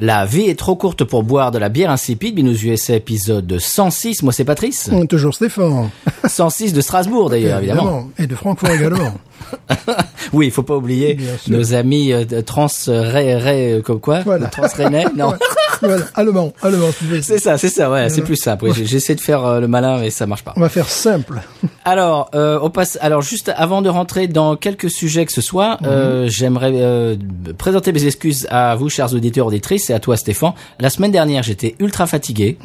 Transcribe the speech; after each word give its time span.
La 0.00 0.24
vie 0.26 0.48
est 0.48 0.58
trop 0.58 0.74
courte 0.74 1.04
pour 1.04 1.22
boire 1.22 1.52
de 1.52 1.58
la 1.58 1.68
bière 1.68 1.90
insipide. 1.90 2.34
Binous 2.34 2.64
USA 2.64 2.96
épisode 2.96 3.58
106. 3.58 4.22
Moi 4.22 4.32
c'est 4.32 4.44
Patrice. 4.44 4.90
On 4.92 5.02
est 5.04 5.06
toujours 5.06 5.34
Stéphane. 5.34 5.90
106 6.26 6.72
de 6.72 6.80
Strasbourg 6.80 7.30
d'ailleurs, 7.30 7.58
évidemment. 7.58 8.08
Et 8.18 8.26
de 8.26 8.34
Francfort 8.34 8.70
également. 8.70 9.14
Oui, 10.32 10.46
il 10.46 10.50
faut 10.52 10.62
pas 10.62 10.76
oublier 10.76 11.16
nos 11.48 11.74
amis 11.74 12.12
euh, 12.12 12.24
trans 12.42 12.66
ré, 12.88 13.36
ré, 13.36 13.82
comme 13.84 14.00
quoi 14.00 14.20
Voilà. 14.20 14.46
Trans 14.48 14.66
rennais 14.76 15.04
Non. 15.16 15.34
voilà. 15.80 16.04
Allemand. 16.14 16.52
C'est 17.22 17.38
ça, 17.38 17.58
c'est 17.58 17.68
ça, 17.68 17.90
ouais, 17.90 18.08
c'est 18.08 18.22
plus 18.22 18.36
simple. 18.36 18.64
Oui, 18.66 18.72
J'essaie 18.84 19.14
de 19.14 19.20
faire 19.20 19.44
euh, 19.44 19.60
le 19.60 19.68
malin, 19.68 19.98
mais 19.98 20.10
ça 20.10 20.26
marche 20.26 20.42
pas. 20.42 20.52
On 20.56 20.60
va 20.60 20.68
faire 20.68 20.88
simple. 20.88 21.40
Alors, 21.84 22.30
euh, 22.34 22.58
on 22.62 22.70
passe. 22.70 22.98
Alors, 23.00 23.22
juste 23.22 23.52
avant 23.56 23.82
de 23.82 23.88
rentrer 23.88 24.26
dans 24.26 24.56
quelques 24.56 24.90
sujets 24.90 25.26
que 25.26 25.32
ce 25.32 25.40
soit, 25.42 25.78
euh, 25.84 26.26
j'aimerais 26.28 26.72
euh, 26.74 27.16
présenter 27.58 27.92
mes 27.92 28.06
excuses 28.06 28.46
à 28.50 28.74
vous, 28.76 28.88
chers 28.88 29.12
auditeurs 29.14 29.46
auditrices, 29.46 29.90
et 29.90 29.92
à 29.94 30.00
toi, 30.00 30.16
Stéphane. 30.16 30.52
La 30.80 30.90
semaine 30.90 31.12
dernière, 31.12 31.42
j'étais 31.42 31.74
ultra 31.78 32.06
fatigué. 32.06 32.56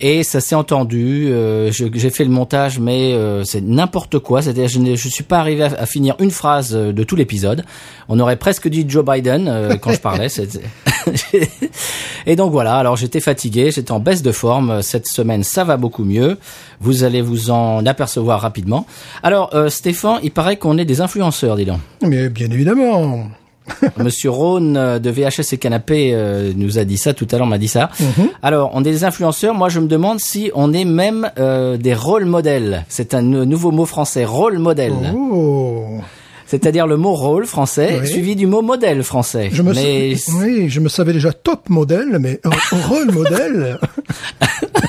Et 0.00 0.22
ça 0.22 0.40
s'est 0.40 0.54
entendu. 0.54 1.26
euh, 1.30 1.72
J'ai 1.72 2.10
fait 2.10 2.22
le 2.24 2.30
montage, 2.30 2.78
mais 2.78 3.14
euh, 3.14 3.42
c'est 3.44 3.60
n'importe 3.60 4.20
quoi. 4.20 4.42
C'est-à-dire, 4.42 4.68
je 4.68 4.78
ne 4.78 4.94
je 4.94 5.08
suis 5.08 5.24
pas 5.24 5.38
arrivé 5.38 5.64
à, 5.64 5.72
à 5.76 5.86
finir 5.86 6.14
une 6.20 6.30
phrase 6.30 6.72
euh, 6.74 6.92
de 6.92 7.02
tout 7.02 7.16
l'épisode. 7.16 7.64
On 8.08 8.20
aurait 8.20 8.36
presque 8.36 8.68
dit 8.68 8.84
Joe 8.88 9.04
Biden 9.04 9.48
euh, 9.48 9.76
quand 9.80 9.92
je 9.92 9.98
parlais. 9.98 10.28
et 12.26 12.36
donc 12.36 12.52
voilà. 12.52 12.76
Alors 12.76 12.96
j'étais 12.96 13.20
fatigué, 13.20 13.70
j'étais 13.72 13.92
en 13.92 14.00
baisse 14.00 14.22
de 14.22 14.32
forme. 14.32 14.82
Cette 14.82 15.06
semaine, 15.08 15.42
ça 15.42 15.64
va 15.64 15.76
beaucoup 15.76 16.04
mieux. 16.04 16.38
Vous 16.80 17.02
allez 17.04 17.20
vous 17.22 17.50
en 17.50 17.84
apercevoir 17.86 18.40
rapidement. 18.40 18.86
Alors 19.22 19.50
euh, 19.54 19.68
Stéphane, 19.68 20.20
il 20.22 20.30
paraît 20.30 20.56
qu'on 20.58 20.78
est 20.78 20.84
des 20.84 21.00
influenceurs, 21.00 21.56
dis 21.56 21.64
donc. 21.64 21.80
Mais 22.02 22.28
bien 22.28 22.50
évidemment. 22.50 23.24
Monsieur 23.98 24.30
Rhône 24.30 24.76
euh, 24.76 24.98
de 24.98 25.10
VHS 25.10 25.52
et 25.52 25.58
Canapé 25.58 26.10
euh, 26.14 26.52
nous 26.56 26.78
a 26.78 26.84
dit 26.84 26.98
ça 26.98 27.14
tout 27.14 27.26
à 27.30 27.36
l'heure, 27.38 27.46
m'a 27.46 27.58
dit 27.58 27.68
ça. 27.68 27.90
Alors, 28.42 28.70
on 28.74 28.80
est 28.80 28.90
des 28.90 29.04
influenceurs. 29.04 29.54
Moi, 29.54 29.68
je 29.68 29.80
me 29.80 29.86
demande 29.86 30.20
si 30.20 30.50
on 30.54 30.72
est 30.72 30.84
même 30.84 31.30
euh, 31.38 31.76
des 31.76 31.94
rôles 31.94 32.24
modèles. 32.24 32.84
C'est 32.88 33.14
un 33.14 33.22
nou- 33.22 33.44
nouveau 33.44 33.70
mot 33.70 33.84
français, 33.86 34.24
rôle 34.24 34.58
modèle. 34.58 34.94
Oh. 35.14 35.84
C'est-à-dire 36.46 36.86
le 36.86 36.96
mot 36.96 37.12
rôle 37.12 37.44
français 37.44 37.98
Oui. 38.00 38.08
suivi 38.08 38.34
du 38.34 38.46
mot 38.46 38.62
modèle 38.62 39.02
français. 39.02 39.50
Je 39.52 39.60
me, 39.62 39.74
Mais 39.74 40.14
oui, 40.40 40.70
je 40.70 40.80
me 40.80 40.88
savais 40.88 41.12
déjà 41.12 41.32
top 41.32 41.68
modèle, 41.68 42.16
mais 42.18 42.40
un 42.44 42.86
rôle 42.88 43.10
modèle. 43.12 43.78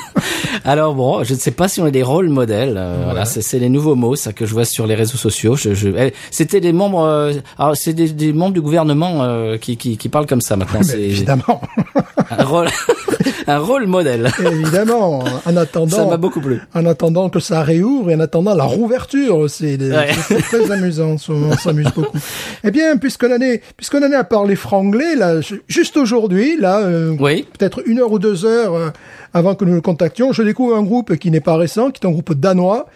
alors 0.71 0.93
bon, 0.95 1.23
je 1.23 1.33
ne 1.33 1.39
sais 1.39 1.51
pas 1.51 1.67
si 1.67 1.81
on 1.81 1.87
est 1.87 1.91
des 1.91 2.03
rôles 2.03 2.29
modèles. 2.29 2.75
euh, 2.77 3.01
Voilà, 3.05 3.25
c'est 3.25 3.41
c'est 3.41 3.59
les 3.59 3.69
nouveaux 3.69 3.95
mots 3.95 4.15
ça 4.15 4.33
que 4.33 4.45
je 4.45 4.53
vois 4.53 4.65
sur 4.65 4.85
les 4.87 4.95
réseaux 4.95 5.17
sociaux. 5.17 5.55
Je, 5.55 5.73
je- 5.73 5.89
eh, 5.89 6.13
C'était 6.31 6.61
des 6.61 6.73
membres, 6.73 7.03
euh, 7.05 7.33
alors 7.57 7.75
c'est 7.75 7.93
des, 7.93 8.09
des 8.09 8.33
membres 8.33 8.53
du 8.53 8.61
gouvernement 8.61 9.23
euh, 9.23 9.57
qui, 9.57 9.77
qui, 9.77 9.97
qui 9.97 10.09
parlent 10.09 10.27
comme 10.27 10.41
ça 10.41 10.55
maintenant. 10.55 10.79
Mais 10.81 10.85
C'est 10.85 11.01
évidemment. 11.01 11.61
un 12.31 12.43
rôle, 12.43 12.67
un 13.47 13.57
rôle 13.57 13.87
modèle. 13.87 14.29
évidemment. 14.39 15.19
En 15.19 15.53
Ça 15.53 15.59
attendant. 15.61 16.09
m'a 16.09 16.17
beaucoup 16.17 16.41
plu. 16.41 16.61
En 16.75 16.85
attendant 16.85 17.29
que 17.29 17.39
ça 17.39 17.63
réouvre 17.63 18.11
et 18.11 18.15
en 18.15 18.19
attendant 18.19 18.53
la 18.53 18.65
rouverture 18.65 19.37
aussi. 19.37 19.77
Les- 19.77 19.89
Ouais. 19.89 20.09
C'est 20.27 20.41
très 20.41 20.71
amusant, 20.71 21.15
on 21.29 21.57
s'amuse 21.57 21.87
beaucoup. 21.95 22.15
Eh 22.63 22.69
bien, 22.71 22.97
puisqu'on 22.97 23.31
en 23.35 23.41
est, 23.41 23.61
puisqu'on 23.75 24.03
en 24.03 24.11
est 24.11 24.15
à 24.15 24.23
parler 24.23 24.55
franglais, 24.55 25.15
là, 25.15 25.39
juste 25.67 25.97
aujourd'hui, 25.97 26.57
là, 26.59 26.79
euh, 26.79 27.15
Oui. 27.19 27.45
peut-être 27.57 27.81
une 27.87 27.99
heure 27.99 28.11
ou 28.11 28.19
deux 28.19 28.45
heures 28.45 28.75
euh, 28.75 28.89
avant 29.33 29.55
que 29.55 29.65
nous 29.65 29.73
le 29.73 29.81
contactions, 29.81 30.31
je 30.31 30.43
découvre 30.43 30.58
un 30.73 30.83
groupe 30.83 31.15
qui 31.17 31.31
n'est 31.31 31.39
pas 31.41 31.55
récent, 31.57 31.91
qui 31.91 32.03
est 32.03 32.07
un 32.07 32.11
groupe 32.11 32.33
danois, 32.33 32.87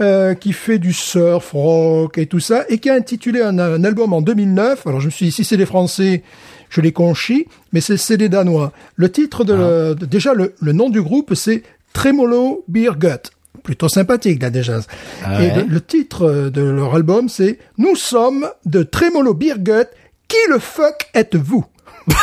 euh, 0.00 0.34
qui 0.34 0.52
fait 0.52 0.78
du 0.78 0.92
surf, 0.92 1.50
rock 1.52 2.18
et 2.18 2.26
tout 2.26 2.40
ça, 2.40 2.64
et 2.68 2.78
qui 2.78 2.88
a 2.88 2.94
intitulé 2.94 3.40
un, 3.42 3.58
un 3.58 3.82
album 3.84 4.12
en 4.12 4.20
2009. 4.22 4.86
Alors 4.86 5.00
je 5.00 5.06
me 5.06 5.10
suis 5.10 5.26
dit, 5.26 5.32
si 5.32 5.44
c'est 5.44 5.56
des 5.56 5.66
Français, 5.66 6.22
je 6.70 6.80
les 6.80 6.92
conchis, 6.92 7.46
mais 7.72 7.80
c'est 7.80 8.16
des 8.16 8.28
Danois. 8.28 8.72
Le 8.96 9.10
titre 9.10 9.44
de, 9.44 9.54
le- 9.54 9.94
de- 9.94 10.06
déjà 10.06 10.34
le, 10.34 10.54
le 10.60 10.72
nom 10.72 10.88
du 10.90 11.02
groupe, 11.02 11.34
c'est 11.34 11.62
Tremolo 11.92 12.64
Beer 12.68 12.92
Gut. 12.98 13.30
Plutôt 13.64 13.88
sympathique 13.88 14.40
là 14.42 14.50
déjà. 14.50 14.78
Ah 15.24 15.42
Et 15.42 15.50
le, 15.52 15.62
le 15.64 15.80
titre 15.80 16.50
de 16.52 16.62
leur 16.62 16.94
album, 16.94 17.28
c'est 17.28 17.58
Nous 17.76 17.96
sommes 17.96 18.48
de 18.66 18.82
Tremolo 18.84 19.34
Beer 19.34 19.58
Gut. 19.58 19.88
Qui 20.28 20.36
le 20.50 20.58
fuck 20.58 21.08
êtes-vous? 21.14 21.64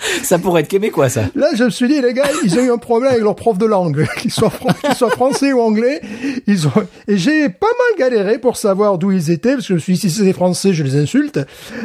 Ça 0.22 0.38
pourrait 0.38 0.62
être 0.62 0.68
québécois, 0.68 1.08
ça. 1.08 1.22
Là, 1.34 1.48
je 1.54 1.64
me 1.64 1.70
suis 1.70 1.88
dit, 1.88 2.00
les 2.00 2.12
gars, 2.14 2.24
ils 2.44 2.58
ont 2.58 2.62
eu 2.62 2.70
un 2.70 2.78
problème 2.78 3.10
avec 3.12 3.22
leur 3.22 3.34
prof 3.36 3.58
de 3.58 3.66
langue, 3.66 4.06
qu'ils 4.18 4.30
soient, 4.30 4.50
fran- 4.50 4.68
soient 4.96 5.10
français 5.10 5.52
ou 5.52 5.60
anglais. 5.60 6.00
Ils 6.46 6.66
ont, 6.68 6.72
et 7.08 7.16
j'ai 7.16 7.48
pas 7.48 7.66
mal 7.66 7.98
galéré 7.98 8.38
pour 8.38 8.56
savoir 8.56 8.98
d'où 8.98 9.10
ils 9.12 9.30
étaient, 9.30 9.54
parce 9.54 9.62
que 9.62 9.68
je 9.68 9.74
me 9.74 9.78
suis 9.78 9.94
dit, 9.94 9.98
si 10.00 10.10
c'est 10.10 10.24
des 10.24 10.32
français, 10.32 10.72
je 10.72 10.82
les 10.84 10.96
insulte. 10.96 11.40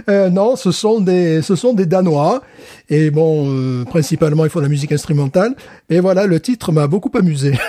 Euh, 0.10 0.30
non, 0.30 0.56
ce 0.56 0.72
sont 0.72 1.00
des, 1.02 1.42
ce 1.42 1.56
sont 1.56 1.74
des 1.74 1.86
danois. 1.86 2.42
Et 2.90 3.12
bon, 3.12 3.48
euh, 3.50 3.84
principalement, 3.86 4.46
ils 4.46 4.50
font 4.50 4.60
de 4.60 4.64
la 4.66 4.70
musique 4.70 4.92
instrumentale. 4.92 5.56
Et 5.90 6.00
voilà, 6.00 6.26
le 6.26 6.40
titre 6.40 6.72
m'a 6.72 6.88
beaucoup 6.88 7.12
amusé. 7.18 7.54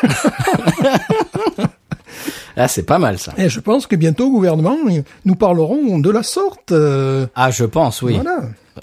Ah, 2.60 2.66
c'est 2.66 2.82
pas 2.82 2.98
mal, 2.98 3.18
ça. 3.20 3.32
et 3.38 3.48
je 3.48 3.60
pense 3.60 3.86
que 3.86 3.94
bientôt, 3.94 4.26
au 4.26 4.30
gouvernement, 4.32 4.76
nous 5.24 5.34
parlerons 5.36 6.00
de 6.00 6.10
la 6.10 6.24
sorte. 6.24 6.72
euh, 6.72 7.26
Ah, 7.36 7.52
je 7.52 7.64
pense, 7.64 8.02
oui. 8.02 8.14
Voilà. 8.14 8.40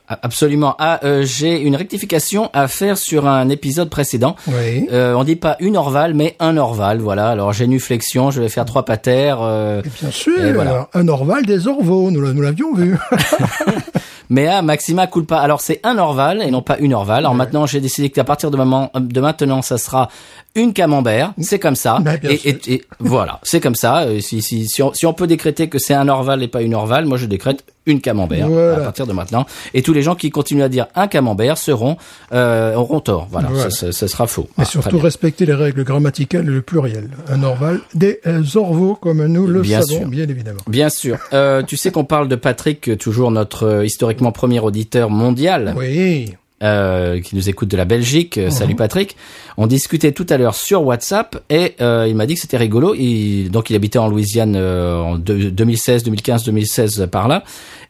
Absolument. 0.07 0.75
Ah, 0.77 0.99
euh, 1.03 1.23
j'ai 1.25 1.59
une 1.61 1.75
rectification 1.75 2.49
à 2.53 2.67
faire 2.67 2.97
sur 2.97 3.27
un 3.27 3.49
épisode 3.49 3.89
précédent. 3.89 4.35
Oui. 4.47 4.87
Euh, 4.91 5.13
on 5.15 5.23
dit 5.23 5.35
pas 5.35 5.55
une 5.59 5.75
orval, 5.77 6.13
mais 6.13 6.35
un 6.39 6.57
orval. 6.57 6.99
Voilà. 6.99 7.29
Alors, 7.29 7.53
génuflexion, 7.53 8.29
je 8.29 8.41
vais 8.41 8.49
faire 8.49 8.65
trois 8.65 8.85
patères. 8.85 9.39
euh, 9.41 9.81
Et 9.83 9.89
bien 10.01 10.11
sûr, 10.11 10.43
Et 10.45 10.53
voilà. 10.53 10.87
un 10.93 11.07
Orval 11.07 11.45
des 11.45 11.67
Orvaux, 11.67 12.11
nous, 12.11 12.21
l'a- 12.21 12.33
nous 12.33 12.41
l'avions 12.43 12.73
vu. 12.75 12.95
mais 14.29 14.47
à 14.47 14.61
Maxima 14.61 15.07
culpa. 15.07 15.37
Alors, 15.37 15.61
c'est 15.61 15.79
un 15.83 15.97
orval 15.97 16.41
et 16.41 16.51
non 16.51 16.61
pas 16.61 16.77
une 16.77 16.93
orval. 16.93 17.19
Alors 17.19 17.35
maintenant, 17.35 17.65
j'ai 17.65 17.79
décidé 17.81 18.09
qu'à 18.09 18.23
partir 18.23 18.51
de, 18.51 18.57
moment, 18.57 18.91
de 18.95 19.21
maintenant, 19.21 19.61
ça 19.61 19.77
sera 19.77 20.09
une 20.55 20.73
camembert. 20.73 21.33
C'est 21.39 21.59
comme 21.59 21.75
ça. 21.75 21.99
Bien 21.99 22.17
et, 22.29 22.37
sûr. 22.37 22.51
et- 22.67 22.73
et 22.73 22.85
voilà, 22.99 23.39
c'est 23.43 23.59
comme 23.59 23.75
ça. 23.75 24.01
Euh, 24.03 24.19
Si, 24.19 24.41
si, 24.41 24.67
si, 24.67 24.81
on, 24.83 24.93
si 24.93 25.05
on 25.05 25.13
peut 25.13 25.27
décréter 25.27 25.67
que 25.69 25.77
c'est 25.79 25.93
un 25.93 26.07
orval 26.09 26.41
et 26.43 26.47
pas 26.47 26.61
une 26.61 26.73
orval, 26.75 27.05
moi 27.05 27.17
je 27.17 27.25
décrète 27.25 27.63
une 27.85 28.01
camembert 28.01 28.47
Voilà. 28.47 28.77
à 28.77 28.79
partir 28.81 29.07
de 29.07 29.13
maintenant. 29.13 29.45
Et 29.73 29.81
tous 29.81 29.93
les 29.93 30.01
gens 30.01 30.15
qui 30.15 30.29
continuent 30.29 30.63
à 30.63 30.69
dire 30.69 30.87
un 30.95 31.07
camembert 31.07 31.57
seront 31.57 31.97
euh, 32.33 32.73
auront 32.75 32.99
tort. 32.99 33.27
Voilà, 33.31 33.49
Voilà. 33.49 33.69
Ça, 33.69 33.87
ça- 33.87 33.91
ça 33.91 34.07
sera 34.07 34.27
faux. 34.27 34.47
Et 34.57 34.61
Ah, 34.61 34.65
surtout 34.65 34.99
respecter 34.99 35.45
les 35.45 35.53
règles 35.53 35.83
grammaticales 35.83 36.47
et 36.47 36.51
le 36.51 36.61
pluriel. 36.61 37.09
Un 37.29 37.43
orval 37.43 37.79
des 37.93 38.19
euh, 38.27 38.43
orvaux, 38.55 38.95
comme 38.95 39.25
nous 39.25 39.47
le 39.47 39.61
Bien 39.61 39.81
savons, 39.81 39.99
sûr. 40.01 40.07
bien 40.07 40.27
évidemment. 40.27 40.59
Bien 40.67 40.89
sûr. 40.89 41.17
Euh, 41.33 41.61
tu 41.63 41.77
sais 41.77 41.91
qu'on 41.91 42.05
parle 42.05 42.27
de 42.27 42.35
Patrick, 42.35 42.97
toujours 42.97 43.31
notre 43.31 43.63
euh, 43.65 43.85
historiquement 43.85 44.31
premier 44.31 44.59
auditeur 44.59 45.09
mondial, 45.09 45.73
Oui. 45.77 46.33
Euh, 46.63 47.19
qui 47.19 47.35
nous 47.35 47.49
écoute 47.49 47.67
de 47.69 47.77
la 47.77 47.85
Belgique. 47.85 48.37
Euh, 48.37 48.49
Salut 48.49 48.75
Patrick. 48.75 49.15
On 49.57 49.67
discutait 49.67 50.11
tout 50.11 50.25
à 50.29 50.37
l'heure 50.37 50.55
sur 50.55 50.83
WhatsApp 50.83 51.37
et 51.49 51.75
euh, 51.81 52.05
il 52.09 52.15
m'a 52.15 52.25
dit 52.25 52.35
que 52.35 52.41
c'était 52.41 52.57
rigolo. 52.57 52.93
Il, 52.95 53.49
donc 53.51 53.69
il 53.69 53.75
habitait 53.75 53.99
en 53.99 54.07
Louisiane 54.07 54.55
euh, 54.55 54.97
en 54.99 55.15
deux- 55.17 55.51
2016, 55.51 56.03
2015, 56.03 56.43
2016 56.45 57.07
par 57.11 57.27
là. 57.27 57.43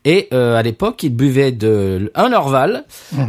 Et 0.08 0.28
euh, 0.34 0.56
à 0.56 0.62
l'époque, 0.62 1.02
il 1.04 1.10
buvait 1.10 1.52
de 1.52 2.12
un 2.14 2.32
Orval 2.34 2.84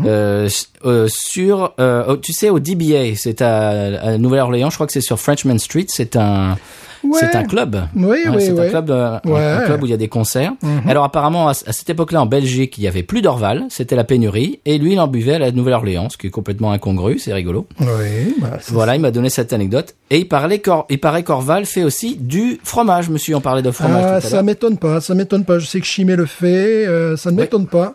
euh, 0.04 0.48
euh, 0.84 1.08
sur, 1.10 1.72
euh, 1.80 2.16
tu 2.18 2.32
sais, 2.34 2.50
au 2.50 2.58
DBA. 2.58 3.14
C'est 3.16 3.40
à, 3.40 3.68
à 4.02 4.18
Nouvelle-Orléans. 4.18 4.68
Je 4.70 4.74
crois 4.74 4.86
que 4.86 4.92
c'est 4.92 5.00
sur 5.00 5.18
Frenchman 5.18 5.58
Street. 5.58 5.86
C'est 5.88 6.16
un 6.16 6.58
Ouais. 7.08 7.18
c'est 7.20 7.36
un 7.36 7.44
club. 7.44 7.76
Oui, 7.94 8.04
Ouais, 8.04 8.22
oui, 8.28 8.36
c'est 8.40 8.58
un 8.58 8.68
club, 8.68 8.90
euh, 8.90 9.18
un- 9.24 9.28
Ouais. 9.30 9.40
un 9.44 9.60
club 9.62 9.82
où 9.82 9.86
il 9.86 9.90
y 9.90 9.94
a 9.94 9.96
des 9.96 10.08
concerts. 10.08 10.52
Alors 10.88 11.04
apparemment, 11.04 11.48
à, 11.48 11.52
à 11.52 11.54
cette 11.72 11.88
époque-là, 11.90 12.22
en 12.22 12.26
Belgique, 12.26 12.76
il 12.78 12.84
y 12.84 12.88
avait 12.88 13.02
plus 13.02 13.22
d'Orval, 13.22 13.64
c'était 13.70 13.96
la 13.96 14.04
pénurie, 14.04 14.60
et 14.64 14.78
lui, 14.78 14.92
il 14.92 15.00
en 15.00 15.06
buvait 15.08 15.34
à 15.34 15.38
la 15.38 15.50
Nouvelle-Orléans, 15.52 16.08
ce 16.10 16.16
qui 16.16 16.26
est 16.26 16.30
complètement 16.30 16.72
incongru, 16.72 17.18
c'est 17.18 17.32
rigolo. 17.32 17.66
Oui, 17.80 18.34
bah, 18.40 18.58
Voilà, 18.68 18.94
il 18.96 19.00
m'a 19.00 19.10
donné 19.10 19.28
cette 19.30 19.52
anecdote. 19.52 19.94
Et 20.10 20.18
il 20.18 20.28
parlait 20.28 20.58
qu'Or- 20.60 20.86
il 20.90 21.00
paraît 21.00 21.22
qu'Orval 21.22 21.64
fait 21.66 21.82
aussi 21.84 22.16
du 22.16 22.58
fromage, 22.64 23.08
monsieur, 23.10 23.34
on 23.36 23.40
parlait 23.40 23.62
de 23.62 23.70
fromage 23.70 24.02
Ah, 24.04 24.20
tout 24.20 24.26
à 24.26 24.30
ça 24.30 24.42
m'étonne 24.42 24.78
pas, 24.78 25.00
ça 25.00 25.14
m'étonne 25.14 25.44
pas. 25.44 25.58
Je 25.58 25.66
sais 25.66 25.80
que 25.80 25.86
Chimay 25.86 26.16
le 26.16 26.26
fait, 26.26 26.86
euh, 26.86 27.16
ça 27.16 27.30
ne 27.30 27.36
m'étonne 27.36 27.66
pas. 27.66 27.94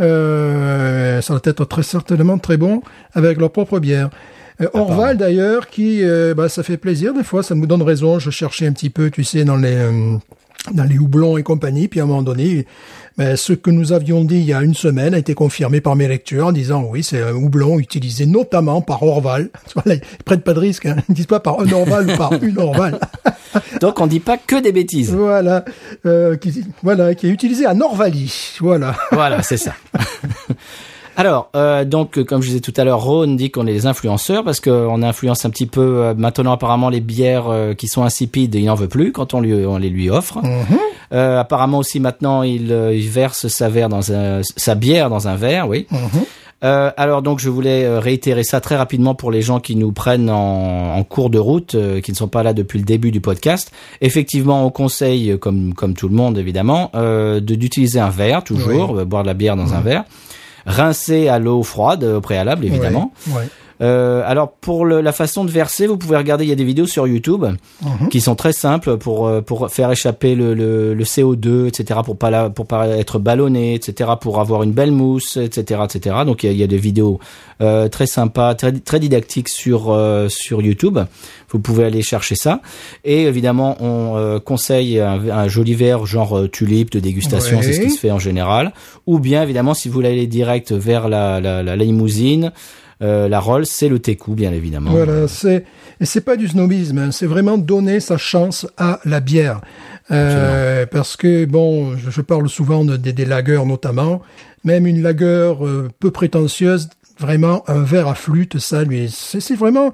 Euh, 0.00 1.20
ça 1.20 1.34
va 1.34 1.40
être 1.44 1.64
très 1.64 1.82
certainement 1.82 2.38
très 2.38 2.56
bon 2.56 2.82
avec 3.14 3.38
leur 3.38 3.50
propre 3.50 3.78
bière. 3.78 4.10
Euh, 4.60 4.68
Orval 4.74 5.16
d'ailleurs, 5.16 5.68
qui, 5.68 6.02
euh, 6.02 6.34
bah, 6.34 6.48
ça 6.48 6.62
fait 6.62 6.76
plaisir 6.76 7.14
des 7.14 7.24
fois, 7.24 7.42
ça 7.42 7.54
me 7.54 7.66
donne 7.66 7.82
raison. 7.82 8.18
Je 8.18 8.30
cherchais 8.30 8.66
un 8.66 8.72
petit 8.72 8.90
peu, 8.90 9.10
tu 9.10 9.24
sais, 9.24 9.44
dans 9.44 9.56
les 9.56 9.74
euh, 9.74 10.16
dans 10.70 10.84
les 10.84 10.98
houblons 10.98 11.36
et 11.36 11.42
compagnie. 11.42 11.88
Puis 11.88 12.00
à 12.00 12.04
un 12.04 12.06
moment 12.06 12.22
donné, 12.22 12.66
Mais 13.18 13.36
ce 13.36 13.52
que 13.52 13.70
nous 13.70 13.92
avions 13.92 14.24
dit 14.24 14.36
il 14.36 14.44
y 14.44 14.54
a 14.54 14.62
une 14.62 14.74
semaine 14.74 15.12
a 15.14 15.18
été 15.18 15.34
confirmé 15.34 15.80
par 15.80 15.96
mes 15.96 16.08
lectures 16.08 16.46
en 16.46 16.52
disant 16.52 16.86
oui, 16.88 17.02
c'est 17.02 17.20
un 17.20 17.34
houblon 17.34 17.78
utilisé 17.78 18.26
notamment 18.26 18.80
par 18.80 19.02
Orval. 19.02 19.50
Voilà, 19.74 19.94
ils 19.96 20.24
prennent 20.24 20.40
pas 20.40 20.54
de 20.54 20.60
risque, 20.60 20.86
hein. 20.86 20.96
ils 21.08 21.14
disent 21.14 21.26
pas 21.26 21.40
par 21.40 21.60
un 21.60 21.70
Orval 21.72 22.10
ou 22.10 22.16
par 22.16 22.32
une 22.42 22.58
Orval. 22.58 22.98
Donc 23.80 24.00
on 24.00 24.06
dit 24.06 24.20
pas 24.20 24.38
que 24.38 24.60
des 24.60 24.72
bêtises. 24.72 25.12
voilà, 25.12 25.64
euh, 26.06 26.36
qui, 26.36 26.64
voilà, 26.82 27.14
qui 27.14 27.26
est 27.26 27.30
utilisé 27.30 27.66
à 27.66 27.74
Norvali. 27.74 28.56
Voilà. 28.60 28.94
Voilà, 29.10 29.42
c'est 29.42 29.56
ça. 29.56 29.74
Alors, 31.16 31.50
euh, 31.54 31.84
donc, 31.84 32.16
euh, 32.18 32.24
comme 32.24 32.40
je 32.42 32.48
disais 32.48 32.60
tout 32.60 32.72
à 32.76 32.84
l'heure, 32.84 33.02
Ron 33.02 33.34
dit 33.34 33.50
qu'on 33.50 33.66
est 33.66 33.72
des 33.72 33.86
influenceurs 33.86 34.44
parce 34.44 34.60
qu'on 34.60 35.02
influence 35.02 35.44
un 35.44 35.50
petit 35.50 35.66
peu. 35.66 35.80
euh, 35.80 36.14
maintenant, 36.16 36.52
apparemment, 36.52 36.88
les 36.88 37.00
bières 37.00 37.48
euh, 37.48 37.74
qui 37.74 37.86
sont 37.86 38.02
insipides, 38.02 38.54
il 38.54 38.64
n'en 38.64 38.74
veut 38.74 38.88
plus 38.88 39.12
quand 39.12 39.34
on, 39.34 39.40
lui, 39.40 39.52
on 39.66 39.76
les 39.76 39.90
lui 39.90 40.08
offre. 40.10 40.38
Euh, 41.12 41.38
apparemment 41.40 41.78
aussi, 41.78 42.00
maintenant, 42.00 42.42
il, 42.42 42.70
il 42.92 43.08
verse 43.10 43.48
sa, 43.48 43.68
verre 43.68 43.90
dans 43.90 44.12
un, 44.12 44.40
sa 44.56 44.74
bière 44.74 45.10
dans 45.10 45.28
un 45.28 45.36
verre, 45.36 45.68
oui. 45.68 45.86
Euh, 46.64 46.92
alors 46.96 47.22
donc 47.22 47.40
je 47.40 47.50
voulais 47.50 47.98
réitérer 47.98 48.44
ça 48.44 48.60
très 48.60 48.76
rapidement 48.76 49.16
pour 49.16 49.32
les 49.32 49.42
gens 49.42 49.58
qui 49.58 49.74
nous 49.74 49.90
prennent 49.90 50.30
en, 50.30 50.94
en 50.96 51.02
cours 51.02 51.28
de 51.28 51.40
route, 51.40 51.74
euh, 51.74 52.00
qui 52.00 52.12
ne 52.12 52.16
sont 52.16 52.28
pas 52.28 52.44
là 52.44 52.52
depuis 52.52 52.78
le 52.78 52.84
début 52.84 53.10
du 53.10 53.20
podcast. 53.20 53.72
Effectivement, 54.00 54.64
on 54.64 54.70
conseille, 54.70 55.36
comme 55.40 55.74
comme 55.74 55.94
tout 55.94 56.08
le 56.08 56.14
monde 56.14 56.38
évidemment, 56.38 56.92
euh, 56.94 57.40
de 57.40 57.56
d'utiliser 57.56 57.98
un 57.98 58.10
verre 58.10 58.44
toujours, 58.44 59.04
boire 59.06 59.24
de 59.24 59.26
la 59.26 59.34
bière 59.34 59.56
dans 59.56 59.74
un 59.74 59.80
verre, 59.80 60.04
rincer 60.66 61.28
à 61.28 61.38
l'eau 61.38 61.62
froide 61.62 62.04
au 62.04 62.20
préalable 62.20 62.64
évidemment. 62.64 63.12
Ouais, 63.28 63.34
ouais. 63.34 63.48
Euh, 63.80 64.22
alors 64.26 64.52
pour 64.52 64.84
le- 64.84 65.00
la 65.00 65.12
façon 65.12 65.44
de 65.44 65.50
verser, 65.50 65.86
vous 65.86 65.96
pouvez 65.96 66.16
regarder, 66.16 66.44
il 66.44 66.48
y 66.48 66.52
a 66.52 66.56
des 66.56 66.64
vidéos 66.64 66.86
sur 66.86 67.06
YouTube 67.06 67.44
qui 68.10 68.20
sont 68.20 68.34
très 68.34 68.52
simples 68.52 68.96
pour 68.98 69.26
euh, 69.26 69.40
pour 69.40 69.70
faire 69.70 69.90
échapper 69.90 70.34
le, 70.34 70.54
le, 70.54 70.94
le 70.94 71.04
CO2, 71.04 71.66
etc. 71.68 72.00
pour 72.04 72.16
pas 72.16 72.30
la, 72.30 72.50
pour 72.50 72.66
pas 72.66 72.86
être 72.88 73.18
ballonné, 73.18 73.74
etc. 73.74 74.10
pour 74.20 74.40
avoir 74.40 74.62
une 74.62 74.72
belle 74.72 74.92
mousse, 74.92 75.36
etc. 75.36 75.80
etc. 75.84 76.16
Donc 76.26 76.42
il 76.42 76.46
y 76.46 76.48
a, 76.50 76.52
il 76.52 76.58
y 76.58 76.62
a 76.62 76.66
des 76.66 76.76
vidéos 76.78 77.18
euh, 77.60 77.88
très 77.88 78.06
sympas, 78.06 78.54
très 78.54 78.72
très 78.72 79.00
didactiques 79.00 79.48
sur 79.48 79.90
euh, 79.90 80.28
sur 80.28 80.62
YouTube. 80.62 80.98
Vous 81.50 81.58
pouvez 81.58 81.84
aller 81.84 82.02
chercher 82.02 82.34
ça. 82.34 82.60
Et 83.04 83.24
évidemment, 83.24 83.76
on 83.80 84.16
euh, 84.16 84.38
conseille 84.40 84.98
un, 85.00 85.28
un 85.28 85.48
joli 85.48 85.74
verre 85.74 86.06
genre 86.06 86.38
euh, 86.38 86.48
tulipe 86.48 86.90
de 86.90 87.00
dégustation, 87.00 87.58
Ouais. 87.58 87.62
c'est 87.62 87.72
ce 87.74 87.80
qui 87.80 87.90
se 87.90 87.98
fait 88.00 88.10
en 88.10 88.18
général. 88.18 88.72
Ou 89.06 89.18
bien 89.18 89.42
évidemment, 89.42 89.74
si 89.74 89.88
vous 89.88 89.94
voulez 89.94 90.08
aller 90.10 90.26
direct 90.26 90.72
vers 90.72 91.08
la 91.08 91.40
la, 91.40 91.62
la, 91.62 91.76
la 91.76 91.84
limousine. 91.84 92.52
Euh, 93.02 93.28
la 93.28 93.40
Rolls, 93.40 93.66
c'est 93.66 93.88
le 93.88 93.98
Técou, 93.98 94.34
bien 94.34 94.52
évidemment. 94.52 94.90
Voilà, 94.92 95.26
c'est 95.28 95.64
et 96.00 96.04
c'est 96.04 96.20
pas 96.20 96.36
du 96.36 96.48
snobisme, 96.48 96.98
hein, 96.98 97.10
c'est 97.10 97.26
vraiment 97.26 97.58
donner 97.58 98.00
sa 98.00 98.16
chance 98.16 98.66
à 98.78 99.00
la 99.04 99.20
bière. 99.20 99.60
Euh, 100.10 100.86
parce 100.86 101.16
que 101.16 101.44
bon, 101.44 101.96
je, 101.96 102.10
je 102.10 102.20
parle 102.20 102.48
souvent 102.48 102.84
de, 102.84 102.96
des- 102.96 103.12
des 103.12 103.24
lagers 103.24 103.62
notamment, 103.66 104.20
même 104.64 104.86
une 104.86 105.02
lager 105.02 105.24
euh, 105.60 105.88
peu 106.00 106.10
prétentieuse, 106.10 106.88
vraiment 107.18 107.62
un 107.68 107.82
verre 107.82 108.08
à 108.08 108.14
flûte, 108.14 108.58
ça 108.58 108.84
lui, 108.84 109.08
c'est 109.14 109.40
c'est 109.40 109.54
vraiment 109.54 109.92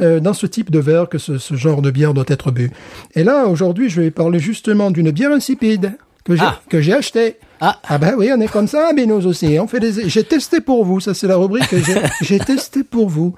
euh, 0.00 0.20
dans 0.20 0.32
ce 0.34 0.46
type 0.46 0.70
de 0.70 0.78
verre 0.78 1.08
que 1.08 1.18
ce, 1.18 1.38
ce 1.38 1.54
genre 1.56 1.82
de 1.82 1.90
bière 1.90 2.14
doit 2.14 2.24
être 2.28 2.50
bu. 2.52 2.70
Et 3.16 3.24
là, 3.24 3.46
aujourd'hui, 3.46 3.88
je 3.90 4.00
vais 4.00 4.10
parler 4.12 4.38
justement 4.38 4.90
d'une 4.92 5.10
bière 5.10 5.32
insipide 5.32 5.92
que 6.24 6.34
j'ai 6.36 6.42
Ah. 6.44 6.60
que 6.68 6.80
j'ai 6.80 6.92
achetée. 6.94 7.36
Ah. 7.60 7.78
Ah 7.88 7.98
ben 7.98 8.14
oui, 8.16 8.30
on 8.36 8.40
est 8.40 8.48
comme 8.50 8.68
ça, 8.68 8.90
mais 8.94 9.06
nous 9.06 9.26
aussi. 9.26 9.58
On 9.58 9.66
fait 9.66 9.80
des. 9.80 10.08
J'ai 10.08 10.24
testé 10.24 10.60
pour 10.60 10.84
vous. 10.84 11.00
Ça, 11.00 11.14
c'est 11.14 11.26
la 11.26 11.36
rubrique. 11.36 11.68
que 11.68 11.76
J'ai 12.22 12.38
testé 12.38 12.84
pour 12.84 13.08
vous. 13.08 13.34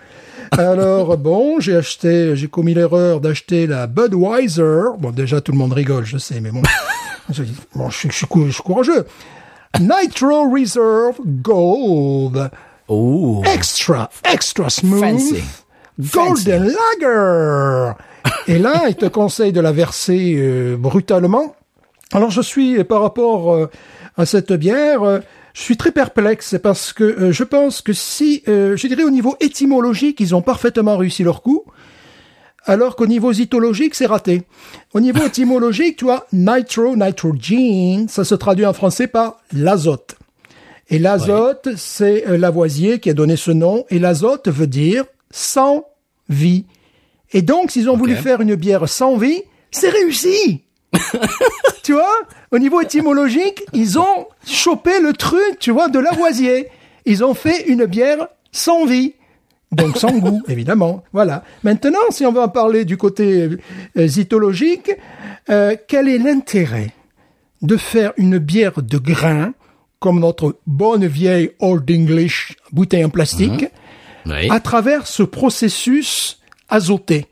Alors 0.58 1.16
bon, 1.16 1.60
j'ai 1.60 1.76
acheté, 1.76 2.34
j'ai 2.34 2.48
commis 2.48 2.74
l'erreur 2.74 3.20
d'acheter 3.20 3.66
la 3.68 3.86
Budweiser. 3.86 4.82
Bon, 4.98 5.10
déjà 5.12 5.40
tout 5.40 5.52
le 5.52 5.58
monde 5.58 5.72
rigole, 5.72 6.04
je 6.04 6.18
sais, 6.18 6.40
mais 6.40 6.50
bon, 6.50 6.62
je, 7.30 7.44
bon, 7.74 7.88
je, 7.88 7.96
suis- 7.96 8.10
je 8.10 8.16
suis 8.16 8.26
cou- 8.26 8.46
je 8.46 8.52
suis 8.54 8.62
courageux. 8.62 9.06
Nitro 9.78 10.50
Reserve 10.50 11.18
Gold, 11.24 12.50
Oh, 12.88 13.40
extra, 13.54 14.10
extra 14.24 14.68
smooth, 14.68 15.00
Fancy. 15.00 15.44
Golden 16.12 16.64
Lager. 17.00 17.92
Et 18.48 18.58
là, 18.58 18.82
il 18.88 18.96
te 18.96 19.06
conseille 19.06 19.52
de 19.52 19.60
la 19.60 19.70
verser 19.70 20.34
euh, 20.36 20.76
brutalement. 20.76 21.54
Alors 22.12 22.30
je 22.30 22.42
suis 22.42 22.82
par 22.84 23.02
rapport 23.02 23.52
euh, 23.52 23.70
à 24.16 24.26
cette 24.26 24.52
bière, 24.52 25.02
euh, 25.02 25.20
je 25.54 25.62
suis 25.62 25.76
très 25.76 25.92
perplexe 25.92 26.56
parce 26.62 26.92
que 26.92 27.04
euh, 27.04 27.32
je 27.32 27.44
pense 27.44 27.80
que 27.80 27.92
si, 27.92 28.42
euh, 28.48 28.76
je 28.76 28.86
dirais 28.86 29.02
au 29.02 29.10
niveau 29.10 29.36
étymologique, 29.40 30.20
ils 30.20 30.34
ont 30.34 30.42
parfaitement 30.42 30.96
réussi 30.96 31.22
leur 31.24 31.42
coup, 31.42 31.64
alors 32.66 32.96
qu'au 32.96 33.06
niveau 33.06 33.32
zytologique, 33.32 33.94
c'est 33.94 34.06
raté. 34.06 34.42
Au 34.92 35.00
niveau 35.00 35.22
étymologique, 35.26 35.96
tu 35.96 36.04
vois, 36.04 36.26
nitro, 36.32 36.96
nitrogen, 36.96 38.08
ça 38.08 38.24
se 38.24 38.34
traduit 38.34 38.66
en 38.66 38.72
français 38.72 39.06
par 39.06 39.38
l'azote. 39.52 40.16
Et 40.88 40.98
l'azote, 40.98 41.68
c'est 41.76 42.24
Lavoisier 42.36 42.98
qui 42.98 43.10
a 43.10 43.14
donné 43.14 43.36
ce 43.36 43.52
nom, 43.52 43.84
et 43.90 44.00
l'azote 44.00 44.48
veut 44.48 44.66
dire 44.66 45.04
sans 45.30 45.84
vie. 46.28 46.64
Et 47.32 47.42
donc, 47.42 47.70
s'ils 47.70 47.88
ont 47.88 47.96
voulu 47.96 48.16
faire 48.16 48.40
une 48.40 48.56
bière 48.56 48.88
sans 48.88 49.16
vie, 49.16 49.42
c'est 49.70 49.88
réussi 49.88 50.64
tu 51.82 51.92
vois, 51.92 52.18
au 52.50 52.58
niveau 52.58 52.80
étymologique, 52.80 53.62
ils 53.72 53.98
ont 53.98 54.26
chopé 54.46 55.00
le 55.00 55.12
truc, 55.12 55.58
tu 55.58 55.70
vois, 55.70 55.88
de 55.88 55.98
Lavoisier. 55.98 56.68
Ils 57.06 57.24
ont 57.24 57.34
fait 57.34 57.68
une 57.68 57.86
bière 57.86 58.28
sans 58.52 58.86
vie. 58.86 59.14
Donc 59.72 59.96
sans 59.96 60.18
goût, 60.18 60.42
évidemment. 60.48 61.04
Voilà. 61.12 61.44
Maintenant, 61.62 61.98
si 62.10 62.26
on 62.26 62.32
veut 62.32 62.40
en 62.40 62.48
parler 62.48 62.84
du 62.84 62.96
côté 62.96 63.48
euh, 63.96 64.06
zytologique, 64.06 64.90
euh, 65.48 65.76
quel 65.86 66.08
est 66.08 66.18
l'intérêt 66.18 66.92
de 67.62 67.76
faire 67.76 68.12
une 68.16 68.38
bière 68.38 68.82
de 68.82 68.98
grain, 68.98 69.52
comme 70.00 70.18
notre 70.18 70.58
bonne 70.66 71.06
vieille 71.06 71.52
Old 71.60 71.88
English 71.90 72.56
bouteille 72.72 73.04
en 73.04 73.10
plastique, 73.10 73.66
oui. 74.26 74.50
à 74.50 74.58
travers 74.58 75.06
ce 75.06 75.22
processus 75.22 76.40
azoté? 76.68 77.26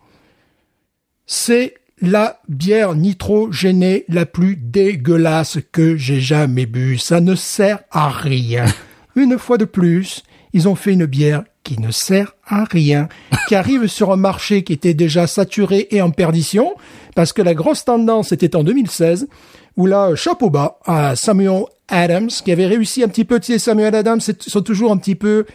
C'est 1.27 1.75
la 2.00 2.40
bière 2.49 2.95
nitrogénée 2.95 4.05
la 4.09 4.26
plus 4.26 4.57
dégueulasse 4.57 5.59
que 5.73 5.97
j'ai 5.97 6.21
jamais 6.21 6.67
bu. 6.67 6.99
Ça 6.99 7.21
ne 7.21 7.35
sert 7.35 7.81
à 7.90 8.09
rien. 8.09 8.64
Une 9.17 9.38
fois 9.38 9.59
de 9.59 9.64
plus, 9.64 10.23
ils 10.52 10.69
ont 10.69 10.75
fait 10.75 10.93
une 10.93 11.07
bière 11.07 11.43
qui 11.64 11.81
ne 11.81 11.90
sert 11.90 12.35
à 12.47 12.64
rien, 12.64 13.09
qui 13.49 13.55
arrive 13.55 13.87
sur 13.88 14.12
un 14.12 14.17
marché 14.17 14.62
qui 14.62 14.73
était 14.73 14.95
déjà 14.95 15.26
saturé 15.26 15.88
et 15.90 16.00
en 16.00 16.11
perdition, 16.11 16.75
parce 17.14 17.33
que 17.33 17.43
la 17.43 17.55
grosse 17.55 17.85
tendance 17.85 18.33
était 18.33 18.57
en 18.57 18.62
2016, 18.62 19.28
où 19.78 19.87
là, 19.87 20.14
chapeau 20.14 20.50
bas 20.50 20.78
à 20.85 21.16
Samuel 21.16 21.62
Adams, 21.88 22.28
qui 22.28 22.52
avait 22.52 22.66
réussi 22.66 23.02
un 23.02 23.08
petit 23.08 23.25
peu, 23.25 23.40
tu 23.40 23.52
sais, 23.52 23.58
Samuel 23.58 23.94
Adams, 23.94 24.20
c'est- 24.20 24.42
sont 24.42 24.61
toujours 24.61 24.92
un 24.92 24.99
petit 24.99 25.14
peu 25.14 25.47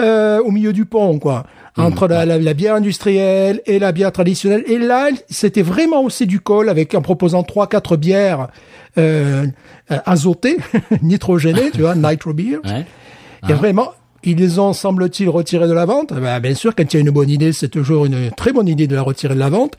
euh, 0.00 0.40
au 0.42 0.50
milieu 0.50 0.72
du 0.72 0.84
pont, 0.84 1.18
quoi. 1.20 1.44
Entre 1.76 2.08
la, 2.08 2.24
la- 2.26 2.38
la 2.38 2.54
bière 2.54 2.74
industrielle 2.76 3.60
et 3.66 3.78
la 3.78 3.92
bière 3.92 4.10
traditionnelle. 4.10 4.64
Et 4.66 4.78
là, 4.78 5.10
c'était 5.28 5.62
vraiment 5.62 6.02
haussé 6.02 6.26
du 6.26 6.40
col 6.40 6.68
avec, 6.68 6.94
en 6.94 7.02
proposant 7.02 7.44
trois, 7.44 7.68
quatre 7.68 7.96
bières, 7.96 8.48
euh, 8.96 9.46
euh, 9.92 9.96
azotées, 10.06 10.56
nitrogénées, 11.02 11.70
tu 11.72 11.82
vois, 11.82 11.94
nitro 11.94 12.32
beer. 12.32 12.58
Ouais. 12.64 12.84
Il 13.44 13.50
y 13.50 13.52
a 13.52 13.56
vraiment, 13.56 13.92
ils 14.24 14.60
ont, 14.60 14.72
semble-t-il, 14.72 15.28
retirés 15.28 15.68
de 15.68 15.72
la 15.72 15.84
vente. 15.84 16.12
Ben, 16.12 16.40
bien 16.40 16.54
sûr, 16.54 16.74
quand 16.74 16.92
il 16.92 16.96
y 16.96 16.98
a 16.98 17.00
une 17.00 17.10
bonne 17.10 17.30
idée, 17.30 17.52
c'est 17.52 17.68
toujours 17.68 18.06
une 18.06 18.30
très 18.32 18.52
bonne 18.52 18.66
idée 18.68 18.86
de 18.88 18.94
la 18.96 19.02
retirer 19.02 19.34
de 19.34 19.38
la 19.40 19.48
vente. 19.50 19.76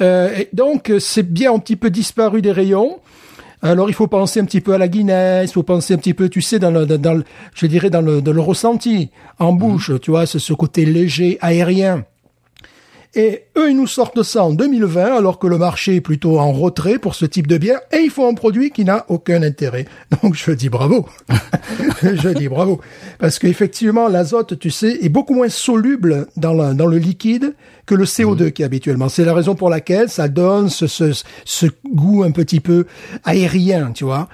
Euh, 0.00 0.30
et 0.36 0.48
donc, 0.52 0.90
euh, 0.90 0.98
c'est 0.98 1.22
bien 1.22 1.52
un 1.52 1.58
petit 1.60 1.76
peu 1.76 1.90
disparu 1.90 2.42
des 2.42 2.50
rayons. 2.52 2.98
Alors, 3.62 3.88
il 3.88 3.94
faut 3.94 4.06
penser 4.06 4.40
un 4.40 4.44
petit 4.44 4.60
peu 4.60 4.74
à 4.74 4.78
la 4.78 4.88
Guinness, 4.88 5.50
il 5.50 5.52
faut 5.52 5.62
penser 5.62 5.94
un 5.94 5.98
petit 5.98 6.14
peu, 6.14 6.28
tu 6.28 6.42
sais, 6.42 6.58
dans 6.58 6.70
le, 6.70 6.86
dans, 6.86 7.14
le 7.14 7.24
je 7.54 7.66
dirais, 7.66 7.90
dans 7.90 8.02
le, 8.02 8.20
dans 8.20 8.32
le 8.32 8.40
ressenti, 8.40 9.10
en 9.38 9.52
bouche, 9.52 9.92
tu 10.02 10.10
vois, 10.10 10.26
c'est 10.26 10.38
ce 10.38 10.52
côté 10.52 10.84
léger, 10.84 11.38
aérien. 11.40 12.04
Et 13.14 13.44
eux, 13.56 13.70
ils 13.70 13.76
nous 13.76 13.86
sortent 13.86 14.22
ça 14.22 14.44
en 14.44 14.50
2020, 14.52 15.16
alors 15.16 15.38
que 15.38 15.46
le 15.46 15.56
marché 15.56 15.96
est 15.96 16.00
plutôt 16.02 16.38
en 16.38 16.52
retrait 16.52 16.98
pour 16.98 17.14
ce 17.14 17.24
type 17.24 17.46
de 17.46 17.56
bière, 17.56 17.80
et 17.92 17.98
ils 17.98 18.10
font 18.10 18.28
un 18.28 18.34
produit 18.34 18.70
qui 18.70 18.84
n'a 18.84 19.06
aucun 19.08 19.42
intérêt. 19.42 19.86
Donc 20.22 20.34
je 20.34 20.50
dis 20.50 20.68
bravo. 20.68 21.06
je 22.02 22.28
dis 22.30 22.48
bravo. 22.48 22.80
Parce 23.18 23.38
qu'effectivement, 23.38 24.08
l'azote, 24.08 24.58
tu 24.58 24.70
sais, 24.70 24.98
est 25.02 25.08
beaucoup 25.08 25.34
moins 25.34 25.48
soluble 25.48 26.26
dans, 26.36 26.52
la- 26.52 26.74
dans 26.74 26.86
le 26.86 26.98
liquide 26.98 27.54
que 27.86 27.94
le 27.94 28.04
CO2 28.04 28.50
qui 28.50 28.62
est 28.62 28.64
habituellement. 28.66 29.08
C'est 29.08 29.24
la 29.24 29.32
raison 29.34 29.54
pour 29.54 29.70
laquelle 29.70 30.08
ça 30.08 30.28
donne 30.28 30.68
ce, 30.68 30.86
ce, 30.86 31.12
ce 31.44 31.66
goût 31.94 32.22
un 32.24 32.32
petit 32.32 32.60
peu 32.60 32.84
aérien, 33.24 33.92
tu 33.92 34.04
vois. 34.04 34.28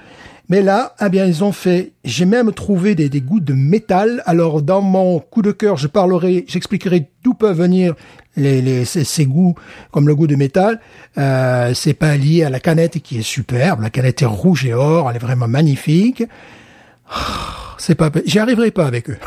Mais 0.49 0.61
là, 0.61 0.93
eh 1.03 1.07
bien, 1.09 1.25
ils 1.25 1.43
ont 1.43 1.53
fait. 1.53 1.93
J'ai 2.03 2.25
même 2.25 2.51
trouvé 2.51 2.95
des, 2.95 3.07
des 3.07 3.21
goûts 3.21 3.39
de 3.39 3.53
métal. 3.53 4.21
Alors, 4.25 4.61
dans 4.61 4.81
mon 4.81 5.19
coup 5.19 5.41
de 5.41 5.51
cœur, 5.53 5.77
je 5.77 5.87
parlerai, 5.87 6.43
j'expliquerai 6.49 7.07
d'où 7.23 7.33
peuvent 7.33 7.57
venir 7.57 7.95
les, 8.35 8.61
les 8.61 8.85
ces, 8.85 9.03
ces 9.03 9.25
goûts, 9.25 9.55
comme 9.91 10.07
le 10.07 10.15
goût 10.15 10.27
de 10.27 10.35
métal. 10.35 10.79
Euh, 11.17 11.73
c'est 11.73 11.93
pas 11.93 12.15
lié 12.17 12.43
à 12.43 12.49
la 12.49 12.59
canette 12.59 13.01
qui 13.01 13.19
est 13.19 13.23
superbe. 13.23 13.81
La 13.81 13.89
canette 13.89 14.21
est 14.21 14.25
rouge 14.25 14.65
et 14.65 14.73
or, 14.73 15.09
elle 15.09 15.15
est 15.15 15.19
vraiment 15.19 15.47
magnifique. 15.47 16.23
C'est 17.77 17.95
pas, 17.95 18.09
j'y 18.25 18.39
arriverai 18.39 18.71
pas 18.71 18.85
avec 18.85 19.09
eux. 19.09 19.17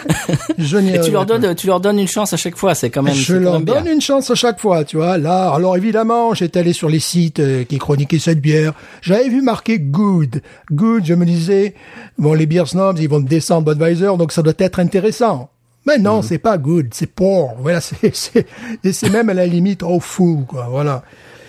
je 0.58 0.76
Et 0.76 1.00
tu 1.00 1.10
leur 1.12 1.24
donnes, 1.24 1.54
tu 1.54 1.66
leur 1.66 1.80
donnes 1.80 1.98
une 1.98 2.08
chance 2.08 2.34
à 2.34 2.36
chaque 2.36 2.56
fois. 2.56 2.74
C'est 2.74 2.90
quand 2.90 3.02
même. 3.02 3.14
Je 3.14 3.36
leur 3.36 3.54
même 3.54 3.64
bien. 3.64 3.76
donne 3.76 3.86
une 3.86 4.02
chance 4.02 4.30
à 4.30 4.34
chaque 4.34 4.60
fois, 4.60 4.84
tu 4.84 4.96
vois. 4.98 5.16
Là, 5.16 5.50
alors 5.50 5.78
évidemment, 5.78 6.34
j'étais 6.34 6.60
allé 6.60 6.74
sur 6.74 6.90
les 6.90 7.00
sites 7.00 7.40
euh, 7.40 7.64
qui 7.64 7.78
chroniquaient 7.78 8.18
cette 8.18 8.40
bière. 8.40 8.74
J'avais 9.00 9.30
vu 9.30 9.40
marqué 9.40 9.78
good. 9.78 10.42
Good, 10.70 11.06
je 11.06 11.14
me 11.14 11.24
disais, 11.24 11.74
bon, 12.18 12.34
les 12.34 12.44
beer 12.44 12.66
snobs, 12.66 12.98
ils 12.98 13.08
vont 13.08 13.20
descendre 13.20 13.72
Budweiser, 13.72 14.18
donc 14.18 14.32
ça 14.32 14.42
doit 14.42 14.52
être 14.58 14.78
intéressant. 14.78 15.48
Mais 15.86 15.98
non, 15.98 16.18
Mhm. 16.18 16.22
c'est 16.22 16.38
pas 16.38 16.58
good, 16.58 16.88
c'est 16.92 17.10
poor. 17.12 17.54
Voilà, 17.60 17.80
c'est, 18.12 19.08
même 19.10 19.28
à 19.30 19.34
la 19.34 19.46
limite, 19.46 19.82
oh 19.82 20.00
fou, 20.00 20.44
quoi. 20.46 20.68
Voilà. 20.70 21.02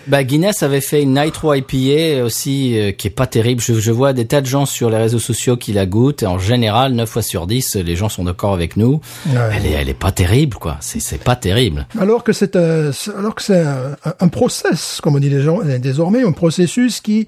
Bah, 0.06 0.22
Guinness 0.22 0.62
avait 0.62 0.82
fait 0.82 1.02
une 1.02 1.18
Nitro 1.18 1.54
IPA 1.54 2.22
aussi 2.24 2.78
euh, 2.78 2.92
qui 2.92 3.06
est 3.06 3.10
pas 3.10 3.26
terrible. 3.26 3.62
Je, 3.62 3.72
je 3.80 3.90
vois 3.90 4.12
des 4.12 4.26
tas 4.26 4.42
de 4.42 4.46
gens 4.46 4.66
sur 4.66 4.90
les 4.90 4.98
réseaux 4.98 5.18
sociaux 5.18 5.56
qui 5.56 5.72
la 5.72 5.86
goûtent. 5.86 6.22
Et 6.22 6.26
en 6.26 6.38
général, 6.38 6.92
9 6.92 7.08
fois 7.08 7.22
sur 7.22 7.46
10, 7.46 7.76
les 7.76 7.96
gens 7.96 8.10
sont 8.10 8.24
d'accord 8.24 8.52
avec 8.52 8.76
nous. 8.76 9.00
Ouais. 9.28 9.40
Elle 9.56 9.64
est, 9.64 9.70
elle 9.70 9.88
est 9.88 9.94
pas 9.94 10.12
terrible, 10.12 10.58
quoi. 10.58 10.76
C'est, 10.80 11.00
c'est 11.00 11.22
pas 11.24 11.36
terrible. 11.36 11.86
Alors 11.98 12.22
que 12.22 12.34
c'est 12.34 12.54
un, 12.54 12.92
c'est- 12.92 13.14
alors 13.16 13.34
que 13.34 13.40
c'est 13.42 13.62
un, 13.62 13.96
un- 14.20 14.28
process, 14.28 15.00
comme 15.02 15.14
on 15.16 15.20
dit 15.20 15.30
les 15.30 15.40
gens, 15.40 15.60
euh, 15.64 15.78
désormais, 15.78 16.22
un 16.22 16.32
processus 16.32 17.00
qui 17.00 17.20
euh, 17.20 17.24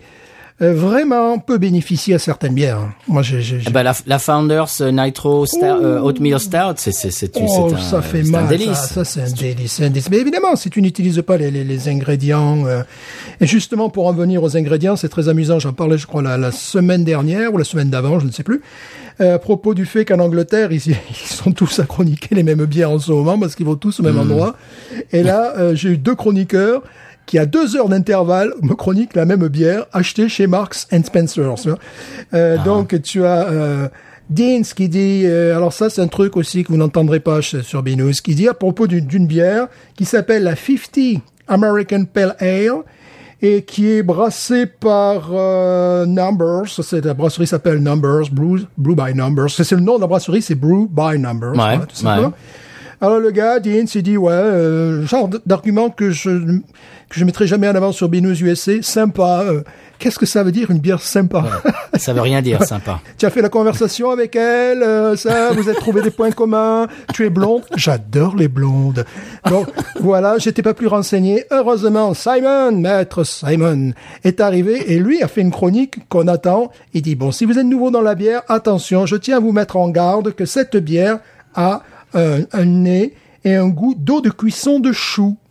vraiment 0.58 1.38
peut 1.38 1.58
bénéficier 1.58 2.14
à 2.14 2.18
certaines 2.18 2.54
bières. 2.54 2.80
Moi, 3.08 3.22
j'ai, 3.22 3.42
j'ai, 3.42 3.58
ben, 3.70 3.82
la, 3.82 3.92
la 4.06 4.18
Founders 4.18 4.68
euh, 4.80 4.90
Nitro 4.90 5.44
Stout, 5.44 5.62
euh, 5.62 6.00
Oatmeal 6.00 6.40
Stout, 6.40 6.74
c'est, 6.76 6.92
c'est, 6.92 7.10
c'est, 7.10 7.30
Oh, 7.36 7.68
c'est 7.68 7.74
un, 7.74 7.78
ça 7.78 8.00
fait 8.02 8.24
c'est 8.24 8.30
mal. 8.30 8.44
un 8.44 8.48
délice. 8.48 8.68
Ça, 8.72 9.04
ça, 9.04 9.04
c'est 9.04 9.20
un 9.22 9.30
délice. 9.30 9.72
c'est 9.72 9.84
un 9.84 9.90
délice. 9.90 10.08
Mais 10.10 10.16
évidemment, 10.18 10.56
si 10.56 10.70
tu 10.70 10.80
n'utilises 10.80 11.22
pas 11.26 11.36
les, 11.36 11.50
les, 11.50 11.62
les 11.64 11.88
ingrédients, 11.88 12.64
euh, 12.66 12.82
et 13.40 13.46
justement 13.46 13.90
pour 13.90 14.06
en 14.06 14.12
venir 14.12 14.42
aux 14.42 14.56
ingrédients, 14.56 14.96
c'est 14.96 15.10
très 15.10 15.28
amusant. 15.28 15.58
J'en 15.58 15.74
parlais, 15.74 15.98
je 15.98 16.06
crois, 16.06 16.22
la, 16.22 16.38
la 16.38 16.52
semaine 16.52 17.04
dernière 17.04 17.52
ou 17.52 17.58
la 17.58 17.64
semaine 17.64 17.90
d'avant, 17.90 18.18
je 18.18 18.26
ne 18.26 18.32
sais 18.32 18.42
plus. 18.42 18.62
euh, 19.20 19.34
à 19.34 19.38
propos 19.38 19.74
du 19.74 19.84
fait 19.84 20.04
qu'en 20.06 20.20
Angleterre, 20.20 20.72
ils, 20.72 20.80
ils 20.88 20.94
sont 21.14 21.52
tous 21.52 21.78
à 21.80 21.84
chroniquer 21.84 22.34
les 22.34 22.42
mêmes 22.42 22.64
bières 22.64 22.90
en 22.92 22.98
ce 22.98 23.12
moment 23.12 23.38
parce 23.38 23.54
qu'ils 23.56 23.66
vont 23.66 23.76
tous 23.76 24.00
au 24.00 24.02
même 24.02 24.18
endroit. 24.18 24.56
Et 25.12 25.22
là, 25.22 25.52
euh, 25.58 25.74
j'ai 25.74 25.90
eu 25.90 25.96
deux 25.98 26.14
chroniqueurs 26.14 26.82
qui 27.26 27.38
à 27.38 27.46
deux 27.46 27.76
heures 27.76 27.88
d'intervalle 27.88 28.52
me 28.62 28.74
chroniquent 28.74 29.14
la 29.16 29.24
même 29.24 29.46
bière 29.48 29.86
achetée 29.92 30.28
chez 30.28 30.46
Marks 30.46 30.86
and 30.92 31.02
Spencer. 31.04 31.54
Euh, 32.34 32.56
Donc 32.64 33.00
tu 33.02 33.24
as 33.24 33.48
euh, 33.48 33.88
Deans 34.30 34.62
qui 34.62 34.88
dit, 34.88 35.22
euh, 35.24 35.56
alors 35.56 35.72
ça 35.72 35.90
c'est 35.90 36.00
un 36.00 36.08
truc 36.08 36.36
aussi 36.36 36.64
que 36.64 36.68
vous 36.68 36.78
n'entendrez 36.78 37.20
pas 37.20 37.42
sur 37.42 37.82
Binous, 37.82 38.20
qui 38.22 38.34
dit 38.34 38.48
à 38.48 38.54
propos 38.54 38.86
d'une 38.86 39.26
bière 39.26 39.68
qui 39.96 40.04
s'appelle 40.04 40.42
la 40.44 40.56
50 40.56 41.22
American 41.48 42.04
Pale 42.04 42.34
Ale 42.40 42.82
et 43.42 43.62
qui 43.62 43.90
est 43.92 44.02
brassée 44.02 44.66
par 44.66 45.28
euh, 45.32 46.06
Numbers. 46.06 46.68
C'est 46.82 47.04
la 47.04 47.14
brasserie 47.14 47.46
s'appelle 47.46 47.78
Numbers, 47.78 48.30
Brew, 48.32 48.60
Brew 48.78 48.94
by 48.96 49.14
Numbers. 49.14 49.50
C'est 49.50 49.70
le 49.72 49.80
nom 49.80 49.96
de 49.96 50.00
la 50.00 50.06
brasserie, 50.06 50.42
c'est 50.42 50.54
Brew 50.54 50.88
by 50.90 51.18
Numbers. 51.18 51.52
voilà, 51.54 51.78
tout 51.86 51.94
simplement. 51.96 52.28
ouais. 52.28 52.32
Alors 53.00 53.18
le 53.18 53.30
gars, 53.30 53.60
Dean, 53.60 53.86
s'est 53.86 54.02
dit, 54.02 54.16
ouais, 54.16 54.32
euh, 54.32 55.06
genre 55.06 55.28
d'argument 55.44 55.90
que 55.90 56.10
je 56.10 56.30
que 57.08 57.20
je 57.20 57.24
mettrai 57.24 57.46
jamais 57.46 57.68
en 57.68 57.74
avant 57.76 57.92
sur 57.92 58.08
Binous 58.08 58.40
USA, 58.42 58.82
sympa. 58.82 59.42
euh, 59.44 59.62
Qu'est-ce 59.98 60.18
que 60.18 60.26
ça 60.26 60.42
veut 60.42 60.50
dire 60.52 60.70
une 60.70 60.78
bière 60.80 61.00
sympa? 61.00 61.44
Ça 61.96 62.12
veut 62.12 62.20
rien 62.20 62.42
dire, 62.42 62.64
sympa. 62.64 63.00
Tu 63.18 63.24
as 63.26 63.30
fait 63.30 63.40
la 63.42 63.48
conversation 63.48 64.10
avec 64.10 64.34
elle, 64.34 64.82
euh, 64.82 65.14
ça, 65.16 65.52
vous 65.52 65.68
avez 65.68 65.78
trouvé 65.78 66.02
des 66.02 66.10
points 66.10 66.32
communs. 66.32 66.86
Tu 67.14 67.24
es 67.24 67.30
blonde, 67.30 67.62
j'adore 67.76 68.34
les 68.36 68.48
blondes. 68.48 69.04
Donc 69.48 69.68
voilà, 70.00 70.36
j'étais 70.38 70.62
pas 70.62 70.74
plus 70.74 70.88
renseigné. 70.88 71.44
Heureusement, 71.50 72.12
Simon, 72.12 72.72
maître 72.72 73.24
Simon, 73.24 73.92
est 74.24 74.40
arrivé 74.40 74.92
et 74.92 74.98
lui 74.98 75.22
a 75.22 75.28
fait 75.28 75.42
une 75.42 75.52
chronique 75.52 76.08
qu'on 76.08 76.26
attend. 76.28 76.72
Il 76.92 77.02
dit 77.02 77.14
bon, 77.14 77.30
si 77.30 77.44
vous 77.44 77.58
êtes 77.58 77.66
nouveau 77.66 77.90
dans 77.90 78.02
la 78.02 78.14
bière, 78.16 78.42
attention, 78.48 79.06
je 79.06 79.16
tiens 79.16 79.36
à 79.36 79.40
vous 79.40 79.52
mettre 79.52 79.76
en 79.76 79.88
garde 79.90 80.32
que 80.34 80.44
cette 80.44 80.76
bière 80.76 81.20
a 81.54 81.82
un, 82.14 82.40
un 82.52 82.64
nez 82.64 83.14
et 83.44 83.54
un 83.54 83.68
goût 83.68 83.94
d'eau 83.96 84.20
de 84.20 84.30
cuisson 84.30 84.80
de 84.80 84.92
chou. 84.92 85.36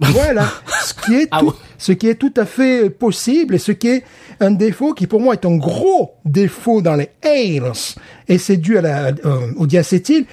Voilà, 0.00 0.48
ce 0.84 0.94
qui 0.94 1.14
est 1.14 1.28
Ah 1.30 1.38
tout, 1.40 1.46
ouais. 1.46 1.52
ce 1.78 1.92
qui 1.92 2.08
est 2.08 2.16
tout 2.16 2.34
à 2.36 2.44
fait 2.44 2.90
possible 2.90 3.54
et 3.54 3.58
ce 3.58 3.70
qui 3.70 3.86
est 3.86 4.02
un 4.40 4.50
défaut 4.50 4.94
qui 4.94 5.06
pour 5.06 5.20
moi 5.20 5.34
est 5.34 5.46
un 5.46 5.56
gros 5.56 6.14
défaut 6.24 6.82
dans 6.82 6.96
les 6.96 7.10
ales 7.24 7.70
et 8.26 8.36
c'est 8.38 8.56
dû 8.56 8.78
à 8.78 8.80
la, 8.80 9.06
euh, 9.24 9.52
au 9.56 9.68
diacétyl 9.68 10.24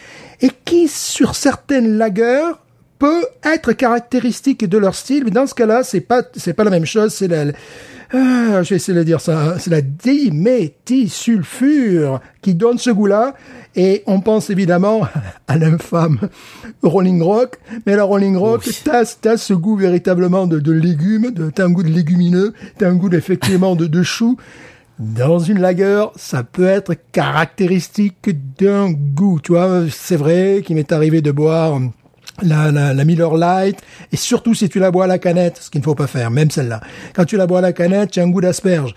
et 0.42 0.50
qui 0.66 0.88
sur 0.88 1.36
certaines 1.36 2.00
lagers 2.00 2.50
peut 2.98 3.24
être 3.44 3.74
caractéristique 3.74 4.66
de 4.68 4.78
leur 4.80 4.96
style 4.96 5.26
mais 5.26 5.32
dans 5.32 5.46
ce 5.46 5.54
cas-là 5.54 5.84
c'est 5.84 6.02
pas 6.02 6.24
c'est 6.36 6.54
pas 6.54 6.64
la 6.64 6.72
même 6.72 6.86
chose 6.88 7.14
c'est 7.14 7.28
la 7.28 7.52
ah, 8.12 8.64
je 8.64 8.70
vais 8.70 8.76
essayer 8.78 8.98
de 8.98 9.04
dire 9.04 9.22
ça 9.22 9.60
c'est 9.60 9.70
la 9.70 9.82
diméthylsulfure 9.82 12.20
qui 12.42 12.56
donne 12.56 12.78
ce 12.78 12.90
goût-là 12.90 13.36
et 13.76 14.04
on 14.08 14.22
pense 14.22 14.50
évidemment 14.50 15.08
à 15.48 15.58
l'infâme 15.58 16.20
Rolling 16.82 17.22
Rock, 17.22 17.58
mais 17.86 17.96
la 17.96 18.04
Rolling 18.04 18.36
Rock, 18.36 18.64
Oui. 18.66 18.82
t'as, 18.84 19.38
ce 19.38 19.54
goût 19.54 19.76
véritablement 19.76 20.48
de, 20.48 20.60
de 20.60 20.72
légumes, 20.72 21.32
de, 21.32 21.50
t'as 21.50 21.66
un 21.66 21.72
goût 21.72 21.84
de 21.84 21.90
légumineux, 21.90 22.54
t'as 22.78 22.90
un 22.90 22.96
goût 22.96 23.12
effectivement 23.12 23.76
de, 23.76 23.86
de 23.86 24.04
chou. 24.04 24.38
Dans 24.98 25.40
une 25.40 25.60
lager, 25.60 26.04
ça 26.18 26.44
peut 26.44 26.68
être 26.68 26.94
caractéristique 27.14 28.30
d'un 28.60 28.92
goût. 28.92 29.40
Tu 29.42 29.54
vois, 29.54 29.84
c'est 29.90 30.18
vrai 30.18 30.62
qu'il 30.66 30.76
m'est 30.76 30.92
arrivé 30.92 31.22
de 31.22 31.32
boire 31.32 31.80
la, 32.44 32.72
la, 32.72 32.94
la 32.94 33.06
Miller 33.06 33.36
Light, 33.36 33.78
et 34.12 34.18
surtout 34.18 34.54
si 34.54 34.70
tu 34.70 34.80
la 34.80 34.92
bois 34.92 35.06
à 35.06 35.08
la 35.08 35.20
canette, 35.20 35.58
ce 35.62 35.70
qu'il 35.70 35.80
ne 35.82 35.86
faut 35.86 35.96
pas 35.96 36.08
faire, 36.08 36.32
même 36.32 36.52
celle-là. 36.52 36.82
Quand 37.14 37.26
tu 37.26 37.38
la 37.38 37.48
bois 37.48 37.60
à 37.60 37.62
la 37.62 37.74
canette, 37.74 38.12
tu 38.12 38.20
as 38.20 38.24
un 38.24 38.30
goût 38.30 38.42
d'asperge 38.42 38.94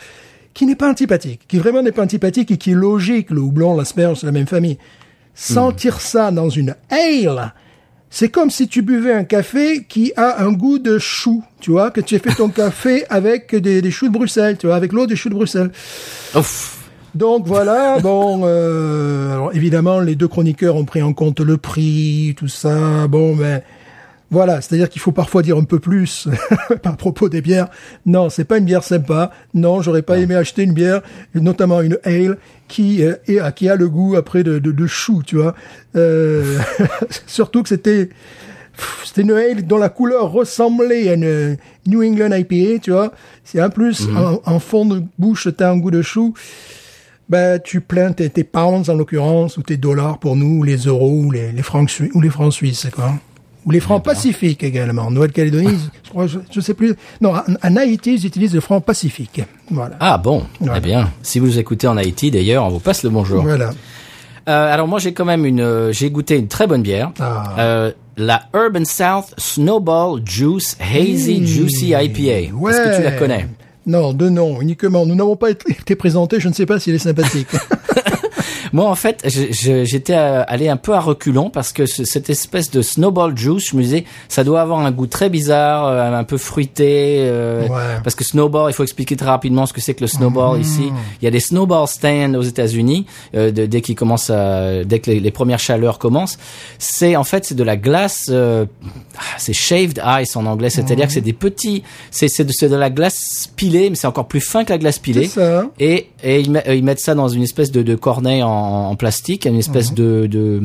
qui 0.55 0.67
n'est 0.67 0.77
pas 0.77 0.91
antipathique, 0.91 1.43
qui 1.49 1.59
vraiment 1.59 1.83
n'est 1.83 1.93
pas 1.93 2.03
antipathique 2.03 2.51
et 2.51 2.57
qui 2.57 2.73
est 2.73 2.75
logique. 2.75 3.31
Le 3.31 3.41
houblon, 3.41 3.77
l'asperge, 3.77 4.19
c'est 4.21 4.27
la 4.27 4.33
même 4.33 4.47
famille. 4.47 4.79
Sentir 5.35 6.01
ça 6.01 6.31
dans 6.31 6.51
une 6.51 6.75
ale, 6.91 7.55
c'est 8.11 8.29
comme 8.29 8.51
si 8.51 8.69
tu 8.69 8.83
buvais 8.83 9.15
un 9.15 9.25
café 9.25 9.87
qui 9.89 10.13
a 10.17 10.45
un 10.45 10.53
goût 10.53 10.79
de 10.79 10.99
chou, 10.99 11.43
tu 11.61 11.71
vois, 11.71 11.91
que 11.91 12.03
tu 12.03 12.17
as 12.17 12.19
fait 12.19 12.35
ton 12.35 12.49
café 12.51 13.07
avec 13.09 13.55
des, 13.57 13.81
des 13.81 13.91
choux 13.91 14.09
de 14.09 14.13
Bruxelles, 14.13 14.59
tu 14.59 14.67
vois, 14.67 14.77
avec 14.77 14.93
l'eau 14.93 15.07
des 15.07 15.17
choux 15.17 15.31
de 15.31 15.35
Bruxelles. 15.35 15.71
Ouf. 16.35 16.72
Donc 17.14 17.47
voilà, 17.47 17.99
bon, 18.02 18.42
euh, 18.45 19.33
alors 19.33 19.54
évidemment, 19.54 20.00
les 20.00 20.14
deux 20.16 20.28
chroniqueurs 20.28 20.76
ont 20.76 20.85
pris 20.85 21.02
en 21.02 21.12
compte 21.12 21.40
le 21.40 21.57
prix, 21.59 22.35
tout 22.37 22.49
ça, 22.49 23.07
bon, 23.07 23.35
mais 23.37 23.62
voilà, 24.31 24.62
c'est-à-dire 24.62 24.88
qu'il 24.88 25.02
faut 25.02 25.12
parfois 25.12 25.42
dire 25.42 25.59
un 25.59 25.64
peu 25.64 25.78
plus 25.78 26.26
à 26.85 26.92
propos 26.92 27.28
des 27.28 27.42
bières. 27.42 27.69
Non, 28.07 28.31
c'est 28.31 28.45
pas 28.45 28.57
une 28.57 28.64
bière 28.64 28.83
sympa. 28.83 29.31
Non, 29.52 29.83
j'aurais 29.83 30.00
pas 30.00 30.16
aimé 30.19 30.35
acheter 30.35 30.62
une 30.62 30.73
bière, 30.73 31.02
notamment 31.35 31.83
une 31.83 31.99
ale, 32.04 32.38
qui 32.66 33.04
euh, 33.04 33.16
est- 33.28 33.54
qui 33.54 33.69
a 33.69 33.76
le 33.76 33.90
goût 33.90 34.16
après 34.16 34.42
de, 34.42 34.59
de, 34.59 34.73
de 34.73 34.87
chou, 34.87 35.23
tu 35.26 35.37
vois. 35.37 35.54
Euh, 35.97 36.57
surtout 37.26 37.62
que 37.62 37.69
c'était 37.69 38.09
c'était 39.04 39.21
une 39.21 39.33
ale 39.33 39.66
dont 39.66 39.76
la 39.76 39.90
couleur 39.90 40.33
ressemblait 40.33 41.11
à 41.11 41.12
une 41.14 41.59
New 41.87 42.02
England 42.02 42.35
IPA, 42.35 42.78
tu 42.83 42.90
vois. 42.92 43.12
C'est 43.45 43.62
en 43.62 43.69
plus 43.69 44.09
en, 44.16 44.40
en 44.50 44.59
fond 44.61 44.87
de 44.87 45.02
bouche, 45.19 45.47
t'as 45.54 45.71
un 45.71 45.76
goût 45.76 45.90
de 45.90 46.00
chou. 46.00 46.33
Ben, 47.29 47.59
tu 47.62 47.81
plains 47.81 48.12
tes, 48.12 48.29
tes 48.29 48.45
pounds 48.45 48.88
en 48.91 48.95
l'occurrence 48.95 49.57
ou 49.57 49.62
tes 49.62 49.76
dollars 49.76 50.19
pour 50.19 50.37
nous, 50.37 50.59
ou 50.61 50.62
les 50.64 50.76
euros 50.76 51.11
ou 51.25 51.31
les, 51.31 51.50
les 51.52 51.62
francs 51.62 51.88
suisses 51.88 52.11
ou 52.14 52.21
les 52.21 52.29
francs 52.31 52.52
suisses, 52.52 52.88
quoi? 52.95 53.14
Ou 53.64 53.71
les 53.71 53.81
francs 53.81 54.05
pacifiques 54.05 54.64
également. 54.64 55.02
En 55.02 55.11
Nouvelle-Calédonie, 55.12 55.79
je, 56.05 56.11
crois, 56.11 56.26
je, 56.26 56.41
je 56.50 56.61
sais 56.61 56.75
plus. 56.75 56.95
Non, 57.21 57.33
en, 57.62 57.76
Haïti, 57.76 58.14
ils 58.14 58.26
utilisent 58.26 58.55
le 58.55 58.61
franc 58.61 58.81
pacifique. 58.81 59.41
Voilà. 59.71 59.97
Ah 60.00 60.19
bon? 60.19 60.43
Voilà. 60.61 60.79
Eh 60.79 60.81
bien, 60.81 61.11
si 61.23 61.38
vous 61.38 61.59
écoutez 61.61 61.87
en 61.87 61.97
Haïti, 61.97 62.31
d'ailleurs, 62.33 62.64
on 62.64 62.71
vous 62.71 62.81
passe 62.81 63.05
le 63.05 63.11
bonjour. 63.11 63.43
Voilà. 63.43 63.71
Euh, 64.49 64.75
alors 64.75 64.88
moi, 64.88 64.99
j'ai 64.99 65.14
quand 65.14 65.25
même 65.25 65.47
une, 65.47 65.61
euh, 65.61 65.93
j'ai 65.93 66.11
goûté 66.11 66.37
une 66.37 66.49
très 66.49 66.67
bonne 66.67 66.83
bière. 66.83 67.12
Ah. 67.21 67.55
Euh, 67.61 67.93
la 68.17 68.43
Urban 68.52 68.85
South 68.85 69.33
Snowball 69.38 70.21
Juice 70.26 70.76
Hazy 70.81 71.47
Juicy 71.47 71.91
IPA. 71.91 72.21
Est-ce 72.31 72.50
que 72.50 72.97
tu 72.97 73.02
la 73.05 73.11
Ouais. 73.11 73.17
connais? 73.17 73.47
Non, 73.87 74.12
de 74.12 74.29
nom, 74.29 74.61
uniquement. 74.61 75.07
Nous 75.07 75.15
n'avons 75.15 75.37
pas 75.37 75.51
été 75.51 75.97
présentés, 75.97 76.41
je 76.41 76.49
ne 76.49 76.55
sais 76.55 76.67
pas 76.67 76.79
s'il 76.79 76.95
est 76.95 76.99
sympathique. 76.99 77.49
Moi, 78.73 78.88
en 78.88 78.95
fait, 78.95 79.23
j'étais 79.26 80.14
euh, 80.14 80.43
allé 80.47 80.69
un 80.69 80.76
peu 80.76 80.95
à 80.95 81.00
reculons 81.00 81.50
parce 81.50 81.73
que 81.73 81.87
ce- 81.87 82.05
cette 82.05 82.31
espèce 82.31 82.71
de 82.71 82.81
snowball 82.83 83.37
juice, 83.37 83.71
je 83.71 83.76
me 83.76 83.83
disais, 83.83 84.05
ça 84.29 84.45
doit 84.45 84.61
avoir 84.61 84.81
un 84.81 84.91
goût 84.91 85.07
très 85.07 85.29
bizarre, 85.31 85.87
euh, 85.87 86.12
un 86.19 86.25
peu 86.25 86.38
fruité. 86.38 87.17
euh, 87.21 87.62
Ouais. 87.69 88.00
Parce 88.02 88.14
que 88.14 88.25
snowball, 88.25 88.71
il 88.71 88.75
faut 88.75 88.83
expliquer 88.83 89.17
très 89.17 89.26
rapidement 89.29 89.67
ce 89.67 89.73
que 89.73 89.81
c'est 89.81 89.95
que 89.95 90.00
le 90.02 90.07
snowball 90.07 90.61
ici. 90.61 90.91
Il 91.21 91.25
y 91.25 91.29
a 91.29 91.31
des 91.31 91.41
snowball 91.41 91.87
stands 91.87 92.35
aux 92.35 92.43
États-Unis 92.43 93.07
euh, 93.35 93.50
dès 93.50 93.81
qu'ils 93.81 93.95
commencent 93.95 94.31
à, 94.31 94.85
dès 94.85 94.99
que 95.00 95.11
les, 95.11 95.21
les 95.21 95.31
premières 95.31 95.59
chaleurs 95.59 95.99
commencent. 95.99 96.38
C'est 96.79 97.17
en 97.17 97.25
fait 97.25 97.45
c'est 97.45 97.55
de 97.55 97.62
la 97.62 97.76
glace, 97.76 98.26
euh, 98.31 98.67
ah, 99.19 99.21
c'est 99.38 99.52
shaved 99.52 100.00
ice 100.21 100.37
en 100.37 100.47
anglais, 100.47 100.71
c'est-à-dire 100.71 101.07
que 101.07 101.12
c'est 101.12 101.21
des 101.21 101.33
petits, 101.33 101.83
c'est 102.11 102.29
c'est 102.29 102.45
de, 102.45 102.52
de 102.69 102.76
la 102.76 102.91
glace 102.91 103.50
pilée, 103.57 103.91
mais 103.91 103.97
c'est 103.97 104.07
encore 104.07 104.26
plus 104.29 104.41
fin 104.41 104.64
que 104.64 104.71
la 104.71 104.79
glace 104.79 104.99
pilée. 104.99 105.26
Ça. 105.26 105.64
Et, 105.79 106.09
et 106.23 106.41
ils, 106.41 106.50
met- 106.50 106.67
euh, 106.69 106.75
ils 106.75 106.85
mettent 106.85 107.00
ça 107.00 107.14
dans 107.14 107.29
une 107.29 107.43
espèce 107.43 107.71
de, 107.71 107.83
de 107.83 107.95
cornet 107.95 108.43
en, 108.43 108.50
en 108.90 108.97
plastique, 108.97 109.47
une 109.47 109.59
espèce 109.59 109.92
de, 109.95 110.26
de 110.26 110.62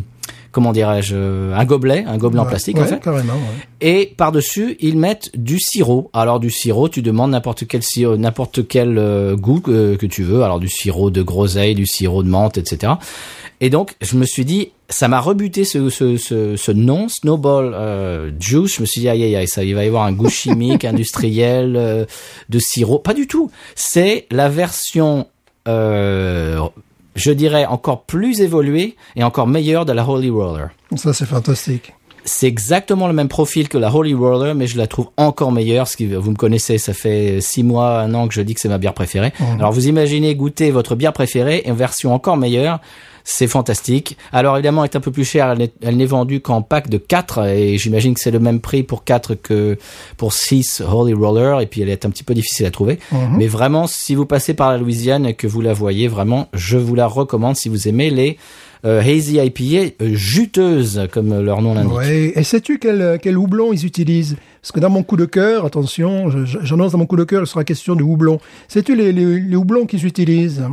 comment 0.52 0.72
dirais-je, 0.72 1.14
euh, 1.16 1.54
un 1.56 1.66
gobelet, 1.66 2.04
un 2.08 2.18
gobelet 2.18 2.40
en 2.40 2.44
Ouais, 2.44 2.50
plastique 2.50 2.78
en 2.80 2.86
fait. 2.86 3.00
carrément. 3.00 3.34
ouais. 3.34 3.40
Et 3.82 4.14
par-dessus, 4.18 4.78
ils 4.80 4.98
mettent 4.98 5.30
du 5.36 5.60
sirop. 5.60 6.10
Alors 6.14 6.40
du 6.40 6.50
sirop, 6.50 6.90
tu 6.90 7.02
demandes 7.02 7.32
n'importe 7.32 7.68
quel 7.68 7.84
sirop, 7.84 8.18
n'importe 8.18 8.68
quel 8.68 8.98
euh, 8.98 9.36
goût 9.36 9.60
que, 9.60 9.96
que 9.96 10.06
tu 10.06 10.24
veux. 10.24 10.44
Alors 10.44 10.60
du 10.60 10.70
sirop 10.70 11.10
de 11.12 11.22
groseille, 11.22 11.76
du 11.76 11.86
sirop 11.86 12.24
de 12.24 12.30
menthe, 12.30 12.58
etc. 12.58 12.94
Et 13.60 13.70
donc, 13.72 13.96
je 14.02 14.16
me 14.18 14.26
suis 14.26 14.46
dit, 14.46 14.70
ça 14.88 15.08
m'a 15.08 15.20
rebuté 15.20 15.66
ce, 15.66 15.90
ce, 15.90 16.16
ce, 16.18 16.56
ce 16.56 16.72
nom, 16.72 17.10
Snowball 17.10 17.74
euh, 17.74 18.32
Juice. 18.40 18.76
Je 18.76 18.82
me 18.82 18.86
suis 18.86 19.02
dit, 19.02 19.10
aïe, 19.10 19.24
aïe, 19.24 19.36
aïe, 19.36 19.48
ça, 19.48 19.64
il 19.64 19.74
va 19.74 19.84
y 19.84 19.88
avoir 19.88 20.04
un 20.06 20.12
goût 20.14 20.30
chimique, 20.30 20.86
industriel, 21.12 21.76
euh, 21.76 22.06
de 22.50 22.60
sirop. 22.60 23.00
Pas 23.00 23.16
du 23.16 23.26
tout. 23.26 23.50
C'est 23.74 24.28
la 24.30 24.48
version, 24.50 25.26
euh, 25.68 26.60
je 27.18 27.32
dirais, 27.32 27.66
encore 27.66 28.04
plus 28.04 28.42
évoluée 28.42 28.96
et 29.16 29.24
encore 29.24 29.48
meilleure 29.48 29.86
de 29.86 29.92
la 29.92 30.08
Holy 30.08 30.30
Roller. 30.30 30.70
Ça, 30.96 31.14
c'est 31.14 31.26
fantastique. 31.26 31.94
C'est 32.24 32.48
exactement 32.48 33.08
le 33.08 33.14
même 33.14 33.30
profil 33.30 33.70
que 33.70 33.78
la 33.78 33.94
Holy 33.94 34.14
Roller, 34.14 34.54
mais 34.54 34.68
je 34.68 34.78
la 34.78 34.86
trouve 34.86 35.08
encore 35.16 35.52
meilleure. 35.52 35.88
Ce 35.88 35.96
qui, 35.96 36.08
vous 36.08 36.32
me 36.32 36.36
connaissez, 36.36 36.78
ça 36.78 36.94
fait 36.94 37.40
six 37.40 37.64
mois, 37.64 38.02
un 38.02 38.14
an 38.14 38.28
que 38.28 38.34
je 38.34 38.42
dis 38.42 38.54
que 38.54 38.60
c'est 38.60 38.68
ma 38.68 38.78
bière 38.78 38.94
préférée. 38.94 39.32
Alors 39.56 39.72
vous 39.72 39.88
imaginez 39.88 40.36
goûter 40.36 40.70
votre 40.72 40.96
bière 40.96 41.14
préférée 41.14 41.64
en 41.68 41.74
version 41.74 42.14
encore 42.14 42.36
meilleure. 42.36 42.82
C'est 43.30 43.48
fantastique. 43.48 44.16
Alors 44.32 44.56
évidemment, 44.56 44.86
elle 44.86 44.90
est 44.90 44.96
un 44.96 45.02
peu 45.02 45.12
plus 45.12 45.26
chère. 45.26 45.54
Elle 45.82 45.98
n'est- 45.98 46.06
vendue 46.06 46.40
qu'en 46.40 46.62
pack 46.62 46.90
de 46.90 46.98
4 46.98 47.46
et 47.46 47.78
j'imagine 47.78 48.14
que 48.14 48.22
c'est 48.22 48.32
le 48.32 48.40
même 48.40 48.62
prix 48.62 48.84
pour 48.84 49.04
4 49.04 49.36
que 49.36 49.78
pour 50.16 50.32
6 50.32 50.82
Holy 50.90 51.14
Roller 51.14 51.60
et 51.60 51.66
puis 51.68 51.82
elle 51.82 51.90
est 51.90 52.06
un 52.06 52.10
petit 52.10 52.24
peu 52.24 52.34
difficile 52.34 52.66
à 52.68 52.72
trouver. 52.72 53.00
Mais 53.38 53.48
vraiment, 53.48 53.86
si 53.86 54.16
vous 54.16 54.26
passez 54.26 54.54
par 54.54 54.72
la 54.72 54.78
Louisiane 54.78 55.26
et 55.26 55.34
que 55.34 55.46
vous 55.46 55.60
la 55.60 55.74
voyez, 55.74 56.08
vraiment, 56.08 56.48
je 56.54 56.78
vous 56.78 56.96
la 56.96 57.06
recommande 57.06 57.58
si 57.58 57.68
vous 57.68 57.90
aimez 57.90 58.10
les 58.12 58.38
euh, 58.86 59.02
Hazy 59.02 59.40
IPA 59.40 59.92
euh, 60.02 60.14
juteuses, 60.16 61.02
comme 61.12 61.42
leur 61.42 61.62
nom 61.62 61.74
l'indique. 61.74 61.94
Ouais. 61.98 62.32
Et 62.36 62.44
sais-tu 62.44 62.80
quel, 62.80 63.20
quel 63.22 63.38
houblon 63.38 63.74
ils 63.74 63.86
utilisent? 63.86 64.38
Parce 64.62 64.72
que 64.72 64.80
dans 64.80 64.90
mon 64.90 65.04
coup 65.04 65.18
de 65.18 65.26
cœur, 65.26 65.66
attention, 65.66 66.30
je- 66.30 66.46
je- 66.46 66.60
j'annonce 66.62 66.94
dans 66.94 67.00
mon 67.00 67.06
coup 67.08 67.18
de 67.18 67.24
cœur, 67.26 67.42
il 67.42 67.48
sera 67.48 67.64
question 67.66 67.96
de 67.96 68.04
houblon. 68.04 68.40
Sais-tu 68.70 68.96
les, 68.96 69.12
les, 69.12 69.40
les 69.42 69.56
houblons 69.58 69.86
qu'ils 69.86 70.06
utilisent? 70.06 70.64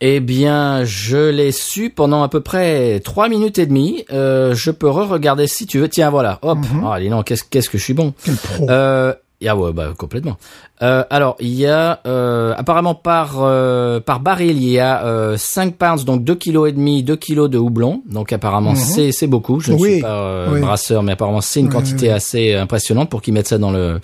Eh 0.00 0.20
bien, 0.20 0.84
je 0.84 1.30
l'ai 1.30 1.52
su 1.52 1.88
pendant 1.90 2.22
à 2.22 2.28
peu 2.28 2.40
près 2.40 3.00
trois 3.00 3.28
minutes 3.28 3.58
et 3.58 3.64
demie. 3.66 4.04
Euh, 4.12 4.54
je 4.54 4.70
peux 4.70 4.88
re-regarder 4.90 5.46
si 5.46 5.66
tu 5.66 5.78
veux. 5.78 5.88
Tiens, 5.88 6.10
voilà. 6.10 6.38
Hop. 6.42 6.58
Ah, 6.84 7.00
dis 7.00 7.08
non, 7.08 7.22
qu'est-ce 7.22 7.44
qu'est-ce 7.44 7.70
que 7.70 7.78
je 7.78 7.82
suis 7.82 7.94
bon. 7.94 8.12
Quel 8.22 8.34
pro 8.36 8.66
Euh, 8.68 9.14
ah 9.48 9.56
ouais, 9.56 9.72
bah 9.72 9.94
complètement. 9.96 10.36
Euh, 10.82 11.02
alors, 11.08 11.36
il 11.40 11.54
y 11.54 11.66
a 11.66 12.00
euh, 12.06 12.54
apparemment 12.58 12.94
par 12.94 13.36
euh, 13.42 13.98
par 14.00 14.20
baril, 14.20 14.56
il 14.62 14.68
y 14.68 14.78
a 14.78 15.04
euh, 15.06 15.36
5 15.38 15.76
pounds, 15.76 16.04
donc 16.04 16.24
2 16.24 16.34
kilos 16.34 16.68
et 16.68 16.72
demi, 16.72 17.02
2 17.02 17.16
kilos 17.16 17.48
de 17.48 17.56
houblon. 17.56 18.02
Donc 18.06 18.34
apparemment, 18.34 18.74
c'est 18.74 19.12
c'est 19.12 19.26
beaucoup. 19.26 19.60
Je 19.60 19.72
ne 19.72 19.78
Oui, 19.78 19.92
suis 19.94 20.02
pas 20.02 20.18
euh, 20.20 20.52
oui. 20.52 20.60
brasseur, 20.60 21.02
mais 21.02 21.12
apparemment 21.12 21.40
c'est 21.40 21.60
une 21.60 21.66
Oui, 21.68 21.72
quantité 21.72 22.10
assez 22.10 22.52
impressionnante 22.54 23.08
pour 23.08 23.22
qu'ils 23.22 23.32
mettent 23.32 23.48
ça 23.48 23.56
dans 23.58 23.70
le 23.70 23.98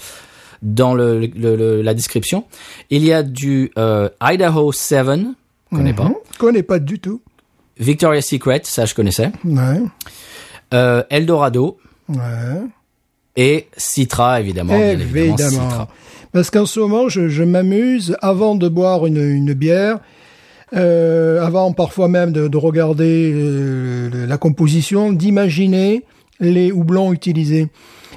dans 0.62 0.94
le, 0.94 1.18
le- 1.18 1.56
le- 1.56 1.82
la 1.82 1.92
description. 1.92 2.44
Il 2.88 3.04
y 3.04 3.12
a 3.12 3.22
du 3.22 3.72
euh, 3.78 4.08
Idaho 4.22 4.70
7, 4.72 5.06
je 5.72 5.76
connais 5.76 5.94
pas. 5.94 6.04
Mhm. 6.04 6.14
Connais 6.38 6.62
pas 6.62 6.78
du 6.78 6.98
tout. 7.00 7.20
Victoria's 7.78 8.26
Secret, 8.26 8.60
ça 8.64 8.84
je 8.84 8.94
connaissais. 8.94 9.32
Ouais. 9.44 9.80
Euh, 10.74 11.02
Eldorado 11.10 11.78
Ouais. 12.08 12.16
et 13.36 13.66
Citra, 13.76 14.40
évidemment. 14.40 14.76
bien 14.76 14.90
évidemment. 14.90 15.36
Citra. 15.70 15.88
Parce 16.32 16.50
qu'en 16.50 16.66
ce 16.66 16.80
moment, 16.80 17.08
je, 17.08 17.28
je 17.28 17.42
m'amuse 17.42 18.16
avant 18.22 18.54
de 18.54 18.68
boire 18.68 19.06
une, 19.06 19.18
une 19.18 19.52
bière, 19.54 19.98
euh, 20.74 21.44
avant 21.44 21.72
parfois 21.72 22.08
même 22.08 22.32
de, 22.32 22.48
de 22.48 22.56
regarder 22.56 23.30
euh, 23.34 24.26
la 24.26 24.38
composition, 24.38 25.12
d'imaginer 25.12 26.04
les 26.40 26.72
houblons 26.72 27.12
utilisés. 27.12 27.68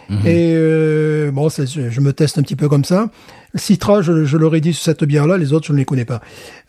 Mhm. 0.10 0.20
Et 0.26 0.54
euh, 0.56 1.32
bon, 1.32 1.50
je, 1.50 2.00
me 2.02 2.14
teste 2.14 2.38
un 2.38 2.42
petit 2.44 2.56
peu 2.56 2.70
comme 2.70 2.86
ça. 2.86 3.10
Citra, 3.56 4.02
je, 4.02 4.26
je 4.26 4.38
l'aurais 4.38 4.60
dit 4.62 4.74
sur 4.74 4.84
cette 4.84 5.04
bière-là, 5.06 5.38
les 5.38 5.54
autres, 5.54 5.66
je 5.68 5.72
ne 5.74 5.78
les 5.78 5.86
connais 5.86 6.04
pas. 6.06 6.22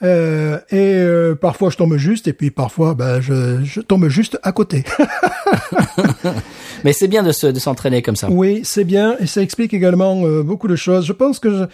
Euh, 0.05 0.59
et 0.70 0.94
euh, 0.94 1.35
parfois, 1.35 1.70
je 1.70 1.77
tombe 1.77 1.96
juste, 1.96 2.29
et 2.29 2.33
puis 2.33 2.51
parfois, 2.51 2.94
ben, 2.94 3.20
je, 3.20 3.62
je 3.64 3.81
tombe 3.81 4.09
juste 4.09 4.38
à 4.42 4.53
côté. 4.53 4.85
Mais 6.85 6.92
c'est 6.92 7.09
bien 7.09 7.22
de 7.22 7.33
se 7.33 7.46
de 7.46 7.59
s'entraîner 7.59 8.03
comme 8.03 8.16
ça. 8.16 8.29
Oui, 8.31 8.61
c'est 8.64 8.85
bien 8.85 9.16
et 9.18 9.27
ça 9.27 9.42
explique 9.42 9.75
également 9.75 10.22
euh, 10.25 10.42
beaucoup 10.42 10.68
de 10.68 10.77
choses. 10.77 11.07
Je 11.07 11.12
pense 11.12 11.38
que 11.38 11.51
je, 11.51 11.64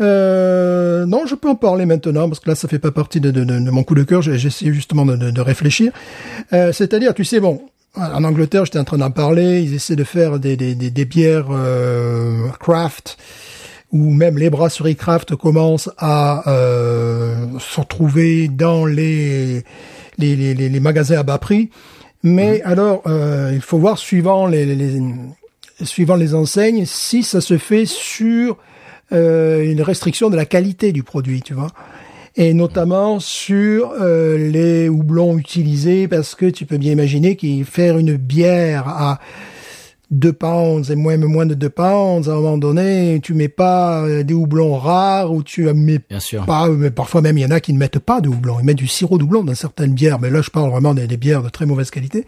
euh, 0.00 1.06
non, 1.06 1.26
je 1.26 1.34
peux 1.34 1.48
en 1.48 1.54
parler 1.54 1.86
maintenant 1.86 2.28
parce 2.28 2.40
que 2.40 2.48
là, 2.48 2.54
ça 2.54 2.68
fait 2.68 2.78
pas 2.78 2.90
partie 2.90 3.20
de, 3.20 3.30
de, 3.30 3.44
de- 3.44 3.60
de 3.60 3.70
mon 3.70 3.82
coup 3.84 3.94
de 3.94 4.02
cœur. 4.02 4.22
J'ai 4.22 4.34
essayé 4.46 4.72
justement 4.72 5.04
de, 5.06 5.16
de, 5.16 5.30
de 5.30 5.40
réfléchir. 5.40 5.92
Euh, 6.52 6.72
C'est-à-dire, 6.72 7.14
tu 7.14 7.24
sais, 7.24 7.40
bon, 7.40 7.60
en 7.96 8.24
Angleterre, 8.24 8.64
j'étais 8.64 8.78
en 8.78 8.84
train 8.84 8.98
d'en 8.98 9.10
parler. 9.10 9.60
Ils 9.62 9.74
essaient 9.74 9.96
de 9.96 10.04
faire 10.04 10.38
des, 10.38 10.56
des, 10.56 10.74
des, 10.74 10.90
des 10.90 11.04
bières 11.04 11.46
euh, 11.50 12.48
craft 12.60 13.16
ou 13.92 14.10
même 14.10 14.36
les 14.36 14.50
brasseries 14.50 14.96
craft 14.96 15.36
commencent 15.36 15.90
à 15.96 16.48
euh, 16.50 17.46
se 17.58 17.80
retrouver 17.80 18.48
dans 18.48 18.84
les 18.84 19.62
les, 20.18 20.34
les, 20.36 20.54
les, 20.54 20.80
magasins 20.80 21.18
à 21.18 21.22
bas 21.22 21.38
prix. 21.38 21.70
Mais 22.22 22.62
alors, 22.62 23.02
euh, 23.06 23.52
il 23.54 23.60
faut 23.60 23.78
voir 23.78 23.98
suivant 23.98 24.46
les, 24.46 24.64
les, 24.66 24.74
les- 24.74 25.02
suivant 25.84 26.16
les 26.16 26.34
enseignes 26.34 26.84
si 26.86 27.22
ça 27.22 27.40
se 27.40 27.58
fait 27.58 27.84
sur 27.86 28.56
euh, 29.12 29.62
une 29.70 29.82
restriction 29.82 30.30
de 30.30 30.36
la 30.36 30.46
qualité 30.46 30.90
du 30.92 31.02
produit, 31.02 31.42
tu 31.42 31.54
vois. 31.54 31.68
Et 32.38 32.52
notamment 32.52 33.18
sur 33.18 33.92
euh, 34.00 34.36
les 34.50 34.88
houblons 34.90 35.38
utilisés, 35.38 36.06
parce 36.06 36.34
que 36.34 36.46
tu 36.46 36.66
peux 36.66 36.76
bien 36.76 36.92
imaginer 36.92 37.34
qu'il 37.36 37.64
faire 37.64 37.96
une 37.96 38.16
bière 38.16 38.86
à 38.88 39.18
2 40.10 40.32
pounds 40.34 40.90
et 40.90 40.96
moins, 40.96 41.16
moins 41.16 41.46
de 41.46 41.54
2 41.54 41.70
pounds, 41.70 42.28
à 42.28 42.32
un 42.32 42.34
moment 42.36 42.58
donné, 42.58 43.20
tu 43.22 43.32
mets 43.32 43.48
pas 43.48 44.02
euh, 44.04 44.22
des 44.22 44.34
houblons 44.34 44.76
rares 44.76 45.32
ou 45.32 45.42
tu 45.42 45.64
mets 45.72 45.98
Bien 46.10 46.20
sûr. 46.20 46.44
pas, 46.44 46.68
mais 46.68 46.90
parfois 46.90 47.22
même 47.22 47.38
il 47.38 47.40
y 47.40 47.46
en 47.46 47.50
a 47.50 47.58
qui 47.60 47.72
ne 47.72 47.78
mettent 47.78 47.98
pas 47.98 48.20
de 48.20 48.28
houblon, 48.28 48.58
ils 48.60 48.66
mettent 48.66 48.76
du 48.76 48.86
sirop 48.86 49.16
de 49.18 49.24
houblon 49.24 49.42
dans 49.42 49.54
certaines 49.54 49.94
bières, 49.94 50.20
mais 50.20 50.28
là 50.30 50.42
je 50.42 50.50
parle 50.50 50.70
vraiment 50.70 50.92
des, 50.94 51.06
des 51.06 51.16
bières 51.16 51.42
de 51.42 51.48
très 51.48 51.64
mauvaise 51.66 51.90
qualité. 51.90 52.24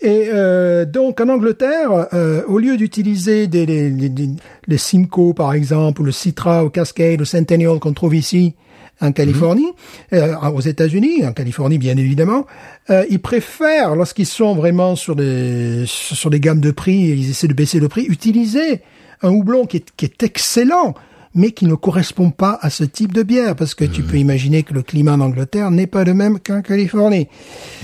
Et 0.00 0.28
euh, 0.32 0.84
donc 0.84 1.20
en 1.20 1.28
Angleterre, 1.28 2.08
euh, 2.12 2.42
au 2.48 2.58
lieu 2.58 2.76
d'utiliser 2.76 3.46
des, 3.46 3.66
les, 3.66 3.88
les, 3.90 4.08
les- 4.08 4.30
les 4.66 4.78
Simcoe 4.78 5.32
par 5.34 5.52
exemple, 5.52 6.00
ou 6.00 6.04
le 6.04 6.10
Citra, 6.12 6.64
ou 6.64 6.70
Cascade, 6.70 7.20
ou 7.20 7.24
Centennial 7.24 7.78
qu'on 7.78 7.92
trouve 7.92 8.14
ici 8.16 8.54
en 9.00 9.12
Californie, 9.12 9.72
euh, 10.12 10.34
aux 10.54 10.60
États-Unis, 10.60 11.26
en 11.26 11.32
Californie 11.32 11.78
bien 11.78 11.96
évidemment, 11.96 12.46
euh, 12.90 13.04
ils 13.10 13.20
préfèrent, 13.20 13.94
lorsqu'ils 13.94 14.26
sont 14.26 14.54
vraiment 14.54 14.96
sur 14.96 15.16
des 15.16 15.84
sur 15.86 16.30
des 16.30 16.40
gammes 16.40 16.60
de 16.60 16.70
prix, 16.70 17.10
et 17.10 17.14
ils 17.14 17.30
essaient 17.30 17.48
de 17.48 17.54
baisser 17.54 17.78
le 17.78 17.88
prix, 17.88 18.04
utiliser 18.04 18.82
un 19.22 19.30
houblon 19.30 19.66
qui 19.66 19.78
est, 19.78 19.86
qui 19.96 20.06
est 20.06 20.22
excellent, 20.22 20.94
mais 21.34 21.50
qui 21.50 21.66
ne 21.66 21.74
correspond 21.74 22.30
pas 22.30 22.58
à 22.62 22.70
ce 22.70 22.84
type 22.84 23.12
de 23.12 23.22
bière, 23.22 23.54
parce 23.54 23.74
que 23.74 23.84
tu 23.84 24.02
peux 24.02 24.16
imaginer 24.16 24.62
que 24.62 24.72
le 24.72 24.82
climat 24.82 25.12
en 25.12 25.20
Angleterre 25.20 25.70
n'est 25.70 25.86
pas 25.86 26.04
le 26.04 26.14
même 26.14 26.38
qu'en 26.40 26.62
Californie. 26.62 27.28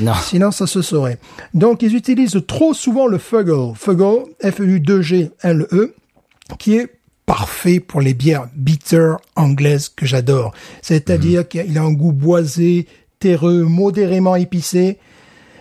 Non. 0.01 0.15
Sinon, 0.23 0.51
ça 0.51 0.67
se 0.67 0.81
saurait. 0.81 1.19
Donc, 1.53 1.83
ils 1.83 1.95
utilisent 1.95 2.41
trop 2.47 2.73
souvent 2.73 3.07
le 3.07 3.19
Fuggle. 3.19 3.75
Fuggle, 3.77 4.25
F-U-2-G-L-E, 4.43 5.95
qui 6.59 6.77
est 6.77 6.89
parfait 7.27 7.81
pour 7.81 8.01
les 8.01 8.15
bières 8.15 8.49
bitter 8.55 9.15
anglaises 9.37 9.89
que 9.89 10.07
j'adore. 10.07 10.53
C'est-à-dire 10.83 11.47
qu'il 11.49 11.79
a 11.79 11.83
un 11.83 11.93
goût 11.93 12.13
boisé, 12.13 12.87
terreux, 13.21 13.63
modérément 13.63 14.37
épicé. 14.37 14.99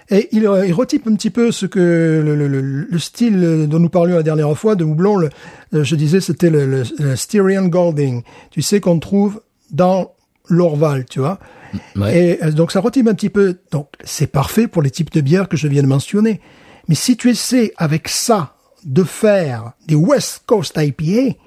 Et 0.10 0.28
il, 0.34 0.46
euh, 0.46 0.66
il 0.66 0.74
retype 0.74 1.08
un 1.08 1.16
petit 1.16 1.30
peu 1.30 1.52
ce 1.54 1.66
que 1.66 1.80
le, 2.26 2.36
le- 2.36 2.48
le- 2.48 2.62
le 2.90 3.00
style 3.00 3.68
dont 3.70 3.80
nous 3.80 3.88
parlions 3.90 4.16
la 4.18 4.24
dernière 4.24 4.58
fois 4.58 4.76
de 4.76 4.84
houblon. 4.84 5.16
Le, 5.16 5.30
le- 5.72 5.84
je 5.84 5.96
disais, 5.96 6.20
c'était 6.20 6.50
le, 6.50 6.84
Styrian 7.16 7.68
Golding. 7.68 8.24
Tu 8.50 8.62
sais 8.62 8.82
qu'on 8.82 9.00
trouve 9.00 9.42
dans 9.70 10.12
l'Orval, 10.50 11.06
tu 11.06 11.20
vois. 11.20 11.40
Ouais. 11.96 12.18
Et 12.40 12.44
euh, 12.44 12.52
donc 12.52 12.74
ça 12.74 12.82
retype 12.82 13.08
un 13.08 13.14
petit 13.14 13.30
peu. 13.30 13.60
Donc 13.72 13.88
c'est 14.04 14.28
parfait 14.28 14.68
pour 14.68 14.82
les 14.82 14.92
types 14.92 15.12
de 15.12 15.22
bières 15.22 15.48
que 15.48 15.56
je 15.56 15.70
viens 15.70 15.84
de 15.84 15.88
mentionner. 15.88 16.42
Mais 16.90 16.96
si 16.96 17.16
tu 17.16 17.30
essaies 17.30 17.72
avec 17.78 18.10
ça 18.10 18.56
de 18.84 19.04
faire 19.04 19.74
des 19.88 19.96
West 19.96 20.42
Coast 20.46 20.78
IPA 20.78 21.38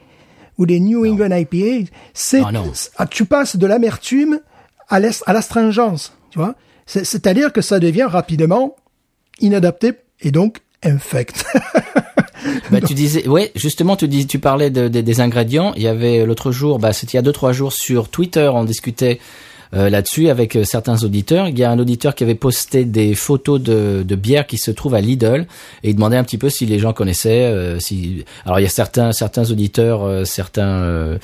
ou 0.59 0.67
des 0.67 0.81
New 0.81 1.05
England 1.07 1.35
IPA, 1.37 1.91
c'est 2.15 2.41
ah, 2.99 3.07
tu 3.07 3.25
passes 3.25 3.57
de 3.57 3.67
l'amertume 3.67 4.41
à 4.89 5.01
l'ast- 5.01 5.23
à 5.27 5.33
l'astringence, 5.33 6.13
tu 6.31 6.39
vois. 6.39 6.55
C'est- 6.87 7.05
C'est-à-dire 7.05 7.53
que 7.53 7.61
ça 7.61 7.81
devient 7.81 8.05
rapidement 8.05 8.77
inadapté 9.41 9.93
et 10.21 10.31
donc 10.31 10.59
infect. 10.83 11.45
Bah, 12.71 12.81
tu 12.83 12.93
disais, 12.93 13.27
ouais, 13.27 13.51
justement, 13.55 13.97
tu 13.97 14.07
dis, 14.07 14.27
tu 14.27 14.39
parlais 14.39 14.69
de, 14.69 14.89
de- 14.89 15.01
des 15.01 15.21
ingrédients. 15.23 15.73
Il 15.77 15.83
y 15.83 15.87
avait 15.89 16.27
l'autre 16.27 16.53
jour, 16.53 16.79
bah, 16.79 16.93
c'était 16.93 17.13
il 17.13 17.17
y 17.17 17.19
a 17.19 17.23
deux 17.23 17.33
trois 17.33 17.53
jours 17.53 17.73
sur 17.73 18.11
Twitter, 18.11 18.51
on 18.53 18.65
discutait 18.65 19.19
euh, 19.75 19.91
là-dessus 19.91 20.29
avec 20.29 20.57
euh, 20.57 20.65
certains 20.65 21.03
auditeurs. 21.03 21.49
Il 21.49 21.59
y 21.59 21.65
a 21.65 21.71
un 21.71 21.79
auditeur 21.79 22.15
qui 22.15 22.23
avait 22.25 22.35
posté 22.35 22.85
des 22.85 23.15
photos 23.15 23.61
de, 23.61 24.05
de 24.07 24.15
bières 24.15 24.47
qui 24.47 24.57
se 24.57 24.71
trouvent 24.71 24.95
à 24.95 25.01
Lidl 25.01 25.47
et 25.83 25.91
il 25.91 25.95
demandait 25.95 26.17
un 26.17 26.25
petit 26.25 26.39
peu 26.39 26.49
si 26.51 26.67
les 26.67 26.79
gens 26.79 26.93
connaissaient. 26.93 27.45
euh, 27.45 27.79
si 27.81 28.25
alors 28.45 28.61
il 28.61 28.63
y 28.63 28.67
a 28.67 28.71
certains 28.71 29.13
certains 29.13 29.51
auditeurs, 29.51 30.03
euh, 30.05 30.25
certains 30.25 30.69
euh, 30.83 31.19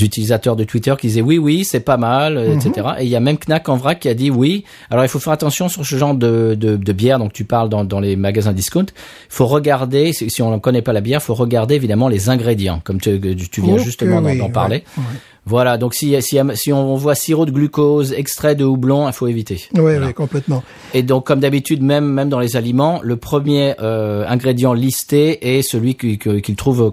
utilisateurs 0.00 0.56
de 0.56 0.64
Twitter 0.64 0.94
qui 0.98 1.08
disaient 1.08 1.20
oui 1.20 1.38
oui 1.38 1.64
c'est 1.64 1.80
pas 1.80 1.96
mal, 1.96 2.38
etc. 2.38 2.88
Et 3.00 3.04
il 3.04 3.10
y 3.10 3.16
a 3.16 3.20
même 3.20 3.38
Knack 3.38 3.68
en 3.68 3.76
vrac 3.76 4.00
qui 4.00 4.08
a 4.08 4.14
dit 4.14 4.30
oui. 4.30 4.64
Alors 4.90 5.04
il 5.04 5.08
faut 5.08 5.18
faire 5.18 5.32
attention 5.32 5.68
sur 5.68 5.84
ce 5.84 5.96
genre 5.96 6.14
de 6.14 6.54
de, 6.58 6.76
de 6.76 6.92
bière. 6.92 7.18
Donc 7.18 7.32
tu 7.32 7.44
parles 7.44 7.68
dans 7.68 7.84
dans 7.84 8.00
les 8.00 8.16
magasins 8.16 8.52
discount. 8.52 8.86
Il 8.86 9.32
faut 9.34 9.46
regarder 9.46 10.12
si, 10.12 10.30
si 10.30 10.42
on 10.42 10.50
ne 10.50 10.58
connaît 10.58 10.82
pas 10.82 10.92
la 10.92 11.00
bière, 11.00 11.22
faut 11.22 11.34
regarder 11.34 11.74
évidemment 11.74 12.08
les 12.08 12.28
ingrédients 12.28 12.80
comme 12.84 13.00
tu, 13.00 13.20
tu 13.50 13.60
viens 13.62 13.78
justement 13.78 14.20
d'en 14.22 14.28
oui, 14.30 14.38
d'en 14.38 14.46
ouais, 14.46 14.52
parler. 14.52 14.84
ouais. 14.96 15.04
Voilà, 15.50 15.76
donc 15.78 15.94
si, 15.94 16.14
si, 16.22 16.38
si 16.54 16.72
on 16.72 16.94
voit 16.94 17.14
sirop 17.16 17.44
de 17.44 17.50
glucose, 17.50 18.12
extrait 18.12 18.54
de 18.54 18.64
houblon, 18.64 19.08
il 19.08 19.12
faut 19.12 19.26
éviter. 19.26 19.56
Oui, 19.74 19.80
Voilà. 19.80 20.06
oui, 20.06 20.14
complètement. 20.14 20.62
Et 20.94 21.02
donc, 21.02 21.26
comme 21.26 21.40
d'habitude, 21.40 21.82
même 21.82 22.06
même 22.06 22.28
dans 22.28 22.38
les 22.38 22.56
aliments, 22.56 23.00
le 23.02 23.16
premier 23.16 23.74
euh, 23.80 24.24
ingrédient 24.28 24.72
listé 24.72 25.56
est 25.58 25.62
celui 25.62 25.96
qu'il 25.96 26.56
trouve 26.56 26.92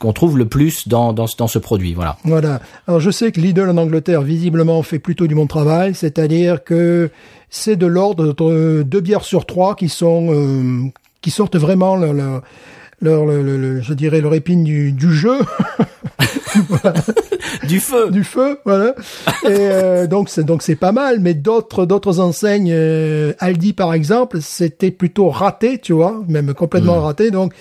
qu'on 0.00 0.12
trouve 0.12 0.38
le 0.38 0.46
plus 0.46 0.88
dans 0.88 1.12
dans, 1.12 1.26
ce- 1.26 1.36
dans 1.36 1.46
ce 1.46 1.58
produit. 1.58 1.92
Voilà. 1.94 2.16
Voilà. 2.24 2.60
Alors 2.88 3.00
je 3.00 3.10
sais 3.10 3.30
que 3.32 3.40
Lidl 3.40 3.68
en 3.68 3.76
Angleterre 3.76 4.22
visiblement 4.22 4.82
fait 4.82 4.98
plutôt 4.98 5.26
du 5.26 5.34
bon 5.34 5.46
travail, 5.46 5.94
c'est-à-dire 5.94 6.64
que 6.64 7.10
c'est 7.50 7.76
de 7.76 7.86
l'ordre 7.86 8.32
de 8.32 8.82
deux 8.82 9.00
bières 9.00 9.24
sur 9.24 9.44
trois 9.44 9.74
qui 9.76 9.88
sont 9.90 10.28
euh, 10.32 10.84
qui 11.20 11.30
sortent 11.30 11.56
vraiment 11.56 11.96
leur, 11.96 12.12
leur, 12.14 12.42
leur- 13.00 13.26
le- 13.26 13.42
le- 13.42 13.58
le- 13.58 13.80
je 13.82 13.92
dirais 13.94 14.20
leur 14.20 14.34
épine 14.34 14.64
du, 14.64 14.92
du 14.92 15.12
jeu, 15.12 15.38
Du 17.68 17.80
feu. 17.80 18.10
du 18.10 18.24
feu, 18.24 18.58
voilà. 18.64 18.94
Et 19.44 19.48
euh, 19.50 20.06
donc 20.06 20.28
c'est 20.28 20.44
donc 20.44 20.62
c'est 20.62 20.76
pas 20.76 20.92
mal, 20.92 21.20
mais 21.20 21.34
d'autres 21.34 21.86
d'autres 21.86 22.20
enseignes, 22.20 22.70
euh, 22.72 23.32
Aldi 23.38 23.72
par 23.72 23.94
exemple, 23.94 24.40
c'était 24.40 24.90
plutôt 24.90 25.28
raté, 25.28 25.78
tu 25.78 25.92
vois, 25.92 26.22
même 26.28 26.54
complètement 26.54 27.00
raté. 27.00 27.30
Donc 27.30 27.52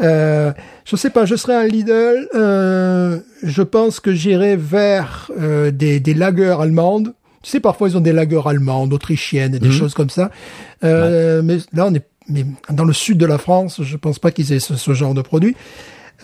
euh, 0.00 0.52
je 0.84 0.96
sais 0.96 1.10
pas, 1.10 1.24
je 1.24 1.36
serais 1.36 1.54
un 1.54 1.66
Lidl, 1.66 2.28
euh, 2.34 3.18
je 3.42 3.62
pense 3.62 4.00
que 4.00 4.12
j'irai 4.12 4.56
vers 4.56 5.30
euh, 5.40 5.70
des 5.70 6.00
des 6.00 6.14
lagers 6.14 6.56
allemandes. 6.60 7.14
Tu 7.42 7.50
sais, 7.50 7.60
parfois 7.60 7.88
ils 7.88 7.96
ont 7.96 8.00
des 8.00 8.12
lagers 8.12 8.42
allemandes, 8.44 8.92
autrichiennes, 8.92 9.54
et 9.54 9.60
des 9.60 9.70
choses 9.70 9.94
comme 9.94 10.10
ça. 10.10 10.30
Euh, 10.84 11.42
Mais 11.44 11.58
là, 11.72 11.86
on 11.86 11.94
est 11.94 12.04
mais 12.28 12.44
dans 12.70 12.84
le 12.84 12.92
sud 12.92 13.18
de 13.18 13.26
la 13.26 13.38
France, 13.38 13.80
je 13.84 13.96
pense 13.96 14.18
pas 14.18 14.32
qu'ils 14.32 14.52
aient 14.52 14.58
ce, 14.58 14.74
ce 14.74 14.94
genre 14.94 15.14
de 15.14 15.22
produit. 15.22 15.54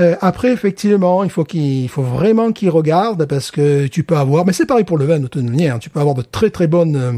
Euh, 0.00 0.16
après, 0.20 0.52
effectivement, 0.52 1.22
il 1.24 1.31
faut 1.31 1.44
qu'il 1.44 1.83
il 1.83 1.88
faut 1.88 2.02
vraiment 2.02 2.52
qu'ils 2.52 2.70
regardent 2.70 3.26
parce 3.26 3.50
que 3.50 3.87
tu 3.88 4.05
peux 4.05 4.16
avoir, 4.16 4.46
mais 4.46 4.52
c'est 4.52 4.66
pareil 4.66 4.85
pour 4.85 4.96
le 4.98 5.05
vin 5.05 5.18
de 5.18 5.26
toute 5.26 5.42
manière, 5.42 5.78
tu 5.78 5.90
peux 5.90 6.00
avoir 6.00 6.14
de 6.14 6.22
très 6.22 6.48
très 6.50 6.66
bonnes 6.66 6.96
euh, 6.96 7.12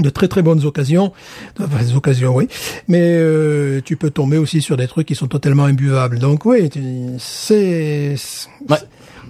de 0.00 0.10
très 0.10 0.28
très 0.28 0.42
bonnes 0.42 0.64
occasions, 0.64 1.12
enfin, 1.60 1.82
des 1.82 1.94
occasions 1.94 2.34
oui, 2.34 2.48
mais 2.88 3.00
euh, 3.02 3.80
tu 3.84 3.96
peux 3.96 4.10
tomber 4.10 4.38
aussi 4.38 4.60
sur 4.62 4.76
des 4.76 4.86
trucs 4.88 5.06
qui 5.08 5.14
sont 5.14 5.28
totalement 5.28 5.64
imbuvables. 5.64 6.18
Donc 6.18 6.44
oui, 6.46 6.70
c'est 7.18 8.14
Ouais. 8.68 8.76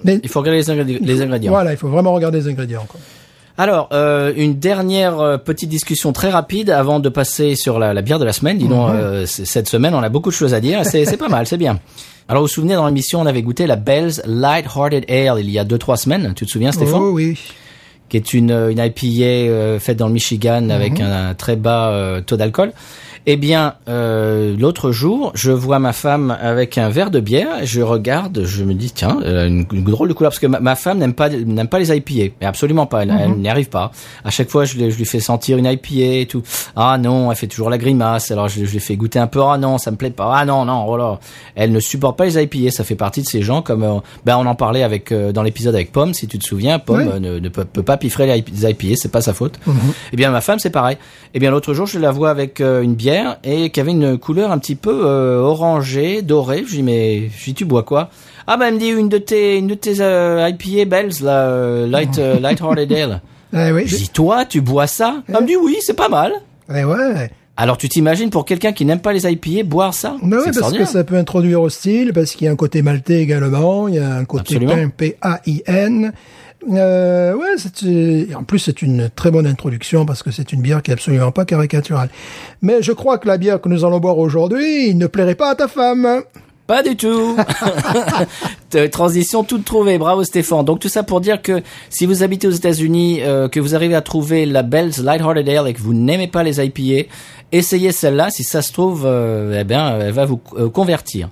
mais 0.05 0.21
Il 0.23 0.29
faut 0.29 0.41
regarder 0.41 0.59
les 0.61 1.21
ingrédients. 1.23 1.53
voilà, 1.53 1.73
il 1.73 1.77
faut 1.79 1.89
vraiment 1.89 2.13
regarder 2.13 2.39
les 2.39 2.49
ingrédients. 2.49 2.87
Quoi. 2.89 3.01
Alors, 3.57 3.89
euh, 3.93 4.33
une 4.37 4.55
dernière 4.59 5.21
euh, 5.21 5.37
petite 5.39 5.69
discussion 5.69 6.13
très 6.13 6.29
rapide 6.31 6.71
avant 6.71 6.99
de 6.99 7.09
passer 7.09 7.55
sur 7.55 7.79
la, 7.79 7.95
la 7.95 8.03
bière 8.03 8.19
de 8.19 8.25
la 8.25 8.33
semaine. 8.33 8.59
Dis 8.59 8.67
donc, 8.67 8.91
euh, 8.91 9.27
cette 9.27 9.69
semaine, 9.69 9.95
on 9.95 10.03
a 10.03 10.09
beaucoup 10.09 10.31
de 10.31 10.35
choses 10.35 10.55
à 10.55 10.61
dire. 10.61 10.85
C'est 10.85 11.17
pas 11.17 11.29
mal, 11.29 11.47
c'est 11.47 11.57
bien. 11.57 11.79
Alors, 12.29 12.43
vous 12.43 12.49
vous 12.49 12.53
souvenez, 12.53 12.75
dans 12.75 12.87
l'émission, 12.87 13.21
on 13.21 13.27
avait 13.27 13.43
goûté 13.43 13.67
la 13.67 13.77
Bell's 13.77 14.21
Light-Hearted 14.27 15.05
Ale 15.09 15.39
il 15.41 15.51
y 15.51 15.59
a 15.59 15.65
deux 15.65 15.79
trois 15.79 15.97
semaines. 15.97 16.33
Tu 16.35 16.47
te 16.47 16.51
souviens, 16.51 16.73
Stéphane 16.73 17.01
Oh 17.01 17.11
oui. 17.13 17.39
qui 18.09 18.17
est 18.17 18.33
une, 18.35 18.51
une 18.51 18.79
IPA 18.79 19.25
euh, 19.25 19.79
faite 19.79 19.99
dans 19.99 20.09
le 20.09 20.15
Michigan 20.15 20.71
avec 20.71 21.01
un, 21.01 21.35
très 21.35 21.55
bas 21.55 21.91
euh, 21.91 22.21
taux 22.23 22.37
d'alcool. 22.37 22.73
Eh 23.27 23.37
bien, 23.37 23.75
euh, 23.89 24.55
l'autre 24.59 24.93
jour, 24.93 25.33
je 25.35 25.51
vois 25.51 25.79
ma 25.79 25.95
femme 25.95 26.37
avec 26.43 26.77
un 26.77 26.91
verre 26.91 27.11
de 27.11 27.21
bière, 27.21 27.63
et 27.63 27.67
je 27.67 27.81
regarde, 27.81 28.43
je 28.45 28.65
me 28.65 28.75
dis 28.75 28.91
tiens, 28.91 29.19
elle 29.25 29.39
a 29.39 29.47
une, 29.47 29.65
une 29.73 29.85
drôle 29.85 30.09
de 30.09 30.13
couleur 30.13 30.31
parce 30.31 30.39
que 30.39 30.47
ma, 30.47 30.61
ma 30.61 30.75
femme 30.77 30.99
n'aime 30.99 31.15
pas 31.15 31.31
n'aime 31.31 31.69
pas 31.69 31.79
les 31.79 31.91
IPA, 31.97 32.35
mais 32.41 32.47
absolument 32.47 32.85
pas, 32.85 33.03
elle, 33.05 33.15
elle 33.19 33.31
n'y 33.39 33.49
arrive 33.49 33.71
pas. 33.71 33.93
À 34.25 34.31
chaque 34.31 34.51
fois, 34.51 34.67
je, 34.67 34.77
lui- 34.77 34.91
je 34.91 34.99
lui 34.99 35.07
fais 35.07 35.21
sentir 35.21 35.57
une 35.57 35.65
IPA 35.65 36.21
et 36.21 36.27
tout. 36.29 36.43
Ah 36.77 36.99
non, 36.99 37.31
elle 37.31 37.37
fait 37.39 37.47
toujours 37.47 37.71
la 37.71 37.79
grimace. 37.79 38.31
Alors 38.31 38.49
je, 38.49 38.65
je 38.67 38.71
lui 38.73 38.81
fais 38.81 38.97
goûter 38.97 39.19
un 39.19 39.27
peu. 39.27 39.41
Ah 39.43 39.57
non, 39.57 39.79
ça 39.79 39.91
me 39.91 39.97
plaît 39.97 40.11
pas. 40.11 40.31
Ah 40.37 40.45
non, 40.45 40.67
non, 40.67 40.85
voilà. 40.85 41.19
Elle 41.55 41.73
ne 41.73 41.81
supporte 41.81 42.19
pas 42.19 42.27
les 42.27 42.43
IPA. 42.43 42.71
Ça 42.73 42.85
fait 42.85 42.95
partie 42.95 43.23
de 43.23 43.27
ces 43.27 43.41
gens 43.41 43.63
comme 43.63 43.85
euh, 43.85 44.01
ben 44.27 44.37
on 44.37 44.45
en 44.45 44.55
parlait 44.55 44.83
avec 44.83 45.13
euh, 45.13 45.33
dans 45.33 45.43
l'épisode 45.43 45.75
avec 45.75 45.93
Pomme, 45.93 46.13
si 46.13 46.27
tu 46.27 46.39
te 46.39 46.45
souviens. 46.45 46.79
Pomme 46.79 46.99
Oui. 46.99 47.09
euh, 47.15 47.19
ne, 47.21 47.39
ne 47.39 47.49
peut, 47.49 47.65
peut 47.65 47.83
pas 47.83 47.97
piffrer 47.97 48.27
les 48.27 48.71
IPA, 48.71 48.97
c'est 48.97 49.11
pas 49.11 49.23
sa 49.23 49.33
faute. 49.33 49.59
Eh 50.13 50.17
bien, 50.17 50.31
ma 50.31 50.43
femme, 50.43 50.59
c'est 50.59 50.69
pareil. 50.69 50.99
Eh 51.33 51.39
bien, 51.39 51.51
l'autre 51.51 51.73
jour, 51.73 51.87
je 51.87 51.99
la 51.99 52.11
vois 52.11 52.29
avec 52.31 52.61
euh, 52.61 52.83
une 52.83 52.95
bière 52.95 53.14
et 53.45 53.71
qui 53.71 53.81
avait 53.81 53.93
une 53.93 54.19
couleur 54.19 54.51
un 54.53 54.59
petit 54.59 54.75
peu 54.75 55.03
euh, 55.05 55.39
orangée, 55.39 56.23
dorée. 56.23 56.65
Je 56.67 56.71
lui 56.71 56.77
dis, 56.79 56.83
mais, 56.83 57.17
je 57.17 57.45
lui 57.45 57.53
dis, 57.53 57.55
tu 57.55 57.65
bois 57.65 57.83
quoi? 57.83 58.11
Ah 58.47 58.57
ben, 58.57 58.67
elle 58.67 58.75
me 58.75 58.79
dit 58.79 58.89
une 58.89 59.09
de 59.09 59.19
tes, 59.19 59.59
une 59.59 59.69
de 59.69 59.75
tes 59.75 60.01
euh, 60.01 60.49
IPA 60.49 60.85
Bells, 60.85 61.23
là, 61.23 61.47
euh, 61.47 61.87
Light, 61.87 62.19
euh, 62.19 62.39
Light 62.41 62.61
Hearted 62.61 62.93
Ale. 62.93 63.21
Eh 63.57 63.71
oui. 63.71 63.85
Je 63.87 63.97
dis, 63.97 64.09
toi, 64.09 64.45
tu 64.45 64.61
bois 64.61 64.89
ça? 64.89 65.23
Elle 65.29 65.43
me 65.43 65.47
dit, 65.47 65.55
oui, 65.55 65.77
c'est 65.81 65.95
pas 65.95 66.09
mal. 66.09 66.33
Eh 66.69 66.83
ouais. 66.83 67.31
Alors, 67.57 67.79
tu 67.79 67.89
t'imagines 67.89 68.31
pour 68.31 68.45
quelqu'un 68.45 68.73
qui 68.73 68.85
n'aime 68.85 68.99
pas 68.99 69.13
les 69.13 69.31
IPA, 69.31 69.63
boire 69.63 69.95
ça? 69.95 70.17
Non, 70.23 70.39
oui, 70.45 70.51
parce 70.53 70.73
que 70.73 70.85
ça 70.85 71.05
peut 71.05 71.17
introduire 71.17 71.63
au 71.63 71.69
style, 71.69 72.13
parce 72.13 72.33
qu'il 72.33 72.47
y 72.47 72.49
a 72.49 72.53
un 72.53 72.57
côté 72.57 72.83
maltais 72.83 73.23
également, 73.23 73.87
il 73.87 73.95
y 73.95 73.99
a 74.01 74.13
un 74.13 74.25
côté 74.25 74.59
pain, 74.59 74.89
P-A-I-N. 74.89 76.13
Euh, 76.71 77.35
ouais, 77.35 77.57
c'est, 77.57 78.35
en 78.35 78.43
plus 78.45 78.59
c'est 78.59 78.83
une 78.83 79.11
très 79.15 79.31
bonne 79.31 79.47
introduction 79.47 80.07
parce 80.07 80.23
que 80.23 80.31
c'est 80.31 80.53
une 80.53 80.63
bière 80.63 80.83
qui 80.83 80.91
est 80.91 80.95
absolument 80.95 81.33
pas 81.33 81.45
caricaturale. 81.45 82.09
Mais 82.63 82.83
je 82.83 82.93
crois 82.93 83.19
que 83.19 83.29
la 83.29 83.39
bière 83.39 83.61
que 83.61 83.69
nous 83.69 83.85
allons 83.85 84.01
boire 84.01 84.19
aujourd'hui, 84.19 84.95
ne 84.95 85.07
plairait 85.07 85.35
pas 85.35 85.51
à 85.51 85.55
ta 85.55 85.69
femme. 85.69 86.23
Pas 86.67 86.83
du 86.83 86.97
tout. 86.97 87.37
Transition 88.91 89.45
toute 89.45 89.67
trouvée. 89.67 89.99
Bravo 89.99 90.25
Stéphane. 90.25 90.65
Donc 90.65 90.81
tout 90.81 90.89
ça 90.89 91.03
pour 91.03 91.21
dire 91.21 91.43
que 91.43 91.63
si 91.91 92.07
vous 92.07 92.23
habitez 92.23 92.47
aux 92.47 92.53
États-Unis, 92.53 93.21
euh, 93.23 93.49
que 93.49 93.61
vous 93.61 93.75
arrivez 93.75 93.95
à 93.95 94.01
trouver 94.01 94.47
la 94.47 94.63
Bell's 94.63 94.99
Lighthearted 94.99 95.47
Ale 95.47 95.69
et 95.69 95.75
que 95.75 95.81
vous 95.81 95.93
n'aimez 95.93 96.27
pas 96.27 96.43
les 96.43 96.65
IPA, 96.65 97.09
essayez 97.53 97.93
celle-là. 97.93 98.31
Si 98.31 98.45
ça 98.45 98.63
se 98.63 98.73
trouve, 98.73 99.05
euh, 99.07 99.59
eh 99.61 99.65
bien, 99.65 99.99
elle 100.01 100.13
va 100.13 100.25
vous 100.25 100.41
euh, 100.57 100.69
convertir. 100.69 101.29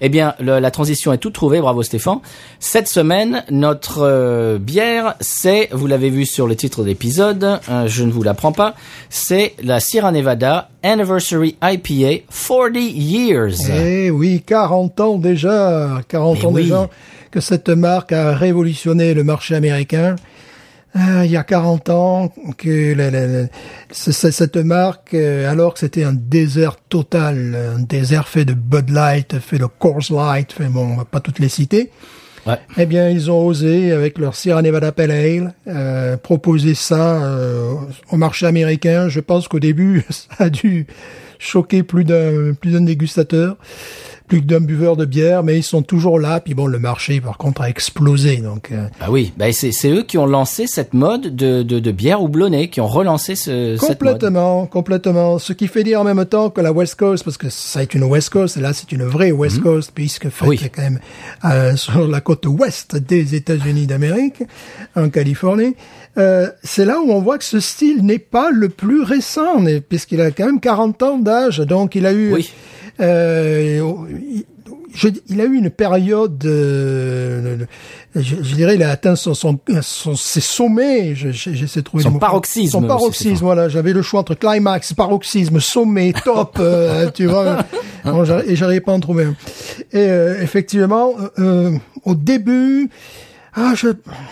Eh 0.00 0.08
bien, 0.08 0.34
le- 0.40 0.58
la 0.58 0.70
transition 0.70 1.12
est 1.12 1.18
toute 1.18 1.34
trouvée. 1.34 1.60
Bravo 1.60 1.82
Stéphane. 1.82 2.18
Cette 2.60 2.88
semaine, 2.88 3.44
notre 3.50 4.00
euh, 4.02 4.58
bière, 4.58 5.14
c'est, 5.20 5.68
vous 5.72 5.86
l'avez 5.86 6.10
vu 6.10 6.26
sur 6.26 6.46
le 6.46 6.56
titre 6.56 6.82
de 6.82 6.88
l'épisode, 6.88 7.60
euh, 7.70 7.86
je 7.86 8.04
ne 8.04 8.10
vous 8.12 8.22
l'apprends 8.22 8.52
pas, 8.52 8.74
c'est 9.08 9.54
la 9.62 9.80
Sierra 9.80 10.12
Nevada 10.12 10.68
Anniversary 10.82 11.56
IPA 11.62 12.24
40 12.30 12.76
Years. 12.76 13.54
Eh 13.70 14.10
oui, 14.10 14.42
40 14.46 15.00
ans 15.00 15.16
déjà, 15.18 16.00
40 16.08 16.38
Mais 16.40 16.44
ans 16.46 16.52
oui. 16.52 16.62
déjà 16.64 16.88
que 17.30 17.40
cette 17.40 17.68
marque 17.68 18.12
a 18.12 18.34
révolutionné 18.34 19.14
le 19.14 19.24
marché 19.24 19.54
américain. 19.54 20.16
Euh, 20.96 21.22
il 21.24 21.30
y 21.32 21.36
a 21.36 21.42
40 21.42 21.90
ans 21.90 22.32
que 22.56 22.94
la- 22.94 23.10
la- 23.10 23.26
la- 23.26 23.46
ce- 23.90 24.12
ce- 24.12 24.30
cette 24.30 24.56
marque, 24.56 25.14
euh, 25.14 25.50
alors 25.50 25.74
que 25.74 25.80
c'était 25.80 26.04
un 26.04 26.12
désert 26.12 26.76
total, 26.88 27.56
un 27.76 27.80
désert 27.82 28.28
fait 28.28 28.44
de 28.44 28.54
Bud 28.54 28.90
Light, 28.90 29.40
fait 29.40 29.58
de 29.58 29.66
Coors 29.66 29.98
Light, 30.10 30.52
fait 30.52 30.66
bon, 30.66 30.92
on 30.92 30.96
va 30.96 31.04
pas 31.04 31.18
toutes 31.20 31.40
les 31.40 31.48
citer. 31.48 31.90
Ouais. 32.46 32.58
Eh 32.76 32.86
bien, 32.86 33.08
ils 33.08 33.30
ont 33.30 33.44
osé, 33.44 33.90
avec 33.90 34.18
leur 34.18 34.36
Sierra 34.36 34.62
Nevada 34.62 34.92
Pale 34.92 35.10
Ale, 35.10 35.54
euh, 35.66 36.16
proposer 36.16 36.74
ça 36.74 37.24
euh, 37.24 37.72
au 38.12 38.16
marché 38.16 38.46
américain. 38.46 39.08
Je 39.08 39.18
pense 39.20 39.48
qu'au 39.48 39.60
début, 39.60 40.04
ça 40.10 40.44
a 40.44 40.48
dû 40.50 40.86
choquer 41.40 41.82
plus 41.82 42.04
d'un 42.04 42.52
plus 42.54 42.70
d'un 42.72 42.82
dégustateur, 42.82 43.56
plus 44.26 44.40
que 44.40 44.46
d'un 44.46 44.60
buveur 44.60 44.96
de 44.96 45.04
bière, 45.04 45.42
mais 45.42 45.58
ils 45.58 45.62
sont 45.62 45.82
toujours 45.82 46.18
là. 46.18 46.40
Puis 46.40 46.54
bon, 46.54 46.66
le 46.66 46.78
marché, 46.78 47.20
par 47.20 47.36
contre, 47.36 47.60
a 47.60 47.68
explosé. 47.68 48.38
Donc, 48.38 48.70
euh, 48.72 48.86
Ah 49.00 49.10
oui, 49.10 49.32
bah 49.36 49.52
c'est 49.52 49.70
c'est 49.72 49.90
eux 49.90 50.02
qui 50.02 50.16
ont 50.16 50.24
lancé 50.26 50.66
cette 50.66 50.94
mode 50.94 51.36
de, 51.36 51.62
de, 51.62 51.78
de 51.78 51.90
bière 51.92 52.22
houblonnée, 52.22 52.68
qui 52.70 52.80
ont 52.80 52.86
relancé 52.86 53.34
ce, 53.36 53.76
cette 53.76 54.00
mode. 54.02 54.12
complètement, 54.14 54.66
complètement. 54.66 55.38
Ce 55.38 55.52
qui 55.52 55.66
fait 55.68 55.84
dire 55.84 56.00
en 56.00 56.04
même 56.04 56.24
temps 56.24 56.48
que 56.48 56.60
la 56.62 56.72
West 56.72 56.94
Coast, 56.94 57.22
parce 57.22 57.36
que 57.36 57.50
ça 57.50 57.82
est 57.82 57.92
une 57.94 58.04
West 58.04 58.30
Coast, 58.30 58.56
et 58.56 58.60
là 58.60 58.72
c'est 58.72 58.90
une 58.92 59.04
vraie 59.04 59.30
West 59.32 59.60
Coast, 59.60 59.92
puisque 59.94 60.28
fait 60.30 60.44
Mhm. 60.44 60.48
Oui. 60.50 60.70
quand 60.74 60.82
même 60.82 61.00
euh, 61.44 61.76
sur 61.76 62.08
la 62.08 62.20
côte 62.20 62.46
ouest 62.46 62.96
des 62.96 63.34
États-Unis 63.34 63.86
d'Amérique, 63.86 64.42
en 64.96 65.08
Californie. 65.10 65.74
Euh, 66.16 66.48
c'est 66.62 66.84
là 66.84 67.00
où 67.00 67.10
on 67.10 67.20
voit 67.20 67.38
que 67.38 67.44
ce 67.44 67.60
style 67.60 68.04
n'est 68.06 68.18
pas 68.18 68.50
le 68.50 68.68
plus 68.68 69.02
récent, 69.02 69.62
puisqu'il 69.88 70.20
a 70.20 70.30
quand 70.30 70.46
même 70.46 70.60
40 70.60 71.02
ans 71.02 71.18
d'âge, 71.18 71.58
donc 71.58 71.94
il 71.94 72.06
a 72.06 72.12
eu, 72.12 72.32
Oui. 72.32 72.50
Euh, 73.00 74.10
il- 74.10 74.44
je- 74.94 75.08
il 75.28 75.40
a 75.40 75.44
eu 75.44 75.54
une 75.56 75.70
période, 75.70 76.44
euh, 76.44 77.58
je, 78.14 78.36
je 78.42 78.54
dirais, 78.54 78.76
il 78.76 78.82
a 78.84 78.90
atteint 78.90 79.16
son, 79.16 79.34
son, 79.34 79.58
son- 79.82 80.14
ses 80.14 80.40
sommets. 80.40 81.14
Je- 81.16 81.32
je- 81.32 81.50
J'essaie 81.52 81.80
de 81.80 81.84
trouver 81.84 82.04
Son 82.04 82.12
le 82.12 82.18
paroxysme 82.20 82.70
Son 82.70 82.82
paroxysme, 82.82 83.44
voilà. 83.44 83.68
J'avais 83.68 83.92
le 83.92 84.02
choix 84.02 84.20
entre 84.20 84.34
climax, 84.36 84.92
paroxysme, 84.92 85.58
sommet, 85.58 86.12
top, 86.24 86.58
euh, 86.60 87.10
tu 87.14 87.26
vois. 87.26 87.64
Bon, 88.04 88.22
et 88.46 88.54
j'arrivais 88.54 88.80
pas 88.80 88.92
à 88.92 88.94
en 88.94 89.00
trouver 89.00 89.24
un. 89.24 89.36
Et 89.92 89.98
euh, 89.98 90.40
effectivement, 90.40 91.14
euh, 91.40 91.72
au 92.04 92.14
début, 92.14 92.88
ah, 93.56 93.72
je, 93.76 93.88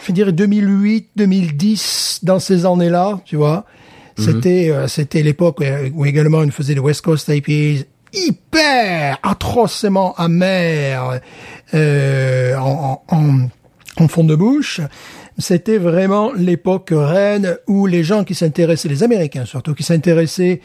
je 0.06 0.12
dirais 0.12 0.32
2008, 0.32 1.08
2010, 1.16 2.20
dans 2.22 2.38
ces 2.38 2.66
années-là, 2.66 3.20
tu 3.24 3.34
vois. 3.36 3.64
C'était, 4.18 4.68
euh, 4.70 4.86
c'était 4.88 5.22
l'époque 5.22 5.60
où, 5.94 6.04
également 6.04 6.38
on 6.38 6.50
faisait 6.50 6.74
des 6.74 6.80
West 6.80 7.00
Coast 7.00 7.28
IPAs 7.28 7.84
hyper 8.12 9.18
atrocement 9.22 10.14
amers 10.16 11.20
euh, 11.74 12.56
en, 12.56 13.02
en, 13.08 13.16
en, 13.16 13.48
en 13.96 14.08
fond 14.08 14.24
de 14.24 14.34
bouche. 14.34 14.80
C'était 15.38 15.78
vraiment 15.78 16.32
l'époque 16.32 16.90
reine 16.92 17.56
où 17.66 17.86
les 17.86 18.04
gens 18.04 18.22
qui 18.22 18.34
s'intéressaient, 18.34 18.88
les 18.88 19.02
Américains 19.02 19.46
surtout, 19.46 19.74
qui 19.74 19.82
s'intéressaient 19.82 20.60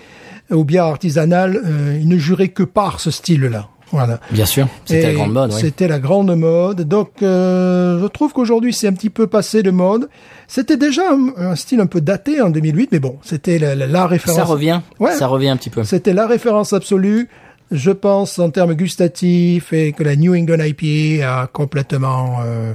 aux 0.51 0.65
bières 0.65 0.85
artisanales, 0.85 1.61
euh, 1.65 1.97
ils 1.99 2.07
ne 2.07 2.17
juraient 2.17 2.49
que 2.49 2.63
par 2.63 2.99
ce 2.99 3.11
style-là. 3.11 3.69
Voilà. 3.91 4.19
Bien 4.31 4.45
sûr, 4.45 4.67
c'était 4.85 5.03
la 5.07 5.13
grande 5.13 5.33
mode. 5.33 5.53
oui. 5.53 5.61
C'était 5.61 5.87
la 5.87 5.99
grande 5.99 6.35
mode. 6.35 6.81
Donc, 6.81 7.09
euh, 7.21 8.01
je 8.01 8.05
trouve 8.07 8.33
qu'aujourd'hui, 8.33 8.73
c'est 8.73 8.87
un 8.87 8.93
petit 8.93 9.09
peu 9.09 9.27
passé 9.27 9.63
de 9.63 9.71
mode. 9.71 10.09
C'était 10.47 10.75
déjà 10.77 11.03
un, 11.11 11.29
un 11.51 11.55
style 11.55 11.79
un 11.79 11.85
peu 11.85 12.01
daté 12.01 12.41
en 12.41 12.49
2008, 12.49 12.89
mais 12.91 12.99
bon, 12.99 13.17
c'était 13.23 13.59
la, 13.59 13.75
la- 13.75 13.87
la 13.87 14.05
référence. 14.07 14.37
Ça 14.37 14.43
revient, 14.45 14.81
Ouais. 14.99 15.13
ça 15.13 15.27
revient 15.27 15.49
un 15.49 15.57
petit 15.57 15.69
peu. 15.69 15.83
C'était 15.85 16.13
la 16.13 16.27
référence 16.27 16.73
absolue. 16.73 17.29
Je 17.71 17.91
pense 17.91 18.39
en 18.39 18.49
termes 18.49 18.75
gustatifs 18.75 19.73
et 19.73 19.91
que 19.91 20.03
la 20.03 20.15
New 20.15 20.33
England 20.33 20.63
IPA 20.63 21.41
a 21.41 21.47
complètement, 21.47 22.37
euh, 22.45 22.73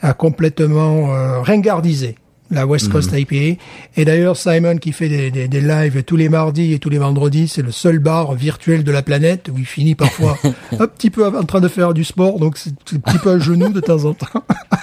a 0.00 0.14
complètement 0.14 1.14
euh, 1.14 1.40
ringardisé 1.40 2.16
la 2.50 2.66
West 2.66 2.90
Coast 2.90 3.12
IPA. 3.12 3.60
Et 3.96 4.04
d'ailleurs, 4.04 4.36
Simon 4.36 4.76
qui 4.76 4.92
fait 4.92 5.08
des, 5.08 5.30
des, 5.30 5.48
des 5.48 5.60
lives 5.60 6.02
tous 6.02 6.16
les 6.16 6.28
mardis 6.28 6.72
et 6.72 6.78
tous 6.78 6.90
les 6.90 6.98
vendredis, 6.98 7.48
c'est 7.48 7.62
le 7.62 7.70
seul 7.70 7.98
bar 7.98 8.34
virtuel 8.34 8.84
de 8.84 8.92
la 8.92 9.02
planète 9.02 9.50
où 9.52 9.58
il 9.58 9.66
finit 9.66 9.94
parfois 9.94 10.38
un 10.78 10.86
petit 10.86 11.10
peu 11.10 11.26
en 11.26 11.44
train 11.44 11.60
de 11.60 11.68
faire 11.68 11.94
du 11.94 12.04
sport, 12.04 12.38
donc 12.38 12.58
c'est 12.58 12.70
un 12.70 12.98
petit 12.98 13.18
peu 13.18 13.30
à 13.30 13.38
genoux 13.38 13.72
de 13.72 13.80
temps 13.80 14.04
en 14.04 14.14
temps. 14.14 14.26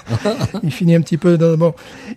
il 0.63 0.71
finit 0.71 0.95
un 0.95 1.01
petit 1.01 1.17
peu 1.17 1.38
dans 1.38 1.58
bon. 1.58 1.73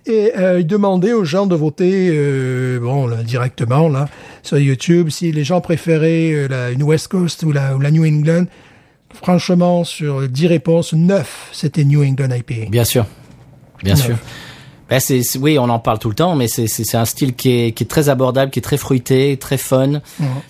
Et 0.06 0.32
euh, 0.38 0.60
il 0.60 0.66
demandait 0.66 1.12
aux 1.12 1.24
gens 1.24 1.46
de 1.46 1.54
voter, 1.54 2.10
euh, 2.12 2.78
bon, 2.80 3.06
là, 3.06 3.22
directement 3.22 3.88
là 3.88 4.08
sur 4.42 4.58
YouTube, 4.58 5.10
si 5.10 5.32
les 5.32 5.44
gens 5.44 5.60
préféraient 5.60 6.32
euh, 6.32 6.48
la, 6.48 6.70
une 6.70 6.82
West 6.82 7.08
Coast 7.08 7.42
ou 7.42 7.52
la, 7.52 7.76
ou 7.76 7.80
la 7.80 7.90
New 7.90 8.04
England. 8.04 8.46
Franchement, 9.12 9.82
sur 9.82 10.28
10 10.28 10.46
réponses, 10.46 10.92
9, 10.92 11.48
c'était 11.52 11.84
New 11.84 12.04
England 12.04 12.28
IPA. 12.30 12.70
Bien 12.70 12.84
sûr, 12.84 13.06
bien 13.82 13.96
sûr. 13.96 14.16
Ben, 14.90 14.98
c'est, 15.00 15.22
c'est- 15.22 15.38
oui, 15.38 15.58
on 15.58 15.68
en 15.68 15.78
parle 15.78 15.98
tout 16.00 16.08
le 16.08 16.14
temps, 16.16 16.34
mais 16.34 16.48
c'est, 16.48 16.66
c'est, 16.66 16.84
c'est 16.84 16.96
un 16.96 17.04
style 17.04 17.34
qui 17.34 17.50
est, 17.50 17.72
qui 17.72 17.84
est 17.84 17.86
très 17.86 18.08
abordable, 18.08 18.50
qui 18.50 18.58
est 18.58 18.62
très 18.62 18.76
fruité, 18.76 19.36
très 19.38 19.56
fun, 19.56 20.00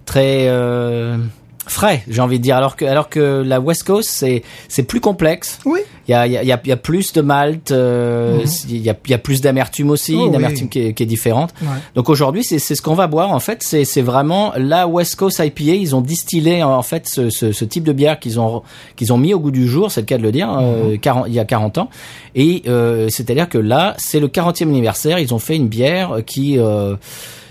très 0.07 0.46
euh, 0.48 1.18
frais, 1.66 2.03
j'ai 2.09 2.20
envie 2.20 2.38
de 2.38 2.42
dire. 2.42 2.57
Alors 2.57 2.77
que, 2.77 2.85
alors 2.85 3.09
que 3.09 3.42
la 3.46 3.61
West 3.61 3.85
Coast, 3.85 4.09
c'est, 4.11 4.42
c'est 4.68 4.83
plus 4.83 5.01
complexe. 5.01 5.59
Oui. 5.64 5.81
Il 6.09 6.12
y 6.12 6.14
a, 6.14 6.27
il 6.27 6.33
y, 6.33 6.37
a, 6.37 6.42
y 6.42 6.51
a- 6.53 6.61
il 6.64 6.68
y 6.68 6.73
a 6.73 6.77
plus 6.77 7.12
de 7.12 7.20
malt, 7.20 7.70
euh, 7.70 8.40
il 8.68 8.79
y, 8.79 8.90
a, 8.90 8.96
il 9.05 9.11
y 9.11 9.14
a 9.14 9.18
plus 9.18 9.40
d'amertume 9.40 9.90
aussi, 9.90 10.16
Oh, 10.18 10.25
une 10.27 10.31
oui. 10.31 10.37
amertume 10.37 10.68
qui 10.68 10.81
est, 10.81 10.92
qui 10.94 11.05
est 11.05 11.07
différente. 11.07 11.55
Ouais. 11.62 11.68
Donc 11.94 12.09
aujourd'hui, 12.09 12.42
c'est, 12.42 12.59
c'est 12.59 12.75
ce 12.75 12.83
qu'on 12.83 12.94
va 12.94 13.07
boire. 13.07 13.31
En 13.31 13.38
fait, 13.38 13.62
c'est, 13.62 13.85
c'est 13.85 14.03
vraiment 14.03 14.53
la 14.57 14.88
West 14.88 15.14
Coast 15.16 15.38
IPA. 15.38 15.62
Ils 15.75 15.94
ont 15.94 16.01
distillé 16.01 16.64
en 16.64 16.83
fait 16.83 17.07
ce, 17.07 17.31
ce, 17.31 17.53
ce 17.53 17.64
type 17.64 17.85
de 17.85 17.92
bière 17.92 18.18
qu'ils 18.18 18.40
ont 18.40 18.62
qu'ils 18.96 19.12
ont 19.12 19.18
mis 19.18 19.33
au 19.35 19.38
goût 19.38 19.53
du 19.53 19.68
jour, 19.68 19.92
c'est 19.92 20.01
le 20.01 20.07
cas 20.07 20.18
de 20.18 20.23
le 20.23 20.33
dire, 20.33 20.51
euh, 20.61 20.96
40 20.96 21.27
il 21.29 21.35
y 21.35 21.38
a 21.38 21.44
40 21.44 21.79
ans. 21.79 21.88
Et 22.35 22.62
euh, 22.66 23.07
c'est-à-dire 23.11 23.49
que 23.49 23.59
là, 23.59 23.94
c'est 23.99 24.18
le 24.18 24.27
40e 24.29 24.62
anniversaire. 24.64 25.20
Ils 25.20 25.33
ont 25.33 25.38
fait 25.38 25.55
une 25.57 25.68
bière 25.68 26.16
qui 26.27 26.59
euh, 26.59 26.96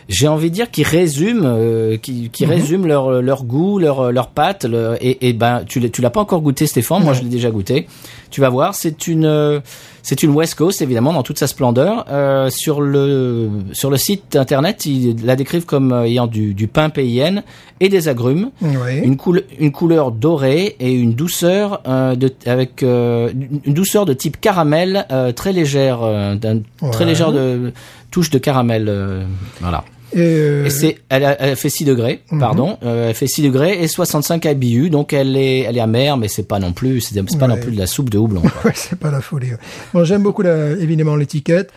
j'ai 0.10 0.28
envie 0.28 0.50
de 0.50 0.56
dire 0.56 0.72
qui 0.72 0.82
résume, 0.84 1.44
euh, 1.46 1.96
qui, 1.98 2.30
qui 2.32 2.46
résume 2.46 2.88
leur 2.88 3.22
leur 3.22 3.44
goût, 3.46 3.78
leur 3.80 4.12
leur 4.12 4.28
pâte. 4.30 4.66
le- 4.66 4.98
et, 5.02 5.30
et 5.30 5.34
ben 5.34 5.64
tu 5.68 5.80
l'as- 5.80 6.10
pas 6.10 6.20
encore 6.22 6.42
goûté, 6.42 6.66
Stéphane. 6.68 7.04
Moi, 7.04 7.14
je 7.14 7.22
l'ai 7.22 7.30
déjà 7.30 7.52
goûté. 7.52 7.88
Tu 8.32 8.42
vas 8.42 8.50
voir, 8.50 8.74
c'est 8.76 9.08
une 9.08 9.26
euh, 9.26 9.60
c'est 10.02 10.24
une 10.24 10.32
West 10.32 10.56
Coast 10.56 10.82
évidemment 10.82 11.14
dans 11.14 11.22
toute 11.24 11.38
sa 11.40 11.46
splendeur. 11.48 12.06
Euh, 12.10 12.50
sur 12.50 12.82
le 12.82 13.50
sur 13.74 13.90
le 13.92 13.98
site 13.98 14.36
internet, 14.36 14.86
ils 14.88 15.24
la 15.26 15.36
décrivent 15.36 15.66
comme 15.66 15.92
euh, 15.92 16.04
ayant 16.06 16.26
du 16.28 16.54
du 16.56 16.68
pain 16.68 16.90
PIN 16.90 17.44
et 17.80 17.88
des 17.90 18.08
agrumes. 18.08 18.50
Oui. 18.62 18.98
Une, 19.04 19.16
coule- 19.18 19.44
une 19.60 19.72
couleur 19.72 20.12
dorée 20.12 20.76
et 20.80 20.92
une 20.94 21.14
douceur 21.14 21.82
euh, 21.88 22.16
de 22.16 22.32
avec 22.48 22.82
euh, 22.84 23.32
une 23.64 23.74
douceur 23.76 24.06
de 24.06 24.14
type 24.14 24.42
caramel 24.42 25.06
euh, 25.12 25.32
très 25.32 25.54
légère, 25.54 26.00
euh, 26.04 26.36
d'un- 26.36 26.62
très 26.92 27.04
Ouais. 27.04 27.12
légère 27.12 27.32
de 27.32 27.72
touche 28.12 28.32
de 28.32 28.40
caramel. 28.40 28.86
euh, 28.90 29.24
voilà. 29.62 29.84
Et, 30.14 30.18
euh, 30.20 30.66
Et 30.66 30.70
c'est, 30.70 30.98
elle, 31.10 31.24
a- 31.26 31.40
elle 31.42 31.56
fait 31.56 31.70
6 31.70 31.86
degrés, 31.86 32.22
pardon, 32.40 32.78
euh, 32.84 33.10
elle 33.10 33.16
fait 33.16 33.28
6 33.28 33.44
degrés 33.44 33.82
et 33.84 33.88
65 33.88 34.46
IBU, 34.46 34.90
donc 34.90 35.14
elle 35.14 35.36
est, 35.38 35.60
elle 35.62 35.78
est 35.78 35.82
amère, 35.82 36.18
mais 36.18 36.28
c'est 36.28 36.48
pas 36.48 36.60
non 36.60 36.74
plus, 36.74 37.02
c'est, 37.02 37.14
pas 37.38 37.48
non 37.48 37.58
plus 37.58 37.72
de 37.72 37.78
la 37.78 37.88
soupe 37.88 38.10
de 38.10 38.18
houblon. 38.18 38.42
Ouais, 38.66 38.72
c'est 38.76 38.98
pas 38.98 39.12
la 39.12 39.22
folie. 39.22 39.52
Bon, 39.94 40.04
j'aime 40.04 40.24
beaucoup 40.24 40.42
la- 40.42 40.72
évidemment 40.72 41.16
l'étiquette. 41.16 41.70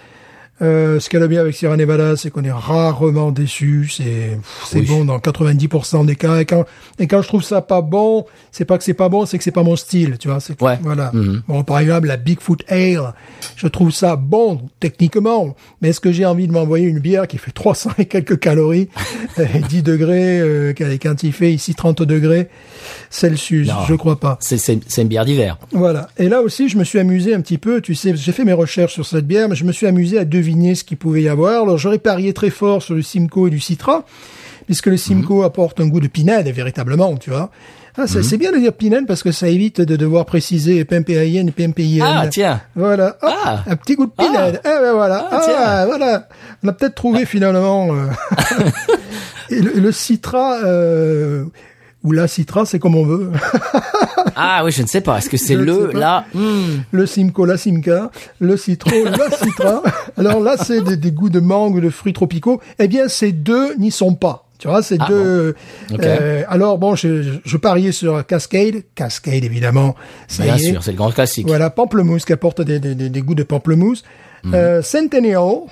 Euh, 0.62 1.00
ce 1.00 1.10
qu'elle 1.10 1.22
a 1.22 1.26
bien 1.26 1.40
avec 1.40 1.56
Sierra 1.56 1.76
Nevada, 1.76 2.16
c'est 2.16 2.30
qu'on 2.30 2.44
est 2.44 2.52
rarement 2.52 3.32
déçu. 3.32 3.90
C'est 3.94 4.38
c'est 4.66 4.78
Oui. 4.80 4.86
bon 4.86 5.04
dans 5.04 5.18
90% 5.18 6.04
des 6.06 6.14
cas. 6.16 6.38
Et 6.38 6.44
quand 6.44 6.64
et 7.00 7.06
quand 7.08 7.20
je 7.20 7.28
trouve 7.28 7.42
ça 7.42 7.60
pas 7.62 7.80
bon, 7.82 8.26
c'est 8.52 8.64
pas 8.64 8.78
que 8.78 8.84
c'est 8.84 8.94
pas 8.94 9.08
bon, 9.08 9.26
c'est 9.26 9.38
que 9.38 9.44
c'est 9.44 9.50
pas 9.50 9.64
mon 9.64 9.74
style. 9.76 10.18
Tu 10.18 10.28
vois. 10.28 10.38
c'est 10.40 10.60
Ouais. 10.62 10.78
Voilà. 10.82 11.10
Mhm. 11.12 11.42
Bon, 11.48 11.64
par 11.64 11.80
exemple, 11.80 12.06
la 12.06 12.16
Bigfoot 12.16 12.62
Ale, 12.68 13.12
je 13.56 13.66
trouve 13.66 13.90
ça 13.90 14.14
bon 14.16 14.60
techniquement, 14.78 15.56
mais 15.80 15.88
est-ce 15.88 16.00
que 16.00 16.12
j'ai 16.12 16.24
envie 16.26 16.46
de 16.46 16.52
m'envoyer 16.52 16.86
une 16.86 17.00
bière 17.00 17.26
qui 17.26 17.38
fait 17.38 17.50
300 17.50 17.90
et 17.98 18.04
quelques 18.06 18.38
calories, 18.38 18.88
et 19.38 19.58
10 19.68 19.82
degrés, 19.82 20.38
euh, 20.40 20.72
quand 21.02 21.22
il 21.24 21.32
fait 21.32 21.52
ici 21.52 21.74
30 21.74 22.02
degrés 22.02 22.48
Celsius? 23.10 23.66
Non. 23.68 23.74
Je 23.88 23.94
crois 23.94 24.20
pas. 24.20 24.38
C'est 24.40 24.78
une 24.98 25.08
bière 25.08 25.24
d'hiver. 25.24 25.58
Voilà. 25.72 26.08
Et 26.18 26.28
là 26.28 26.40
aussi, 26.40 26.68
je 26.68 26.76
me 26.78 26.84
suis 26.84 26.98
amusé 27.00 27.34
un 27.34 27.40
petit 27.40 27.58
peu. 27.58 27.80
Tu 27.80 27.94
sais, 27.96 28.14
j'ai 28.14 28.32
fait 28.32 28.44
mes 28.44 28.52
recherches 28.52 28.92
sur 28.94 29.06
cette 29.06 29.26
bière, 29.26 29.48
mais 29.48 29.56
je 29.56 29.64
me 29.64 29.72
suis 29.72 29.86
amusé 29.86 30.18
à 30.18 30.24
deviner 30.24 30.51
ce 30.74 30.84
qu'il 30.84 30.96
pouvait 30.96 31.22
y 31.22 31.28
avoir. 31.28 31.62
Alors, 31.62 31.78
j'aurais 31.78 31.98
parié 31.98 32.32
très 32.32 32.50
fort 32.50 32.82
sur 32.82 32.94
le 32.94 33.02
Simcoe 33.02 33.46
et 33.48 33.50
du 33.50 33.60
Citra, 33.60 34.04
puisque 34.66 34.86
le 34.86 34.96
Simcoe 34.96 35.42
apporte 35.44 35.80
un 35.80 35.88
goût 35.88 36.00
de 36.00 36.08
pinède, 36.08 36.46
véritablement, 36.48 37.16
tu 37.16 37.30
vois. 37.30 37.50
Ah, 37.98 38.06
c'est 38.06 38.22
c'est 38.22 38.38
bien 38.38 38.52
de 38.52 38.56
dire 38.56 38.72
pinède 38.72 39.06
parce 39.06 39.22
que 39.22 39.32
ça 39.32 39.48
évite 39.48 39.82
de 39.82 39.96
devoir 39.96 40.24
préciser 40.24 40.82
PMPIN 40.86 41.46
et 41.46 41.50
PMPIN. 41.50 42.00
Ah, 42.02 42.26
tiens. 42.26 42.62
Voilà. 42.74 43.18
Ah. 43.20 43.62
un 43.66 43.76
petit 43.76 43.96
goût 43.96 44.06
de 44.06 44.12
pinède. 44.12 44.62
Ah, 44.64 44.78
ben 44.80 44.92
voilà. 44.94 45.28
Ah, 45.30 45.40
Ah, 45.58 45.86
voilà. 45.86 46.26
On 46.62 46.68
a 46.68 46.72
peut-être 46.72 46.94
trouvé 46.94 47.26
finalement. 47.26 47.88
euh, 47.94 48.06
et 49.50 49.60
le, 49.60 49.72
le 49.72 49.92
Citra, 49.92 50.60
euh, 50.64 51.44
ou 52.04 52.12
la 52.12 52.28
Citra, 52.28 52.66
c'est 52.66 52.78
comme 52.78 52.96
on 52.96 53.04
veut. 53.04 53.30
Ah 54.34 54.62
oui, 54.64 54.72
je 54.72 54.82
ne 54.82 54.86
sais 54.86 55.00
pas, 55.00 55.18
est-ce 55.18 55.28
que 55.28 55.36
c'est 55.36 55.54
le, 55.54 55.90
là, 55.92 56.24
hmm, 56.32 56.82
le 56.90 57.06
Simco, 57.06 57.44
la 57.44 57.58
Simca, 57.58 58.10
le 58.40 58.56
citron, 58.56 59.04
la 59.04 59.30
citra. 59.36 59.82
Alors 60.16 60.40
là, 60.40 60.56
c'est 60.56 60.80
des, 60.80 60.96
des 60.96 61.12
goûts 61.12 61.28
de 61.28 61.40
mangue, 61.40 61.80
de 61.82 61.90
fruits 61.90 62.12
tropicaux. 62.14 62.60
Eh 62.78 62.88
bien, 62.88 63.08
ces 63.08 63.32
deux 63.32 63.74
n'y 63.74 63.90
sont 63.90 64.14
pas. 64.14 64.46
Tu 64.58 64.68
vois, 64.68 64.82
ces 64.82 64.96
Ah 65.00 65.06
deux. 65.08 65.54
Ok. 65.92 66.00
euh, 66.02 66.44
alors 66.48 66.78
bon, 66.78 66.94
je, 66.94 67.40
je, 67.44 67.56
pariais 67.56 67.90
sur 67.90 68.24
Cascade, 68.24 68.84
Cascade 68.94 69.44
évidemment. 69.44 69.96
Ça 70.28 70.44
bien 70.44 70.56
sûr, 70.56 70.82
c'est 70.84 70.92
le 70.92 70.96
grand 70.96 71.10
classique. 71.10 71.46
Voilà, 71.48 71.68
pamplemousse 71.68 72.24
qui 72.24 72.32
apporte 72.32 72.62
des, 72.62 72.78
des, 72.78 72.94
des, 72.94 73.22
goûts 73.22 73.34
de 73.34 73.42
pamplemousse. 73.42 74.04
Mhm. 74.44 74.54
Euh, 74.54 74.82
Centennial, 74.82 75.62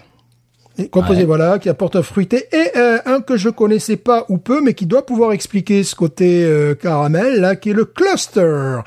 composé 0.88 1.20
Ouais. 1.20 1.26
voilà, 1.26 1.58
qui 1.58 1.68
apporte 1.68 1.96
un 1.96 2.02
fruité 2.02 2.44
et 2.52 2.76
euh, 2.76 2.98
un 3.06 3.20
que 3.20 3.36
je 3.36 3.48
connaissais 3.48 3.96
pas 3.96 4.24
ou 4.28 4.38
peu, 4.38 4.60
mais 4.62 4.74
qui 4.74 4.86
doit 4.86 5.04
pouvoir 5.06 5.32
expliquer 5.32 5.82
ce 5.82 5.94
côté 5.94 6.44
euh, 6.44 6.74
caramel 6.74 7.40
là, 7.40 7.56
qui 7.56 7.70
est 7.70 7.74
le 7.74 7.84
cluster, 7.84 8.78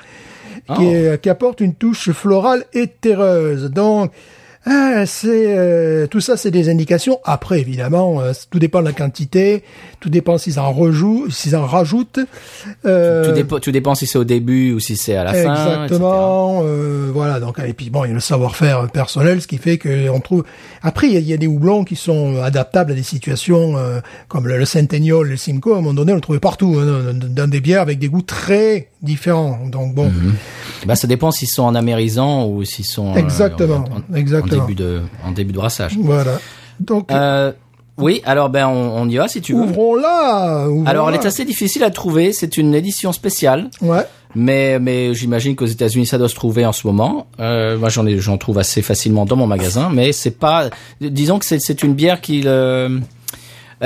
Oh. 0.69 0.73
qui, 0.75 0.85
est- 0.85 1.21
qui 1.21 1.29
apporte 1.29 1.59
une 1.59 1.75
touche 1.75 2.11
florale 2.11 2.63
et 2.73 2.87
terreuse. 2.87 3.69
Donc 3.69 4.11
ah, 4.65 5.05
c'est 5.05 5.57
euh, 5.57 6.07
tout 6.07 6.21
ça, 6.21 6.37
c'est 6.37 6.51
des 6.51 6.69
indications. 6.69 7.19
Après, 7.25 7.59
évidemment, 7.59 8.21
euh, 8.21 8.31
tout 8.49 8.59
dépend 8.59 8.79
de 8.79 8.85
la 8.85 8.93
quantité, 8.93 9.63
tout 9.99 10.09
dépend 10.09 10.37
s'ils 10.37 10.59
en 10.59 10.71
rejouent, 10.71 11.29
s'ils 11.29 11.55
en 11.55 11.65
rajoutent. 11.65 12.19
Euh, 12.85 13.25
Tout, 13.27 13.31
dépend, 13.33 13.59
tout 13.59 13.71
dépend 13.71 13.93
si 13.95 14.07
c'est 14.07 14.17
au 14.17 14.23
début 14.23 14.71
ou 14.73 14.79
si 14.79 14.95
c'est 14.95 15.15
à 15.15 15.23
la 15.25 15.33
fin. 15.33 15.83
Exactement. 15.83 16.61
euh, 16.63 17.09
voilà. 17.13 17.39
Donc 17.39 17.59
et 17.59 17.73
puis 17.73 17.89
bon, 17.89 18.05
il 18.05 18.09
y 18.09 18.11
a 18.11 18.13
le 18.13 18.19
savoir-faire 18.19 18.89
personnel, 18.89 19.41
ce 19.41 19.47
qui 19.47 19.57
fait 19.57 19.77
que 19.77 20.09
on 20.09 20.19
trouve. 20.21 20.43
Après, 20.81 21.07
il 21.07 21.13
y, 21.13 21.17
a, 21.17 21.19
il 21.19 21.27
y 21.27 21.33
a 21.33 21.37
des 21.37 21.47
houblons 21.47 21.83
qui 21.83 21.95
sont 21.95 22.41
adaptables 22.41 22.91
à 22.91 22.95
des 22.95 23.03
situations 23.03 23.77
euh, 23.77 23.99
comme 24.27 24.47
le, 24.47 24.57
le 24.57 24.65
Centennial, 24.65 25.23
le 25.23 25.37
Simcoe. 25.37 25.71
À 25.73 25.77
un 25.77 25.81
moment 25.81 25.93
donné, 25.93 26.11
on 26.13 26.15
le 26.15 26.21
trouvait 26.21 26.39
partout 26.39 26.77
hein, 26.79 27.13
dans, 27.13 27.49
des 27.49 27.59
bières 27.61 27.81
avec 27.81 27.99
des 27.99 28.07
goûts 28.07 28.21
très 28.21 28.87
différents. 29.01 29.59
Donc 29.69 29.93
bon, 29.93 30.09
Bah, 30.85 30.95
ça 30.95 31.07
dépend 31.07 31.31
s'ils 31.31 31.47
sont 31.49 31.63
en 31.63 31.75
amérisant 31.75 32.47
ou 32.47 32.63
s'ils 32.63 32.85
sont 32.85 33.11
euh, 33.13 33.17
Exactement, 33.17 33.83
en, 34.11 34.13
en- 34.13 34.15
exactement. 34.15 34.52
en 34.52 34.52
début 34.61 34.75
de 34.75 35.01
en 35.25 35.31
début 35.31 35.51
de 35.53 35.57
brassage. 35.57 35.97
voilà. 35.99 36.39
Donc 36.79 37.11
Euh, 37.11 37.51
oui, 37.97 38.21
alors 38.25 38.49
ben 38.49 38.65
on, 38.67 39.01
on 39.01 39.07
y 39.09 39.17
va 39.17 39.27
si 39.27 39.41
tu 39.41 39.53
veux. 39.53 39.61
ouvrons 39.61 39.95
là. 39.95 40.67
ouvrons 40.67 40.85
Alors 40.87 41.09
elle 41.09 41.15
est 41.15 41.25
assez 41.25 41.45
difficile 41.45 41.83
à 41.83 41.91
trouver. 41.91 42.33
C'est 42.33 42.57
une 42.57 42.73
édition 42.73 43.11
spéciale, 43.11 43.69
Ouais. 43.81 44.05
mais 44.35 44.79
mais 44.79 45.13
j'imagine 45.13 45.55
qu'aux 45.55 45.67
États-Unis 45.67 46.07
ça 46.07 46.17
doit 46.17 46.29
se 46.29 46.35
trouver 46.35 46.65
en 46.65 46.71
ce 46.73 46.87
moment. 46.87 47.27
Euh, 47.39 47.77
moi 47.77 47.89
j'en 47.89 48.05
ai 48.07 48.17
j'en 48.17 48.37
trouve 48.39 48.57
assez 48.57 48.81
facilement 48.81 49.25
dans 49.25 49.35
mon 49.35 49.45
magasin, 49.47 49.89
mais 49.93 50.11
c'est 50.11 50.31
pas. 50.39 50.69
Disons 51.01 51.37
que 51.39 51.45
c'est 51.45 51.59
c'est 51.59 51.83
une 51.83 51.93
bière 51.93 52.19
qui 52.21 52.41
euh, 52.45 52.99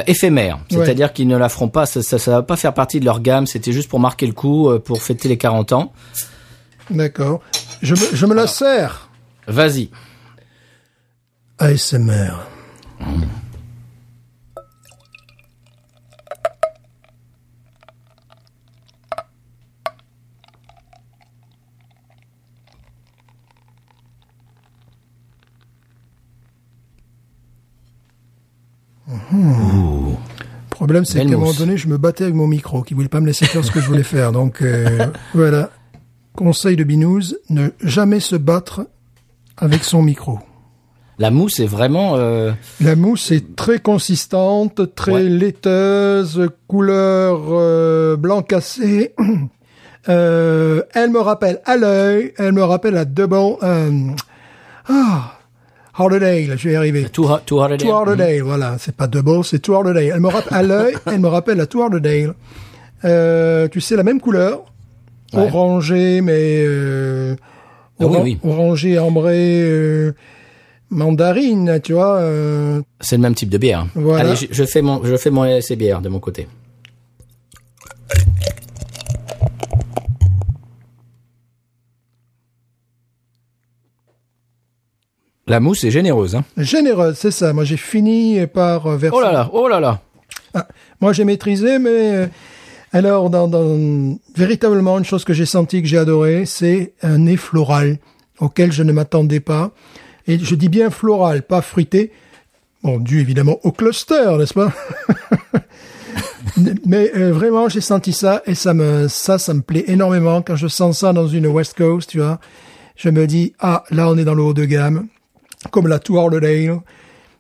éphémère, 0.08 0.60
Ouais. 0.72 0.78
c'est-à-dire 0.86 1.12
qu'ils 1.12 1.28
ne 1.28 1.36
la 1.38 1.50
feront 1.50 1.68
pas. 1.68 1.86
Ça, 1.86 2.02
ça 2.02 2.18
ça 2.18 2.32
va 2.32 2.44
pas 2.44 2.56
faire 2.56 2.74
partie 2.74 3.00
de 3.02 3.06
leur 3.06 3.20
gamme. 3.20 3.46
C'était 3.46 3.74
juste 3.74 3.90
pour 3.90 4.00
marquer 4.00 4.26
le 4.28 4.34
coup, 4.34 4.70
pour 4.86 5.02
fêter 5.02 5.28
les 5.28 5.38
40 5.38 5.74
ans. 5.74 5.92
D'accord. 6.90 7.42
Je 7.82 7.94
me, 7.96 8.00
je 8.14 8.26
me 8.26 8.34
la 8.34 8.48
sers. 8.48 9.10
Vas-y. 9.48 9.90
ASMR. 11.60 12.48
Le 29.32 30.16
problème, 30.70 31.06
c'est 31.06 31.20
qu'à 31.20 31.26
un 31.26 31.38
moment 31.38 31.54
donné, 31.54 31.76
je 31.76 31.88
me 31.88 31.98
battais 31.98 32.26
avec 32.26 32.36
mon 32.36 32.48
micro, 32.48 32.84
qui 32.84 32.94
voulait 32.94 33.10
pas 33.10 33.20
me 33.20 33.26
laisser 33.26 33.46
faire 33.46 33.66
ce 33.66 33.72
que 33.72 33.82
je 33.82 33.88
voulais 33.88 34.04
faire. 34.04 34.32
Donc, 34.32 34.62
euh, 34.62 35.08
voilà. 35.34 35.72
Conseil 36.36 36.76
de 36.76 36.84
Binous, 36.84 37.34
ne 37.50 37.70
jamais 37.82 38.20
se 38.20 38.36
battre 38.36 38.88
avec 39.58 39.84
son 39.84 40.04
micro. 40.04 40.40
La 41.20 41.32
mousse 41.32 41.60
est 41.60 41.66
vraiment. 41.66 42.16
euh, 42.16 42.52
La 42.80 42.96
mousse 42.96 43.32
est 43.32 43.56
très 43.56 43.80
consistante, 43.80 44.94
très 44.96 45.14
Ouais. 45.14 45.24
laiteuse, 45.24 46.48
couleur 46.68 47.40
euh, 47.50 48.16
blanc 48.16 48.42
cassé. 48.42 49.14
Euh, 50.10 50.84
elle 50.94 51.10
me 51.10 51.20
rappelle 51.20 51.60
à 51.66 51.76
l'œil, 51.76 52.32
elle 52.38 52.54
me 52.54 52.64
rappelle 52.64 52.96
à 52.96 53.04
Double... 53.04 53.58
Euh, 53.62 53.92
ah, 54.88 55.34
Holiday, 56.00 56.46
là, 56.48 56.56
je 56.56 56.70
vais 56.70 56.74
y 56.76 56.78
arriver. 56.78 57.10
Too 57.10 57.26
Hot, 57.30 57.40
Too 57.46 57.60
Holiday. 57.60 57.84
Two 57.84 57.92
Holiday, 57.94 58.40
voilà, 58.40 58.78
c'est 58.80 58.96
pas 58.96 59.08
Double, 59.08 59.44
c'est 59.44 59.60
Two 59.60 59.76
Holiday. 59.76 60.06
Elle 60.14 60.22
me 60.22 60.30
rappelle 60.30 60.54
à 60.58 60.64
l'œil, 60.64 60.96
elle 61.08 61.20
me 61.20 61.28
rappelle 61.28 61.60
à 61.60 61.66
Two 61.66 61.84
Holiday. 61.84 62.30
Euh, 63.04 63.68
tu 63.68 63.82
sais, 63.82 63.98
la 63.98 64.04
même 64.04 64.22
couleur, 64.22 64.64
Ouais. 65.34 65.42
orangé, 65.42 66.22
mais 66.22 66.64
euh, 66.66 67.36
Ah 68.00 68.06
oui, 68.06 68.16
oran- 68.16 68.24
oui. 68.24 68.40
orangé, 68.46 68.98
ambré, 69.00 69.60
euh, 69.62 70.14
mandarine, 70.90 71.80
tu 71.84 71.94
vois. 71.94 72.18
euh, 72.18 72.82
C'est 73.02 73.18
le 73.18 73.22
même 73.22 73.36
type 73.36 73.50
de 73.50 73.58
bière. 73.58 73.88
Voilà. 73.96 74.30
Allez, 74.32 74.36
je, 74.36 74.46
je 74.52 74.64
fais 74.64 74.82
mon, 74.82 75.04
je 75.04 75.16
fais 75.18 75.30
mon 75.30 75.46
bière 75.76 76.02
de 76.02 76.10
mon 76.10 76.20
côté. 76.20 76.48
La 85.48 85.60
mousse 85.62 85.84
est 85.86 85.92
généreuse, 85.92 86.36
hein. 86.36 86.44
Généreuse, 86.58 87.16
c'est 87.18 87.32
ça. 87.32 87.54
Moi, 87.54 87.64
j'ai 87.64 87.78
fini 87.78 88.46
par 88.48 88.86
euh, 88.88 88.98
verser. 88.98 89.16
Oh 89.18 89.22
là 89.22 89.32
là, 89.32 89.50
oh 89.54 89.68
là 89.70 89.80
là. 89.80 90.02
Ah, 90.54 90.68
moi, 91.00 91.14
j'ai 91.14 91.24
maîtrisé, 91.24 91.80
mais 91.80 91.90
euh, 92.16 92.28
alors, 92.92 93.30
dans, 93.30 93.48
dans- 93.48 94.18
véritablement, 94.36 94.98
une 94.98 95.06
chose 95.06 95.24
que 95.24 95.34
j'ai 95.34 95.46
senti 95.46 95.82
que 95.82 95.88
j'ai 95.88 95.98
adoré, 95.98 96.46
c'est 96.46 96.94
un 97.02 97.20
nez 97.20 97.38
floral 97.38 97.98
auquel 98.40 98.72
je 98.74 98.84
ne 98.84 98.92
m'attendais 98.92 99.40
pas. 99.40 99.72
Et 100.28 100.38
je 100.40 100.56
dis 100.56 100.70
bien 100.70 100.90
floral, 100.90 101.44
pas 101.44 101.62
fruité. 101.62 102.12
Bon, 102.84 103.00
dû 103.00 103.20
évidemment 103.20 103.60
au 103.64 103.72
cluster, 103.72 104.36
n'est-ce 104.38 104.54
pas 104.54 104.72
Mais 106.86 107.12
euh, 107.16 107.32
vraiment, 107.32 107.70
j'ai 107.70 107.82
senti 107.82 108.14
ça 108.14 108.42
et 108.46 108.56
ça 108.56 108.74
me, 108.74 109.08
ça, 109.08 109.38
ça 109.38 109.54
me 109.54 109.62
plaît 109.62 109.86
énormément 109.88 110.42
quand 110.42 110.56
je 110.56 110.68
sens 110.68 111.00
ça 111.00 111.14
dans 111.14 111.28
une 111.28 111.48
West 111.48 111.78
Coast, 111.78 112.10
tu 112.10 112.20
vois. 112.20 112.40
Je 112.96 113.10
me 113.10 113.28
dis 113.28 113.54
ah, 113.60 113.84
là, 113.92 114.10
on 114.10 114.18
est 114.18 114.24
dans 114.26 114.34
le 114.34 114.44
haut 114.44 114.54
de 114.54 114.66
gamme, 114.66 115.08
comme 115.72 115.88
la 115.88 116.00
Tour 116.00 116.30
Dale 116.30 116.80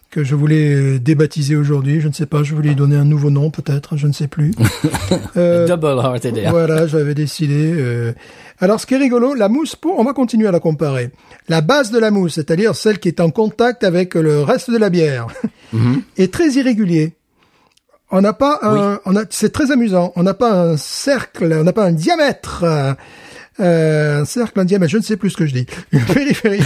que 0.10 0.24
je 0.24 0.36
voulais 0.36 0.74
euh, 0.74 1.00
débaptiser 1.00 1.56
aujourd'hui. 1.56 2.00
Je 2.02 2.08
ne 2.08 2.13
sais 2.13 2.26
pas, 2.26 2.43
je 2.43 2.56
voulais 2.56 2.74
donner 2.76 2.96
un 2.96 3.06
nouveau 3.06 3.30
nom 3.30 3.50
peut-être, 3.52 3.98
je 3.98 4.08
ne 4.08 4.13
sais 4.13 4.28
plus. 4.28 4.54
Euh, 5.38 5.67
Double 5.67 6.00
Hearted 6.04 6.38
Ale. 6.39 6.50
voilà, 6.50 6.88
j'avais 6.88 7.13
décidé. 7.13 7.74
euh. 7.76 8.13
Alors, 8.60 8.80
ce 8.80 8.86
qui 8.88 8.96
est 8.96 8.98
rigolo, 8.98 9.36
la 9.36 9.50
mousse, 9.50 9.76
pour, 9.76 10.00
on 10.00 10.04
va 10.04 10.13
continuer 10.13 10.48
à 10.48 10.52
la 10.52 10.60
comparer. 10.60 11.12
La 11.48 11.62
base 11.62 11.91
de 11.91 12.00
la 12.00 12.10
mousse, 12.12 12.34
c'est-à-dire 12.36 12.76
celle 12.76 12.98
qui 13.00 13.08
est 13.08 13.20
en 13.20 13.30
contact 13.30 13.84
avec 13.84 14.15
le 14.15 14.41
reste 14.41 14.72
de 14.72 14.78
la 14.78 14.89
bière, 14.89 15.28
est 16.17 16.34
très 16.34 16.50
irrégulier. 16.52 17.13
On 18.10 18.22
n'a 18.22 18.34
pas 18.34 18.60
un, 18.63 19.00
on 19.06 19.15
a, 19.15 19.24
c'est 19.30 19.52
très 19.52 19.72
amusant. 19.72 20.12
On 20.15 20.24
n'a 20.24 20.34
pas 20.34 20.52
un 20.52 20.78
cercle, 20.78 21.54
on 21.60 21.63
n'a 21.63 21.74
pas 21.74 21.86
un 21.86 21.91
diamètre. 21.91 22.63
euh, 22.63 22.93
euh, 23.60 24.22
un 24.22 24.26
cercle, 24.26 24.60
un 24.60 24.65
diamètre, 24.65 24.91
je 24.91 24.98
ne 24.98 25.04
sais 25.04 25.17
plus 25.17 25.32
ce 25.32 25.38
que 25.38 25.46
je 25.46 25.54
dis. 25.54 25.65
Une 25.91 26.04
périphérie. 26.06 26.62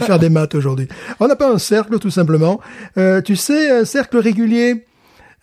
On 0.00 0.04
faire 0.04 0.18
des 0.18 0.28
maths 0.30 0.54
aujourd'hui. 0.54 0.88
On 1.20 1.28
n'a 1.28 1.36
pas 1.36 1.50
un 1.50 1.58
cercle, 1.58 1.98
tout 1.98 2.10
simplement. 2.10 2.60
Euh, 2.98 3.20
tu 3.22 3.36
sais, 3.36 3.70
un 3.70 3.84
cercle 3.84 4.18
régulier, 4.18 4.84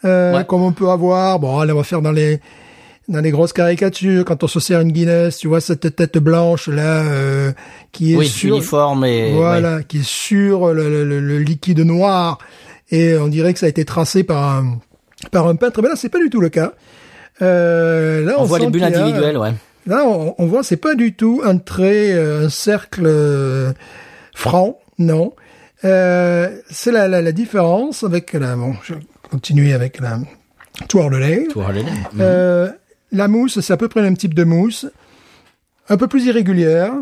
euh, 0.06 0.38
Ouais. 0.38 0.46
comme 0.46 0.62
on 0.64 0.72
peut 0.72 0.90
avoir. 0.90 1.40
Bon, 1.40 1.60
allez, 1.60 1.72
on 1.74 1.78
va 1.78 1.84
faire 1.84 2.02
dans 2.02 2.12
les 2.12 2.40
dans 3.08 3.22
les 3.22 3.32
grosses 3.32 3.54
caricatures. 3.54 4.24
Quand 4.24 4.44
on 4.44 4.48
se 4.48 4.60
sert 4.60 4.82
une 4.82 4.92
Guinness, 4.92 5.38
tu 5.38 5.48
vois 5.48 5.62
cette 5.62 5.96
tête 5.96 6.20
blanche 6.20 6.68
là 6.68 7.02
euh, 7.04 7.52
qui 7.92 8.14
est 8.14 8.18
Oui, 8.18 8.28
sur 8.28 8.56
uniforme 8.58 9.04
et. 9.06 9.34
voilà, 9.34 9.82
qui 9.82 10.00
est 10.00 10.06
sur 10.08 10.74
le, 10.74 11.04
le- 11.06 11.20
le- 11.20 11.40
liquide 11.40 11.80
noir 11.80 12.38
et 12.92 13.16
on 13.18 13.28
dirait 13.28 13.54
que 13.54 13.60
ça 13.60 13.66
a 13.66 13.70
été 13.70 13.84
tracé 13.84 14.24
par 14.24 14.44
un 14.58 14.78
par 15.32 15.48
un 15.48 15.56
peintre. 15.56 15.82
Mais 15.82 15.90
là, 15.90 15.96
c'est 15.96 16.10
pas 16.10 16.20
du 16.20 16.30
tout 16.30 16.40
le 16.42 16.50
cas. 16.50 16.74
Euh, 17.42 18.24
là, 18.26 18.36
On 18.38 18.44
voit 18.44 18.60
sent 18.60 18.66
les 18.66 18.72
bulles 18.72 18.82
y 18.82 18.86
a- 18.86 18.88
individuelles, 19.04 19.38
ouais. 19.38 19.54
Là, 19.90 20.06
on, 20.06 20.36
on 20.38 20.46
voit, 20.46 20.64
c'est 20.64 20.78
pas 20.78 20.96
du 20.96 21.14
tout 21.16 21.42
un 21.44 21.58
trait, 21.58 22.14
euh, 22.14 22.46
un 22.46 22.50
cercle 22.50 23.04
euh, 23.06 23.74
franc, 24.36 24.80
non. 25.00 25.34
Euh, 25.84 26.50
c'est 26.70 26.92
la, 26.92 27.08
la, 27.08 27.22
la 27.22 27.32
différence 27.32 28.04
avec 28.04 28.34
la. 28.34 28.56
Bon, 28.56 28.76
je 28.84 28.94
vais 28.94 29.00
continuer 29.32 29.74
avec 29.74 30.00
la 30.00 30.20
toile 30.88 31.12
de. 31.12 32.22
Euh, 32.22 32.70
la 33.12 33.28
mousse, 33.28 33.60
c'est 33.62 33.74
à 33.74 33.78
peu 33.78 33.88
près 33.90 34.02
le 34.02 34.06
même 34.08 34.18
type 34.18 34.34
de 34.36 34.44
mousse, 34.44 34.86
un 35.90 35.98
peu 35.98 36.08
plus 36.08 36.26
irrégulière. 36.26 36.94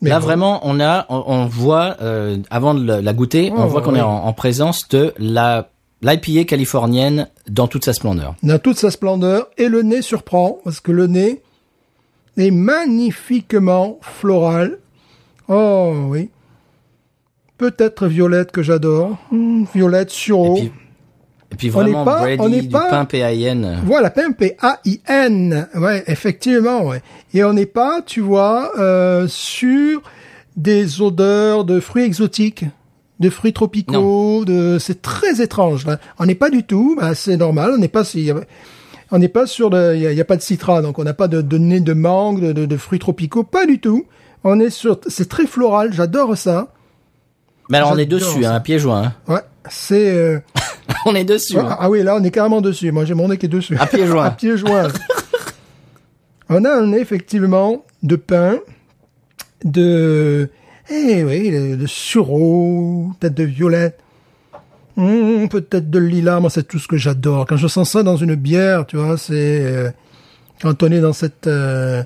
Mais 0.00 0.10
Là 0.10 0.18
bon. 0.20 0.26
vraiment, 0.26 0.60
on 0.62 0.80
a, 0.80 1.06
on, 1.08 1.24
on 1.26 1.46
voit 1.46 1.96
euh, 2.00 2.38
avant 2.50 2.74
de 2.74 2.92
la 2.92 3.12
goûter, 3.12 3.50
on 3.54 3.64
Oh, 3.64 3.68
voit 3.68 3.82
qu'on 3.82 3.92
oui. 3.92 3.98
est 3.98 4.02
en, 4.02 4.24
en 4.26 4.32
présence 4.32 4.88
de 4.88 5.12
la 5.18 5.68
l'IPA 6.02 6.44
californienne 6.44 7.28
dans 7.48 7.68
toute 7.68 7.84
sa 7.84 7.94
splendeur. 7.94 8.34
dans 8.42 8.58
toute 8.58 8.76
sa 8.78 8.90
splendeur 8.90 9.48
et 9.56 9.68
le 9.68 9.82
nez 9.82 10.02
surprend 10.02 10.58
parce 10.62 10.80
que 10.80 10.92
le 10.92 11.06
nez 11.06 11.42
est 12.36 12.50
magnifiquement 12.50 13.98
floral. 14.02 14.78
Oh 15.48 15.92
oui. 16.08 16.30
Peut-être 17.58 18.06
violette 18.06 18.52
que 18.52 18.62
j'adore. 18.62 19.16
Hmm, 19.30 19.64
violette, 19.74 20.10
sureau. 20.10 20.56
Et 20.58 20.60
puis, 20.60 20.72
et 21.52 21.56
puis 21.56 21.68
On 21.70 21.72
vraiment 21.80 22.04
pas- 22.04 22.20
Brady 22.20 22.42
on 22.42 22.48
n'est 22.50 22.60
du 22.62 22.68
pas- 22.68 22.90
pain 22.90 23.04
PAIN. 23.06 23.80
Voilà, 23.84 24.10
P-A-I-N. 24.10 25.68
Ouais, 25.76 26.04
effectivement, 26.06 26.82
ouais. 26.86 27.00
Et 27.32 27.44
on 27.44 27.52
n'est 27.54 27.64
pas, 27.66 28.02
tu 28.04 28.20
vois, 28.20 28.72
euh, 28.78 29.26
sur 29.28 30.02
des 30.56 31.00
odeurs 31.00 31.64
de 31.64 31.80
fruits 31.80 32.04
exotiques, 32.04 32.64
de 33.20 33.30
fruits 33.30 33.52
tropicaux, 33.54 34.44
de, 34.44 34.76
c'est 34.78 35.00
très 35.00 35.40
étrange, 35.40 35.86
là. 35.86 35.98
On 36.18 36.26
n'est 36.26 36.34
pas 36.34 36.50
du 36.50 36.64
tout, 36.64 36.96
bah, 37.00 37.14
c'est 37.14 37.36
normal, 37.38 37.70
on 37.74 37.78
n'est 37.78 37.88
pas, 37.88 38.04
si- 38.04 38.30
on 39.12 39.18
n'est 39.18 39.28
pas 39.28 39.46
sur 39.46 39.70
le, 39.70 39.96
il 39.96 40.02
y 40.02 40.20
a, 40.20 40.24
pas 40.24 40.36
de 40.36 40.42
citra, 40.42 40.82
donc 40.82 40.98
on 40.98 41.04
n'a 41.04 41.14
pas 41.14 41.28
de, 41.28 41.40
de 41.42 41.58
nez 41.58 41.80
de 41.80 41.92
mangue, 41.92 42.40
de, 42.40 42.52
de, 42.52 42.66
de 42.66 42.76
fruits 42.76 42.98
tropicaux, 42.98 43.44
pas 43.44 43.66
du 43.66 43.78
tout. 43.80 44.06
On 44.44 44.58
est 44.60 44.70
sur, 44.70 45.00
c'est 45.06 45.28
très 45.28 45.46
floral, 45.46 45.92
j'adore 45.92 46.36
ça. 46.36 46.68
Mais 47.68 47.78
alors 47.78 47.92
on 47.92 47.98
est 47.98 48.06
dessus, 48.06 48.42
ça. 48.42 48.54
hein, 48.56 48.60
pieds 48.60 48.78
joints. 48.78 49.12
hein. 49.28 49.32
Ouais, 49.34 49.40
c'est, 49.68 50.10
euh, 50.16 50.38
on 51.06 51.14
est 51.14 51.24
dessus. 51.24 51.56
Ouais, 51.56 51.62
hein. 51.64 51.76
ah 51.80 51.90
oui, 51.90 52.02
là, 52.02 52.16
on 52.16 52.22
est 52.22 52.30
carrément 52.30 52.60
dessus. 52.60 52.90
Moi, 52.92 53.04
j'ai 53.04 53.14
mon 53.14 53.28
nez 53.28 53.38
qui 53.38 53.46
est 53.46 53.48
dessus. 53.48 53.76
À 53.78 53.86
pieds 53.86 54.06
joints. 54.06 54.24
à 54.24 54.30
pieds 54.30 54.56
joints. 54.56 54.88
on 56.48 56.64
a 56.64 56.70
un 56.70 56.86
nez, 56.86 57.00
effectivement, 57.00 57.84
de 58.04 58.14
pain, 58.16 58.58
de, 59.64 60.48
eh 60.90 61.24
oui, 61.24 61.50
de, 61.50 61.76
de 61.76 61.86
sureau, 61.86 63.10
peut-être 63.18 63.34
de 63.34 63.42
violette, 63.44 63.98
Hum, 64.96 65.48
peut-être 65.48 65.90
de 65.90 65.98
lilas. 65.98 66.40
Moi, 66.40 66.50
c'est 66.50 66.66
tout 66.66 66.78
ce 66.78 66.88
que 66.88 66.96
j'adore. 66.96 67.46
Quand 67.46 67.56
je 67.56 67.68
sens 67.68 67.90
ça 67.90 68.02
dans 68.02 68.16
une 68.16 68.34
bière, 68.34 68.86
tu 68.86 68.96
vois, 68.96 69.18
c'est, 69.18 69.34
euh, 69.64 69.90
quand 70.62 70.82
on 70.82 70.90
est 70.90 71.00
dans 71.00 71.12
cette, 71.12 71.46
euh, 71.46 72.02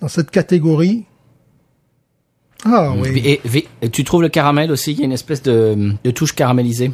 dans 0.00 0.08
cette 0.08 0.30
catégorie. 0.30 1.04
Ah 2.64 2.92
oui. 2.96 3.10
Et, 3.24 3.40
et- 3.54 3.68
et 3.82 3.88
tu 3.90 4.02
trouves 4.02 4.22
le 4.22 4.28
caramel 4.28 4.72
aussi, 4.72 4.92
il 4.92 4.98
y 4.98 5.02
a 5.02 5.04
une 5.04 5.12
espèce 5.12 5.42
de, 5.42 5.92
de 6.02 6.10
touche 6.10 6.32
caramélisée. 6.34 6.90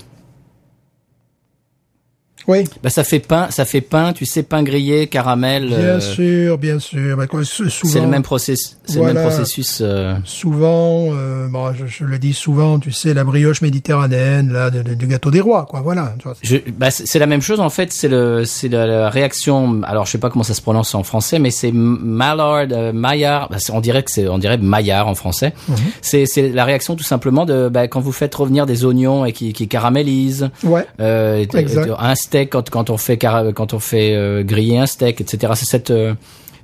Oui. 2.47 2.65
Bah 2.83 2.91
ça 2.91 3.05
fait 3.05 3.21
pain, 3.21 3.49
ça 3.51 3.65
fait 3.65 3.81
pain, 3.81 4.13
tu 4.13 4.27
sais 4.27 4.43
pain 4.43 4.63
grillé, 4.63 5.07
caramel. 5.07 5.69
Bien 5.69 5.77
euh, 5.79 6.01
sûr, 6.01 6.59
bien 6.59 6.79
sûr. 6.79 7.17
Souvent. 7.45 7.93
C'est 7.93 8.01
le 8.01 8.07
même 8.07 8.23
processus. 8.23 8.77
C'est 8.85 8.99
le 9.01 9.05
même 9.13 9.17
processus. 9.23 9.79
euh, 9.81 10.15
souvent, 10.25 11.09
euh, 11.13 11.49
bon, 11.49 11.73
je, 11.73 11.87
je 11.87 12.05
le 12.05 12.19
dis 12.19 12.35
souvent, 12.35 12.79
tu 12.79 12.93
sais, 12.93 13.15
la 13.15 13.25
brioche 13.25 13.63
méditerranéenne, 13.63 14.53
là, 14.53 14.71
de- 14.71 14.83
de- 14.83 14.95
du 14.95 15.07
gâteau 15.07 15.31
des 15.31 15.41
rois, 15.41 15.67
quoi, 15.69 15.81
voilà. 15.81 16.15
Je, 16.43 16.57
bah, 16.77 16.91
c'est 16.91 17.19
la 17.19 17.27
même 17.27 17.41
chose 17.43 17.61
en 17.61 17.71
fait. 17.71 17.93
C'est 17.93 18.09
le, 18.09 18.45
c'est 18.45 18.69
la, 18.69 18.87
la 18.87 19.09
réaction. 19.11 19.81
Alors 19.85 20.07
je 20.07 20.13
sais 20.13 20.19
pas 20.19 20.31
comment 20.31 20.43
ça 20.45 20.55
se 20.55 20.63
prononce 20.63 20.95
en 20.95 21.03
français, 21.03 21.39
mais 21.39 21.51
c'est 21.51 21.73
Mallard, 21.73 22.67
euh, 22.73 22.93
Maillard. 22.93 23.49
Bah, 23.51 23.57
on 23.73 23.81
dirait 23.81 24.03
que 24.03 24.11
c'est, 24.11 24.29
on 24.29 24.39
dirait 24.39 24.59
Maillard 24.59 25.09
en 25.09 25.15
français. 25.15 25.53
Mhm. 25.69 25.77
C'est, 26.03 26.27
c'est 26.27 26.49
la 26.51 26.65
réaction 26.65 26.97
tout 26.97 27.05
simplement 27.05 27.45
de 27.45 27.69
bah, 27.69 27.89
quand 27.89 28.01
vous 28.01 28.13
faites 28.13 28.35
revenir 28.35 28.67
des 28.67 28.85
oignons 28.85 29.25
et 29.25 29.33
qui, 29.33 29.53
qui 29.53 29.69
caramélisent. 29.69 30.51
Ouais, 30.63 30.87
Euh, 31.01 31.45
Exact. 31.55 31.87
de- 31.89 31.93
un 31.99 32.15
steak 32.35 32.51
quand, 32.51 32.69
quand 32.71 32.91
on 32.91 32.97
fait 32.97 33.17
quand 33.19 33.75
on 33.75 33.79
fait 33.79 34.15
euh, 34.17 34.43
griller 34.43 34.79
un 34.79 34.87
steak, 34.87 35.21
etc. 35.21 35.53
C'est 35.57 35.67
cette 35.67 35.91
euh, 35.91 36.15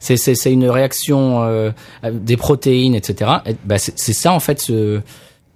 c'est 0.01 0.53
une 0.53 0.69
réaction 0.69 1.43
euh, 1.45 1.71
des 2.13 2.37
protéines, 2.37 2.95
etc. 2.95 3.31
Et, 3.47 3.55
bah, 3.65 3.77
c'est 3.79 4.13
ça 4.13 4.33
en 4.33 4.41
fait 4.41 4.61
ce 4.61 5.01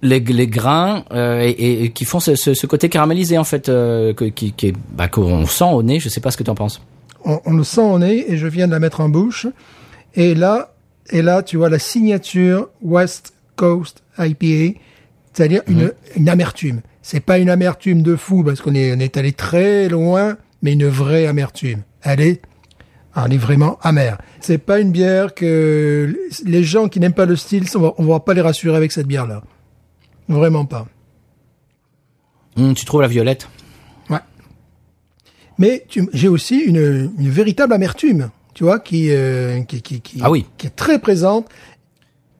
les, 0.01 0.19
les 0.19 0.47
grains 0.47 1.03
euh, 1.11 1.41
et, 1.41 1.83
et 1.85 1.89
qui 1.91 2.05
font 2.05 2.19
ce, 2.19 2.35
ce, 2.35 2.53
ce 2.53 2.67
côté 2.67 2.87
caramélisé 2.89 3.37
en 3.37 3.43
fait 3.43 3.65
que- 3.65 4.29
qui, 4.29 4.51
qui 4.53 4.67
est- 4.67 4.75
bah, 4.93 5.07
qu'on 5.07 5.45
sent 5.47 5.65
au 5.71 5.81
nez. 5.83 5.99
Je 5.99 6.09
sais 6.09 6.21
pas 6.21 6.31
ce 6.31 6.37
que 6.37 6.43
tu 6.43 6.49
en 6.51 6.55
penses. 6.55 6.81
on, 7.25 7.39
on 7.45 7.53
le 7.57 7.63
sent 7.63 7.81
au 7.81 7.97
nez 7.99 8.25
et 8.31 8.37
je 8.37 8.47
viens 8.47 8.67
de 8.67 8.71
la 8.73 8.79
mettre 8.79 9.01
en 9.01 9.09
bouche. 9.09 9.47
Et 10.15 10.35
là, 10.35 10.73
et 11.09 11.21
là, 11.23 11.41
tu 11.43 11.57
vois 11.57 11.69
la 11.69 11.79
signature 11.79 12.69
West 12.81 13.33
Coast 13.55 14.03
IPA, 14.19 14.79
c'est-à-dire 15.33 15.61
une, 15.67 15.91
une 16.15 16.29
amertume. 16.29 16.81
C'est 17.07 17.19
pas 17.19 17.37
une 17.37 17.51
amertume 17.51 18.01
de 18.01 18.15
fou 18.15 18.43
parce 18.43 18.61
qu'on 18.61 18.73
est, 18.73 18.91
on 18.95 18.99
est 18.99 19.15
allé 19.15 19.31
très 19.31 19.87
loin, 19.89 20.37
mais 20.63 20.73
une 20.73 20.87
vraie 20.87 21.27
amertume. 21.27 21.83
Elle 22.01 22.19
est, 22.19 22.41
elle 23.15 23.31
est 23.31 23.37
vraiment 23.37 23.77
amère. 23.83 24.17
C'est 24.39 24.57
pas 24.57 24.79
une 24.79 24.91
bière 24.91 25.35
que 25.35 26.17
les 26.45 26.63
gens 26.63 26.87
qui 26.87 26.99
n'aiment 26.99 27.13
pas 27.13 27.27
le 27.27 27.35
style, 27.35 27.65
on 27.75 27.79
va, 27.79 27.93
on 27.99 28.05
va 28.05 28.19
pas 28.21 28.33
les 28.33 28.41
rassurer 28.41 28.75
avec 28.75 28.91
cette 28.91 29.05
bière-là. 29.05 29.43
Vraiment 30.29 30.65
pas. 30.65 30.87
Hum, 32.57 32.73
tu 32.73 32.85
trouves 32.85 33.01
la 33.03 33.07
violette? 33.07 33.49
Ouais. 34.09 34.17
Mais 35.59 35.85
j'ai 36.11 36.27
aussi 36.27 36.57
une, 36.57 37.11
une 37.19 37.29
véritable 37.29 37.73
amertume, 37.73 38.31
tu 38.55 38.63
vois, 38.63 38.79
qui, 38.79 39.11
euh, 39.11 39.61
qui, 39.61 39.83
qui, 39.83 40.01
qui, 40.01 40.21
Ah 40.23 40.31
oui. 40.31 40.47
qui 40.57 40.65
est 40.65 40.75
très 40.75 40.97
présente. 40.97 41.47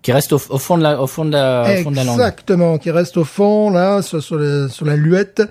Qui 0.05 0.11
reste 0.11 0.33
au, 0.33 0.37
fond 0.37 0.77
de 0.77 0.83
la 0.83 1.01
au 1.01 1.07
fond 1.07 1.25
de 1.25 1.31
la 1.31 1.63
au 1.79 1.83
fond 1.83 1.89
de 1.89 1.95
la 1.95 2.03
langue. 2.03 2.13
Exactement, 2.19 2.77
qui 2.77 2.91
reste 2.91 3.17
au 3.17 3.23
fond, 3.23 3.71
là, 3.71 4.03
sur, 4.03 4.21
sur, 4.21 4.39
sur 4.69 4.85
la 4.85 4.95
luette, 4.95 5.41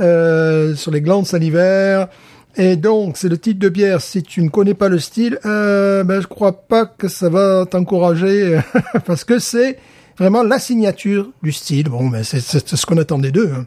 euh, 0.00 0.74
sur 0.74 0.90
les 0.90 1.00
glandes 1.00 1.24
salivaires. 1.26 2.08
Et 2.56 2.76
donc, 2.76 3.16
c'est 3.16 3.30
le 3.30 3.38
type 3.38 3.58
de 3.58 3.70
bière, 3.70 4.02
si 4.02 4.22
tu 4.22 4.42
ne 4.42 4.50
connais 4.50 4.74
pas 4.74 4.90
le 4.90 4.98
style, 4.98 5.38
euh, 5.46 6.04
ben, 6.04 6.20
je 6.20 6.26
crois 6.26 6.52
pas 6.68 6.84
que 6.84 7.08
ça 7.08 7.30
va 7.30 7.64
t'encourager, 7.64 8.60
parce 9.06 9.24
que 9.24 9.38
c'est 9.38 9.78
vraiment 10.18 10.42
la 10.42 10.58
signature 10.58 11.30
du 11.42 11.52
style. 11.52 11.88
Bon, 11.88 12.08
ben, 12.08 12.22
c'est 12.22 12.40
c'est- 12.40 12.68
c'est 12.68 12.76
ce 12.76 12.84
qu'on 12.84 12.98
attendait 12.98 13.30
d'eux. 13.32 13.50
hein. 13.56 13.64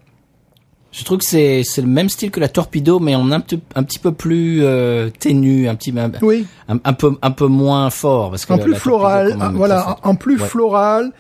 Je 0.92 1.04
trouve 1.04 1.20
que 1.20 1.26
c'est 1.26 1.62
c'est 1.64 1.82
le 1.82 1.88
même 1.88 2.10
style 2.10 2.32
que 2.32 2.40
la 2.40 2.48
torpedo, 2.50 3.00
mais 3.00 3.14
en 3.16 3.32
un, 3.32 3.40
petit- 3.42 3.62
un 3.76 3.84
petit 3.84 4.00
peu 4.00 4.12
plus 4.12 4.64
euh, 4.64 5.10
ténu, 5.20 5.68
un 5.70 5.76
petit 5.76 5.94
un, 5.98 6.12
Oui. 6.24 6.48
un, 6.68 6.80
un 6.84 6.94
peu 6.94 7.12
un 7.22 7.32
peu 7.32 7.46
moins 7.46 7.90
fort 7.92 8.32
parce 8.32 8.46
que 8.48 8.54
en 8.54 8.58
plus 8.58 8.72
torpedo, 8.74 8.80
floral, 8.82 9.38
même, 9.38 9.52
voilà, 9.56 9.98
en 10.04 10.16
plus 10.16 10.40
Ouais. 10.42 10.48
floral, 10.48 11.12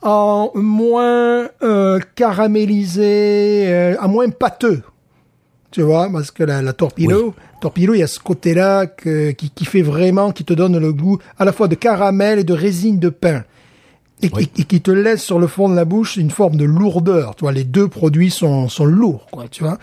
en 0.00 0.50
moins 0.54 1.46
euh, 1.62 2.00
caramélisé, 2.14 3.64
euh, 3.66 3.96
en 4.00 4.08
moins 4.08 4.28
pâteux. 4.30 4.82
Tu 5.70 5.82
vois, 5.82 6.08
parce 6.12 6.30
que 6.30 6.42
la, 6.44 6.60
la 6.60 6.72
torpedo, 6.74 7.34
torpedo, 7.60 7.94
il 7.94 8.00
y 8.00 8.02
a 8.02 8.06
ce 8.06 8.18
côté-là 8.20 8.86
que, 8.86 9.30
qui, 9.30 9.48
qui 9.50 9.64
fait 9.64 9.80
vraiment, 9.82 10.30
qui 10.32 10.44
te 10.44 10.52
donne 10.52 10.78
le 10.78 10.92
goût 10.92 11.18
à 11.38 11.44
la 11.46 11.52
fois 11.52 11.66
de 11.68 11.74
caramel 11.74 12.38
et 12.38 12.44
de 12.44 12.52
résine 12.52 12.98
de 12.98 13.08
pain. 13.08 13.44
Et, 14.22 14.30
Oui. 14.32 14.50
et- 14.56 14.60
et 14.60 14.64
qui 14.64 14.80
te 14.80 14.90
laisse 14.90 15.22
sur 15.22 15.38
le 15.38 15.46
fond 15.46 15.68
de 15.68 15.74
la 15.74 15.84
bouche 15.84 16.16
une 16.16 16.30
forme 16.30 16.56
de 16.56 16.64
lourdeur. 16.64 17.34
Tu 17.36 17.44
vois, 17.44 17.52
les 17.52 17.64
deux 17.64 17.88
produits 17.88 18.30
sont, 18.30 18.68
sont 18.68 18.84
lourds, 18.84 19.26
quoi, 19.30 19.44
tu 19.50 19.64
vois. 19.64 19.78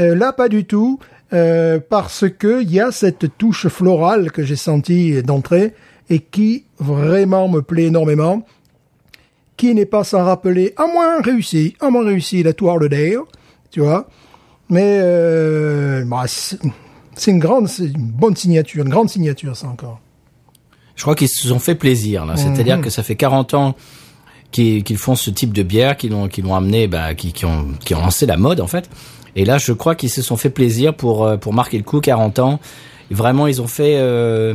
Euh, 0.00 0.14
là, 0.14 0.32
pas 0.32 0.48
du 0.48 0.64
tout, 0.64 0.98
euh, 1.32 1.80
parce 1.88 2.24
que 2.28 2.62
il 2.62 2.70
y 2.72 2.80
a 2.80 2.92
cette 2.92 3.36
touche 3.38 3.66
florale 3.68 4.30
que 4.32 4.44
j'ai 4.44 4.56
sentie 4.56 5.22
d'entrée 5.22 5.74
et 6.10 6.20
qui 6.20 6.64
vraiment 6.78 7.48
me 7.48 7.60
plaît 7.62 7.84
énormément, 7.84 8.44
qui 9.56 9.74
n'est 9.74 9.86
pas 9.86 10.04
sans 10.04 10.24
rappeler, 10.24 10.72
à 10.76 10.86
moins 10.86 11.20
réussi, 11.20 11.74
à 11.80 11.90
moins 11.90 12.04
réussi 12.04 12.42
la 12.42 12.52
Tour 12.52 12.78
de 12.80 12.88
Dale, 12.88 13.18
tu 13.70 13.80
vois. 13.80 14.08
Mais 14.70 14.98
euh, 15.00 16.04
bah, 16.04 16.24
c'est 16.26 16.58
c'est 17.16 17.30
une 17.30 17.38
grande, 17.38 17.68
c'est 17.68 17.84
une 17.86 18.10
bonne 18.10 18.34
signature, 18.34 18.84
une 18.84 18.90
grande 18.90 19.08
signature, 19.08 19.56
ça 19.56 19.68
encore. 19.68 20.00
Je 20.96 21.02
crois 21.02 21.14
qu'ils 21.14 21.28
se 21.28 21.48
sont 21.48 21.58
fait 21.58 21.74
plaisir 21.74 22.24
là. 22.26 22.36
C'est-à-dire 22.36 22.80
que 22.80 22.90
ça 22.90 23.02
fait 23.02 23.16
40 23.16 23.54
ans 23.54 23.74
qu'ils 24.52 24.96
font 24.98 25.16
ce 25.16 25.30
type 25.30 25.52
de 25.52 25.62
bière, 25.62 25.96
qu'ils 25.96 26.10
l'ont 26.12 26.28
qu'ils 26.28 26.44
l'ont 26.44 26.54
amené, 26.54 26.86
bah, 26.86 27.14
qui, 27.14 27.32
qui 27.32 27.44
ont 27.44 27.66
qui 27.84 27.94
ont 27.94 28.00
lancé 28.00 28.26
la 28.26 28.36
mode 28.36 28.60
en 28.60 28.66
fait. 28.68 28.88
Et 29.36 29.44
là, 29.44 29.58
je 29.58 29.72
crois 29.72 29.96
qu'ils 29.96 30.10
se 30.10 30.22
sont 30.22 30.36
fait 30.36 30.50
plaisir 30.50 30.94
pour 30.94 31.24
euh, 31.24 31.36
pour 31.36 31.52
marquer 31.52 31.76
le 31.78 31.82
coup 31.84 32.00
40 32.00 32.38
ans. 32.38 32.60
Vraiment, 33.10 33.46
ils 33.48 33.60
ont 33.60 33.66
fait. 33.66 33.96
euh, 33.98 34.54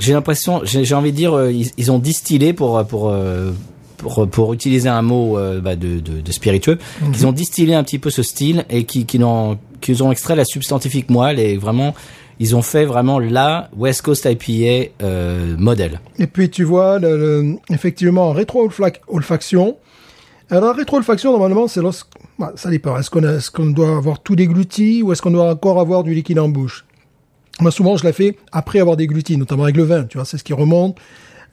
j'ai 0.00 0.12
l'impression, 0.12 0.60
j'ai 0.64 0.94
envie 0.94 1.10
de 1.10 1.16
dire, 1.16 1.34
euh, 1.36 1.50
ils, 1.52 1.70
ils 1.76 1.90
ont 1.90 1.98
distillé 1.98 2.52
pour 2.52 2.84
pour 2.86 3.08
euh, 3.10 3.52
pour, 3.96 4.28
pour 4.28 4.52
utiliser 4.52 4.88
un 4.88 5.02
mot 5.02 5.36
euh, 5.38 5.60
bah, 5.60 5.74
de, 5.74 5.98
de, 6.00 6.20
de 6.20 6.32
spiritueux, 6.32 6.78
qu'ils 7.12 7.26
ont 7.26 7.32
distillé 7.32 7.74
un 7.74 7.82
petit 7.82 7.98
peu 7.98 8.10
ce 8.10 8.22
style 8.22 8.64
et 8.70 8.84
qui 8.84 9.06
qui 9.06 9.22
ont 9.22 9.58
qu'ils 9.80 10.02
ont 10.02 10.10
extrait 10.12 10.34
la 10.36 10.44
substantifique 10.44 11.10
moelle 11.10 11.38
et 11.40 11.56
vraiment 11.56 11.94
ils 12.40 12.54
ont 12.56 12.62
fait 12.62 12.84
vraiment 12.84 13.18
la 13.18 13.68
West 13.76 14.02
Coast 14.02 14.26
IPA 14.30 14.90
euh, 15.02 15.56
modèle. 15.58 16.00
Et 16.18 16.26
puis 16.26 16.50
tu 16.50 16.64
vois, 16.64 16.98
le, 16.98 17.16
le- 17.16 17.56
effectivement, 17.70 18.28
en 18.28 18.32
rétro-olfaction. 18.32 19.76
Alors, 20.50 20.70
la 20.70 20.72
rétro-olfaction, 20.72 21.32
normalement, 21.32 21.68
c'est 21.68 21.82
lorsque... 21.82 22.06
bah, 22.38 22.52
ça 22.56 22.70
dépend. 22.70 22.96
Est-ce 22.98 23.50
qu'on 23.50 23.66
doit 23.66 23.96
avoir 23.96 24.20
tout 24.20 24.34
dégluti 24.34 25.02
ou 25.02 25.12
est-ce 25.12 25.20
qu'on 25.20 25.30
doit 25.30 25.50
encore 25.50 25.78
avoir 25.78 26.04
du 26.04 26.14
liquide 26.14 26.38
en 26.38 26.48
bouche? 26.48 26.86
Moi, 27.60 27.70
souvent, 27.70 27.96
je 27.96 28.04
la 28.04 28.12
fais 28.12 28.38
après 28.52 28.78
avoir 28.78 28.96
dégluti, 28.96 29.36
notamment 29.36 29.64
avec 29.64 29.76
le 29.76 29.82
vin, 29.82 30.04
tu 30.04 30.16
vois, 30.16 30.24
c'est 30.24 30.38
ce 30.38 30.44
qui 30.44 30.52
remonte. 30.54 30.96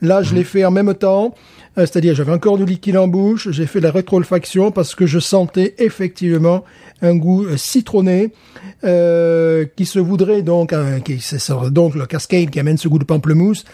Là, 0.01 0.21
je 0.21 0.36
l'ai 0.36 0.43
fait 0.43 0.63
en 0.65 0.71
même 0.71 0.93
temps, 0.93 1.33
euh, 1.78 1.82
c'est-à-dire 1.82 2.15
j'avais 2.15 2.32
encore 2.32 2.57
du 2.57 2.65
liquide 2.65 2.97
en 2.97 3.07
bouche, 3.07 3.49
j'ai 3.51 3.65
fait 3.65 3.80
la 3.80 3.91
rétro-olfaction 3.91 4.71
parce 4.71 4.95
que 4.95 5.05
je 5.05 5.19
sentais 5.19 5.76
effectivement 5.78 6.63
un 7.01 7.15
goût 7.15 7.45
euh, 7.45 7.57
citronné 7.57 8.32
euh, 8.84 9.65
qui 9.76 9.86
se 9.86 9.99
voudrait 9.99 10.41
donc, 10.41 10.73
euh, 10.73 10.99
qui 10.99 11.19
c'est 11.19 11.39
donc 11.71 11.95
le 11.95 12.05
cascade 12.05 12.49
qui 12.49 12.59
amène 12.59 12.78
ce 12.78 12.88
goût 12.88 12.99
de 12.99 13.03
pamplemousse. 13.03 13.65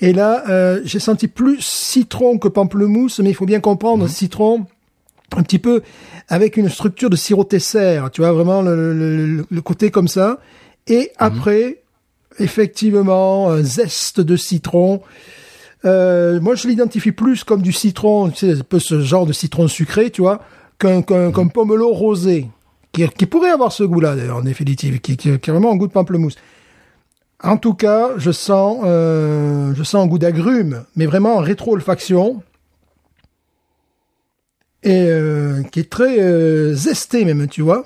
Et 0.00 0.12
là, 0.12 0.44
euh, 0.48 0.80
j'ai 0.84 1.00
senti 1.00 1.26
plus 1.26 1.60
citron 1.60 2.38
que 2.38 2.46
pamplemousse, 2.48 3.18
mais 3.18 3.30
il 3.30 3.34
faut 3.34 3.46
bien 3.46 3.60
comprendre, 3.60 4.08
citron 4.08 4.66
un 5.36 5.42
petit 5.42 5.58
peu 5.58 5.82
avec 6.28 6.56
une 6.56 6.68
structure 6.68 7.10
de 7.10 7.16
sirop 7.16 7.44
Tesser, 7.44 8.00
tu 8.12 8.20
vois, 8.20 8.32
vraiment 8.32 8.62
le, 8.62 8.94
le- 8.94 9.44
le- 9.50 9.60
côté 9.60 9.90
comme 9.90 10.08
ça. 10.08 10.38
Et 10.86 11.10
après, 11.18 11.82
effectivement, 12.38 13.50
un 13.50 13.62
zeste 13.62 14.20
de 14.20 14.36
citron. 14.36 15.02
Euh, 15.84 16.40
moi, 16.40 16.54
je 16.54 16.68
l'identifie 16.68 17.12
plus 17.12 17.44
comme 17.44 17.62
du 17.62 17.72
citron, 17.72 18.30
tu 18.30 18.36
sais, 18.36 18.58
un 18.58 18.62
peu 18.62 18.78
ce 18.78 19.00
genre 19.00 19.26
de 19.26 19.32
citron 19.32 19.68
sucré, 19.68 20.10
tu 20.10 20.22
vois, 20.22 20.40
qu'un 20.78 21.02
qu'un 21.02 21.30
qu'un 21.32 21.46
pomelo 21.46 21.92
rosé, 21.92 22.48
qui, 22.92 23.06
qui 23.08 23.26
pourrait 23.26 23.50
avoir 23.50 23.72
ce 23.72 23.84
goût-là, 23.84 24.16
d'ailleurs, 24.16 24.38
en 24.38 24.42
définitive, 24.42 25.00
qui, 25.00 25.16
qui, 25.16 25.38
qui 25.38 25.50
a 25.50 25.52
vraiment 25.52 25.72
un 25.72 25.76
goût 25.76 25.86
de 25.86 25.92
pamplemousse. 25.92 26.36
En 27.42 27.56
tout 27.56 27.74
cas, 27.74 28.10
je 28.16 28.32
sens, 28.32 28.80
euh, 28.84 29.72
je 29.76 29.82
sens 29.84 30.04
un 30.04 30.08
goût 30.08 30.18
d'agrumes, 30.18 30.84
mais 30.96 31.06
vraiment 31.06 31.36
en 31.36 31.40
rétro-olfaction 31.40 32.42
et 34.82 35.06
euh, 35.08 35.62
qui 35.64 35.80
est 35.80 35.90
très 35.90 36.20
euh, 36.20 36.74
zestée 36.74 37.24
même, 37.24 37.46
tu 37.48 37.62
vois. 37.62 37.84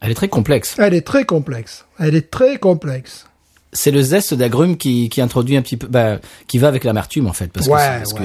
Elle 0.00 0.10
est 0.10 0.14
très 0.14 0.28
complexe. 0.28 0.76
Elle 0.78 0.94
est 0.94 1.06
très 1.06 1.24
complexe. 1.24 1.84
Elle 1.98 2.14
est 2.14 2.30
très 2.30 2.58
complexe. 2.58 3.26
C'est 3.72 3.90
le 3.90 4.02
zeste 4.02 4.34
d'agrumes 4.34 4.76
qui, 4.76 5.08
qui 5.08 5.20
introduit 5.20 5.56
un 5.56 5.62
petit 5.62 5.76
peu, 5.76 5.86
bah, 5.86 6.18
qui 6.48 6.58
va 6.58 6.68
avec 6.68 6.84
l'amertume 6.84 7.26
en 7.28 7.32
fait, 7.32 7.52
parce 7.52 7.66
que, 7.66 7.72
c'est- 7.78 7.98
parce 7.98 8.12
que 8.14 8.22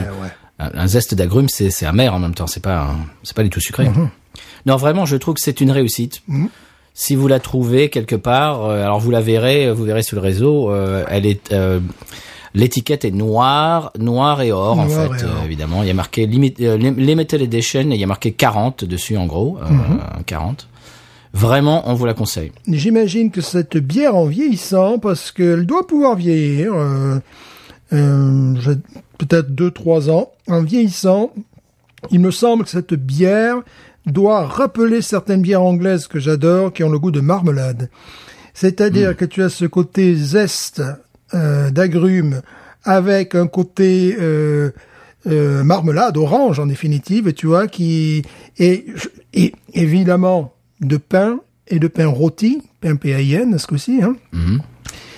un, 0.59 0.71
un 0.73 0.87
zeste 0.87 1.13
d'agrumes 1.15 1.49
c'est 1.49 1.69
c'est 1.69 1.85
amer 1.85 2.13
en 2.13 2.19
même 2.19 2.33
temps, 2.33 2.47
c'est 2.47 2.61
pas 2.63 2.95
c'est 3.23 3.35
pas 3.35 3.43
du 3.43 3.49
tout 3.49 3.59
sucré. 3.59 3.87
Mhm. 3.89 4.09
Non, 4.65 4.75
vraiment, 4.77 5.05
je 5.05 5.15
trouve 5.17 5.35
que 5.35 5.41
c'est 5.41 5.61
une 5.61 5.71
réussite. 5.71 6.23
Si 6.97 7.15
vous 7.15 7.27
la 7.27 7.39
trouvez 7.39 7.89
quelque 7.89 8.15
part, 8.15 8.63
euh, 8.65 8.81
alors 8.83 8.99
vous 8.99 9.11
la 9.11 9.21
verrez, 9.21 9.71
vous 9.71 9.83
verrez 9.83 10.01
sur 10.01 10.15
le 10.15 10.21
réseau, 10.21 10.71
euh, 10.71 11.03
elle 11.09 11.25
est 11.25 11.51
euh, 11.51 11.79
L'étiquette 12.53 13.03
est 13.03 13.11
noire, 13.11 13.91
noire 13.99 14.41
et 14.41 14.53
or 14.53 14.79
en 14.79 14.87
fait, 14.87 15.07
or. 15.07 15.13
euh, 15.41 15.43
évidemment. 15.45 15.83
Il 15.83 15.87
y 15.87 15.91
a 15.91 15.93
marqué 15.93 16.25
limit, 16.25 16.53
euh, 16.61 16.77
lim- 16.77 16.95
limited 16.97 17.41
edition 17.41 17.81
et 17.81 17.95
il 17.95 17.99
y 17.99 18.03
a 18.03 18.07
marqué 18.07 18.31
40 18.31 18.85
dessus 18.85 19.17
en 19.17 19.25
gros, 19.25 19.57
euh, 19.61 19.69
Mhm. 19.69 19.99
40. 20.25 20.67
Vraiment, 21.35 21.83
on 21.89 21.95
vous 21.95 22.05
la 22.05 22.13
conseille. 22.13 22.53
J'imagine 22.65 23.29
que 23.29 23.41
cette 23.41 23.75
bière 23.75 24.15
en 24.15 24.25
vieillissant, 24.25 24.99
parce 24.99 25.33
qu'elle 25.33 25.65
doit 25.65 25.85
pouvoir 25.85 26.15
vieillir, 26.15 26.73
euh, 26.73 27.19
euh, 27.91 28.75
peut-être 29.17 29.49
2-3 29.51 30.09
ans, 30.09 30.31
en 30.47 30.63
vieillissant, 30.63 31.33
il 32.09 32.21
me 32.21 32.31
semble 32.31 32.63
que 32.63 32.69
cette 32.69 32.93
bière 32.93 33.57
doit 34.05 34.47
rappeler 34.47 35.01
certaines 35.01 35.41
bières 35.41 35.61
anglaises 35.61 36.07
que 36.07 36.19
j'adore, 36.19 36.71
qui 36.71 36.85
ont 36.85 36.89
le 36.89 36.99
goût 36.99 37.11
de 37.11 37.19
marmelade. 37.19 37.89
C'est-à-dire 38.53 39.17
que 39.17 39.25
tu 39.25 39.43
as 39.43 39.49
ce 39.49 39.65
côté 39.65 40.15
zeste 40.15 40.81
euh, 41.33 41.69
d'agrumes 41.69 42.43
avec 42.85 43.35
un 43.35 43.47
côté 43.47 44.15
euh, 44.17 44.71
euh, 45.27 45.65
marmelade, 45.65 46.15
orange 46.15 46.61
en 46.61 46.67
définitive, 46.67 47.33
tu 47.33 47.47
vois, 47.47 47.67
qui 47.67 48.21
et 48.57 48.85
évidemment 49.73 50.54
de 50.81 50.97
pain 50.97 51.39
et 51.67 51.79
de 51.79 51.87
pain 51.87 52.07
rôti, 52.07 52.61
pain 52.81 52.95
PAIN 52.95 53.57
ce 53.57 53.67
coup-ci. 53.67 54.01
Hein. 54.03 54.15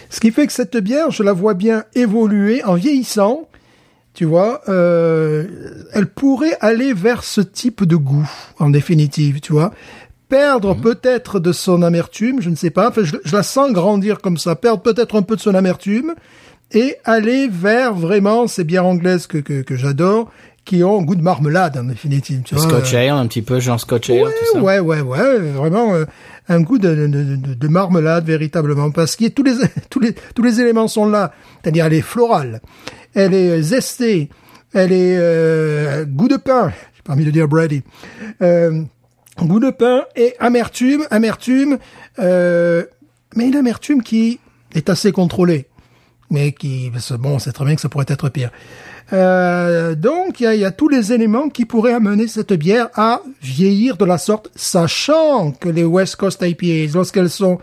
Ce 0.10 0.20
qui 0.20 0.32
fait 0.32 0.47
que 0.47 0.53
cette 0.53 0.78
bière, 0.78 1.12
je 1.12 1.24
la 1.24 1.34
vois 1.34 1.53
bien 1.53 1.84
évoluer 1.95 2.64
en 2.64 2.76
vieillissant. 2.76 3.47
Tu 4.14 4.26
vois, 4.26 4.62
euh, 4.68 5.45
elle 5.93 6.08
pourrait 6.08 6.58
aller 6.60 6.93
vers 6.93 7.24
ce 7.24 7.41
type 7.41 7.84
de 7.84 7.95
goût, 7.95 8.28
en 8.58 8.72
définitive, 8.72 9.41
tu 9.41 9.53
vois. 9.53 9.74
Perdre 10.28 10.74
peut-être 10.74 11.39
de 11.39 11.51
son 11.51 11.84
amertume, 11.84 12.41
je 12.41 12.49
ne 12.49 12.55
sais 12.55 12.72
pas. 12.72 12.89
Enfin, 12.89 13.03
je, 13.03 13.16
je 13.24 13.36
la 13.36 13.43
sens 13.43 13.72
grandir 13.72 14.20
comme 14.20 14.38
ça. 14.38 14.55
Perdre 14.55 14.82
peut-être 14.82 15.16
un 15.16 15.22
peu 15.22 15.36
de 15.36 15.41
son 15.41 15.53
amertume 15.53 16.16
et 16.72 16.95
aller 17.05 17.47
vers 17.47 17.93
vraiment 17.93 18.47
ces 18.47 18.63
bières 18.63 18.86
anglaises 18.86 19.28
que, 19.28 19.38
que, 19.38 19.61
que 19.61 19.76
j'adore, 19.76 20.32
qui 20.65 20.84
ont 20.84 20.99
un 20.99 21.03
goût 21.03 21.15
de 21.15 21.22
marmelade 21.22 21.78
en 21.78 21.84
définitive. 21.86 22.41
Tu. 22.43 22.57
Scotch 22.57 22.93
Ale, 22.93 23.09
un 23.11 23.26
petit 23.28 23.41
peu, 23.41 23.59
genre 23.61 23.80
Scotch 23.80 24.09
Ale, 24.09 24.24
Ouais, 24.24 24.32
tout 24.32 24.53
ça. 24.53 24.61
ouais, 24.61 24.80
ouais, 24.80 24.99
ouais, 25.01 25.38
vraiment 25.39 25.93
euh, 25.95 26.03
un 26.49 26.59
goût 26.61 26.78
de, 26.78 26.93
de, 26.93 27.07
de, 27.07 27.53
de 27.53 27.68
marmelade 27.70 28.26
véritablement, 28.26 28.91
parce 28.91 29.15
que 29.15 29.28
tous 29.30 29.43
les 29.43 29.53
tous 29.89 29.99
les 30.01 30.13
tous 30.36 30.43
les 30.43 30.59
éléments 30.59 30.88
sont 30.89 31.07
là. 31.07 31.32
C'est-à-dire, 31.63 31.86
elle 31.86 31.93
est 31.93 32.01
florale, 32.01 32.61
elle 33.15 33.34
est 33.34 33.61
zestée, 33.61 34.30
elle 34.74 34.91
est 34.91 35.15
euh, 35.18 36.03
goût 36.05 36.28
de 36.28 36.36
pain. 36.38 36.74
J'ai 36.95 37.01
pas 37.03 37.13
envie 37.13 37.24
de 37.26 37.32
dire 37.32 37.47
Brady. 37.47 37.82
Euh, 38.41 38.82
goût 39.41 39.61
de 39.61 39.70
pain 39.70 40.03
et 40.18 40.34
amertume, 40.39 41.05
amertume, 41.11 41.78
euh, 42.20 42.84
mais 43.36 43.47
une 43.47 43.55
amertume 43.55 44.03
qui 44.03 44.39
est 44.76 44.89
assez 44.89 45.13
contrôlée, 45.13 45.68
mais 46.30 46.51
qui, 46.51 46.91
bon, 47.19 47.39
c'est 47.39 47.51
très 47.51 47.65
bien 47.65 47.75
que 47.75 47.82
ça 47.82 47.89
pourrait 47.89 48.05
être 48.09 48.30
pire. 48.30 48.51
Euh, 49.13 49.95
donc, 49.95 50.41
il 50.41 50.53
y 50.53 50.57
y 50.59 50.65
a 50.65 50.71
tous 50.71 50.89
les 50.89 51.13
éléments 51.13 51.47
qui 51.49 51.65
pourraient 51.65 51.93
amener 51.93 52.28
cette 52.28 52.51
bière 52.53 52.89
à 52.95 53.21
vieillir 53.41 53.95
de 53.97 54.03
la 54.05 54.17
sorte, 54.17 54.49
sachant 54.55 55.51
que 55.51 55.69
les 55.69 55.86
West 55.86 56.17
Coast 56.17 56.43
IPAs, 56.45 56.93
lorsqu'elles 56.93 57.30
sont, 57.30 57.59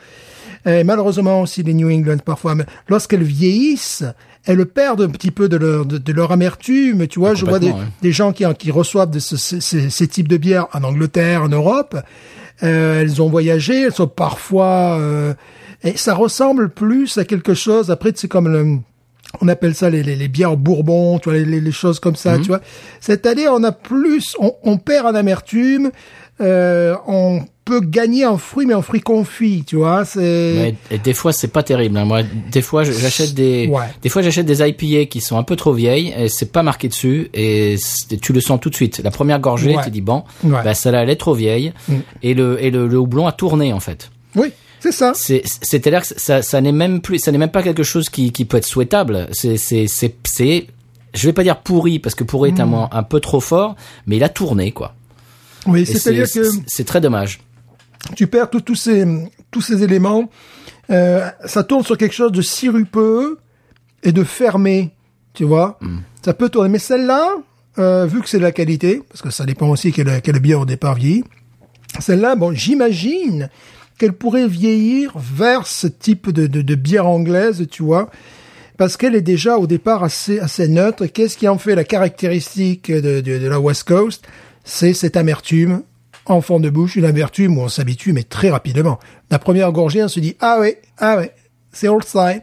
et 0.64 0.84
malheureusement 0.84 1.42
aussi 1.42 1.62
les 1.62 1.74
New 1.74 1.90
England 1.90 2.18
parfois, 2.24 2.54
mais 2.54 2.64
lorsqu'elles 2.88 3.22
vieillissent, 3.24 4.04
elles 4.46 4.64
perdent 4.64 5.02
un 5.02 5.10
petit 5.10 5.30
peu 5.30 5.48
de 5.50 5.56
leur, 5.58 5.84
de, 5.84 5.98
de 5.98 6.12
leur 6.12 6.32
amertume. 6.32 7.06
Tu 7.08 7.18
vois, 7.18 7.34
je 7.34 7.44
vois 7.44 7.58
des, 7.58 7.68
complètement, 7.68 7.84
ouais. 7.90 7.92
des 8.02 8.12
gens 8.12 8.32
qui, 8.32 8.44
qui 8.58 8.70
reçoivent 8.70 9.10
de 9.10 9.18
ce- 9.18 9.36
ce- 9.36 9.60
ces, 9.60 9.90
ces 9.90 10.08
types 10.08 10.28
de 10.28 10.36
bières 10.38 10.66
en 10.72 10.82
Angleterre, 10.84 11.42
en 11.42 11.48
Europe. 11.48 11.96
Euh, 12.62 13.00
elles 13.02 13.20
ont 13.20 13.28
voyagé, 13.28 13.82
elles 13.82 13.92
sont 13.92 14.08
parfois... 14.08 14.96
euh, 14.98 15.34
et 15.84 15.96
ça 15.96 16.14
ressemble 16.14 16.70
plus 16.70 17.16
à 17.18 17.24
quelque 17.24 17.54
chose, 17.54 17.90
après 17.90 18.12
c'est 18.16 18.28
comme 18.28 18.48
le, 18.48 18.78
on 19.40 19.48
appelle 19.48 19.74
ça 19.74 19.90
les, 19.90 20.02
les, 20.02 20.16
les 20.16 20.28
bières 20.28 20.56
bourbon, 20.56 21.18
tu 21.18 21.28
vois, 21.28 21.38
les, 21.38 21.60
les- 21.60 21.72
choses 21.72 22.00
comme 22.00 22.16
ça, 22.16 22.38
tu 22.38 22.48
vois. 22.48 22.60
C'est-à-dire, 23.00 23.52
on 23.54 23.62
a 23.64 23.72
plus, 23.72 24.34
on, 24.38 24.54
on 24.62 24.76
perd 24.78 25.06
en 25.06 25.14
amertume, 25.14 25.90
euh, 26.40 26.94
on 27.06 27.42
peut 27.64 27.80
gagner 27.80 28.26
en 28.26 28.36
fruits, 28.38 28.66
mais 28.66 28.74
en 28.74 28.82
fruits 28.82 29.00
confits, 29.00 29.64
tu 29.66 29.76
vois. 29.76 30.04
C'est 30.04 30.74
et 30.90 30.98
des 30.98 31.14
fois, 31.14 31.32
c'est 31.32 31.48
pas 31.48 31.62
terrible. 31.62 31.96
hein. 31.96 32.04
Moi, 32.04 32.20
des 32.50 32.60
fois, 32.62 32.84
j'achète 32.84 33.34
des, 33.34 33.66
Ouais. 33.68 33.86
des 34.02 34.08
fois, 34.08 34.20
j'achète 34.22 34.46
des 34.46 34.60
IPA 34.68 35.06
qui 35.08 35.20
sont 35.20 35.36
un 35.38 35.42
peu 35.42 35.56
trop 35.56 35.72
vieilles 35.72 36.14
et 36.16 36.28
c'est 36.28 36.52
pas 36.52 36.62
marqué 36.62 36.88
dessus 36.88 37.28
et 37.34 37.76
tu 38.20 38.32
le 38.32 38.40
sens 38.40 38.60
tout 38.60 38.70
de 38.70 38.74
suite. 38.74 39.00
La 39.02 39.10
première 39.10 39.40
gorgée, 39.40 39.74
Ouais. 39.76 39.82
tu 39.84 39.90
dis 39.90 40.00
bon, 40.02 40.24
Ouais. 40.44 40.60
bah 40.62 40.74
celle-là, 40.74 41.02
elle 41.04 41.10
est 41.10 41.16
trop 41.16 41.34
vieille 41.34 41.72
et 42.22 42.34
le 42.34 42.62
et 42.62 42.70
le, 42.70 42.86
le 42.86 42.98
houblon 42.98 43.26
a 43.26 43.32
tourné 43.32 43.72
en 43.72 43.80
fait. 43.80 44.10
oui, 44.36 44.52
c'est 44.84 44.92
ça. 44.92 45.12
C'est, 45.14 45.42
c'est-à-dire 45.62 46.02
que 46.02 46.06
ça, 46.20 46.42
ça 46.42 46.60
n'est 46.60 46.72
même 46.72 47.00
plus, 47.00 47.18
ça 47.18 47.32
n'est 47.32 47.38
même 47.38 47.50
pas 47.50 47.62
quelque 47.62 47.82
chose 47.82 48.10
qui, 48.10 48.32
qui 48.32 48.44
peut 48.44 48.58
être 48.58 48.66
souhaitable. 48.66 49.28
C'est, 49.32 49.56
c'est, 49.56 49.86
c'est, 49.88 50.66
je 51.14 51.26
vais 51.26 51.32
pas 51.32 51.42
dire 51.42 51.60
pourri 51.62 51.98
parce 51.98 52.14
que 52.14 52.22
pourri 52.22 52.50
est 52.50 52.60
un 52.60 52.66
mot 52.66 52.86
un 52.92 53.02
peu 53.02 53.18
trop 53.20 53.40
fort, 53.40 53.76
mais 54.06 54.16
il 54.16 54.24
a 54.24 54.28
tourné 54.28 54.72
quoi. 54.72 54.94
Oui, 55.66 55.86
c'est-à-dire 55.86 56.26
c'est, 56.28 56.40
que 56.42 56.48
c'est- 56.66 56.84
très 56.84 57.00
dommage. 57.00 57.40
tu 58.14 58.26
perds 58.26 58.50
tous 58.50 58.74
ces 58.74 59.06
tous 59.50 59.62
ces 59.62 59.82
éléments. 59.82 60.28
Euh, 60.90 61.26
ça 61.46 61.64
tourne 61.64 61.82
sur 61.82 61.96
quelque 61.96 62.14
chose 62.14 62.32
de 62.32 62.42
sirupeux 62.42 63.38
et 64.02 64.12
de 64.12 64.22
fermé, 64.22 64.90
tu 65.32 65.44
vois. 65.44 65.78
Ça 66.22 66.34
peut 66.34 66.50
tourner, 66.50 66.68
mais 66.68 66.78
celle-là, 66.78 67.30
euh, 67.78 68.04
vu 68.04 68.20
que 68.20 68.28
c'est 68.28 68.36
de 68.36 68.42
la 68.42 68.52
qualité, 68.52 69.00
parce 69.08 69.22
que 69.22 69.30
ça 69.30 69.46
dépend 69.46 69.68
aussi 69.70 69.92
quelle 69.92 70.20
quelle 70.20 70.40
bière 70.40 70.60
au 70.60 70.66
départ 70.66 70.94
vieillit. 70.96 71.24
Celle-là, 72.00 72.34
bon, 72.36 72.52
j'imagine 72.52 73.48
qu'elle 73.98 74.12
pourrait 74.12 74.48
vieillir 74.48 75.12
vers 75.16 75.66
ce 75.66 75.86
type 75.86 76.30
de, 76.30 76.46
de, 76.46 76.62
de 76.62 76.74
bière 76.74 77.06
anglaise, 77.06 77.66
tu 77.70 77.82
vois, 77.82 78.10
parce 78.76 78.96
qu'elle 78.96 79.14
est 79.14 79.22
déjà 79.22 79.56
au 79.58 79.66
départ 79.66 80.02
assez, 80.02 80.40
assez 80.40 80.68
neutre. 80.68 81.06
Qu'est-ce 81.06 81.36
qui 81.36 81.46
en 81.48 81.58
fait 81.58 81.74
la 81.74 81.84
caractéristique 81.84 82.90
de, 82.90 83.20
de, 83.20 83.38
de 83.38 83.46
la 83.46 83.60
West 83.60 83.84
Coast? 83.84 84.26
C'est 84.64 84.94
cette 84.94 85.16
amertume 85.16 85.82
en 86.26 86.40
fond 86.40 86.58
de 86.58 86.70
bouche, 86.70 86.96
une 86.96 87.04
amertume 87.04 87.58
où 87.58 87.62
on 87.62 87.68
s'habitue, 87.68 88.12
mais 88.12 88.22
très 88.22 88.50
rapidement. 88.50 88.98
La 89.30 89.38
première 89.38 89.70
gorgée, 89.72 90.02
on 90.02 90.08
se 90.08 90.20
dit 90.20 90.36
ah 90.40 90.58
ouais, 90.58 90.80
ah 90.98 91.16
ouais, 91.16 91.32
c'est 91.72 91.88
old 91.88 92.04
style. 92.04 92.42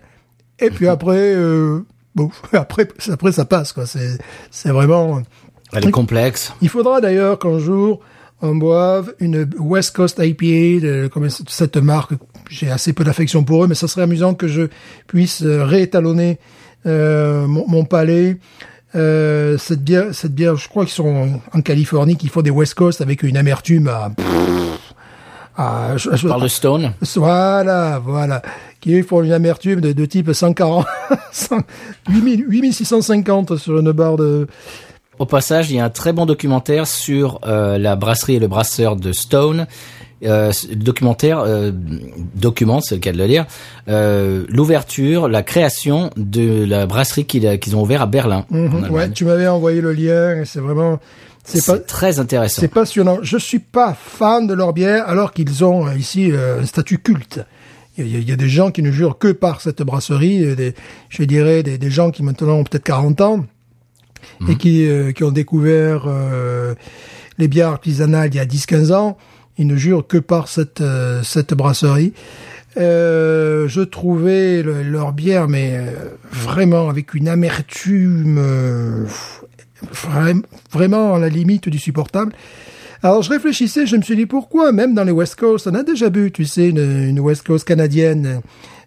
Et 0.60 0.70
puis 0.70 0.88
après, 0.88 1.34
euh, 1.36 1.86
bon, 2.16 2.30
après, 2.54 2.88
après 3.12 3.32
ça 3.32 3.46
passe 3.46 3.74
quoi. 3.74 3.86
C'est, 3.86 4.18
c'est 4.52 4.70
vraiment. 4.70 5.22
Elle 5.74 5.88
est 5.88 5.92
complexe. 5.92 6.54
Il 6.62 6.70
faudra 6.70 7.00
d'ailleurs 7.02 7.40
qu'un 7.40 7.58
jour 7.58 8.02
on 8.42 8.56
boive 8.56 9.14
une 9.20 9.50
West 9.60 9.96
Coast 9.96 10.20
IPA 10.24 10.86
de 10.86 11.08
comme 11.12 11.30
cette 11.30 11.78
marque. 11.78 12.12
J'ai 12.50 12.70
assez 12.70 12.92
peu 12.94 13.04
d'affection 13.04 13.44
pour 13.44 13.64
eux, 13.64 13.68
mais 13.68 13.76
ça 13.76 13.88
serait 13.88 14.02
amusant 14.04 14.34
que 14.34 14.48
je 14.48 14.64
puisse 15.08 15.42
euh, 15.44 15.64
réétalonner 15.64 16.38
euh, 16.86 17.46
mon, 17.48 17.68
mon 17.68 17.86
palais. 17.86 18.38
Euh, 18.94 19.58
cette 19.58 19.84
bière, 19.84 20.08
cette 20.14 20.34
bière, 20.36 20.58
je 20.58 20.68
crois 20.68 20.84
qu'ils 20.84 20.94
sont 20.94 21.08
en, 21.54 21.58
en 21.58 21.62
Californie, 21.62 22.18
qui 22.18 22.28
font 22.28 22.42
des 22.42 22.50
West 22.50 22.74
Coast 22.74 23.00
avec 23.00 23.24
une 23.24 23.38
amertume 23.38 23.88
à. 23.88 24.12
à 25.58 25.98
je- 25.98 26.10
je- 26.16 26.28
Par 26.28 26.40
le 26.40 26.48
Stone. 26.48 26.92
voilà, 27.16 28.00
voilà. 28.04 28.42
Qui 28.80 29.02
font 29.04 29.22
une 29.24 29.32
amertume 29.32 29.80
de, 29.82 29.92
de 29.94 30.06
type 30.06 30.32
140, 30.34 30.86
100 31.32 31.58
8000 32.10 32.46
8650 32.50 33.56
sur 33.58 33.80
une 33.80 33.92
barre 33.92 34.18
de. 34.18 34.48
Au 35.22 35.28
passage, 35.28 35.70
il 35.70 35.76
y 35.76 35.80
a 35.80 35.86
un 35.86 35.92
très 35.92 36.14
bon 36.14 36.26
documentaire 36.26 36.88
sur 36.88 37.42
euh, 37.46 37.78
la 37.78 37.96
brasserie 37.96 38.38
et 38.38 38.40
le 38.40 38.48
brasseur 38.48 38.96
de 38.96 39.12
Stone. 39.12 39.68
Euh, 40.24 40.52
documentaire 40.74 41.44
euh, 41.46 41.72
documente, 42.34 42.86
c'est 42.86 42.96
le 42.96 43.02
cas 43.02 43.12
de 43.12 43.20
le 43.20 43.28
dire, 43.28 43.46
euh, 43.88 44.46
l'ouverture, 44.50 45.28
la 45.28 45.44
création 45.44 46.10
de 46.18 46.66
la 46.66 46.88
brasserie 46.88 47.26
qu'ils 47.26 47.76
ont 47.76 47.84
ouvert 47.84 48.02
à 48.02 48.08
Berlin. 48.08 48.48
Mhm, 48.50 48.90
ouais, 48.90 49.12
tu 49.12 49.26
m'avais 49.26 49.48
envoyé 49.48 49.80
le 49.80 49.94
lien 49.94 50.42
et 50.42 50.46
c'est 50.46 50.60
vraiment, 50.60 51.00
c'est 51.44 51.64
pas, 51.68 51.78
très 51.78 52.20
intéressant. 52.20 52.60
c'est 52.60 52.68
passionnant. 52.68 53.20
Je 53.22 53.38
suis 53.38 53.60
pas 53.60 53.94
fan 53.94 54.48
de 54.48 54.56
leur 54.56 54.74
bière 54.74 55.08
alors 55.08 55.34
qu'ils 55.34 55.64
ont 55.64 55.92
ici 55.92 56.32
un 56.34 56.66
statut 56.66 56.98
culte. 56.98 57.42
Il 57.96 58.08
y, 58.08 58.16
a, 58.16 58.20
il 58.20 58.28
y 58.28 58.32
a 58.32 58.38
des 58.38 58.50
gens 58.50 58.72
qui 58.72 58.82
ne 58.82 58.90
jurent 58.90 59.20
que 59.20 59.32
par 59.32 59.62
cette 59.62 59.84
brasserie, 59.84 60.56
des, 60.56 60.74
je 61.10 61.24
dirais 61.26 61.62
des, 61.62 61.78
des 61.78 61.92
gens 61.92 62.10
qui 62.10 62.24
maintenant 62.24 62.54
ont 62.54 62.64
peut-être 62.64 62.86
40 62.86 63.22
ans 63.22 63.46
et 64.50 64.56
qui, 64.56 64.88
euh, 64.88 65.12
qui 65.12 65.24
ont 65.24 65.32
découvert 65.32 66.04
euh, 66.08 66.74
les 67.38 67.48
bières 67.48 67.70
artisanales 67.70 68.30
il 68.34 68.36
y 68.38 68.40
a 68.40 68.46
10-15 68.46 68.92
ans. 68.94 69.18
Ils 69.58 69.68
ne 69.68 69.76
jurent 69.76 70.08
que 70.08 70.18
par 70.18 70.48
cette, 70.48 70.82
euh, 70.82 71.22
cette 71.24 71.54
brasserie. 71.54 72.14
Euh, 72.78 73.68
je 73.68 73.82
trouvais 73.82 74.64
le- 74.64 74.82
leur 74.84 75.12
bière, 75.14 75.48
mais 75.50 75.72
euh, 75.74 75.92
vraiment 76.32 76.90
avec 76.90 77.14
une 77.14 77.28
amertume 77.28 78.38
euh, 78.40 79.06
vra- 79.94 80.42
vraiment 80.72 81.16
à 81.16 81.20
la 81.20 81.28
limite 81.30 81.68
du 81.70 81.80
supportable. 81.80 82.32
Alors 83.04 83.24
je 83.24 83.30
réfléchissais, 83.30 83.86
je 83.86 83.96
me 83.98 84.02
suis 84.04 84.16
dit 84.16 84.26
pourquoi 84.26 84.72
même 84.72 84.94
dans 84.94 85.04
les 85.04 85.12
West 85.12 85.36
Coast, 85.36 85.68
on 85.68 85.74
a 85.76 85.84
déjà 85.84 86.10
bu, 86.10 86.32
tu 86.32 86.46
sais, 86.46 86.70
une, 86.70 86.78
une 87.10 87.20
West 87.20 87.46
Coast 87.46 87.68
canadienne 87.68 88.42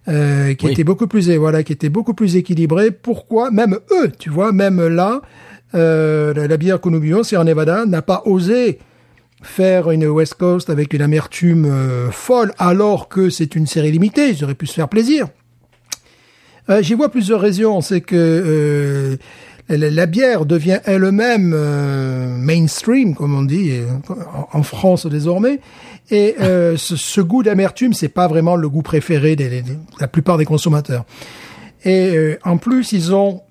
euh, 0.09 0.55
qui 0.55 0.67
Oui. 0.67 0.73
était 0.73 0.85
beaucoup 0.85 1.07
plus, 1.07 1.31
voilà, 1.31 1.63
qui 1.63 1.73
était 1.73 1.89
beaucoup 1.89 2.15
plus 2.15 2.37
équilibrée. 2.37 2.91
Pourquoi? 2.91 3.51
Même 3.51 3.79
eux, 3.91 4.11
tu 4.19 4.31
vois, 4.31 4.53
même 4.53 4.87
là, 4.87 5.23
euh, 5.75 6.35
la, 6.35 6.47
la 6.47 6.57
bière 6.57 6.81
que 6.81 6.89
nous 6.89 7.01
buvons, 7.01 7.23
Sierra 7.23 7.45
Nevada, 7.45 7.87
n'a 7.87 8.03
pas 8.03 8.23
osé 8.27 8.79
faire 9.43 9.91
une 9.91 10.07
West 10.07 10.35
Coast 10.35 10.71
avec 10.71 10.95
une 10.95 11.03
amertume 11.03 11.67
euh, 11.67 12.11
folle, 12.11 12.53
alors 12.59 13.09
que 13.09 13.29
c'est 13.31 13.55
une 13.57 13.67
série 13.67 13.93
limitée, 13.93 14.31
ils 14.31 14.43
auraient 14.45 14.55
pu 14.55 14.67
se 14.67 14.75
faire 14.75 14.89
plaisir. 14.89 15.27
Euh, 16.71 16.81
J'y 16.83 16.95
vois 16.95 17.11
plusieurs 17.11 17.41
raisons. 17.41 17.83
C'est 17.83 18.01
que 18.01 18.17
euh, 18.17 19.17
la, 19.69 20.07
bière 20.07 20.45
devient 20.45 20.81
elle-même 20.85 21.53
euh, 21.55 22.37
mainstream, 22.37 23.15
comme 23.15 23.35
on 23.35 23.43
dit 23.43 23.73
en, 24.35 24.59
en 24.59 24.63
France 24.63 25.07
désormais. 25.07 25.61
Et 26.11 26.37
euh, 26.41 26.77
ce, 26.77 26.97
ce 26.97 27.21
goût 27.21 27.43
d'amertume, 27.43 27.93
c'est 27.93 28.09
pas 28.09 28.29
vraiment 28.29 28.57
le 28.57 28.69
goût 28.69 28.83
préféré 28.83 29.37
de 29.37 29.49
la 30.01 30.09
plupart 30.09 30.39
des 30.39 30.45
consommateurs. 30.45 31.05
Et 31.85 32.17
euh, 32.17 32.39
en 32.45 32.57
plus, 32.57 32.93
ils 32.93 33.15
ont 33.15 33.43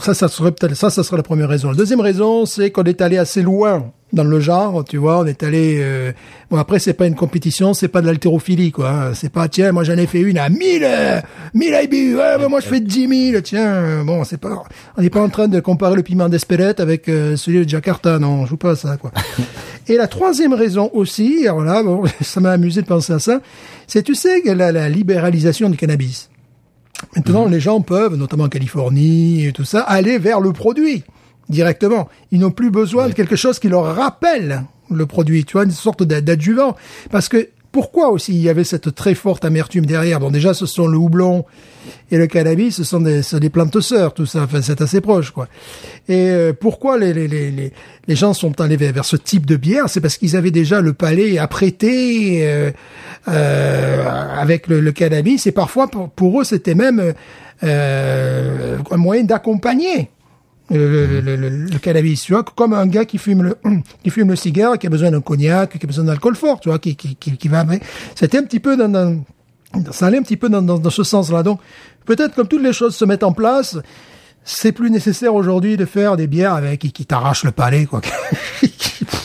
ça, 0.00 0.14
ça 0.14 0.28
serait 0.28 0.52
peut-être 0.52 0.74
ça, 0.74 0.90
ça 0.90 1.02
serait 1.04 1.16
la 1.16 1.22
première 1.22 1.48
raison. 1.48 1.70
La 1.70 1.76
deuxième 1.76 2.00
raison, 2.00 2.44
c'est 2.44 2.70
qu'on 2.70 2.84
est 2.84 3.00
allé 3.00 3.18
assez 3.18 3.42
loin 3.42 3.92
dans 4.12 4.24
le 4.24 4.38
genre, 4.40 4.84
tu 4.84 4.96
vois. 4.98 5.18
On 5.20 5.26
est 5.26 5.42
allé. 5.42 5.78
euh, 5.80 6.12
Bon, 6.50 6.58
après, 6.58 6.78
c'est 6.78 6.92
pas 6.94 7.06
une 7.08 7.16
compétition, 7.16 7.74
c'est 7.74 7.88
pas 7.88 8.00
de 8.00 8.06
l'haltérophilie, 8.06 8.70
quoi. 8.70 8.88
hein. 8.90 9.14
C'est 9.14 9.30
pas 9.32 9.48
tiens, 9.48 9.72
moi 9.72 9.82
j'en 9.82 9.96
ai 9.96 10.06
fait 10.06 10.20
une 10.20 10.38
à 10.38 10.48
1000 10.48 10.82
euh, 10.84 11.20
1000 11.54 11.76
IBU. 11.84 12.16
Ouais, 12.16 12.38
bah, 12.38 12.48
moi 12.48 12.60
je 12.60 12.66
fais 12.68 12.80
10 12.80 13.30
000. 13.32 13.40
Tiens, 13.42 13.66
euh, 13.66 14.04
bon, 14.04 14.22
c'est 14.24 14.38
pas. 14.40 14.62
On 14.96 15.02
n'est 15.02 15.10
pas 15.10 15.20
en 15.20 15.28
train 15.28 15.48
de 15.48 15.58
comparer 15.60 15.96
le 15.96 16.02
piment 16.02 16.28
d'Espelette 16.28 16.78
avec 16.80 17.08
euh, 17.08 17.36
celui 17.36 17.64
de 17.64 17.68
Jakarta, 17.68 18.18
non, 18.20 18.28
on 18.42 18.46
joue 18.46 18.56
pas 18.56 18.70
à 18.72 18.76
ça, 18.76 18.96
quoi. 18.96 19.10
Et 19.88 19.96
la 19.96 20.06
troisième 20.08 20.52
raison 20.52 20.90
aussi, 20.94 21.46
alors 21.46 21.62
là, 21.62 21.82
bon, 21.82 22.04
ça 22.20 22.40
m'a 22.40 22.52
amusé 22.52 22.82
de 22.82 22.86
penser 22.86 23.12
à 23.12 23.18
ça, 23.18 23.40
c'est 23.88 24.02
tu 24.02 24.14
sais 24.14 24.40
la, 24.44 24.70
la 24.72 24.88
libéralisation 24.88 25.68
du 25.68 25.76
cannabis. 25.76 26.30
Maintenant, 27.14 27.46
les 27.46 27.60
gens 27.60 27.80
peuvent, 27.82 28.14
notamment 28.16 28.44
en 28.44 28.48
Californie 28.48 29.46
et 29.46 29.52
tout 29.52 29.64
ça, 29.64 29.80
aller 29.80 30.18
vers 30.18 30.40
le 30.40 30.52
produit 30.52 31.04
directement. 31.48 32.08
Ils 32.30 32.40
n'ont 32.40 32.50
plus 32.50 32.70
besoin 32.70 33.08
de 33.08 33.12
quelque 33.12 33.36
chose 33.36 33.58
qui 33.58 33.68
leur 33.68 33.94
rappelle 33.94 34.62
le 34.90 35.06
produit, 35.06 35.44
tu 35.44 35.54
vois, 35.54 35.64
une 35.64 35.70
sorte 35.70 36.02
d'a- 36.02 36.20
d'adjuvant. 36.20 36.76
Parce 37.10 37.28
que 37.28 37.48
pourquoi 37.72 38.08
aussi 38.08 38.32
il 38.32 38.40
y 38.40 38.48
avait 38.48 38.64
cette 38.64 38.94
très 38.94 39.14
forte 39.14 39.44
amertume 39.44 39.84
derrière? 39.84 40.18
Bon, 40.18 40.30
déjà, 40.30 40.54
ce 40.54 40.64
sont 40.64 40.86
le 40.86 40.96
houblon 40.96 41.44
et 42.10 42.16
le 42.16 42.26
cannabis, 42.26 42.76
ce 42.76 42.84
sont 42.84 43.00
des, 43.00 43.20
des 43.38 43.50
plantes 43.50 43.80
sœurs, 43.80 44.14
tout 44.14 44.24
ça. 44.24 44.44
Enfin, 44.44 44.62
c'est 44.62 44.80
assez 44.80 45.02
proche, 45.02 45.30
quoi. 45.30 45.46
Et 46.08 46.30
euh, 46.30 46.52
pourquoi 46.58 46.96
les, 46.98 47.12
les, 47.12 47.28
les, 47.28 47.72
les, 48.08 48.16
gens 48.16 48.32
sont 48.32 48.60
allés 48.62 48.76
vers, 48.78 48.92
vers 48.94 49.04
ce 49.04 49.16
type 49.16 49.44
de 49.44 49.56
bière? 49.56 49.88
C'est 49.88 50.00
parce 50.00 50.16
qu'ils 50.16 50.36
avaient 50.36 50.50
déjà 50.50 50.80
le 50.80 50.94
palais 50.94 51.36
apprêté 51.36 52.48
euh, 52.48 52.70
euh, 53.28 54.08
avec 54.38 54.68
le, 54.68 54.80
le 54.80 54.92
cannabis, 54.92 55.46
et 55.46 55.52
parfois 55.52 55.88
pour, 55.88 56.08
pour 56.08 56.40
eux, 56.40 56.44
c'était 56.44 56.74
même 56.74 57.12
euh, 57.62 58.78
un 58.90 58.96
moyen 58.96 59.24
d'accompagner 59.24 60.08
le, 60.70 61.20
le, 61.20 61.36
le, 61.36 61.48
le 61.48 61.78
cannabis, 61.78 62.22
tu 62.22 62.32
vois, 62.32 62.42
comme 62.42 62.72
un 62.72 62.86
gars 62.86 63.04
qui 63.04 63.18
fume 63.18 63.42
le 63.42 63.56
qui 64.02 64.10
fume 64.10 64.28
le 64.30 64.36
cigare, 64.36 64.78
qui 64.78 64.86
a 64.86 64.90
besoin 64.90 65.10
d'un 65.10 65.20
cognac, 65.20 65.78
qui 65.78 65.84
a 65.84 65.86
besoin 65.86 66.04
d'alcool 66.04 66.34
fort, 66.36 66.58
tu 66.60 66.68
vois, 66.68 66.78
qui 66.78 66.96
qui 66.96 67.14
qui, 67.16 67.36
qui 67.36 67.48
va. 67.48 67.64
C'était 68.14 68.38
un 68.38 68.42
petit 68.42 68.60
peu 68.60 68.76
dans, 68.76 68.88
dans 68.88 69.22
ça 69.92 70.06
allait 70.06 70.18
un 70.18 70.22
petit 70.22 70.36
peu 70.36 70.48
dans 70.48 70.62
dans, 70.62 70.78
dans 70.78 70.90
ce 70.90 71.02
sens-là. 71.04 71.42
Donc 71.42 71.60
peut-être 72.04 72.34
comme 72.34 72.48
toutes 72.48 72.62
les 72.62 72.72
choses 72.72 72.96
se 72.96 73.04
mettent 73.04 73.22
en 73.24 73.32
place, 73.32 73.78
c'est 74.44 74.72
plus 74.72 74.90
nécessaire 74.90 75.34
aujourd'hui 75.34 75.76
de 75.76 75.84
faire 75.84 76.16
des 76.16 76.26
bières 76.26 76.54
avec 76.54 76.80
qui, 76.80 76.92
qui 76.92 77.04
t'arrachent 77.06 77.44
le 77.44 77.52
palais, 77.52 77.86
quoi. 77.86 78.00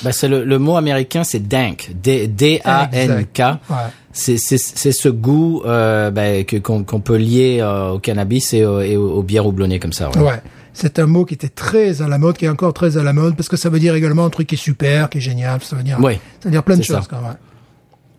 Bah, 0.04 0.12
c'est 0.12 0.28
le, 0.28 0.44
le 0.44 0.60
mot 0.60 0.78
américain, 0.78 1.24
c'est 1.24 1.48
dank, 1.48 1.92
D 2.04 2.28
D 2.28 2.60
A 2.66 2.90
N 2.92 3.26
K. 3.34 3.40
Ouais. 3.40 3.76
C'est 4.12 4.38
c'est 4.38 4.58
c'est 4.58 4.92
ce 4.92 5.10
goût 5.10 5.62
euh, 5.66 6.12
bah, 6.12 6.44
que 6.44 6.58
qu'on 6.58 6.84
qu'on 6.84 7.00
peut 7.00 7.16
lier 7.18 7.60
euh, 7.62 7.92
au 7.92 8.00
cannabis 8.00 8.54
et, 8.54 8.66
au- 8.66 8.82
et 8.82 8.98
aux, 8.98 9.12
aux 9.12 9.24
bières 9.24 9.46
houblonnées 9.46 9.80
comme 9.80 9.94
ça. 9.94 10.10
Ouais. 10.12 10.22
Ouais. 10.22 10.42
C'est 10.74 11.00
un 11.00 11.06
mot 11.06 11.26
qui 11.26 11.34
était 11.34 11.50
très 11.50 12.02
à 12.02 12.08
la 12.08 12.18
mode, 12.18 12.38
qui 12.38 12.46
est 12.46 12.50
encore 12.50 12.74
très 12.74 12.98
à 12.98 13.04
la 13.04 13.14
mode, 13.14 13.36
parce 13.36 13.50
que 13.50 13.58
ça 13.58 13.70
veut 13.70 13.80
dire 13.80 13.94
également 13.96 14.26
un 14.26 14.30
truc 14.30 14.48
qui 14.48 14.56
est 14.56 14.58
super, 14.58 15.10
qui 15.10 15.18
est 15.18 15.22
génial, 15.22 15.62
ça 15.62 15.76
veut 15.76 15.84
dire, 15.84 16.00
Ouais. 16.00 16.16
ça 16.40 16.46
veut 16.50 16.52
dire 16.52 16.64
plein 16.64 16.78
de 16.78 16.84
ça. 16.84 16.98
choses, 16.98 17.08
quand 17.08 17.22
même. 17.22 17.36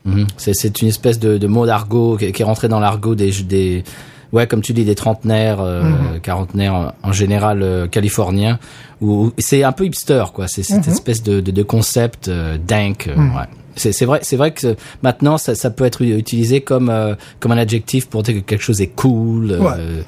Mhm. 0.04 0.26
C'est 0.36 0.82
une 0.82 0.88
espèce 0.88 1.18
de, 1.18 1.38
de 1.38 1.46
mot 1.46 1.64
d'argot 1.64 2.16
qui, 2.16 2.30
qui 2.32 2.42
est 2.42 2.44
rentré 2.44 2.68
dans 2.68 2.80
l'argot 2.80 3.14
des 3.14 3.30
des 3.44 3.84
ouais 4.32 4.46
comme 4.46 4.60
tu 4.62 4.72
dis 4.72 4.84
des 4.84 4.94
trentenaires, 4.96 5.60
euh, 5.60 5.82
Mhm. 5.82 6.20
quarantenaires 6.20 6.92
en- 7.02 7.12
général 7.12 7.62
euh, 7.62 7.86
californiens 7.86 8.58
où 9.00 9.30
c'est 9.38 9.62
un 9.62 9.72
peu 9.72 9.84
hipster 9.84 10.24
quoi. 10.34 10.48
C'est 10.48 10.62
cette 10.64 10.86
Mhm. 10.86 10.92
espèce 10.92 11.22
de, 11.22 11.40
de, 11.40 11.50
de 11.52 11.62
concept 11.62 12.28
euh, 12.28 12.58
dank. 12.58 13.06
euh, 13.08 13.14
ouais. 13.16 13.46
C'est 13.76 14.04
vrai 14.04 14.18
c'est 14.22 14.36
vrai 14.36 14.52
que 14.52 14.74
maintenant 15.02 15.38
ça, 15.38 15.54
ça 15.54 15.70
peut 15.70 15.84
être 15.84 16.02
utilisé 16.02 16.60
comme 16.62 16.90
euh, 16.90 17.14
comme 17.40 17.52
un 17.52 17.56
adjectif 17.58 18.08
pour 18.08 18.22
dire 18.24 18.34
que 18.34 18.40
quelque 18.40 18.62
chose 18.62 18.80
est 18.80 18.88
cool. 18.94 19.52
Ouais. 19.52 20.04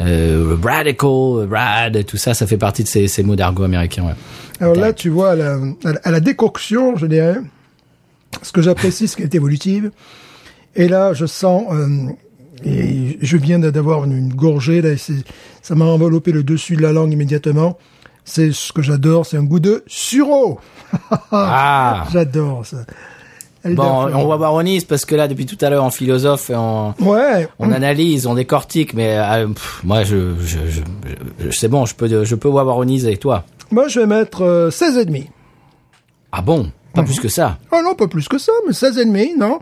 Euh, 0.00 0.56
radical, 0.62 1.48
rad, 1.50 2.04
tout 2.06 2.16
ça, 2.16 2.34
ça 2.34 2.46
fait 2.46 2.56
partie 2.56 2.84
de 2.84 2.88
ces, 2.88 3.08
ces 3.08 3.22
mots 3.22 3.36
d'argot 3.36 3.64
américains. 3.64 4.04
Ouais. 4.04 4.14
Alors 4.60 4.74
là, 4.74 4.92
tu 4.92 5.08
vois, 5.08 5.32
à 5.32 5.36
la, 5.36 5.58
à 6.04 6.20
décoction, 6.20 6.96
je 6.96 7.06
dirais, 7.06 7.36
ce 8.42 8.52
que 8.52 8.62
j'apprécie, 8.62 9.08
c'est 9.08 9.16
qu'elle 9.16 9.26
est 9.26 9.34
évolutive. 9.34 9.90
Et 10.76 10.88
là, 10.88 11.12
je 11.12 11.26
sens, 11.26 11.64
euh, 11.72 11.88
et 12.64 13.18
je 13.20 13.36
viens 13.36 13.58
d'avoir 13.58 14.04
une, 14.04 14.16
une 14.16 14.34
gorgée, 14.34 14.80
là, 14.82 14.90
ça 15.62 15.74
m'a 15.74 15.84
enveloppé 15.84 16.32
le 16.32 16.42
dessus 16.42 16.76
de 16.76 16.82
la 16.82 16.92
langue 16.92 17.12
immédiatement. 17.12 17.78
C'est 18.24 18.52
ce 18.52 18.72
que 18.72 18.82
j'adore, 18.82 19.26
c'est 19.26 19.38
un 19.38 19.44
goût 19.44 19.60
de 19.60 19.82
sureau. 19.86 20.60
Ah. 21.30 22.06
J'adore 22.10 22.64
ça. 22.64 22.78
Bon, 23.64 24.06
on 24.14 24.28
va 24.28 24.36
baronise 24.38 24.84
parce 24.84 25.04
que 25.04 25.14
là, 25.16 25.26
depuis 25.28 25.44
tout 25.46 25.58
à 25.64 25.68
l'heure, 25.70 25.82
en 25.84 25.90
philosophe 25.90 26.50
Ouais. 27.00 27.48
on 27.58 27.72
analyse, 27.72 28.26
on 28.26 28.34
décortique, 28.34 28.94
mais 28.94 29.18
euh, 29.18 29.48
pff, 29.48 29.80
moi, 29.84 30.04
je, 30.04 30.34
je, 30.40 30.58
je, 30.68 30.80
je- 31.44 31.50
c'est 31.50 31.68
bon, 31.68 31.84
je 31.84 31.94
peux, 31.94 32.24
je 32.24 32.34
peux 32.36 32.48
wawaronise 32.48 33.04
avec 33.06 33.20
toi. 33.20 33.44
Moi, 33.70 33.88
je 33.88 34.00
vais 34.00 34.06
mettre 34.06 34.42
euh, 34.44 34.70
16 34.70 34.98
et 34.98 35.04
demi. 35.04 35.28
Ah 36.32 36.40
bon? 36.42 36.70
Pas 36.94 37.02
plus 37.02 37.20
que 37.20 37.28
ça? 37.28 37.58
Ah 37.72 37.82
non, 37.82 37.94
pas 37.94 38.08
plus 38.08 38.28
que 38.28 38.38
ça, 38.38 38.52
mais 38.66 38.72
16 38.72 38.98
et 38.98 39.04
demi, 39.04 39.34
non. 39.36 39.58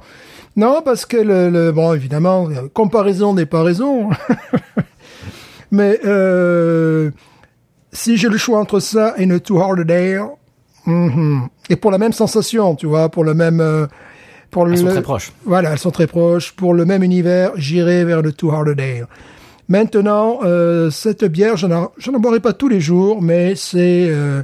Non, 0.56 0.80
parce 0.84 1.04
que 1.06 1.16
le, 1.16 1.50
le- 1.50 1.72
bon, 1.72 1.92
évidemment, 1.92 2.48
euh, 2.48 2.68
comparaison 2.72 3.34
n'est 3.34 3.46
pas 3.46 3.62
raison. 3.62 4.10
mais 5.70 5.98
euh, 6.04 7.10
si 7.92 8.16
j'ai 8.16 8.28
le 8.28 8.36
choix 8.38 8.58
entre 8.58 8.80
ça 8.80 9.14
et 9.18 9.24
une 9.24 9.40
Too 9.40 9.60
Hard 9.60 9.80
a 9.80 9.84
Day, 9.84 10.18
mhm, 10.86 11.48
et 11.70 11.76
pour 11.76 11.90
la 11.90 11.98
même 11.98 12.12
sensation, 12.12 12.74
tu 12.76 12.86
vois, 12.86 13.08
pour 13.08 13.24
le 13.24 13.34
même, 13.34 13.60
euh, 13.60 13.86
pour 14.50 14.64
Elles 14.64 14.72
le, 14.72 14.76
sont 14.76 14.86
très 14.86 15.02
proches. 15.02 15.32
Voilà, 15.44 15.72
elles 15.72 15.78
sont 15.78 15.90
très 15.90 16.06
proches. 16.06 16.52
Pour 16.52 16.74
le 16.74 16.84
même 16.84 17.02
univers, 17.02 17.50
j'irai 17.56 18.04
vers 18.04 18.22
le 18.22 18.32
Too 18.32 18.50
Hard 18.50 18.68
a 18.68 18.74
Day. 18.74 19.02
Maintenant, 19.68 20.40
euh, 20.44 20.90
cette 20.90 21.24
bière, 21.24 21.56
je 21.56 21.66
n'en 21.66 21.90
je 21.98 22.10
n'en 22.10 22.20
boirai 22.20 22.38
pas 22.40 22.52
tous 22.52 22.68
les 22.68 22.80
jours, 22.80 23.20
mais 23.20 23.56
c'est 23.56 24.06
euh, 24.08 24.42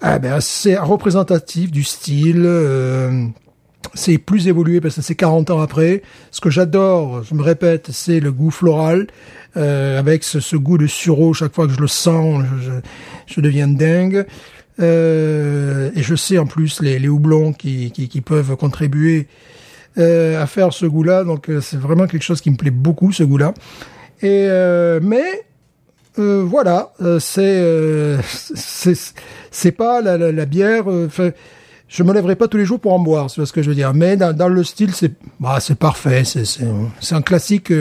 ah 0.00 0.18
ben, 0.18 0.40
c'est 0.40 0.76
représentatif 0.78 1.72
du 1.72 1.82
style. 1.82 2.42
euh, 2.44 3.26
c'est 3.94 4.18
plus 4.18 4.46
évolué 4.48 4.80
parce 4.80 4.94
que 4.94 5.02
c'est 5.02 5.16
40 5.16 5.50
ans 5.50 5.60
après. 5.60 6.02
Ce 6.30 6.40
que 6.40 6.50
j'adore, 6.50 7.22
je 7.24 7.34
me 7.34 7.42
répète, 7.42 7.90
c'est 7.92 8.20
le 8.20 8.30
goût 8.32 8.50
floral, 8.50 9.08
euh, 9.56 9.98
avec 9.98 10.22
ce, 10.24 10.40
ce 10.40 10.56
goût 10.56 10.78
de 10.78 10.86
sureau. 10.86 11.34
Chaque 11.34 11.54
fois 11.54 11.66
que 11.66 11.72
je 11.72 11.80
le 11.80 11.88
sens, 11.88 12.44
je, 12.60 12.70
je, 12.70 12.72
je 13.26 13.40
deviens 13.40 13.68
dingue. 13.68 14.24
Euh, 14.82 15.90
et 15.94 16.02
je 16.02 16.14
sais 16.14 16.38
en 16.38 16.46
plus 16.46 16.80
les, 16.82 17.08
houblons 17.08 17.52
qui, 17.52 18.22
peuvent 18.24 18.56
contribuer 18.56 19.28
euh, 19.98 20.42
à 20.42 20.46
faire 20.46 20.72
ce 20.72 20.86
goût-là. 20.86 21.24
Donc 21.24 21.48
euh, 21.48 21.60
c'est 21.60 21.78
vraiment 21.78 22.06
quelque 22.06 22.22
chose 22.22 22.40
qui 22.40 22.50
me 22.50 22.56
plaît 22.56 22.70
beaucoup, 22.70 23.12
ce 23.12 23.22
goût-là. 23.22 23.54
Et 24.22 24.48
mais 25.02 25.44
voilà, 26.16 26.92
c'est 27.18 28.16
c'est 29.50 29.72
pas 29.72 30.00
la, 30.00 30.46
bière. 30.46 30.84
je 31.88 32.02
me 32.02 32.12
lèverai 32.12 32.36
pas 32.36 32.48
tous 32.48 32.56
les 32.58 32.64
jours 32.64 32.80
pour 32.80 32.92
en 32.92 32.98
boire, 32.98 33.30
c'est 33.30 33.44
ce 33.46 33.52
que 33.52 33.62
je 33.62 33.68
veux 33.68 33.74
dire. 33.74 33.94
Mais 33.94 34.16
dans, 34.16 34.36
dans 34.36 34.48
le 34.48 34.64
style, 34.64 34.94
c'est 34.94 35.12
bah, 35.40 35.58
c'est 35.60 35.78
parfait. 35.78 36.24
C'est 36.24 37.14
un 37.14 37.22
classique 37.22 37.72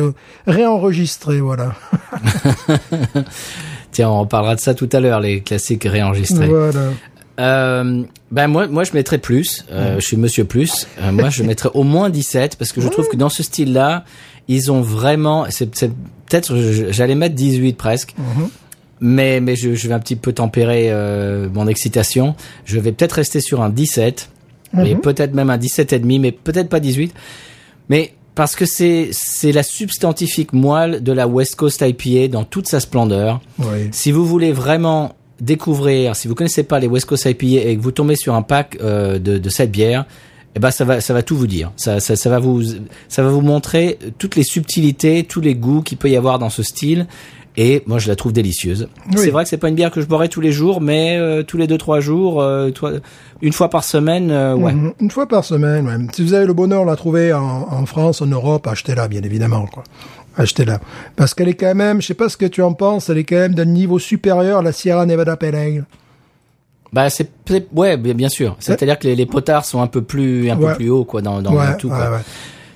réenregistré, 0.46 1.42
voilà. 1.42 1.74
Tiens, 3.92 4.10
on 4.10 4.26
parlera 4.26 4.56
de 4.56 4.60
ça 4.62 4.74
tout 4.74 4.90
à 4.92 5.00
l'heure, 5.00 5.20
les 5.20 5.42
classiques 5.42 5.84
réenregistrés. 5.84 6.48
Voilà. 6.48 6.92
Euh, 7.40 8.04
ben 8.32 8.48
moi, 8.48 8.68
moi, 8.68 8.84
je 8.84 8.94
mettrais 8.94 9.18
plus. 9.18 9.66
Euh, 9.72 9.96
Je 10.00 10.06
suis 10.06 10.18
Monsieur 10.18 10.46
Plus. 10.46 10.88
Euh, 11.00 11.12
moi, 11.12 11.30
je 11.30 11.44
mettrais 11.44 11.70
au 11.74 11.84
moins 11.84 12.10
17 12.10 12.56
parce 12.56 12.72
que 12.72 12.82
je 12.82 12.88
trouve 12.88 13.08
que 13.08 13.18
dans 13.18 13.30
ce 13.30 13.44
style-là, 13.44 14.06
ils 14.48 14.72
ont 14.72 14.82
vraiment. 14.82 15.46
C'est 15.50 15.70
peut-être 15.70 16.56
j'allais 16.92 17.16
mettre 17.16 17.36
18 17.36 17.74
presque. 17.78 18.16
Mais 19.00 19.40
mais 19.40 19.56
je, 19.56 19.74
je 19.74 19.88
vais 19.88 19.94
un 19.96 20.00
petit 20.00 20.16
peu 20.16 20.34
tempérer 20.34 20.92
euh, 20.92 21.50
mon 21.52 21.68
excitation. 21.68 22.36
Je 22.66 22.80
vais 22.80 22.92
peut-être 22.92 23.14
rester 23.14 23.42
sur 23.42 23.62
un 23.62 23.70
17 23.70 24.30
et 24.86 24.96
peut-être 24.96 25.34
même 25.34 25.50
un 25.50 25.58
17 25.58 25.94
et 25.94 26.00
demi, 26.00 26.20
mais 26.20 26.32
peut-être 26.32 26.70
pas 26.70 26.80
18. 26.80 27.14
Mais 27.90 28.14
parce 28.36 28.56
que 28.56 28.66
c'est 28.66 29.10
c'est 29.12 29.52
la 29.52 29.64
substantifique 29.64 30.54
moelle 30.54 31.04
de 31.04 31.12
la 31.12 31.28
West 31.28 31.56
Coast 31.56 31.84
IPA 31.86 32.30
dans 32.30 32.44
toute 32.44 32.68
sa 32.68 32.80
splendeur. 32.80 33.42
Oui. 33.60 33.90
Si 33.92 34.12
vous 34.12 34.26
voulez 34.26 34.52
vraiment 34.52 35.16
découvrir, 35.40 36.16
si 36.16 36.28
vous 36.28 36.36
connaissez 36.36 36.64
pas 36.64 36.80
les 36.80 36.88
West 36.88 37.08
Coast 37.08 37.26
IPA 37.26 37.68
et 37.70 37.76
que 37.76 37.82
vous 37.82 37.92
tombez 37.92 38.16
sur 38.16 38.36
un 38.36 38.42
pack 38.42 38.78
euh, 38.82 39.20
de, 39.20 39.38
de 39.38 39.50
cette 39.50 39.72
bière, 39.72 40.06
eh 40.56 40.60
ben 40.60 40.72
ça 40.72 40.86
va 40.86 41.02
ça 41.02 41.14
va 41.14 41.24
tout 41.24 41.36
vous 41.36 41.48
dire. 41.48 41.72
Ça, 41.76 42.00
ça 42.00 42.16
ça 42.16 42.30
va 42.30 42.40
vous 42.40 42.62
ça 43.08 43.24
va 43.24 43.30
vous 43.30 43.42
montrer 43.42 43.98
toutes 44.18 44.36
les 44.36 44.44
subtilités, 44.44 45.24
tous 45.24 45.42
les 45.42 45.56
goûts 45.56 45.82
qu'il 45.82 45.98
peut 45.98 46.10
y 46.10 46.18
avoir 46.18 46.40
dans 46.40 46.50
ce 46.50 46.64
style. 46.64 47.08
Et 47.58 47.84
moi 47.86 48.00
je 48.00 48.08
la 48.08 48.16
trouve 48.16 48.32
délicieuse. 48.32 48.88
Oui. 49.12 49.18
C'est 49.18 49.30
vrai 49.32 49.44
que 49.44 49.50
c'est 49.50 49.58
pas 49.58 49.68
une 49.70 49.76
bière 49.76 49.92
que 49.92 50.00
je 50.02 50.06
boirais 50.06 50.30
tous 50.30 50.40
les 50.42 50.52
jours, 50.54 50.80
mais 50.82 51.18
euh, 51.18 51.44
tous 51.44 51.58
les 51.58 51.68
deux 51.68 51.78
trois 51.78 52.00
jours, 52.00 52.42
euh, 52.42 52.70
toi, 52.72 52.92
une 53.42 53.52
fois 53.54 53.70
par 53.70 53.84
semaine, 53.84 54.32
euh, 54.32 54.56
ouais. 54.56 54.72
Mhm. 54.74 54.94
Une 55.02 55.12
fois 55.12 55.28
par 55.28 55.44
semaine, 55.44 55.86
ouais. 55.88 55.96
Si 56.14 56.24
vous 56.24 56.34
avez 56.34 56.46
le 56.46 56.54
bonheur 56.54 56.84
de 56.86 56.90
la 56.90 56.96
trouver 56.96 57.34
en, 57.34 57.42
en 57.70 57.86
France, 57.86 58.22
en 58.22 58.28
Europe, 58.28 58.68
achetez-la, 58.68 59.08
bien 59.10 59.22
évidemment, 59.24 59.66
quoi. 59.66 59.84
Achetez-la. 60.38 60.80
Parce 61.18 61.34
qu'elle 61.34 61.50
est 61.50 61.56
quand 61.56 61.76
même, 61.76 62.02
je 62.02 62.08
sais 62.08 62.14
pas 62.14 62.30
ce 62.30 62.38
que 62.38 62.46
tu 62.46 62.62
en 62.62 62.72
penses, 62.72 63.10
elle 63.10 63.18
est 63.18 63.26
quand 63.26 63.36
même 63.36 63.54
d'un 63.54 63.66
niveau 63.66 64.00
supérieur 64.00 64.60
à 64.60 64.62
la 64.62 64.72
Sierra 64.72 65.06
Nevada 65.06 65.36
Pale 65.36 65.56
Ale. 65.56 65.86
Bah 66.94 67.10
c'est 67.10 67.30
ouais 67.74 67.96
bien 67.98 68.28
sûr. 68.28 68.58
C'est-à-dire 68.60 69.00
que 69.00 69.08
les, 69.08 69.16
les 69.16 69.26
potards 69.26 69.64
sont 69.64 69.82
un 69.82 69.88
peu 69.88 70.02
plus 70.02 70.50
un 70.50 70.58
Ouais. 70.58 70.72
peu 70.72 70.76
plus 70.76 70.90
hauts 70.90 71.06
quoi 71.06 71.22
dans 71.22 71.42
dans 71.42 71.54
ouais, 71.56 71.78
tout 71.78 71.88
ouais, 71.88 71.96
quoi. 71.96 72.20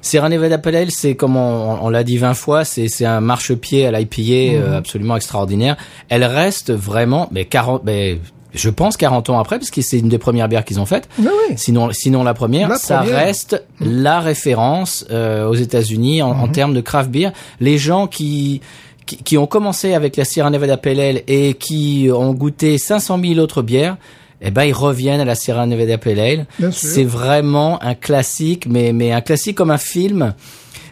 Sierra 0.06 0.30
Nevada 0.30 0.58
Pale 0.60 0.76
Ale, 0.76 0.92
c'est 0.92 1.16
comme 1.16 1.36
on, 1.36 1.80
on 1.82 1.90
l'a 1.90 2.04
dit 2.04 2.18
20 2.18 2.34
fois, 2.36 2.64
c'est 2.64 2.88
c'est 2.90 3.06
un 3.06 3.22
marchepied 3.22 3.86
à 3.88 3.92
l'IPA 3.92 4.22
Mhm. 4.22 4.62
euh, 4.62 4.78
absolument 4.78 5.16
extraordinaire. 5.16 5.78
Elle 6.10 6.24
reste 6.24 6.72
vraiment 6.72 7.28
mais 7.32 7.46
40 7.46 7.82
mais 7.86 8.20
je 8.54 8.70
pense 8.70 8.98
40 8.98 9.30
ans 9.32 9.40
après 9.40 9.58
parce 9.58 9.72
que 9.72 9.82
c'est 9.82 9.98
une 10.00 10.08
des 10.10 10.18
premières 10.20 10.48
bières 10.48 10.64
qu'ils 10.64 10.80
ont 10.80 10.86
faites. 10.86 11.10
Oui, 11.20 11.28
oui. 11.50 11.56
Sinon 11.58 11.90
sinon 11.92 12.24
la 12.24 12.34
première, 12.36 12.70
La 12.70 12.78
ça 12.78 13.00
première. 13.00 13.18
reste 13.18 13.64
la 13.82 14.20
référence 14.20 15.06
euh, 15.12 15.48
aux 15.48 15.56
États-Unis 15.56 16.22
en, 16.22 16.34
Mhm. 16.36 16.42
en 16.44 16.48
termes 16.50 16.74
de 16.76 16.82
craft 16.82 17.10
beer. 17.10 17.32
Les 17.60 17.78
gens 17.78 18.06
qui 18.08 18.62
qui, 19.08 19.18
qui 19.18 19.38
ont 19.38 19.46
commencé 19.48 19.94
avec 19.94 20.18
la 20.18 20.26
Sierra 20.26 20.50
Nevada 20.50 20.78
Pale 20.78 21.00
Ale 21.00 21.22
et 21.28 21.54
qui 21.56 22.10
ont 22.12 22.34
goûté 22.34 22.78
500 22.80 23.20
000 23.24 23.40
autres 23.40 23.62
bières, 23.62 23.98
eh 24.42 24.52
ben 24.52 24.64
ils 24.64 24.74
reviennent 24.74 25.20
à 25.22 25.26
la 25.26 25.36
Sierra 25.36 25.66
Nevada 25.66 25.98
Pale 25.98 26.20
Ale. 26.20 26.46
Bien 26.60 26.72
sûr. 26.72 26.90
C'est 26.90 27.04
vraiment 27.04 27.82
un 27.84 27.96
classique, 27.96 28.68
mais 28.70 28.94
mais 28.94 29.12
un 29.12 29.22
classique 29.22 29.56
comme 29.58 29.72
un 29.72 29.78
film. 29.78 30.34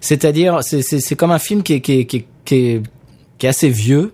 C'est-à-dire, 0.02 0.60
c'est 0.62 0.82
c'est 0.82 1.00
c'est 1.00 1.16
comme 1.16 1.32
un 1.32 1.39
film 1.39 1.64
qui 1.64 1.74
est 1.74 1.82
qui 1.82 2.00
est 2.00 2.06
qui 2.06 2.18
est, 2.18 2.26
qui 2.46 2.56
est, 2.56 2.82
qui 3.38 3.46
est 3.46 3.50
assez 3.50 3.70
vieux, 3.70 4.12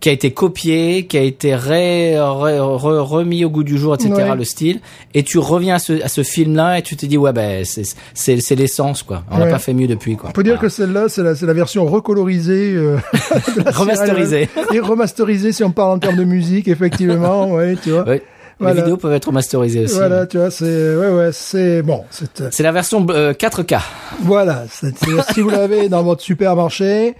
qui 0.00 0.08
a 0.08 0.12
été 0.12 0.32
copié, 0.32 1.06
qui 1.06 1.16
a 1.16 1.22
été 1.22 1.54
ré- 1.54 2.18
ré- 2.18 2.58
re- 2.58 2.98
remis 2.98 3.44
au 3.44 3.50
goût 3.50 3.62
du 3.64 3.78
jour, 3.78 3.94
etc. 3.94 4.10
Ouais. 4.12 4.34
Le 4.36 4.44
style, 4.44 4.80
et 5.14 5.22
tu 5.22 5.38
reviens 5.38 5.76
à 5.76 5.78
ce, 5.78 6.02
à 6.02 6.08
ce 6.08 6.22
film-là 6.22 6.78
et 6.78 6.82
tu 6.82 6.96
te 6.96 7.06
dis 7.06 7.16
ouais 7.16 7.32
ben 7.32 7.64
c'est 7.64 7.84
c'est 8.12 8.40
c'est 8.40 8.54
l'essence 8.56 9.02
quoi. 9.02 9.24
On 9.30 9.38
n'a 9.38 9.44
Ouais. 9.46 9.50
pas 9.50 9.58
fait 9.60 9.72
mieux 9.72 9.86
depuis 9.86 10.16
quoi. 10.16 10.30
On 10.30 10.32
peut 10.32 10.42
dire 10.44 10.58
que 10.58 10.68
celle-là, 10.68 11.08
c'est 11.08 11.22
la, 11.22 11.34
c'est 11.36 11.46
la 11.46 11.54
version 11.54 11.86
recolorisée, 11.86 12.74
euh, 12.74 12.98
Remasterisée. 13.66 14.48
Et 14.72 14.80
remasterisée 14.80 15.52
si 15.52 15.64
on 15.64 15.70
parle 15.70 15.92
en 15.92 15.98
termes 15.98 16.16
de 16.16 16.24
musique, 16.24 16.68
effectivement, 16.68 17.50
ouais, 17.52 17.76
tu 17.82 17.90
vois. 17.90 18.06
Ouais. 18.06 18.22
Voilà. 18.60 18.74
Les 18.74 18.80
vidéos 18.82 18.96
peuvent 18.96 19.12
être 19.12 19.32
masterisées 19.32 19.84
aussi. 19.84 19.94
Voilà, 19.94 20.26
tu 20.26 20.38
vois, 20.38 20.50
c'est, 20.50 20.96
ouais, 20.96 21.10
ouais, 21.10 21.30
c'est 21.32 21.82
bon, 21.82 22.04
c'est, 22.10 22.40
euh, 22.40 22.50
la 22.60 22.72
version 22.72 23.04
euh, 23.10 23.32
4K. 23.32 23.80
voilà, 24.22 24.64
c'est, 24.70 24.96
c'est- 24.96 25.32
si 25.34 25.40
vous 25.40 25.50
l'avez 25.50 25.88
dans 25.88 26.02
votre 26.04 26.22
supermarché 26.22 27.14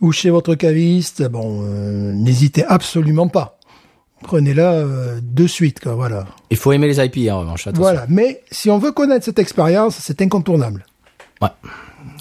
ou 0.00 0.12
chez 0.12 0.30
votre 0.30 0.54
caviste, 0.54 1.22
bon, 1.28 1.62
euh, 1.64 2.12
n'hésitez 2.12 2.64
absolument 2.64 3.28
pas. 3.28 3.58
Prenez-la 4.22 4.72
euh, 4.72 5.20
de 5.22 5.46
suite, 5.46 5.80
quoi, 5.80 5.94
voilà. 5.94 6.24
Il 6.50 6.56
faut 6.56 6.72
aimer 6.72 6.86
les 6.86 6.98
IP 7.04 7.30
en 7.30 7.40
revanche. 7.40 7.66
attention. 7.66 7.82
Voilà. 7.82 8.04
Mais 8.08 8.42
si 8.50 8.70
on 8.70 8.78
veut 8.78 8.92
connaître 8.92 9.24
cette 9.24 9.38
expérience, 9.38 9.96
c'est 10.00 10.20
incontournable. 10.22 10.86
Ouais. 11.42 11.48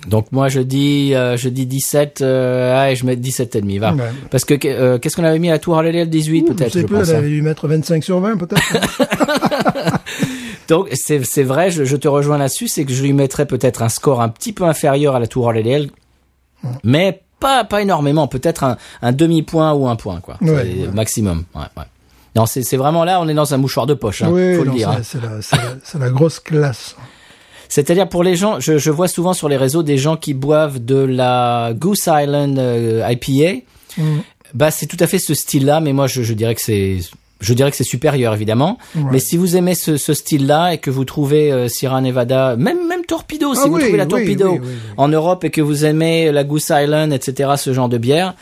Donc 0.07 0.31
moi 0.31 0.49
je 0.49 0.59
dis 0.59 1.13
euh, 1.15 1.37
je 1.37 1.49
dis 1.49 1.65
17 1.65 2.21
euh, 2.21 2.75
ah, 2.77 2.91
et 2.91 2.95
je 2.95 3.05
mets 3.05 3.15
17 3.15 3.55
et 3.55 3.61
demi 3.61 3.77
va. 3.77 3.93
Ouais. 3.93 4.03
Parce 4.31 4.43
que 4.45 4.55
euh, 4.65 4.97
qu'est-ce 4.99 5.15
qu'on 5.15 5.23
avait 5.23 5.39
mis 5.39 5.49
à 5.49 5.53
la 5.53 5.59
tour 5.59 5.77
à 5.77 5.83
l'élève 5.83 6.09
18 6.09 6.41
Ouh, 6.41 6.53
peut-être 6.53 6.73
je 6.73 6.79
sais 6.79 6.85
plus, 6.85 6.95
pense. 6.97 7.09
elle 7.09 7.15
hein. 7.15 7.19
avait 7.19 7.29
dû 7.29 7.41
mettre 7.41 7.67
25 7.67 8.03
sur 8.03 8.19
20, 8.19 8.37
peut-être. 8.37 8.61
Donc 10.67 10.87
c'est 10.93 11.23
c'est 11.25 11.43
vrai, 11.43 11.71
je, 11.71 11.83
je 11.83 11.95
te 11.95 12.07
rejoins 12.07 12.37
là-dessus, 12.37 12.67
c'est 12.67 12.85
que 12.85 12.93
je 12.93 13.03
lui 13.03 13.13
mettrais 13.13 13.45
peut-être 13.45 13.81
un 13.81 13.89
score 13.89 14.21
un 14.21 14.29
petit 14.29 14.53
peu 14.53 14.63
inférieur 14.63 15.15
à 15.15 15.19
la 15.19 15.27
tour 15.27 15.51
LL, 15.51 15.89
mais 16.83 17.21
pas 17.39 17.63
pas 17.63 17.81
énormément, 17.81 18.27
peut-être 18.27 18.63
un, 18.63 18.77
un 19.01 19.11
demi 19.11 19.41
point 19.43 19.73
ou 19.73 19.87
un 19.87 19.95
point 19.95 20.19
quoi, 20.21 20.37
Ouais, 20.41 20.51
ouais. 20.51 20.87
maximum. 20.93 21.43
Ouais, 21.53 21.61
ouais. 21.77 21.83
Non, 22.35 22.45
c'est 22.45 22.63
c'est 22.63 22.77
vraiment 22.77 23.03
là, 23.03 23.21
on 23.21 23.27
est 23.27 23.33
dans 23.33 23.53
un 23.53 23.57
mouchoir 23.57 23.85
de 23.85 23.93
poche, 23.93 24.23
hein, 24.23 24.29
oui, 24.31 24.55
faut 24.55 24.65
non, 24.65 24.71
le 24.71 24.77
dire. 24.77 24.97
c'est, 25.03 25.17
hein. 25.19 25.21
la, 25.51 25.57
la, 25.57 25.75
c'est 25.83 25.99
la 25.99 26.09
grosse 26.09 26.39
classe. 26.39 26.95
C'est-à-dire 27.73 28.07
pour 28.07 28.21
les 28.21 28.35
gens, 28.35 28.59
je, 28.59 28.77
je 28.77 28.91
vois 28.91 29.07
souvent 29.07 29.33
sur 29.33 29.49
les 29.49 29.57
réseaux 29.57 29.81
des 29.81 29.97
gens 29.97 30.15
qui 30.15 30.35
boivent 30.35 30.85
de 30.85 30.93
la 30.93 31.71
Goose 31.73 32.05
Island 32.05 32.59
euh, 32.59 33.03
IPA. 33.09 33.63
Mm. 33.97 34.19
Bah 34.53 34.69
c'est 34.69 34.85
tout 34.85 34.97
à 34.99 35.07
fait 35.07 35.17
ce 35.17 35.33
style-là, 35.33 35.79
mais 35.79 35.91
moi 35.91 36.05
je, 36.05 36.21
je 36.21 36.35
dirais 36.35 36.53
que 36.53 36.61
c'est 36.61 36.99
je 37.41 37.53
dirais 37.55 37.71
que 37.71 37.75
c'est 37.75 37.83
supérieur 37.83 38.35
évidemment. 38.35 38.77
Ouais. 38.95 39.01
Mais 39.13 39.19
si 39.19 39.37
vous 39.37 39.55
aimez 39.55 39.73
ce, 39.73 39.97
ce 39.97 40.13
style-là 40.13 40.75
et 40.75 40.77
que 40.77 40.91
vous 40.91 41.03
trouvez 41.03 41.51
euh, 41.51 41.67
Sierra 41.67 41.99
Nevada, 41.99 42.55
même 42.57 42.87
même 42.87 43.05
Torpedo, 43.05 43.55
si 43.55 43.61
Ah 43.63 43.67
vous 43.67 43.79
trouvez 43.79 43.97
la 43.97 44.05
Torpedo 44.05 44.51
oui, 44.51 44.59
oui, 44.61 44.67
oui. 44.67 44.93
en 44.97 45.07
Europe 45.07 45.43
et 45.43 45.49
que 45.49 45.61
vous 45.61 45.83
aimez 45.83 46.31
la 46.31 46.43
Goose 46.43 46.69
Island, 46.69 47.11
etc., 47.11 47.53
ce 47.57 47.73
genre 47.73 47.89
de 47.89 47.97
bière. 47.97 48.35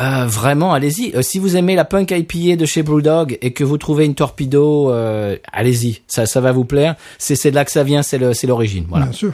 Euh, 0.00 0.26
vraiment, 0.26 0.72
allez-y. 0.72 1.12
Euh, 1.14 1.22
si 1.22 1.38
vous 1.38 1.56
aimez 1.56 1.76
la 1.76 1.84
punk 1.84 2.10
IPA 2.10 2.56
de 2.56 2.66
chez 2.66 2.82
Brewdog 2.82 3.38
et 3.40 3.52
que 3.52 3.62
vous 3.62 3.78
trouvez 3.78 4.04
une 4.04 4.14
torpedo, 4.14 4.90
euh, 4.90 5.36
allez-y. 5.52 6.00
Ça, 6.08 6.26
ça 6.26 6.40
va 6.40 6.52
vous 6.52 6.64
plaire. 6.64 6.96
C'est, 7.18 7.36
c'est 7.36 7.50
de 7.50 7.54
là 7.54 7.64
que 7.64 7.70
ça 7.70 7.84
vient. 7.84 8.02
C'est 8.02 8.18
le, 8.18 8.34
c'est 8.34 8.46
l'origine. 8.46 8.86
Voilà. 8.88 9.06
Bien 9.06 9.14
sûr. 9.14 9.32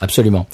Absolument. 0.00 0.46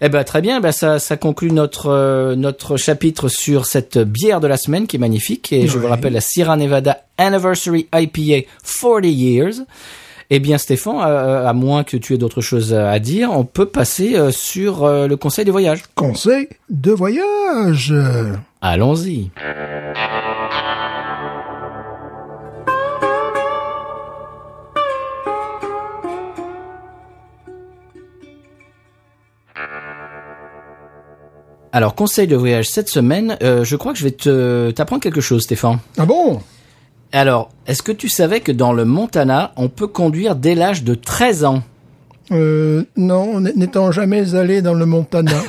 Eh 0.00 0.08
ben 0.08 0.22
très 0.22 0.42
bien, 0.42 0.60
ben 0.60 0.72
ça, 0.72 0.98
ça 0.98 1.16
conclut 1.16 1.50
notre 1.50 1.86
euh, 1.86 2.36
notre 2.36 2.76
chapitre 2.76 3.28
sur 3.28 3.64
cette 3.64 3.98
bière 3.98 4.40
de 4.40 4.46
la 4.46 4.56
semaine 4.56 4.86
qui 4.86 4.96
est 4.96 4.98
magnifique 4.98 5.52
et 5.52 5.66
je 5.66 5.78
vous 5.78 5.88
rappelle 5.88 6.12
la 6.12 6.20
Sierra 6.20 6.56
Nevada 6.56 6.98
Anniversary 7.16 7.88
IPA 7.94 8.46
40 8.62 9.04
Years. 9.06 9.54
Eh 10.30 10.38
bien 10.38 10.58
Stéphane, 10.58 11.00
à 11.00 11.52
moins 11.52 11.84
que 11.84 11.96
tu 11.96 12.14
aies 12.14 12.18
d'autres 12.18 12.40
choses 12.40 12.74
à 12.74 12.98
dire, 12.98 13.30
on 13.32 13.44
peut 13.44 13.66
passer 13.66 14.16
euh, 14.16 14.30
sur 14.30 14.84
euh, 14.84 15.06
le 15.06 15.16
conseil 15.16 15.44
de 15.44 15.50
voyage. 15.50 15.82
Conseil 15.94 16.48
de 16.70 16.92
voyage. 16.92 17.94
Allons-y. 18.60 19.30
Alors, 31.72 31.96
conseil 31.96 32.28
de 32.28 32.36
voyage 32.36 32.68
cette 32.68 32.88
semaine, 32.88 33.36
euh, 33.42 33.64
je 33.64 33.74
crois 33.74 33.92
que 33.92 33.98
je 33.98 34.04
vais 34.04 34.12
te 34.12 34.70
t'apprendre 34.70 35.02
quelque 35.02 35.20
chose, 35.20 35.42
Stéphane. 35.42 35.80
Ah 35.98 36.06
bon? 36.06 36.40
Alors, 37.14 37.50
est-ce 37.68 37.84
que 37.84 37.92
tu 37.92 38.08
savais 38.08 38.40
que 38.40 38.50
dans 38.50 38.72
le 38.72 38.84
Montana, 38.84 39.52
on 39.56 39.68
peut 39.68 39.86
conduire 39.86 40.34
dès 40.34 40.56
l'âge 40.56 40.82
de 40.82 40.96
13 40.96 41.44
ans? 41.44 41.62
Euh, 42.32 42.82
Non, 42.96 43.38
n'étant 43.38 43.92
jamais 43.92 44.34
allé 44.34 44.62
dans 44.62 44.74
le 44.74 44.84
Montana. 44.84 45.30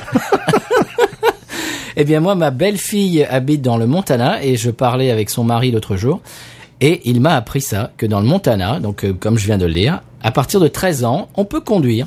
Eh 1.98 2.04
bien, 2.04 2.20
moi, 2.20 2.34
ma 2.34 2.50
belle-fille 2.50 3.24
habite 3.24 3.62
dans 3.62 3.78
le 3.78 3.86
Montana 3.86 4.44
et 4.44 4.56
je 4.56 4.70
parlais 4.70 5.10
avec 5.10 5.30
son 5.30 5.44
mari 5.44 5.70
l'autre 5.70 5.96
jour 5.96 6.20
et 6.82 7.00
il 7.08 7.22
m'a 7.22 7.34
appris 7.34 7.62
ça, 7.62 7.90
que 7.96 8.04
dans 8.04 8.20
le 8.20 8.26
Montana, 8.26 8.80
donc 8.80 9.02
euh, 9.02 9.14
comme 9.14 9.38
je 9.38 9.46
viens 9.46 9.56
de 9.56 9.64
le 9.64 9.72
lire, 9.72 10.02
à 10.22 10.30
partir 10.30 10.60
de 10.60 10.68
13 10.68 11.04
ans, 11.04 11.28
on 11.36 11.46
peut 11.46 11.62
conduire. 11.62 12.06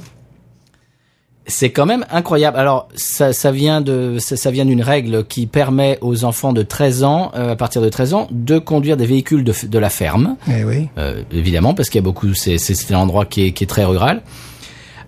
C'est 1.49 1.71
quand 1.71 1.85
même 1.85 2.05
incroyable. 2.11 2.57
Alors, 2.57 2.87
ça, 2.95 3.33
ça 3.33 3.51
vient 3.51 3.81
de, 3.81 4.17
ça, 4.19 4.37
ça 4.37 4.51
vient 4.51 4.65
d'une 4.65 4.81
règle 4.81 5.25
qui 5.25 5.47
permet 5.47 5.97
aux 6.01 6.23
enfants 6.23 6.53
de 6.53 6.61
13 6.63 7.03
ans, 7.03 7.31
euh, 7.35 7.51
à 7.51 7.55
partir 7.57 7.81
de 7.81 7.89
13 7.89 8.13
ans, 8.13 8.27
de 8.31 8.57
conduire 8.59 8.95
des 8.97 9.05
véhicules 9.05 9.43
de, 9.43 9.53
de 9.67 9.79
la 9.79 9.89
ferme. 9.89 10.37
eh 10.47 10.63
oui. 10.63 10.87
Euh, 10.97 11.23
évidemment, 11.33 11.73
parce 11.73 11.89
qu'il 11.89 11.99
y 11.99 12.03
a 12.03 12.05
beaucoup, 12.05 12.33
c'est, 12.35 12.57
c'est, 12.57 12.93
un 12.93 12.99
endroit 12.99 13.25
qui 13.25 13.47
est, 13.47 13.51
qui 13.51 13.63
est 13.65 13.67
très 13.67 13.83
rural. 13.83 14.21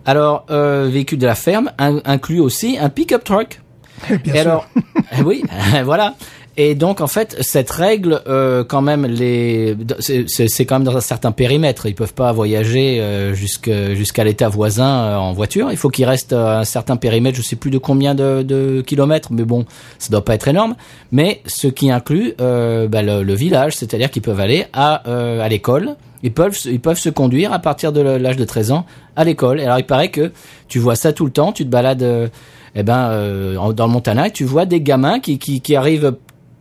Alors, 0.05 0.45
euh, 0.49 0.89
véhicule 0.91 1.19
de 1.19 1.27
la 1.27 1.35
ferme 1.35 1.71
in- 1.77 2.01
inclut 2.05 2.39
aussi 2.39 2.77
un 2.79 2.89
pick-up 2.89 3.23
truck. 3.23 3.61
Bien 4.09 4.17
Et 4.33 4.41
sûr. 4.41 4.49
alors, 4.49 4.67
eh 5.17 5.21
oui, 5.21 5.43
voilà. 5.85 6.15
Et 6.57 6.75
donc 6.75 6.99
en 6.99 7.07
fait, 7.07 7.37
cette 7.39 7.71
règle, 7.71 8.21
euh, 8.27 8.63
quand 8.65 8.81
même, 8.81 9.05
les, 9.05 9.75
c'est- 9.99 10.65
quand 10.65 10.75
même 10.75 10.83
dans 10.83 10.97
un 10.97 11.01
certain 11.01 11.31
périmètre. 11.31 11.85
Ils 11.85 11.95
peuvent 11.95 12.13
pas 12.13 12.31
voyager 12.33 12.99
euh, 12.99 13.33
jusqu'à 13.33 14.23
l'état 14.23 14.49
voisin 14.49 14.85
euh, 14.89 15.15
en 15.15 15.31
voiture. 15.33 15.71
Il 15.71 15.77
faut 15.77 15.89
qu'ils 15.89 16.05
restent 16.05 16.33
à 16.33 16.59
un 16.59 16.63
certain 16.65 16.97
périmètre. 16.97 17.37
Je 17.37 17.41
sais 17.41 17.55
plus 17.55 17.71
de 17.71 17.77
combien 17.77 18.15
de, 18.15 18.81
kilomètres, 18.85 19.29
mais 19.31 19.43
bon, 19.43 19.65
ça 19.97 20.09
doit 20.09 20.25
pas 20.25 20.35
être 20.35 20.47
énorme. 20.49 20.75
Mais 21.13 21.41
ce 21.45 21.67
qui 21.67 21.89
inclut 21.89 22.33
euh, 22.41 22.87
bah, 22.89 23.01
le, 23.01 23.33
village, 23.33 23.75
c'est-à-dire 23.75 24.11
qu'ils 24.11 24.21
peuvent 24.21 24.39
aller 24.39 24.65
à 24.73 25.07
euh, 25.09 25.41
à 25.41 25.47
l'école. 25.47 25.95
Ils 26.23 26.33
peuvent 26.33 26.55
ils 26.65 26.79
peuvent 26.81 26.99
se 26.99 27.09
conduire 27.09 27.53
à 27.53 27.59
partir 27.59 27.91
de 27.93 28.01
l'âge 28.01 28.37
de 28.37 28.45
13 28.45 28.71
ans 28.73 28.85
à 29.15 29.23
l'école. 29.23 29.59
Alors 29.61 29.79
il 29.79 29.85
paraît 29.85 30.09
que 30.09 30.31
tu 30.67 30.77
vois 30.79 30.95
ça 30.95 31.13
tout 31.13 31.25
le 31.25 31.31
temps. 31.31 31.51
Tu 31.53 31.63
te 31.63 31.69
balades. 31.69 32.03
euh, 32.03 32.27
eh 32.75 32.83
ben 32.83 33.09
euh, 33.09 33.57
en- 33.57 33.73
dans 33.73 33.85
le 33.87 33.91
Montana, 33.91 34.27
et 34.27 34.31
tu 34.31 34.45
vois 34.45 34.65
des 34.65 34.79
gamins 34.79 35.19
qui, 35.19 35.37
qui 35.39 35.75
arrivent 35.75 36.13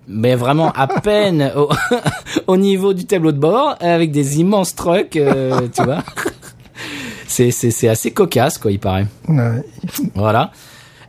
mais 0.09 0.35
vraiment 0.35 0.73
à 0.73 0.87
peine 0.87 1.53
au, 1.57 1.69
au 2.47 2.57
niveau 2.57 2.95
du 2.95 3.07
tableau 3.07 3.33
de 3.33 3.39
bord 3.39 3.77
avec 3.81 4.11
des 4.11 4.41
immenses 4.41 4.75
trucks, 4.75 5.17
euh, 5.17 5.69
tu 5.75 5.83
vois. 5.83 6.03
C'est 7.27 7.51
c'est 7.53 7.71
c'est 7.71 7.89
assez 7.89 8.11
cocasse 8.11 8.59
quoi, 8.59 8.73
il 8.73 8.81
paraît. 8.81 9.07
Ouais. 9.29 9.63
Voilà. 10.15 10.51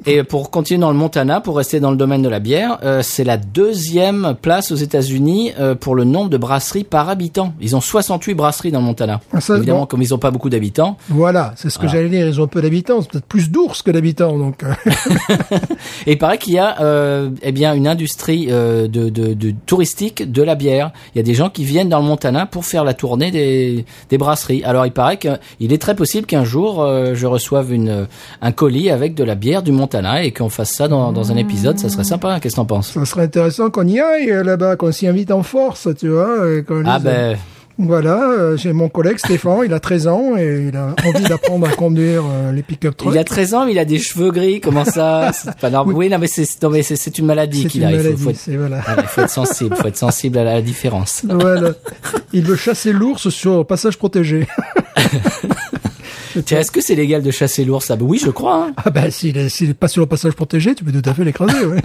Et 0.07 0.23
pour 0.23 0.49
continuer 0.49 0.79
dans 0.79 0.89
le 0.91 0.97
Montana, 0.97 1.41
pour 1.41 1.57
rester 1.57 1.79
dans 1.79 1.91
le 1.91 1.97
domaine 1.97 2.23
de 2.23 2.29
la 2.29 2.39
bière, 2.39 2.79
euh, 2.83 3.01
c'est 3.03 3.23
la 3.23 3.37
deuxième 3.37 4.35
place 4.41 4.71
aux 4.71 4.75
États-Unis 4.75 5.51
euh, 5.59 5.75
pour 5.75 5.93
le 5.93 6.05
nombre 6.05 6.29
de 6.31 6.37
brasseries 6.37 6.83
par 6.83 7.07
habitant. 7.09 7.53
Ils 7.61 7.75
ont 7.75 7.81
68 7.81 8.33
brasseries 8.33 8.71
dans 8.71 8.79
le 8.79 8.85
Montana. 8.85 9.21
Ah, 9.31 9.39
ça, 9.41 9.57
Évidemment, 9.57 9.81
bon. 9.81 9.85
comme 9.85 10.01
ils 10.01 10.11
ont 10.13 10.17
pas 10.17 10.31
beaucoup 10.31 10.49
d'habitants. 10.49 10.97
Voilà, 11.09 11.53
c'est 11.55 11.69
ce 11.69 11.77
que 11.77 11.83
Voilà. 11.85 11.99
j'allais 11.99 12.09
dire. 12.09 12.27
Ils 12.27 12.41
ont 12.41 12.47
peu 12.47 12.63
d'habitants, 12.63 13.01
c'est 13.01 13.11
peut-être 13.11 13.25
plus 13.27 13.51
d'ours 13.51 13.83
que 13.83 13.91
d'habitants, 13.91 14.37
donc. 14.39 14.63
euh, 14.63 14.73
Et 16.07 16.13
il 16.13 16.17
paraît 16.17 16.39
qu'il 16.39 16.53
y 16.53 16.57
a 16.59 16.81
euh, 16.81 17.29
eh 17.43 17.51
bien 17.51 17.75
une 17.75 17.87
industrie 17.87 18.47
euh, 18.49 18.87
de, 18.87 19.09
de, 19.09 19.33
de 19.35 19.53
touristique 19.67 20.31
de 20.31 20.41
la 20.41 20.55
bière. 20.55 20.91
Il 21.13 21.19
y 21.19 21.21
a 21.21 21.23
des 21.23 21.35
gens 21.35 21.49
qui 21.51 21.63
viennent 21.63 21.89
dans 21.89 21.99
le 21.99 22.05
Montana 22.05 22.47
pour 22.47 22.65
faire 22.65 22.83
la 22.83 22.95
tournée 22.95 23.29
des, 23.29 23.85
des 24.09 24.17
brasseries. 24.17 24.63
Alors 24.63 24.87
il 24.87 24.91
paraît 24.93 25.17
qu'il 25.17 25.71
est 25.73 25.81
très 25.81 25.95
possible 25.95 26.25
qu'un 26.25 26.43
jour 26.43 26.81
euh, 26.81 27.13
je 27.13 27.27
reçoive 27.27 27.71
une 27.71 28.07
un 28.41 28.51
colis 28.51 28.89
avec 28.89 29.13
de 29.13 29.23
la 29.23 29.35
bière 29.35 29.61
du 29.61 29.71
Montana 29.71 29.90
et 30.23 30.31
qu'on 30.31 30.49
fasse 30.49 30.71
ça 30.71 30.87
dans, 30.87 31.11
dans 31.11 31.31
un 31.31 31.35
épisode. 31.37 31.79
Ça 31.79 31.89
serait 31.89 32.03
sympa. 32.03 32.39
Qu'est-ce 32.39 32.55
que 32.55 32.61
t'en 32.61 32.65
penses? 32.65 32.91
Ça 32.91 33.05
serait 33.05 33.23
intéressant 33.23 33.69
qu'on 33.69 33.87
y 33.87 33.99
aille 33.99 34.31
euh, 34.31 34.43
là-bas, 34.43 34.75
qu'on 34.75 34.91
s'y 34.91 35.07
invite 35.07 35.31
en 35.31 35.43
force, 35.43 35.87
tu 35.99 36.09
vois. 36.09 36.49
et 36.51 36.63
qu'on 36.63 36.83
Ah 36.85 36.99
ben 36.99 37.37
Voilà, 37.77 38.21
euh, 38.29 38.57
j'ai 38.57 38.73
mon 38.73 38.89
collègue 38.89 39.17
Stéphane, 39.17 39.59
il 39.65 39.73
a 39.73 39.79
13 39.79 40.07
ans 40.07 40.37
et 40.37 40.67
il 40.69 40.77
a 40.77 40.95
envie 41.05 41.23
d'apprendre 41.23 41.67
à 41.67 41.71
conduire 41.71 42.23
euh, 42.25 42.51
les 42.51 42.61
pick-up 42.61 42.95
trucks. 42.95 43.13
il 43.13 43.17
a 43.17 43.23
13 43.23 43.53
ans, 43.53 43.65
mais 43.65 43.71
il 43.71 43.79
a 43.79 43.85
des 43.85 43.97
cheveux 43.99 44.31
gris. 44.31 44.61
Comment 44.61 44.85
ça? 44.85 45.31
C'est 45.33 45.55
pas 45.57 45.69
normal. 45.69 45.95
Oui, 45.95 46.09
non 46.09 46.19
mais 46.19 46.27
c'est 46.27 46.45
non 46.61 46.69
mais 46.69 46.83
c'est 46.83 46.95
c'est 46.95 47.17
une 47.17 47.25
maladie 47.25 47.65
qu'il 47.65 47.83
a. 47.83 47.91
Il 47.91 48.17
faut, 48.17 48.29
être, 48.29 48.49
voilà. 48.57 48.81
voilà, 48.85 49.01
il 49.01 49.07
faut 49.07 49.21
être 49.21 49.29
sensible. 49.29 49.75
Faut 49.75 49.87
être 49.87 49.97
sensible 49.97 50.37
à 50.37 50.43
la, 50.43 50.51
à 50.51 50.55
la 50.55 50.61
différence. 50.61 51.23
voilà. 51.27 51.71
Il 52.33 52.45
veut 52.45 52.55
chasser 52.55 52.93
l'ours 52.93 53.29
sur 53.29 53.65
passage 53.65 53.97
protégé. 53.97 54.47
Tiens, 56.45 56.59
est-ce 56.59 56.71
que 56.71 56.81
c'est 56.81 56.95
légal 56.95 57.21
de 57.21 57.31
chasser 57.31 57.65
l'ours 57.65 57.87
bah 57.89 57.97
oui, 58.01 58.19
je 58.23 58.29
crois. 58.29 58.67
hein. 58.67 58.73
Ah 58.83 58.89
ben, 58.89 59.09
s'il 59.11 59.37
est, 59.37 59.49
s'il 59.49 59.69
est 59.71 59.73
pas 59.73 59.87
sur 59.87 60.01
le 60.01 60.05
passage 60.07 60.33
protégé, 60.33 60.75
tu 60.75 60.83
peux 60.83 60.91
tout 60.91 61.07
à 61.09 61.13
fait 61.13 61.23
l'écraser, 61.23 61.65
ouais. 61.65 61.81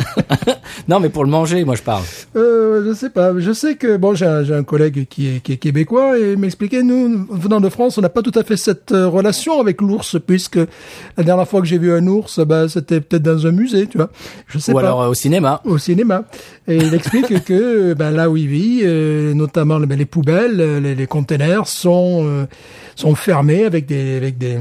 non, 0.88 1.01
mais 1.01 1.09
pour 1.09 1.24
le 1.24 1.30
manger, 1.30 1.64
moi 1.64 1.74
je 1.74 1.82
parle. 1.82 2.03
Euh, 2.36 2.84
je 2.88 2.94
sais 2.94 3.11
pas. 3.11 3.32
Je 3.38 3.53
sais 3.53 3.74
que 3.76 3.97
bon, 3.97 4.14
j'ai 4.14 4.26
un, 4.26 4.44
j'ai 4.44 4.55
un 4.55 4.62
collègue 4.64 5.07
qui 5.09 5.28
est, 5.36 5.40
qui 5.40 5.53
est 5.53 5.57
québécois 5.57 6.18
et 6.18 6.32
il 6.32 6.38
m'expliquait 6.38 6.82
nous 6.82 7.26
venant 7.30 7.61
de 7.61 7.68
France, 7.68 7.99
on 7.99 8.01
n'a 8.01 8.09
pas 8.09 8.22
tout 8.22 8.32
à 8.38 8.42
fait 8.44 8.57
cette 8.57 8.92
euh, 8.92 9.09
relation 9.09 9.61
avec 9.61 9.80
l'ours 9.80 10.16
puisque 10.24 10.59
la 11.16 11.24
dernière 11.24 11.49
fois 11.49 11.61
que 11.61 11.66
j'ai 11.66 11.78
vu 11.78 11.92
un 11.92 12.07
ours, 12.07 12.40
bah 12.40 12.68
c'était 12.68 13.01
peut-être 13.01 13.22
dans 13.22 13.47
un 13.47 13.53
musée, 13.53 13.86
tu 13.86 13.97
vois. 13.99 14.11
Je 14.47 14.59
sais 14.59 14.72
Ou 14.72 14.74
pas. 14.76 14.80
alors 14.80 15.03
euh, 15.03 15.09
au 15.09 15.14
cinéma. 15.14 15.61
au 15.64 15.78
cinéma. 15.78 16.24
Et 16.68 16.76
il 16.76 16.94
explique 16.94 17.44
que 17.44 17.94
ben, 17.94 18.11
là 18.11 18.30
où 18.30 18.36
il 18.36 18.49
vit, 18.49 18.80
euh, 18.82 19.34
notamment 19.34 19.78
ben, 19.80 19.99
les 19.99 20.05
poubelles, 20.07 20.61
euh, 20.61 20.80
les, 20.80 20.94
les 20.94 21.07
containers 21.07 21.66
sont 21.66 22.24
euh, 22.26 22.44
sont 22.97 23.14
fermés 23.14 23.64
avec 23.64 23.86
des 23.86 24.16
avec 24.16 24.38
des 24.38 24.59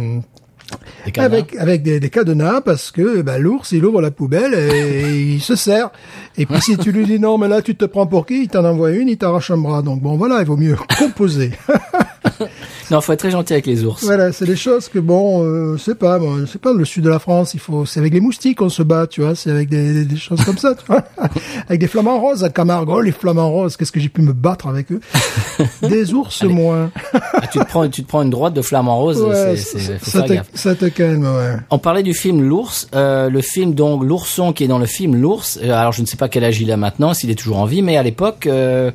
Des 1.05 1.11
cadenas. 1.11 1.25
avec 1.25 1.55
avec 1.55 1.81
des, 1.83 1.99
des 1.99 2.09
cadenas 2.09 2.61
parce 2.61 2.91
que 2.91 3.21
ben, 3.21 3.37
l'ours 3.39 3.71
il 3.71 3.83
ouvre 3.85 4.01
la 4.01 4.11
poubelle 4.11 4.53
et, 4.73 5.33
il 5.33 5.41
se 5.41 5.55
sert. 5.55 5.89
Et 6.37 6.45
puis 6.45 6.61
si 6.61 6.77
tu 6.77 6.91
lui 6.91 7.05
dis 7.05 7.19
non 7.19 7.37
mais 7.37 7.47
là 7.47 7.61
tu 7.61 7.75
te 7.75 7.85
prends 7.85 8.05
pour 8.05 8.25
qui, 8.25 8.43
il 8.43 8.47
t'en 8.47 8.63
envoie 8.65 8.91
une, 8.91 9.09
il 9.09 9.17
t'arrache 9.17 9.51
un 9.51 9.57
bras. 9.57 9.81
Donc 9.81 10.01
bon 10.01 10.15
voilà, 10.17 10.41
il 10.41 10.45
vaut 10.45 10.57
mieux 10.57 10.75
composer. 10.99 11.51
Non, 12.91 13.01
faut 13.01 13.13
être 13.13 13.19
très 13.19 13.31
gentil 13.31 13.53
avec 13.53 13.65
les 13.65 13.83
ours. 13.83 14.03
voilà, 14.03 14.31
c'est 14.31 14.45
des 14.45 14.55
choses 14.55 14.89
que 14.89 14.99
bon, 14.99 15.43
euh, 15.43 15.77
c'est 15.77 15.95
pas, 15.95 16.19
bon, 16.19 16.45
c'est 16.45 16.61
pas 16.61 16.71
le 16.71 16.85
sud 16.85 17.03
de 17.03 17.09
la 17.09 17.17
France, 17.17 17.55
il 17.55 17.59
faut, 17.59 17.85
c'est 17.85 17.99
avec 17.99 18.13
les 18.13 18.19
moustiques 18.19 18.59
qu'on 18.59 18.69
se 18.69 18.83
bat, 18.83 19.07
tu 19.07 19.21
vois, 19.21 19.33
c'est 19.33 19.49
avec 19.49 19.69
des, 19.69 20.05
choses 20.17 20.43
comme 20.45 20.57
ça, 20.57 20.75
tu 20.75 20.85
vois, 20.85 21.03
avec 21.67 21.79
des 21.79 21.87
flamants 21.87 22.19
roses 22.19 22.43
à 22.43 22.49
Camargue, 22.49 22.89
oh, 22.89 23.01
les 23.01 23.11
flamants 23.11 23.49
roses, 23.49 23.75
qu'est-ce 23.75 23.91
que 23.91 23.99
j'ai 23.99 24.09
pu 24.09 24.21
me 24.21 24.33
battre 24.33 24.67
avec 24.67 24.91
eux, 24.91 24.99
des 25.81 26.13
ours 26.13 26.43
moins. 26.43 26.91
Ah, 27.13 27.47
tu 27.51 27.57
te 27.57 27.63
prends, 27.63 27.89
tu 27.89 28.03
te 28.03 28.07
prends 28.07 28.21
une 28.21 28.29
droite 28.29 28.53
de 28.53 28.61
flamant 28.61 28.99
rose. 28.99 29.21
Ouais, 29.21 29.55
ça, 29.55 30.21
te, 30.21 30.33
ça 30.53 30.75
te 30.75 30.85
calme, 30.85 31.23
ouais. 31.23 31.55
On 31.71 31.79
parlait 31.79 32.03
du 32.03 32.13
film 32.13 32.43
L'ours, 32.43 32.87
euh, 32.93 33.29
le 33.29 33.41
film 33.41 33.73
donc 33.73 34.03
l'ourson 34.03 34.53
qui 34.53 34.63
est 34.63 34.67
dans 34.67 34.77
le 34.77 34.85
film 34.85 35.15
L'ours. 35.15 35.57
euh, 35.61 35.71
alors 35.73 35.91
je 35.91 36.01
ne 36.01 36.05
sais 36.05 36.17
pas 36.17 36.29
quel 36.29 36.43
âge 36.43 36.61
il 36.61 36.71
a 36.71 36.77
maintenant, 36.77 37.13
s'il 37.13 37.31
est 37.31 37.35
toujours 37.35 37.57
en 37.57 37.65
vie, 37.65 37.81
mais 37.81 37.97
à 37.97 38.03
l'époque 38.03 38.45
euh, 38.45 38.91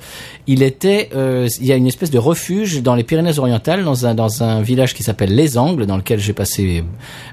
il 0.47 0.63
était, 0.63 1.11
il 1.15 1.67
y 1.67 1.73
a 1.73 1.77
une 1.77 1.87
espèce 1.87 2.11
de 2.11 2.19
refuge 2.19 2.83
dans 2.83 2.95
les 2.95 3.05
Pyrénées-Orientales, 3.21 3.85
dans 3.85 4.07
un 4.07 4.15
dans 4.15 4.43
un 4.43 4.63
village 4.63 4.95
qui 4.95 5.03
s'appelle 5.03 5.35
Les 5.35 5.59
Angles, 5.59 5.87
dans 5.87 5.97
lequel 5.97 6.19
j'ai 6.21 6.33
passé 6.33 6.83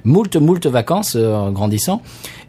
moult 0.04 0.36
moult 0.36 0.66
vacances 0.66 1.16
euh, 1.16 1.34
en 1.34 1.52
grandissant. 1.52 2.02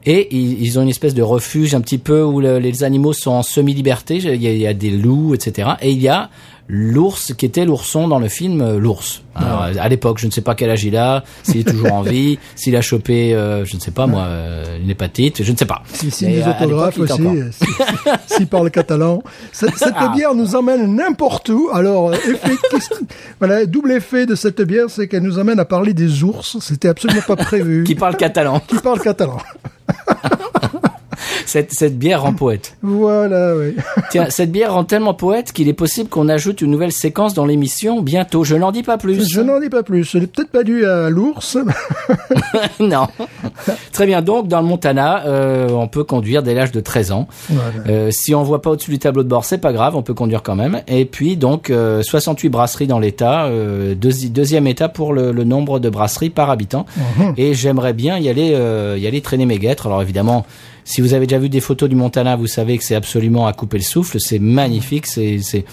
Et 0.04 0.34
ils, 0.34 0.78
ont 0.78 0.82
une 0.82 0.88
espèce 0.88 1.12
de 1.14 1.22
refuge 1.22 1.74
un 1.74 1.80
petit 1.80 1.98
peu 1.98 2.22
où 2.22 2.40
le- 2.40 2.58
les 2.58 2.82
animaux 2.84 3.12
sont 3.12 3.32
en 3.32 3.42
semi-liberté. 3.42 4.16
Il 4.16 4.42
y 4.42 4.66
a 4.66 4.72
des 4.72 4.90
loups, 4.90 5.34
etc. 5.34 5.70
Et 5.82 5.90
il 5.90 6.00
y 6.00 6.08
a 6.08 6.30
l'ours 6.68 7.32
qui 7.34 7.46
était 7.46 7.64
l'ourson 7.64 8.08
dans 8.08 8.18
le 8.18 8.28
film 8.28 8.60
euh, 8.60 8.78
L'ours. 8.78 9.22
Alors, 9.34 9.62
À 9.80 9.88
l'époque, 9.88 10.18
je 10.18 10.26
ne 10.26 10.32
sais 10.32 10.40
pas 10.40 10.54
quel 10.54 10.68
âge 10.68 10.84
il 10.84 10.96
a, 10.96 11.22
s'il 11.44 11.58
est 11.58 11.64
toujours 11.70 11.92
en 11.92 12.02
vie, 12.02 12.38
s'il 12.56 12.74
a 12.76 12.80
chopé, 12.82 13.34
euh, 13.34 13.64
je 13.64 13.76
ne 13.76 13.80
sais 13.80 13.90
pas 13.92 14.06
moi, 14.06 14.22
euh, 14.22 14.78
une 14.82 14.90
hépatite, 14.90 15.42
je 15.44 15.52
ne 15.52 15.56
sais 15.56 15.64
pas. 15.64 15.82
À- 15.84 16.26
à 16.26 16.28
l'époque, 16.28 16.60
autographes 16.60 16.98
aussi, 16.98 17.22
euh, 17.22 17.50
si- 17.52 18.34
s'il 18.34 18.46
parle 18.48 18.70
catalan. 18.70 19.22
Cette, 19.52 19.76
cette 19.76 19.94
Ah. 19.96 20.08
bière 20.14 20.34
nous 20.34 20.56
emmène 20.56 20.94
n'importe 20.96 21.48
où. 21.50 21.70
Alors, 21.72 22.12
effet, 22.14 22.36
qu'est-ce- 22.70 22.94
voilà, 23.38 23.64
double 23.64 23.92
effet 23.92 24.26
de 24.26 24.34
cette 24.34 24.60
bière, 24.62 24.86
c'est 24.88 25.06
qu'elle 25.08 25.22
nous 25.22 25.38
amène 25.38 25.60
à 25.60 25.64
parler 25.64 25.94
des 25.94 26.22
ours. 26.24 26.58
C'était 26.60 26.88
absolument 26.88 27.22
pas 27.26 27.36
prévu. 27.36 27.84
Qui 27.84 27.94
parle 27.94 28.16
catalan. 28.16 28.60
Qui 28.66 28.76
parle 28.78 29.00
catalan. 29.00 29.38
Cette, 31.48 31.72
cette 31.72 31.98
bière 31.98 32.22
rend 32.22 32.32
poète. 32.34 32.76
Voilà, 32.82 33.54
oui. 33.56 33.74
Tiens, 34.10 34.26
cette 34.28 34.52
bière 34.52 34.74
rend 34.74 34.84
tellement 34.84 35.14
poète 35.14 35.52
qu'il 35.52 35.68
est 35.68 35.72
possible 35.72 36.08
qu'on 36.08 36.28
ajoute 36.28 36.60
une 36.60 36.70
nouvelle 36.70 36.92
séquence 36.92 37.32
dans 37.34 37.46
l'émission 37.46 38.00
bientôt. 38.02 38.44
Je 38.44 38.54
n'en 38.56 38.70
dis 38.72 38.82
pas 38.82 38.98
plus. 38.98 39.28
Je 39.32 39.40
n'en 39.40 39.58
dis 39.60 39.68
pas 39.70 39.82
plus. 39.82 40.04
Ce 40.04 40.18
n'est 40.18 40.26
peut-être 40.26 40.50
pas 40.50 40.62
dû 40.64 40.84
à 40.84 41.08
l'ours. 41.10 41.56
non. 42.80 43.06
Très 43.92 44.06
bien. 44.06 44.22
Donc, 44.22 44.48
dans 44.48 44.60
le 44.60 44.66
Montana, 44.66 45.24
euh, 45.26 45.68
on 45.70 45.88
peut 45.88 46.04
conduire 46.04 46.42
dès 46.42 46.54
l'âge 46.54 46.72
de 46.72 46.80
13 46.80 47.12
ans. 47.12 47.28
Voilà. 47.48 47.70
Euh, 47.88 48.08
si 48.10 48.34
on 48.34 48.42
voit 48.42 48.62
pas 48.62 48.70
au-dessus 48.70 48.90
du 48.90 48.98
tableau 48.98 49.22
de 49.22 49.28
bord, 49.28 49.44
c'est 49.44 49.58
pas 49.58 49.72
grave, 49.72 49.96
on 49.96 50.02
peut 50.02 50.14
conduire 50.14 50.42
quand 50.42 50.54
même. 50.56 50.82
Et 50.86 51.04
puis 51.04 51.36
donc 51.36 51.70
euh, 51.70 52.02
68 52.02 52.48
brasseries 52.48 52.86
dans 52.86 52.98
l'État, 52.98 53.46
euh, 53.46 53.94
deuxi- 53.94 54.30
deuxième 54.30 54.66
État 54.66 54.88
pour 54.88 55.12
le, 55.12 55.32
le 55.32 55.44
nombre 55.44 55.78
de 55.78 55.88
brasseries 55.88 56.30
par 56.30 56.50
habitant. 56.50 56.86
Et 57.36 57.54
j'aimerais 57.54 57.92
bien 57.92 58.18
y 58.18 58.28
aller, 58.28 58.48
y 58.98 59.06
aller 59.06 59.20
traîner 59.20 59.46
mes 59.46 59.58
guêtres. 59.58 59.86
Alors 59.86 60.02
évidemment, 60.02 60.44
si 60.84 61.00
vous 61.00 61.14
avez 61.14 61.26
déjà 61.26 61.37
vu 61.38 61.48
des 61.48 61.60
photos 61.60 61.88
du 61.88 61.96
Montana, 61.96 62.36
vous 62.36 62.46
savez 62.46 62.76
que 62.78 62.84
c'est 62.84 62.94
absolument 62.94 63.46
à 63.46 63.52
couper 63.52 63.78
le 63.78 63.82
souffle. 63.84 64.18
C'est 64.20 64.38
magnifique. 64.38 65.06
C'est 65.06 65.38
c'est 65.40 65.64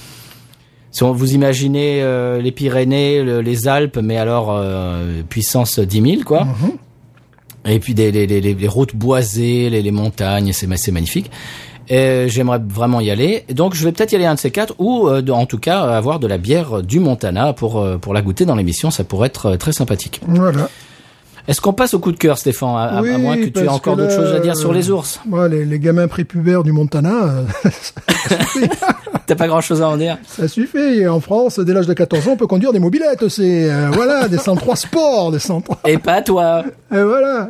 si 0.91 1.03
on- 1.03 1.11
vous 1.11 1.33
imaginez 1.33 2.01
euh, 2.01 2.41
les 2.41 2.51
Pyrénées, 2.51 3.21
le- 3.23 3.41
les 3.41 3.67
Alpes, 3.67 3.97
mais 4.01 4.17
alors 4.17 4.47
euh, 4.51 5.21
puissance 5.29 5.79
10 5.79 6.01
000 6.01 6.23
quoi. 6.23 6.47
Et 7.67 7.79
puis 7.79 7.93
des, 7.95 8.11
les, 8.11 8.27
les, 8.27 8.41
les- 8.41 8.53
les 8.53 8.67
routes 8.67 8.95
boisées, 8.95 9.69
les, 9.69 9.81
les 9.81 9.91
montagnes, 9.91 10.53
c'est 10.53 10.67
c'est 10.77 10.91
magnifique. 10.91 11.31
Et 11.87 12.25
J'aimerais 12.29 12.59
vraiment 12.67 12.99
y 13.01 13.11
aller. 13.11 13.43
Donc 13.53 13.75
je 13.75 13.83
vais 13.83 13.91
peut-être 13.91 14.11
y 14.11 14.15
aller 14.15 14.25
un 14.25 14.35
de 14.35 14.39
ces 14.39 14.51
quatre, 14.51 14.73
ou 14.79 15.07
euh, 15.07 15.21
de- 15.21 15.31
en 15.31 15.45
tout 15.45 15.57
cas 15.59 15.81
avoir 15.81 16.19
de 16.19 16.27
la 16.27 16.37
bière 16.37 16.81
du 16.83 16.99
Montana 16.99 17.53
pour 17.53 17.83
pour 18.01 18.13
la 18.13 18.21
goûter 18.21 18.45
dans 18.45 18.55
l'émission. 18.55 18.89
Ça 18.91 19.03
pourrait 19.03 19.27
être 19.27 19.55
très 19.57 19.71
sympathique. 19.73 20.21
Voilà. 20.27 20.69
Est-ce 21.47 21.61
qu'on 21.61 21.73
passe 21.73 21.93
au 21.93 21.99
coup 21.99 22.11
de 22.11 22.17
cœur, 22.17 22.37
Stéphane, 22.37 22.75
à, 22.75 23.01
moins 23.01 23.37
que 23.37 23.45
tu 23.45 23.59
aies 23.59 23.67
encore 23.67 23.95
d'autres 23.95 24.15
choses 24.15 24.33
à 24.33 24.39
dire 24.39 24.55
sur 24.55 24.73
les 24.73 24.89
ours? 24.89 25.19
Moi, 25.25 25.47
les, 25.47 25.65
les 25.65 25.79
gamins 25.79 26.07
prépubères 26.07 26.63
du 26.63 26.71
Montana, 26.71 27.13
euh, 27.23 27.69
T'as 29.27 29.35
pas 29.35 29.47
grand-chose 29.47 29.81
à 29.81 29.89
en 29.89 29.97
dire? 29.97 30.17
Ça 30.27 30.47
suffit. 30.47 30.77
Et 30.77 31.07
en 31.07 31.19
France, 31.19 31.59
dès 31.59 31.73
l'âge 31.73 31.87
de 31.87 31.93
14 31.93 32.27
ans, 32.27 32.31
on 32.33 32.37
peut 32.37 32.47
conduire 32.47 32.73
des 32.73 32.79
mobilettes 32.79 33.23
aussi. 33.23 33.43
Euh, 33.43 33.89
voilà, 33.91 34.27
des 34.27 34.37
103 34.37 34.75
sports, 34.75 35.31
des 35.31 35.39
103. 35.39 35.79
Et 35.87 35.97
pas 35.97 36.21
toi 36.21 36.63
Et 36.91 37.01
voilà. 37.01 37.49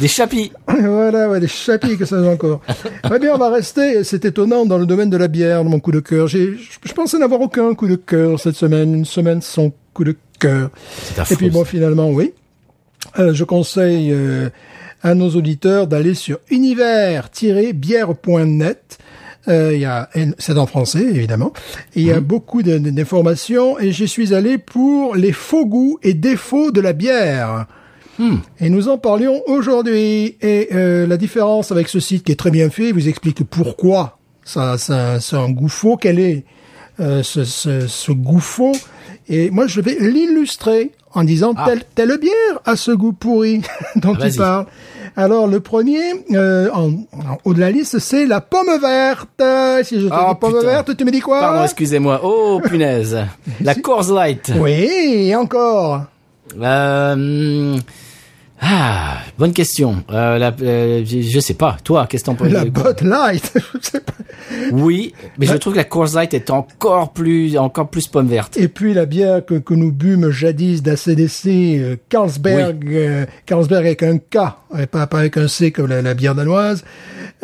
Des 0.00 0.08
chapis 0.08 0.52
Voilà, 0.66 1.30
ouais, 1.30 1.40
des 1.40 1.48
chapitres 1.48 1.98
que 1.98 2.04
ça 2.04 2.16
a 2.16 2.24
encore. 2.24 2.60
Très 3.02 3.18
bien, 3.18 3.34
on 3.34 3.38
va 3.38 3.50
rester, 3.50 4.04
c'est 4.04 4.24
étonnant, 4.24 4.66
dans 4.66 4.78
le 4.78 4.86
domaine 4.86 5.10
de 5.10 5.16
la 5.16 5.28
bière, 5.28 5.64
mon 5.64 5.80
coup 5.80 5.92
de 5.92 6.00
cœur. 6.00 6.26
J'ai, 6.26 6.56
je, 6.56 6.92
pensais 6.92 7.18
n'avoir 7.18 7.40
aucun 7.40 7.74
coup 7.74 7.86
de 7.86 7.96
cœur 7.96 8.38
cette 8.38 8.56
semaine, 8.56 8.94
une 8.94 9.04
semaine 9.04 9.40
sans 9.40 9.70
coup 9.94 10.04
de 10.04 10.16
cœur. 10.38 10.70
C'est 11.04 11.32
Et 11.32 11.36
puis 11.36 11.50
bon, 11.50 11.64
finalement, 11.64 12.10
oui. 12.10 12.32
Euh, 13.18 13.34
je 13.34 13.44
conseille 13.44 14.10
euh, 14.12 14.48
à 15.02 15.14
nos 15.14 15.30
auditeurs 15.30 15.86
d'aller 15.86 16.14
sur 16.14 16.38
univers-bière.net. 16.50 18.98
Euh, 19.48 19.72
il 19.74 19.80
y 19.80 19.84
a, 19.84 20.08
c'est 20.38 20.56
en 20.56 20.66
français 20.66 21.02
évidemment. 21.02 21.52
Il 21.96 22.04
y 22.04 22.12
a 22.12 22.20
beaucoup 22.20 22.62
de- 22.62 22.78
de- 22.78 22.90
d'informations 22.90 23.76
et 23.78 23.90
j'y 23.90 24.06
suis 24.06 24.34
allé 24.34 24.56
pour 24.56 25.16
les 25.16 25.32
faux 25.32 25.66
goûts 25.66 25.98
et 26.02 26.14
défauts 26.14 26.70
de 26.70 26.80
la 26.80 26.92
bière. 26.92 27.66
Et 28.60 28.70
nous 28.70 28.88
en 28.88 28.98
parlions 28.98 29.42
aujourd'hui. 29.46 30.36
Et 30.42 30.68
euh, 30.72 31.08
la 31.08 31.16
différence 31.16 31.72
avec 31.72 31.88
ce 31.88 31.98
site 31.98 32.22
qui 32.22 32.30
est 32.30 32.36
très 32.36 32.52
bien 32.52 32.70
fait, 32.70 32.90
il 32.90 32.94
vous 32.94 33.08
explique 33.08 33.42
pourquoi 33.42 34.20
ça, 34.44 34.78
ça, 34.78 35.18
c'est 35.18 35.34
un 35.34 35.50
goût 35.50 35.68
faux, 35.68 35.96
quel 35.96 36.20
est 36.20 36.44
euh, 37.00 37.24
ce, 37.24 37.42
ce, 37.42 37.88
ce 37.88 38.12
goût 38.12 38.38
faux? 38.38 38.76
Et 39.28 39.50
moi, 39.50 39.66
je 39.66 39.80
vais 39.80 39.96
l'illustrer 39.98 40.92
en 41.14 41.24
disant 41.24 41.54
Ah. 41.56 41.64
telle, 41.66 41.82
telle 41.94 42.18
bière 42.18 42.60
a 42.64 42.76
ce 42.76 42.90
goût 42.90 43.12
pourri 43.12 43.62
dont 43.96 44.12
Vas-y. 44.14 44.30
il 44.32 44.36
parle. 44.36 44.66
Alors, 45.14 45.46
le 45.46 45.60
premier 45.60 46.00
euh, 46.32 46.70
en, 46.72 46.86
en 47.12 47.38
haut 47.44 47.52
de 47.52 47.60
la 47.60 47.70
liste, 47.70 47.98
c'est 47.98 48.24
la 48.24 48.40
pomme 48.40 48.70
verte. 48.80 49.28
Si 49.84 50.00
je 50.00 50.06
te 50.08 50.12
Ah, 50.12 50.28
dis 50.30 50.38
pomme 50.40 50.54
putain. 50.54 50.66
verte, 50.66 50.96
tu 50.96 51.04
me 51.04 51.10
dis 51.10 51.20
quoi? 51.20 51.38
Pardon, 51.40 51.64
excusez-moi. 51.64 52.20
Oh, 52.24 52.60
punaise. 52.64 53.18
La 53.60 53.74
Coors 53.74 54.10
Light. 54.12 54.50
Oui, 54.58 54.72
et 55.28 55.36
encore. 55.36 56.02
Euh, 56.60 57.76
ah, 58.64 59.18
bonne 59.38 59.52
question. 59.52 60.04
Euh, 60.12 60.38
la, 60.38 60.54
euh, 60.62 61.02
je, 61.04 61.20
je 61.20 61.40
sais 61.40 61.54
pas. 61.54 61.76
Toi, 61.82 62.06
qu'est-ce 62.08 62.22
que 62.22 62.26
t'en 62.26 62.36
penses 62.36 62.52
La 62.52 62.64
Bud 62.64 63.00
Light. 63.02 63.52
je 63.74 63.78
sais 63.90 64.00
pas. 64.00 64.12
Oui, 64.70 65.14
mais 65.36 65.46
je 65.46 65.54
trouve 65.54 65.72
que 65.72 65.78
la 65.78 65.84
Coors 65.84 66.14
Light 66.14 66.32
est 66.32 66.48
encore 66.48 67.12
plus, 67.12 67.58
encore 67.58 67.88
plus 67.88 68.06
pomme 68.06 68.28
verte. 68.28 68.56
Et 68.56 68.68
puis 68.68 68.94
la 68.94 69.04
bière 69.04 69.44
que, 69.44 69.54
que 69.54 69.74
nous 69.74 69.90
bûmes 69.90 70.30
jadis 70.30 70.80
d'ACDC, 70.80 71.46
euh, 71.46 71.96
Carlsberg, 72.08 72.84
euh, 72.86 73.26
Carlsberg 73.46 73.84
avec 73.84 74.04
un 74.04 74.18
K, 74.18 74.38
et 74.78 74.86
pas, 74.86 75.08
pas 75.08 75.18
avec 75.18 75.36
un 75.38 75.48
C 75.48 75.72
comme 75.72 75.88
la, 75.88 76.00
la 76.00 76.14
bière 76.14 76.36
danoise. 76.36 76.84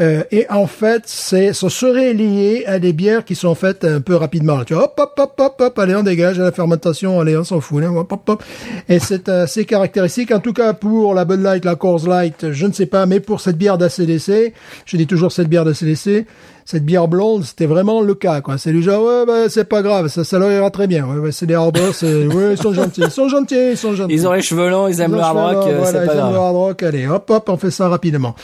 Euh, 0.00 0.22
et 0.30 0.46
en 0.48 0.68
fait, 0.68 1.02
c'est, 1.06 1.52
ça 1.52 1.68
serait 1.68 2.14
lié 2.14 2.62
à 2.66 2.78
des 2.78 2.92
bières 2.92 3.24
qui 3.24 3.34
sont 3.34 3.56
faites 3.56 3.84
un 3.84 4.00
peu 4.00 4.14
rapidement. 4.14 4.62
Tu 4.64 4.74
vois, 4.74 4.84
hop, 4.84 4.94
hop, 4.96 5.14
hop, 5.18 5.34
hop, 5.38 5.60
hop, 5.60 5.78
allez, 5.78 5.96
on 5.96 6.04
dégage 6.04 6.38
à 6.38 6.44
la 6.44 6.52
fermentation, 6.52 7.20
allez, 7.20 7.36
on 7.36 7.42
s'en 7.42 7.60
fout, 7.60 7.82
hop, 7.82 8.12
hop, 8.12 8.28
hop. 8.28 8.44
Et 8.88 9.00
c'est 9.00 9.28
assez 9.28 9.64
caractéristique, 9.64 10.30
en 10.30 10.38
tout 10.38 10.52
cas 10.52 10.72
pour 10.72 11.07
la 11.14 11.24
Bud 11.24 11.40
Light, 11.40 11.64
la 11.64 11.76
Coors 11.76 12.06
Light, 12.06 12.52
je 12.52 12.66
ne 12.66 12.72
sais 12.72 12.86
pas, 12.86 13.06
mais 13.06 13.20
pour 13.20 13.40
cette 13.40 13.56
bière 13.56 13.78
d'ACDC, 13.78 14.52
je 14.84 14.96
dis 14.96 15.06
toujours 15.06 15.32
cette 15.32 15.48
bière 15.48 15.64
d'ACDC, 15.64 16.26
cette 16.70 16.84
bière 16.84 17.08
blonde, 17.08 17.44
c'était 17.44 17.64
vraiment 17.64 18.02
le 18.02 18.14
cas, 18.14 18.42
quoi. 18.42 18.58
C'est 18.58 18.72
du 18.72 18.82
genre, 18.82 19.02
ouais, 19.02 19.24
bah, 19.26 19.48
c'est 19.48 19.64
pas 19.64 19.80
grave, 19.80 20.08
ça, 20.08 20.22
ça 20.22 20.38
leur 20.38 20.52
ira 20.52 20.70
très 20.70 20.86
bien. 20.86 21.06
Ouais, 21.06 21.16
ouais, 21.16 21.32
c'est 21.32 21.46
des 21.46 21.58
c'est, 21.94 22.26
ouais, 22.26 22.52
ils 22.52 22.58
sont 22.58 22.74
gentils, 22.74 23.00
ils 23.02 23.10
sont 23.10 23.26
gentils, 23.26 23.70
ils 23.70 23.76
sont 23.78 23.94
gentils. 23.94 24.12
Ils 24.12 24.28
ont 24.28 24.32
les 24.34 24.42
cheveux 24.42 24.68
longs, 24.68 24.86
ils 24.86 25.00
aiment 25.00 25.12
Ils 25.12 25.16
le 25.16 25.22
hard 25.22 25.38
rock, 25.38 25.66
euh, 25.66 25.78
voilà, 25.78 25.92
c'est 26.00 26.04
ils 26.04 26.06
pas 26.06 26.12
aiment 26.16 26.30
le 26.30 26.38
hard 26.38 26.56
rock, 26.56 26.82
allez, 26.82 27.06
hop, 27.06 27.30
hop, 27.30 27.48
on 27.48 27.56
fait 27.56 27.70
ça 27.70 27.88
rapidement. 27.88 28.34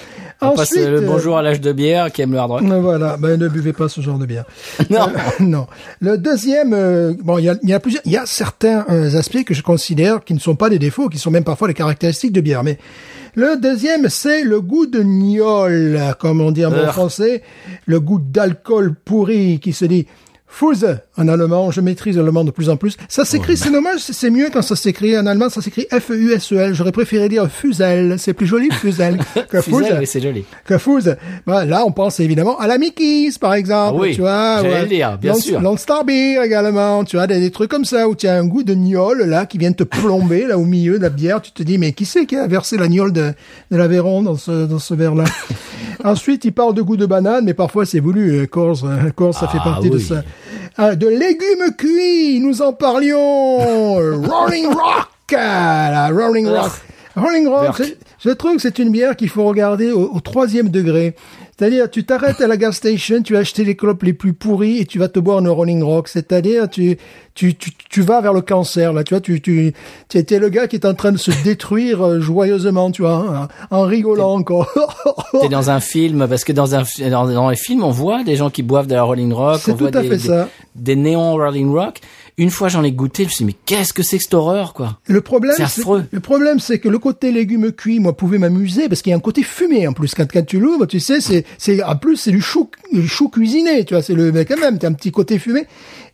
On 0.40 0.52
passe 0.52 0.70
Ensuite, 0.72 0.86
le 0.88 1.02
euh, 1.02 1.06
bonjour 1.06 1.36
à 1.36 1.42
l'âge 1.42 1.60
de 1.60 1.70
bière 1.72 2.10
qui 2.10 2.22
aime 2.22 2.32
le 2.32 2.38
hard 2.38 2.50
rock. 2.50 2.62
euh, 2.62 2.80
Voilà, 2.80 3.18
ben 3.18 3.38
ne 3.38 3.46
buvez 3.46 3.74
pas 3.74 3.90
ce 3.90 4.00
genre 4.00 4.16
de 4.18 4.24
bière. 4.24 4.44
Non. 4.88 5.00
Euh, 5.00 5.44
non. 5.44 5.66
Le 6.00 6.16
deuxième, 6.16 6.72
euh, 6.72 7.12
bon, 7.22 7.36
il 7.36 7.44
y 7.44 7.50
a, 7.50 7.56
y 7.62 7.74
a 7.74 7.80
plusieurs, 7.80 8.02
il 8.06 8.12
y 8.12 8.16
a 8.16 8.24
certains 8.24 8.86
euh, 8.88 9.18
aspects 9.18 9.44
que 9.44 9.52
je 9.52 9.62
considère 9.62 10.24
qui 10.24 10.32
ne 10.32 10.38
sont 10.38 10.56
pas 10.56 10.70
des 10.70 10.78
défauts, 10.78 11.10
qui 11.10 11.18
sont 11.18 11.30
même 11.30 11.44
parfois 11.44 11.68
des 11.68 11.74
caractéristiques 11.74 12.32
de 12.32 12.40
bière. 12.40 12.64
Mais 12.64 12.78
le 13.34 13.56
deuxième, 13.56 14.08
c'est 14.08 14.44
le 14.44 14.60
goût 14.60 14.86
de 14.86 15.02
gnôle, 15.02 16.00
comme 16.20 16.40
on 16.40 16.52
dit 16.52 16.64
en 16.64 16.70
bon 16.70 16.86
français, 16.86 17.42
le 17.86 17.98
goût 18.00 18.20
d'alcool 18.20 18.94
pourri 18.94 19.58
qui 19.60 19.72
se 19.72 19.84
dit 19.84 20.06
Fuse 20.56 20.86
en 21.16 21.26
allemand, 21.26 21.72
je 21.72 21.80
maîtrise 21.80 22.16
l'allemand 22.16 22.44
de 22.44 22.52
plus 22.52 22.68
en 22.70 22.76
plus. 22.76 22.96
Ça 23.08 23.24
s'écrit, 23.24 23.56
c'est 23.56 23.72
dommage, 23.72 23.98
c'est- 24.00 24.30
mieux 24.30 24.50
quand 24.52 24.62
ça 24.62 24.76
s'écrit 24.76 25.18
en 25.18 25.26
allemand, 25.26 25.48
ça 25.50 25.60
s'écrit 25.60 25.86
F-U-S-E-L. 25.90 26.74
J'aurais 26.74 26.92
préféré 26.92 27.28
dire 27.28 27.48
Fusel, 27.50 28.16
c'est 28.18 28.34
plus 28.34 28.46
joli 28.46 28.68
Fusel 28.70 29.18
que 29.48 29.60
Fuse. 29.62 29.74
oui, 29.98 30.06
c'est 30.06 30.20
joli. 30.20 30.44
Que 30.64 30.78
Fuse. 30.78 31.16
Bah, 31.46 31.64
là, 31.64 31.82
on 31.84 31.90
pense 31.90 32.20
évidemment 32.20 32.56
à 32.60 32.68
la 32.68 32.78
Mickey's, 32.78 33.36
par 33.36 33.54
exemple. 33.54 33.96
Ah 33.98 34.00
oui, 34.02 34.14
tu 34.14 34.20
vois, 34.20 34.62
le 34.62 34.86
dire, 34.86 35.18
bien 35.18 35.34
sûr. 35.34 35.60
Lone 35.60 35.76
Star 35.78 36.04
Beer 36.04 36.38
également. 36.44 37.02
Tu 37.04 37.16
vois, 37.16 37.26
des, 37.26 37.40
des 37.40 37.50
trucs 37.50 37.70
comme 37.70 37.84
ça 37.84 38.08
où 38.08 38.14
tu 38.14 38.28
as 38.28 38.36
un 38.38 38.44
goût 38.46 38.62
de 38.62 38.74
gnôle, 38.74 39.22
là, 39.24 39.46
qui 39.46 39.58
vient 39.58 39.72
te 39.72 39.82
plomber, 39.84 40.46
là, 40.46 40.56
au 40.56 40.64
milieu 40.64 40.98
de 40.98 41.02
la 41.02 41.10
bière. 41.10 41.42
Tu 41.42 41.50
te 41.50 41.62
dis, 41.64 41.78
mais 41.78 41.92
qui 41.92 42.04
c'est 42.04 42.26
qui 42.26 42.36
a 42.36 42.46
versé 42.46 42.76
la 42.76 42.86
gnôle 42.86 43.12
de, 43.12 43.32
de 43.72 43.76
l'Aveyron 43.76 44.22
dans 44.22 44.36
ce, 44.36 44.66
dans 44.66 44.78
ce 44.78 44.94
verre-là? 44.94 45.24
Ensuite, 46.04 46.44
il 46.44 46.52
parle 46.52 46.74
de 46.74 46.82
goût 46.82 46.96
de 46.98 47.06
banane, 47.06 47.44
mais 47.46 47.54
parfois 47.54 47.86
c'est 47.86 47.98
voulu. 47.98 48.30
euh, 48.42 48.46
Corse, 48.46 48.82
euh, 48.84 49.10
Corse, 49.16 49.40
ça 49.40 49.48
fait 49.48 49.58
Ah 49.60 49.64
partie 49.64 49.88
de 49.90 49.98
ça. 49.98 50.22
Ah, 50.76 50.94
de 50.94 51.08
légumes 51.08 51.74
cuits, 51.76 52.40
nous 52.40 52.60
en 52.62 52.72
parlions. 52.74 53.58
Rolling 54.28 54.66
Rock, 54.66 55.08
la 55.32 56.10
Rolling 56.10 56.46
Rock. 56.48 56.72
Rolling 57.16 57.46
Rock, 57.46 57.80
je 58.18 58.30
trouve 58.30 58.56
que 58.56 58.62
c'est 58.62 58.78
une 58.80 58.90
bière 58.90 59.14
qu'il 59.16 59.28
faut 59.28 59.44
regarder 59.44 59.92
au, 59.92 60.10
au 60.14 60.20
troisième 60.20 60.68
degré. 60.68 61.14
C'est-à-dire, 61.56 61.88
tu 61.88 62.02
t'arrêtes 62.04 62.40
à 62.40 62.48
la 62.48 62.56
gas 62.56 62.72
station, 62.72 63.22
tu 63.22 63.34
vas 63.34 63.38
acheter 63.40 63.62
les 63.64 63.76
clopes 63.76 64.02
les 64.02 64.12
plus 64.12 64.32
pourries 64.32 64.78
et 64.78 64.86
tu 64.86 64.98
vas 64.98 65.06
te 65.08 65.20
boire 65.20 65.38
une 65.38 65.48
Rolling 65.48 65.84
Rock. 65.84 66.08
C'est-à-dire, 66.08 66.68
tu, 66.68 66.98
tu, 67.34 67.54
tu, 67.54 67.70
tu 67.88 68.02
vas 68.02 68.20
vers 68.20 68.32
le 68.32 68.40
cancer, 68.40 68.92
là. 68.92 69.04
Tu 69.04 69.14
vois, 69.14 69.20
tu, 69.20 69.40
tu, 69.40 69.72
tu 70.08 70.18
étais 70.18 70.40
le 70.40 70.48
gars 70.48 70.66
qui 70.66 70.74
est 70.74 70.84
en 70.84 70.94
train 70.94 71.12
de 71.12 71.16
se 71.16 71.30
détruire 71.44 72.02
euh, 72.04 72.20
joyeusement, 72.20 72.90
tu 72.90 73.02
vois, 73.02 73.14
hein, 73.14 73.48
en 73.70 73.82
rigolant 73.82 74.32
encore. 74.34 74.68
T'es 75.40 75.48
dans 75.48 75.70
un 75.70 75.78
film, 75.80 76.26
parce 76.28 76.42
que 76.42 76.52
dans 76.52 76.74
un, 76.74 76.82
dans, 77.08 77.26
dans 77.28 77.50
les 77.50 77.56
films, 77.56 77.84
on 77.84 77.90
voit 77.90 78.24
des 78.24 78.34
gens 78.34 78.50
qui 78.50 78.62
boivent 78.64 78.88
de 78.88 78.94
la 78.94 79.04
Rolling 79.04 79.32
Rock. 79.32 79.60
C'est 79.62 79.72
on 79.72 79.76
voit 79.76 79.92
tout 79.92 79.98
à 79.98 80.02
des, 80.02 80.08
fait 80.08 80.16
des- 80.16 80.28
ça. 80.28 80.48
Des 80.74 80.96
néons 80.96 81.34
Rolling 81.34 81.70
Rock. 81.72 82.00
Une 82.36 82.50
fois, 82.50 82.68
j'en 82.68 82.82
ai 82.82 82.90
goûté, 82.90 83.22
je 83.22 83.28
me 83.28 83.32
suis 83.32 83.44
dit, 83.44 83.52
mais 83.52 83.58
qu'est-ce 83.64 83.92
que 83.92 84.02
c'est 84.02 84.18
que 84.18 84.24
cette 84.24 84.34
horreur, 84.34 84.74
quoi? 84.74 84.98
Le 85.06 85.20
problème, 85.20 85.54
C'est 85.68 85.84
le 86.10 86.20
problème, 86.20 86.58
c'est 86.58 86.80
que 86.80 86.88
le 86.88 86.98
côté 86.98 87.30
légumes 87.30 87.70
cuits, 87.70 88.00
moi, 88.00 88.16
pouvait 88.16 88.38
m'amuser 88.38 88.88
parce 88.88 89.02
qu'il 89.02 89.10
y 89.10 89.12
a 89.12 89.16
un 89.16 89.20
côté 89.20 89.44
fumé 89.44 89.86
en 89.86 89.92
plus. 89.92 90.14
Quand, 90.16 90.26
quand 90.30 90.44
tu 90.44 90.58
l'ouvres, 90.58 90.86
tu 90.86 90.98
sais, 90.98 91.20
c'est, 91.20 91.44
c'est, 91.58 91.82
en 91.82 91.94
plus, 91.94 92.16
c'est 92.16 92.32
du 92.32 92.40
chou, 92.40 92.68
du 92.92 93.06
chou 93.06 93.28
cuisiné, 93.28 93.84
tu 93.84 93.94
vois, 93.94 94.02
c'est 94.02 94.14
le, 94.14 94.32
mais 94.32 94.44
quand 94.44 94.58
même, 94.58 94.78
t'as 94.78 94.88
un 94.88 94.94
petit 94.94 95.12
côté 95.12 95.38
fumé. 95.38 95.66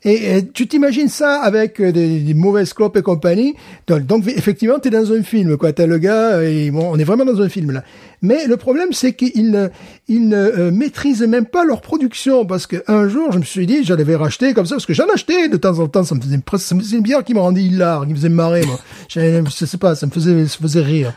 Et, 0.03 0.35
euh, 0.35 0.41
tu 0.53 0.67
t'imagines 0.67 1.09
ça 1.09 1.41
avec 1.41 1.79
euh, 1.79 1.91
des, 1.91 2.19
des 2.19 2.33
mauvaises 2.33 2.73
clopes 2.73 2.97
et 2.97 3.01
compagnie? 3.01 3.55
Donc, 3.87 4.05
donc, 4.05 4.27
effectivement, 4.27 4.79
t'es 4.79 4.89
dans 4.89 5.11
un 5.11 5.23
film, 5.23 5.57
quoi. 5.57 5.73
T'as 5.73 5.85
le 5.85 5.97
gars, 5.97 6.41
et 6.43 6.71
bon, 6.71 6.89
on 6.91 6.97
est 6.97 7.03
vraiment 7.03 7.25
dans 7.25 7.41
un 7.41 7.49
film, 7.49 7.71
là. 7.71 7.83
Mais 8.23 8.45
le 8.45 8.55
problème, 8.55 8.93
c'est 8.93 9.13
qu'ils 9.13 9.49
ne, 9.49 9.69
ils 10.07 10.27
ne 10.27 10.37
euh, 10.37 10.71
maîtrisent 10.71 11.23
même 11.23 11.45
pas 11.45 11.65
leur 11.65 11.81
production 11.81 12.45
parce 12.45 12.67
que 12.67 12.83
un 12.87 13.07
jour, 13.07 13.31
je 13.31 13.39
me 13.39 13.43
suis 13.43 13.65
dit, 13.65 13.83
j'allais 13.83 14.15
racheter 14.15 14.53
comme 14.53 14.67
ça 14.67 14.75
parce 14.75 14.85
que 14.85 14.93
j'en 14.93 15.07
achetais 15.11 15.49
de 15.49 15.57
temps 15.57 15.79
en 15.79 15.87
temps. 15.87 16.03
Ça 16.03 16.13
me 16.13 16.21
faisait 16.21 16.37
presque, 16.37 16.67
ça 16.67 16.75
me 16.75 16.81
faisait 16.81 16.97
une 16.97 17.03
bière 17.03 17.23
qui 17.23 17.33
me 17.33 17.39
rendait 17.39 17.63
hilar, 17.63 18.03
qui 18.03 18.11
me 18.11 18.15
faisait 18.15 18.29
marrer, 18.29 18.63
moi. 18.65 18.79
Je 19.09 19.65
sais 19.65 19.77
pas, 19.77 19.95
ça 19.95 20.05
me 20.05 20.11
faisait, 20.11 20.45
ça 20.45 20.57
me 20.61 20.67
faisait 20.67 20.81
rire. 20.81 21.13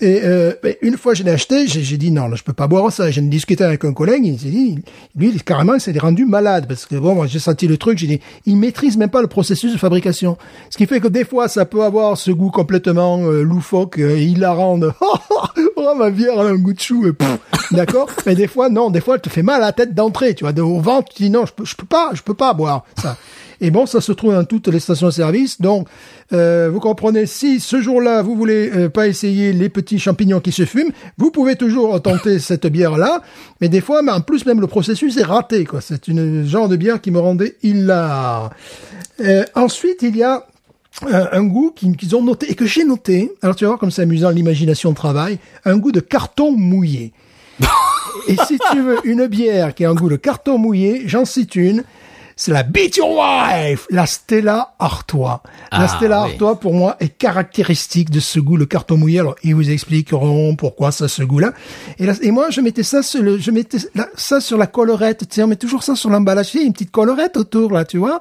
Et 0.00 0.20
euh, 0.24 0.52
ben, 0.60 0.74
une 0.82 0.96
fois, 0.96 1.14
je 1.14 1.22
l'ai 1.22 1.30
acheté, 1.30 1.68
j'ai 1.68 1.96
dit 1.96 2.10
non, 2.10 2.26
là, 2.26 2.34
je 2.34 2.42
peux 2.42 2.52
pas 2.52 2.66
boire 2.66 2.90
ça. 2.90 3.10
J'ai 3.12 3.20
discuté 3.20 3.62
avec 3.62 3.84
un 3.84 3.92
collègue, 3.92 4.26
il 4.26 4.38
s'est 4.38 4.48
dit, 4.48 4.78
lui, 5.14 5.32
carrément, 5.44 5.74
il 5.74 5.80
s'est 5.80 5.96
rendu 5.98 6.24
malade 6.24 6.66
parce 6.66 6.84
que 6.86 6.96
bon, 6.96 7.14
moi, 7.14 7.28
j'ai 7.28 7.38
senti 7.38 7.68
le 7.68 7.76
truc. 7.76 7.98
J'ai 7.98 8.08
dit, 8.08 8.19
il 8.46 8.56
maîtrise 8.56 8.96
même 8.96 9.10
pas 9.10 9.22
le 9.22 9.28
processus 9.28 9.72
de 9.72 9.78
fabrication. 9.78 10.36
Ce 10.70 10.76
qui 10.76 10.86
fait 10.86 11.00
que 11.00 11.08
des 11.08 11.24
fois, 11.24 11.48
ça 11.48 11.64
peut 11.64 11.82
avoir 11.82 12.16
ce 12.16 12.30
goût 12.30 12.50
complètement 12.50 13.20
euh, 13.22 13.42
loufoque, 13.42 13.98
euh, 13.98 14.18
hilarant 14.18 14.78
de 14.78 14.90
oh 15.76 15.94
ma 15.96 16.10
bière 16.10 16.34
elle 16.34 16.46
a 16.46 16.50
un 16.50 16.56
goût 16.56 16.72
de 16.72 16.80
chou 16.80 17.06
et 17.06 17.12
d'accord? 17.74 18.08
Mais 18.26 18.34
des 18.34 18.46
fois 18.46 18.68
non 18.68 18.90
des 18.90 19.00
fois 19.00 19.16
elle 19.16 19.20
te 19.20 19.28
fait 19.28 19.42
mal 19.42 19.62
à 19.62 19.66
la 19.66 19.72
tête 19.72 19.94
d'entrée 19.94 20.34
tu 20.34 20.44
vois 20.44 20.58
au 20.62 20.80
ventre 20.80 21.12
tu 21.14 21.24
dis 21.24 21.30
non 21.30 21.46
je 21.46 21.52
peux 21.52 21.64
je 21.64 21.74
peux 21.76 21.86
pas 21.86 22.10
je 22.14 22.22
peux 22.22 22.34
pas 22.34 22.52
boire 22.54 22.84
ça 23.00 23.16
et 23.60 23.70
bon 23.70 23.86
ça 23.86 24.00
se 24.00 24.12
trouve 24.12 24.32
dans 24.32 24.44
toutes 24.44 24.68
les 24.68 24.80
stations-service 24.80 25.60
donc 25.60 25.88
euh, 26.32 26.70
vous 26.72 26.80
comprenez 26.80 27.26
si 27.26 27.60
ce 27.60 27.80
jour-là 27.80 28.22
vous 28.22 28.36
voulez 28.36 28.70
euh, 28.70 28.88
pas 28.88 29.08
essayer 29.08 29.52
les 29.52 29.68
petits 29.68 29.98
champignons 29.98 30.40
qui 30.40 30.52
se 30.52 30.64
fument 30.64 30.92
vous 31.18 31.30
pouvez 31.30 31.56
toujours 31.56 32.00
tenter 32.00 32.38
cette 32.38 32.66
bière 32.66 32.96
là 32.96 33.22
mais 33.60 33.68
des 33.68 33.80
fois 33.80 34.02
mais 34.02 34.12
en 34.12 34.20
plus 34.20 34.46
même 34.46 34.60
le 34.60 34.66
processus 34.66 35.16
est 35.16 35.24
raté 35.24 35.64
quoi 35.64 35.80
c'est 35.80 36.08
une 36.08 36.46
genre 36.46 36.68
de 36.68 36.76
bière 36.76 37.00
qui 37.00 37.10
me 37.10 37.18
rendait 37.18 37.56
hilar 37.62 38.50
euh, 39.20 39.44
ensuite 39.54 40.02
il 40.02 40.16
y 40.16 40.22
a 40.22 40.46
un, 41.06 41.28
un 41.32 41.44
goût 41.44 41.72
qu'ils 41.74 41.96
qu'ils 41.96 42.16
ont 42.16 42.22
noté 42.22 42.50
et 42.50 42.54
que 42.54 42.66
j'ai 42.66 42.84
noté. 42.84 43.32
Alors 43.42 43.56
tu 43.56 43.64
vas 43.64 43.70
voir 43.70 43.78
comme 43.78 43.90
c'est 43.90 44.02
amusant, 44.02 44.30
l'imagination 44.30 44.92
travaille. 44.92 45.38
Un 45.64 45.78
goût 45.78 45.92
de 45.92 46.00
carton 46.00 46.52
mouillé. 46.52 47.12
et 48.28 48.36
si 48.46 48.58
tu 48.72 48.80
veux 48.80 48.98
une 49.04 49.26
bière 49.26 49.74
qui 49.74 49.84
a 49.84 49.90
un 49.90 49.94
goût 49.94 50.08
de 50.08 50.16
carton 50.16 50.58
mouillé, 50.58 51.02
j'en 51.06 51.24
cite 51.24 51.54
une. 51.56 51.84
C'est 52.42 52.52
la 52.52 52.62
Beat 52.62 52.96
Your 52.96 53.10
Wife, 53.18 53.86
la 53.90 54.06
Stella 54.06 54.72
Artois. 54.78 55.42
La 55.70 55.80
Ah, 55.82 55.88
Stella 55.88 56.22
oui. 56.24 56.30
Artois, 56.30 56.58
pour 56.58 56.72
moi, 56.72 56.96
est 56.98 57.10
caractéristique 57.10 58.08
de 58.08 58.18
ce 58.18 58.40
goût, 58.40 58.56
le 58.56 58.64
carton 58.64 58.96
mouillé. 58.96 59.20
Alors, 59.20 59.34
ils 59.44 59.54
vous 59.54 59.68
expliqueront 59.70 60.56
pourquoi 60.56 60.90
ça, 60.90 61.06
ce 61.06 61.22
goût-là. 61.22 61.52
Et, 61.98 62.06
là- 62.06 62.14
et 62.22 62.30
moi, 62.30 62.48
je 62.48 62.62
mettais 62.62 62.82
ça 62.82 63.02
sur 63.02 63.22
le, 63.22 63.36
je 63.38 63.50
mettais 63.50 63.76
la- 63.94 64.08
ça 64.14 64.40
sur 64.40 64.56
la 64.56 64.66
collerette. 64.66 65.28
Tu 65.28 65.34
sais, 65.34 65.42
on 65.42 65.48
met 65.48 65.56
toujours 65.56 65.82
ça 65.82 65.94
sur 65.96 66.08
l'emballage. 66.08 66.54
Il 66.54 66.60
y 66.60 66.64
a 66.64 66.66
une 66.66 66.72
petite 66.72 66.90
collerette 66.90 67.36
autour, 67.36 67.72
là, 67.72 67.84
tu 67.84 67.98
vois. 67.98 68.20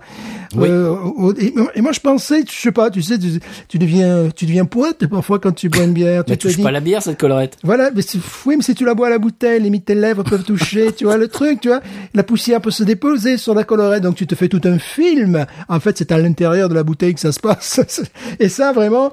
Oui. 0.54 0.68
Euh, 0.70 0.96
et, 1.40 1.54
et 1.76 1.82
moi, 1.82 1.94
je 1.94 2.00
pensais, 2.02 2.44
je 2.46 2.52
sais 2.60 2.72
pas, 2.74 2.90
tu 2.90 3.02
sais, 3.02 3.18
tu, 3.20 3.40
tu 3.70 3.78
deviens, 3.78 4.30
tu 4.36 4.46
deviens 4.46 4.66
poète 4.66 5.08
parfois 5.08 5.40
quand 5.40 5.54
tu 5.54 5.70
bois 5.70 5.84
une 5.86 5.94
bière. 5.94 6.26
Tu 6.26 6.36
te 6.36 6.42
touche 6.48 6.58
dis, 6.58 6.64
pas 6.64 6.72
la 6.72 6.80
bière, 6.82 7.02
cette 7.02 7.20
collerette. 7.20 7.58
voilà, 7.64 7.90
mais 7.96 8.02
oui, 8.46 8.56
mais 8.58 8.64
si 8.64 8.76
tu 8.76 8.84
la 8.84 8.96
bois 8.96 9.08
à 9.08 9.10
la 9.12 9.20
bouteille, 9.20 9.62
limite 9.62 9.86
tes 9.86 9.96
lèvres 9.96 10.24
peuvent 10.24 10.44
toucher, 10.44 10.92
tu 10.92 11.06
vois, 11.06 11.16
le 11.18 11.30
truc, 11.30 11.62
tu 11.62 11.70
vois. 11.70 11.80
La 12.16 12.24
poussière 12.24 12.60
peut 12.60 12.72
se 12.72 12.84
déposer 12.84 13.38
sur 13.38 13.54
la 13.54 13.64
collerette, 13.64 14.06
donc 14.10 14.16
tu 14.16 14.26
te 14.26 14.34
fais 14.34 14.48
tout 14.48 14.62
un 14.64 14.80
film. 14.80 15.46
En 15.68 15.80
fait, 15.80 16.00
c'est 16.00 16.12
à 16.12 16.18
l'intérieur 16.18 16.68
de 16.68 16.74
la 16.74 16.82
bouteille 16.82 17.14
que 17.14 17.20
ça 17.20 17.32
se 17.32 17.40
passe. 17.40 17.80
Et 18.40 18.50
ça, 18.50 18.74
vraiment, 18.74 19.12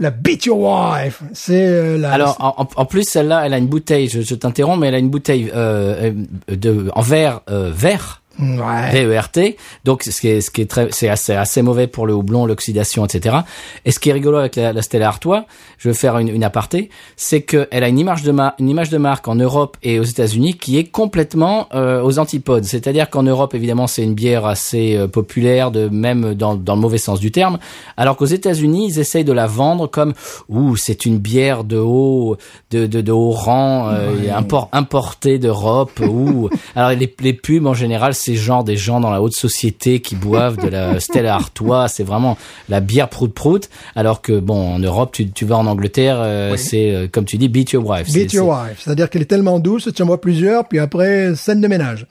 la 0.00 0.10
Beat 0.10 0.46
Your 0.46 0.58
Wife, 0.58 1.20
c'est 1.34 1.66
euh, 1.66 1.98
la... 1.98 2.12
Alors, 2.12 2.56
en, 2.74 2.84
plus, 2.86 3.02
celle-là, 3.02 3.44
elle 3.44 3.52
a 3.52 3.58
une 3.58 3.66
bouteille, 3.66 4.08
je, 4.08 4.34
t'interromps, 4.34 4.80
mais 4.80 4.88
elle 4.88 4.94
a 4.94 4.98
une 4.98 5.10
bouteille 5.10 5.50
euh, 5.54 6.14
euh, 6.50 6.56
de, 6.56 6.90
en 6.94 7.02
verre 7.02 7.42
vert. 7.46 8.22
Ouais. 8.38 9.04
VERT, 9.04 9.56
donc 9.84 10.04
ce 10.04 10.20
qui 10.20 10.28
est, 10.28 10.40
ce 10.40 10.50
qui 10.50 10.60
est 10.60 10.66
très, 10.66 10.88
c'est 10.92 11.08
assez, 11.08 11.32
assez 11.32 11.60
mauvais 11.62 11.88
pour 11.88 12.06
le 12.06 12.14
houblon, 12.14 12.46
l'oxydation, 12.46 13.04
etc. 13.04 13.38
Et 13.84 13.90
ce 13.90 13.98
qui 13.98 14.10
est 14.10 14.12
rigolo 14.12 14.38
avec 14.38 14.54
la, 14.54 14.72
la 14.72 14.82
Stella 14.82 15.08
Artois, 15.08 15.46
je 15.78 15.88
vais 15.88 15.94
faire 15.94 16.18
une, 16.18 16.28
une 16.28 16.44
aparté, 16.44 16.90
c'est 17.16 17.42
qu'elle 17.42 17.82
a 17.82 17.88
une 17.88 17.98
image 17.98 18.22
de 18.22 18.30
ma, 18.30 18.54
une 18.60 18.68
image 18.68 18.90
de 18.90 18.98
marque 18.98 19.26
en 19.26 19.34
Europe 19.34 19.76
et 19.82 19.98
aux 19.98 20.04
États-Unis 20.04 20.54
qui 20.54 20.78
est 20.78 20.84
complètement 20.84 21.68
euh, 21.74 22.02
aux 22.02 22.18
antipodes. 22.18 22.64
C'est-à-dire 22.64 23.10
qu'en 23.10 23.24
Europe, 23.24 23.54
évidemment, 23.54 23.86
c'est 23.86 24.02
une 24.02 24.14
bière 24.14 24.46
assez 24.46 24.96
euh, 24.96 25.08
populaire, 25.08 25.70
de 25.70 25.88
même 25.88 26.34
dans, 26.34 26.54
dans 26.54 26.74
le 26.76 26.80
mauvais 26.80 26.98
sens 26.98 27.18
du 27.20 27.32
terme, 27.32 27.58
alors 27.96 28.16
qu'aux 28.16 28.24
États-Unis, 28.26 28.88
ils 28.88 28.98
essayent 29.00 29.24
de 29.24 29.32
la 29.32 29.46
vendre 29.46 29.88
comme 29.88 30.14
ouh, 30.48 30.76
c'est 30.76 31.06
une 31.06 31.18
bière 31.18 31.64
de 31.64 31.78
haut, 31.78 32.36
de, 32.70 32.86
de, 32.86 33.00
de 33.00 33.12
haut 33.12 33.30
rang, 33.30 33.88
euh, 33.88 34.32
import, 34.34 34.68
importée 34.72 35.38
d'Europe. 35.38 36.00
Ouh, 36.00 36.48
alors 36.76 36.90
les, 36.90 37.12
les 37.20 37.32
pubs 37.32 37.66
en 37.66 37.74
général, 37.74 38.14
c'est 38.28 38.34
genre 38.34 38.62
des 38.62 38.76
gens 38.76 39.00
dans 39.00 39.10
la 39.10 39.22
haute 39.22 39.32
société 39.32 40.00
qui 40.00 40.14
boivent 40.16 40.58
de 40.58 40.68
la 40.68 41.00
Stella 41.06 41.34
Artois. 41.34 41.88
C'est 41.88 42.04
vraiment 42.04 42.36
la 42.68 42.80
bière 42.80 43.08
prout 43.08 43.32
prout. 43.32 43.70
Alors 43.96 44.20
que 44.20 44.38
bon, 44.38 44.74
en 44.74 44.78
Europe, 44.78 45.12
tu, 45.12 45.30
tu 45.30 45.46
vas 45.46 45.56
en 45.56 45.66
Angleterre, 45.66 46.16
euh, 46.20 46.56
c'est 46.58 46.90
euh, 46.94 47.08
comme 47.10 47.24
tu 47.24 47.38
dis, 47.38 47.48
beat 47.48 47.72
your 47.72 47.86
wife. 47.88 48.12
Beat 48.12 48.32
Your 48.34 48.48
Wife. 48.48 48.82
C'est-à-dire 48.84 49.08
qu'elle 49.08 49.22
est 49.22 49.26
tellement 49.26 49.58
douce, 49.58 49.88
tu 49.94 50.02
en 50.02 50.06
bois 50.06 50.20
plusieurs, 50.20 50.66
puis 50.68 50.78
après, 50.78 51.34
scène 51.36 51.60
de 51.62 51.68
ménage. 51.68 52.06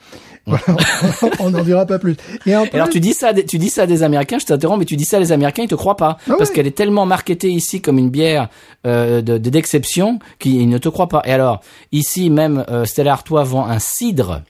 On 1.40 1.50
n'en 1.50 1.64
dira 1.64 1.86
pas 1.86 2.00
plus. 2.00 2.16
Et 2.46 2.56
en 2.56 2.64
Et 2.64 2.70
alors 2.74 2.88
plus- 2.88 2.94
tu 2.94 3.00
dis 3.02 3.14
ça, 3.14 3.34
tu 3.34 3.58
dis 3.58 3.70
ça 3.70 3.84
à 3.84 3.86
des 3.86 4.02
Américains, 4.04 4.40
je 4.40 4.46
t'interromps, 4.46 4.80
mais 4.80 4.86
tu 4.86 4.96
dis 4.96 5.04
ça 5.06 5.18
à 5.18 5.20
des 5.20 5.32
Américains, 5.32 5.64
ils 5.64 5.68
te 5.70 5.76
croient 5.76 5.98
pas, 5.98 6.18
Ah 6.30 6.36
parce 6.38 6.52
qu'elle 6.52 6.68
est 6.68 6.72
tellement 6.78 7.06
marketée 7.06 7.50
ici 7.50 7.82
comme 7.82 7.98
une 7.98 8.10
bière 8.10 8.48
euh, 8.86 9.22
de 9.22 9.38
de- 9.38 9.50
d'exception 9.50 10.20
qu'ils 10.40 10.70
ne 10.70 10.78
te 10.78 10.90
croient 10.90 11.10
pas. 11.10 11.22
Et 11.26 11.32
alors 11.32 11.60
ici 11.92 12.30
même, 12.30 12.64
euh, 12.70 12.86
Stella 12.86 13.12
Artois 13.14 13.44
vend 13.44 13.66
un 13.68 13.80
cidre 13.80 14.42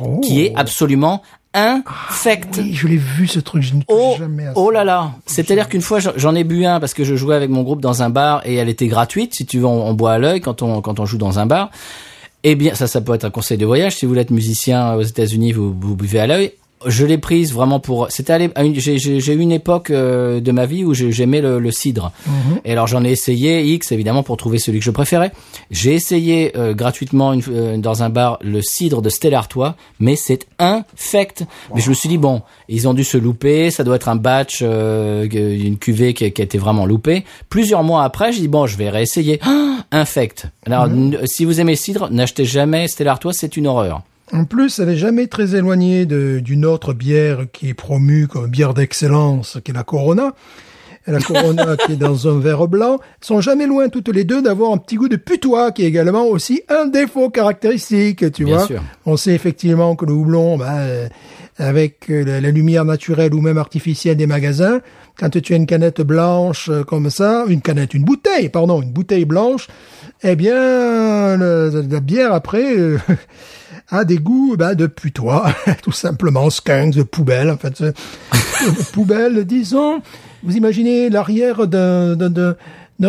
Oh. 0.00 0.20
qui 0.20 0.42
est 0.44 0.52
absolument 0.56 1.22
infect. 1.54 2.58
Oui, 2.58 2.74
je 2.74 2.86
l'ai 2.86 2.96
vu 2.96 3.26
ce 3.26 3.40
truc, 3.40 3.62
je 3.62 3.74
Oh, 3.88 4.14
jamais 4.18 4.44
à 4.44 4.54
ça. 4.54 4.60
oh 4.60 4.70
là 4.70 4.84
là 4.84 5.12
C'est-à-dire 5.26 5.68
qu'une 5.68 5.80
fois, 5.80 5.98
j'en- 5.98 6.34
ai 6.34 6.44
bu 6.44 6.64
un 6.64 6.78
parce 6.78 6.94
que 6.94 7.02
je 7.04 7.16
jouais 7.16 7.34
avec 7.34 7.50
mon 7.50 7.62
groupe 7.62 7.80
dans 7.80 8.02
un 8.02 8.10
bar 8.10 8.40
et 8.46 8.54
elle 8.54 8.68
était 8.68 8.86
gratuite. 8.86 9.34
Si 9.34 9.46
tu 9.46 9.58
veux, 9.58 9.66
on, 9.66 9.86
on 9.88 9.94
boit 9.94 10.12
à 10.12 10.18
l'œil 10.18 10.40
quand 10.40 10.62
on, 10.62 10.80
quand 10.80 11.00
on 11.00 11.06
joue 11.06 11.18
dans 11.18 11.38
un 11.38 11.46
bar. 11.46 11.70
Eh 12.44 12.54
bien, 12.54 12.74
ça, 12.74 12.86
ça 12.86 13.00
peut 13.00 13.14
être 13.14 13.24
un 13.24 13.30
conseil 13.30 13.58
de 13.58 13.66
voyage. 13.66 13.96
Si 13.96 14.06
vous 14.06 14.16
êtes 14.16 14.30
musicien 14.30 14.94
aux 14.94 15.02
États-Unis, 15.02 15.52
vous, 15.52 15.74
vous 15.78 15.96
buvez 15.96 16.20
à 16.20 16.26
l'œil. 16.26 16.52
Je 16.86 17.04
l'ai 17.04 17.18
prise 17.18 17.52
vraiment 17.52 17.78
pour. 17.78 18.06
C'était 18.10 18.32
à 18.54 18.62
une- 18.64 18.74
J'ai 18.74 19.32
eu 19.34 19.38
une 19.38 19.52
époque 19.52 19.90
euh, 19.90 20.40
de 20.40 20.50
ma 20.50 20.64
vie 20.64 20.84
où 20.84 20.94
j'ai- 20.94 21.12
j'aimais 21.12 21.40
le, 21.42 21.58
le 21.58 21.70
cidre. 21.70 22.10
Et 22.64 22.72
alors 22.72 22.86
j'en 22.86 23.04
ai 23.04 23.10
essayé 23.10 23.62
X 23.74 23.92
évidemment 23.92 24.22
pour 24.22 24.36
trouver 24.38 24.58
celui 24.58 24.78
que 24.78 24.84
je 24.84 24.90
préférais. 24.90 25.30
J'ai 25.70 25.92
essayé 25.92 26.56
euh, 26.56 26.72
gratuitement 26.72 27.32
une, 27.34 27.42
euh, 27.50 27.76
dans 27.76 28.02
un 28.02 28.08
bar 28.08 28.38
le 28.40 28.62
cidre 28.62 29.02
de 29.02 29.10
Stella 29.10 29.38
Artois, 29.38 29.76
mais 29.98 30.16
c'est 30.16 30.46
infect. 30.58 31.44
Mais 31.74 31.80
je 31.80 31.90
me 31.90 31.94
suis 31.94 32.08
dit 32.08 32.18
bon, 32.18 32.42
ils 32.68 32.88
ont 32.88 32.94
dû 32.94 33.04
se 33.04 33.18
louper. 33.18 33.70
Ça 33.70 33.84
doit 33.84 33.96
être 33.96 34.08
un 34.08 34.16
batch, 34.16 34.60
euh, 34.62 35.28
une 35.30 35.76
cuvée 35.76 36.14
qui, 36.14 36.24
a- 36.24 36.30
qui 36.30 36.40
a 36.40 36.44
été 36.44 36.56
vraiment 36.58 36.86
loupée. 36.86 37.24
Plusieurs 37.50 37.82
mois 37.82 38.04
après, 38.04 38.32
j'ai 38.32 38.40
dit 38.40 38.48
bon, 38.48 38.66
je 38.66 38.76
vais 38.78 38.88
réessayer. 38.90 39.38
Ah, 39.42 39.84
infect. 39.92 40.46
Alors 40.66 40.86
n- 40.86 41.18
si 41.26 41.44
vous 41.44 41.60
aimez 41.60 41.72
le 41.72 41.76
cidre, 41.78 42.08
n'achetez 42.10 42.44
jamais 42.44 42.88
Stella 42.88 43.10
Artois, 43.12 43.32
c'est 43.34 43.56
une 43.56 43.66
horreur. 43.66 44.02
En 44.32 44.44
plus, 44.44 44.78
elle 44.78 44.88
n'est 44.88 44.96
jamais 44.96 45.26
très 45.26 45.56
éloignée 45.56 46.06
d'une 46.06 46.64
autre 46.64 46.92
bière 46.92 47.46
qui 47.52 47.68
est 47.70 47.74
promue 47.74 48.28
comme 48.28 48.48
bière 48.48 48.74
d'excellence, 48.74 49.58
qui 49.64 49.72
est 49.72 49.74
la 49.74 49.82
Corona. 49.82 50.34
Et 51.06 51.12
la 51.12 51.18
Corona 51.20 51.76
qui 51.86 51.92
est 51.92 51.96
dans 51.96 52.28
un 52.28 52.38
verre 52.38 52.68
blanc. 52.68 52.98
Elles 53.00 53.26
sont 53.26 53.40
jamais 53.40 53.66
loin 53.66 53.88
toutes 53.88 54.08
les 54.08 54.22
deux 54.24 54.40
d'avoir 54.42 54.72
un 54.72 54.76
petit 54.76 54.96
goût 54.96 55.08
de 55.08 55.16
putois, 55.16 55.72
qui 55.72 55.82
est 55.82 55.86
également 55.88 56.26
aussi 56.26 56.62
un 56.68 56.86
défaut 56.86 57.30
caractéristique, 57.30 58.30
tu 58.32 58.44
Bien 58.44 58.58
vois. 58.58 58.66
sûr. 58.66 58.82
On 59.06 59.16
sait 59.16 59.32
effectivement 59.34 59.96
que 59.96 60.04
le 60.06 60.12
houblon, 60.12 60.58
ben, 60.58 60.66
euh, 60.78 61.08
avec 61.58 62.08
euh, 62.10 62.24
la, 62.24 62.40
la 62.40 62.50
lumière 62.50 62.84
naturelle 62.84 63.34
ou 63.34 63.40
même 63.40 63.58
artificielle 63.58 64.16
des 64.16 64.26
magasins, 64.28 64.80
quand 65.18 65.30
tu 65.40 65.52
as 65.52 65.56
une 65.56 65.66
canette 65.66 66.02
blanche 66.02 66.68
euh, 66.70 66.84
comme 66.84 67.10
ça, 67.10 67.44
une 67.48 67.62
canette, 67.62 67.94
une 67.94 68.04
bouteille, 68.04 68.48
pardon, 68.50 68.80
une 68.80 68.92
bouteille 68.92 69.24
blanche, 69.24 69.66
eh 70.22 70.36
bien, 70.36 71.36
le- 71.36 71.84
la 71.90 72.00
bière 72.00 72.32
après 72.32 72.76
a 73.90 74.04
des 74.04 74.18
goûts 74.18 74.56
ben, 74.56 74.74
de 74.74 74.86
putois, 74.86 75.52
tout 75.82 75.92
simplement, 75.92 76.48
skunks, 76.50 76.94
de 76.94 77.02
poubelle, 77.02 77.50
en 77.50 77.56
fait, 77.56 77.76
c'est- 77.76 77.94
de 78.66 78.92
poubelle, 78.92 79.44
disons. 79.44 80.00
Vous 80.42 80.56
imaginez 80.56 81.10
l'arrière 81.10 81.66
d'un 81.66 82.16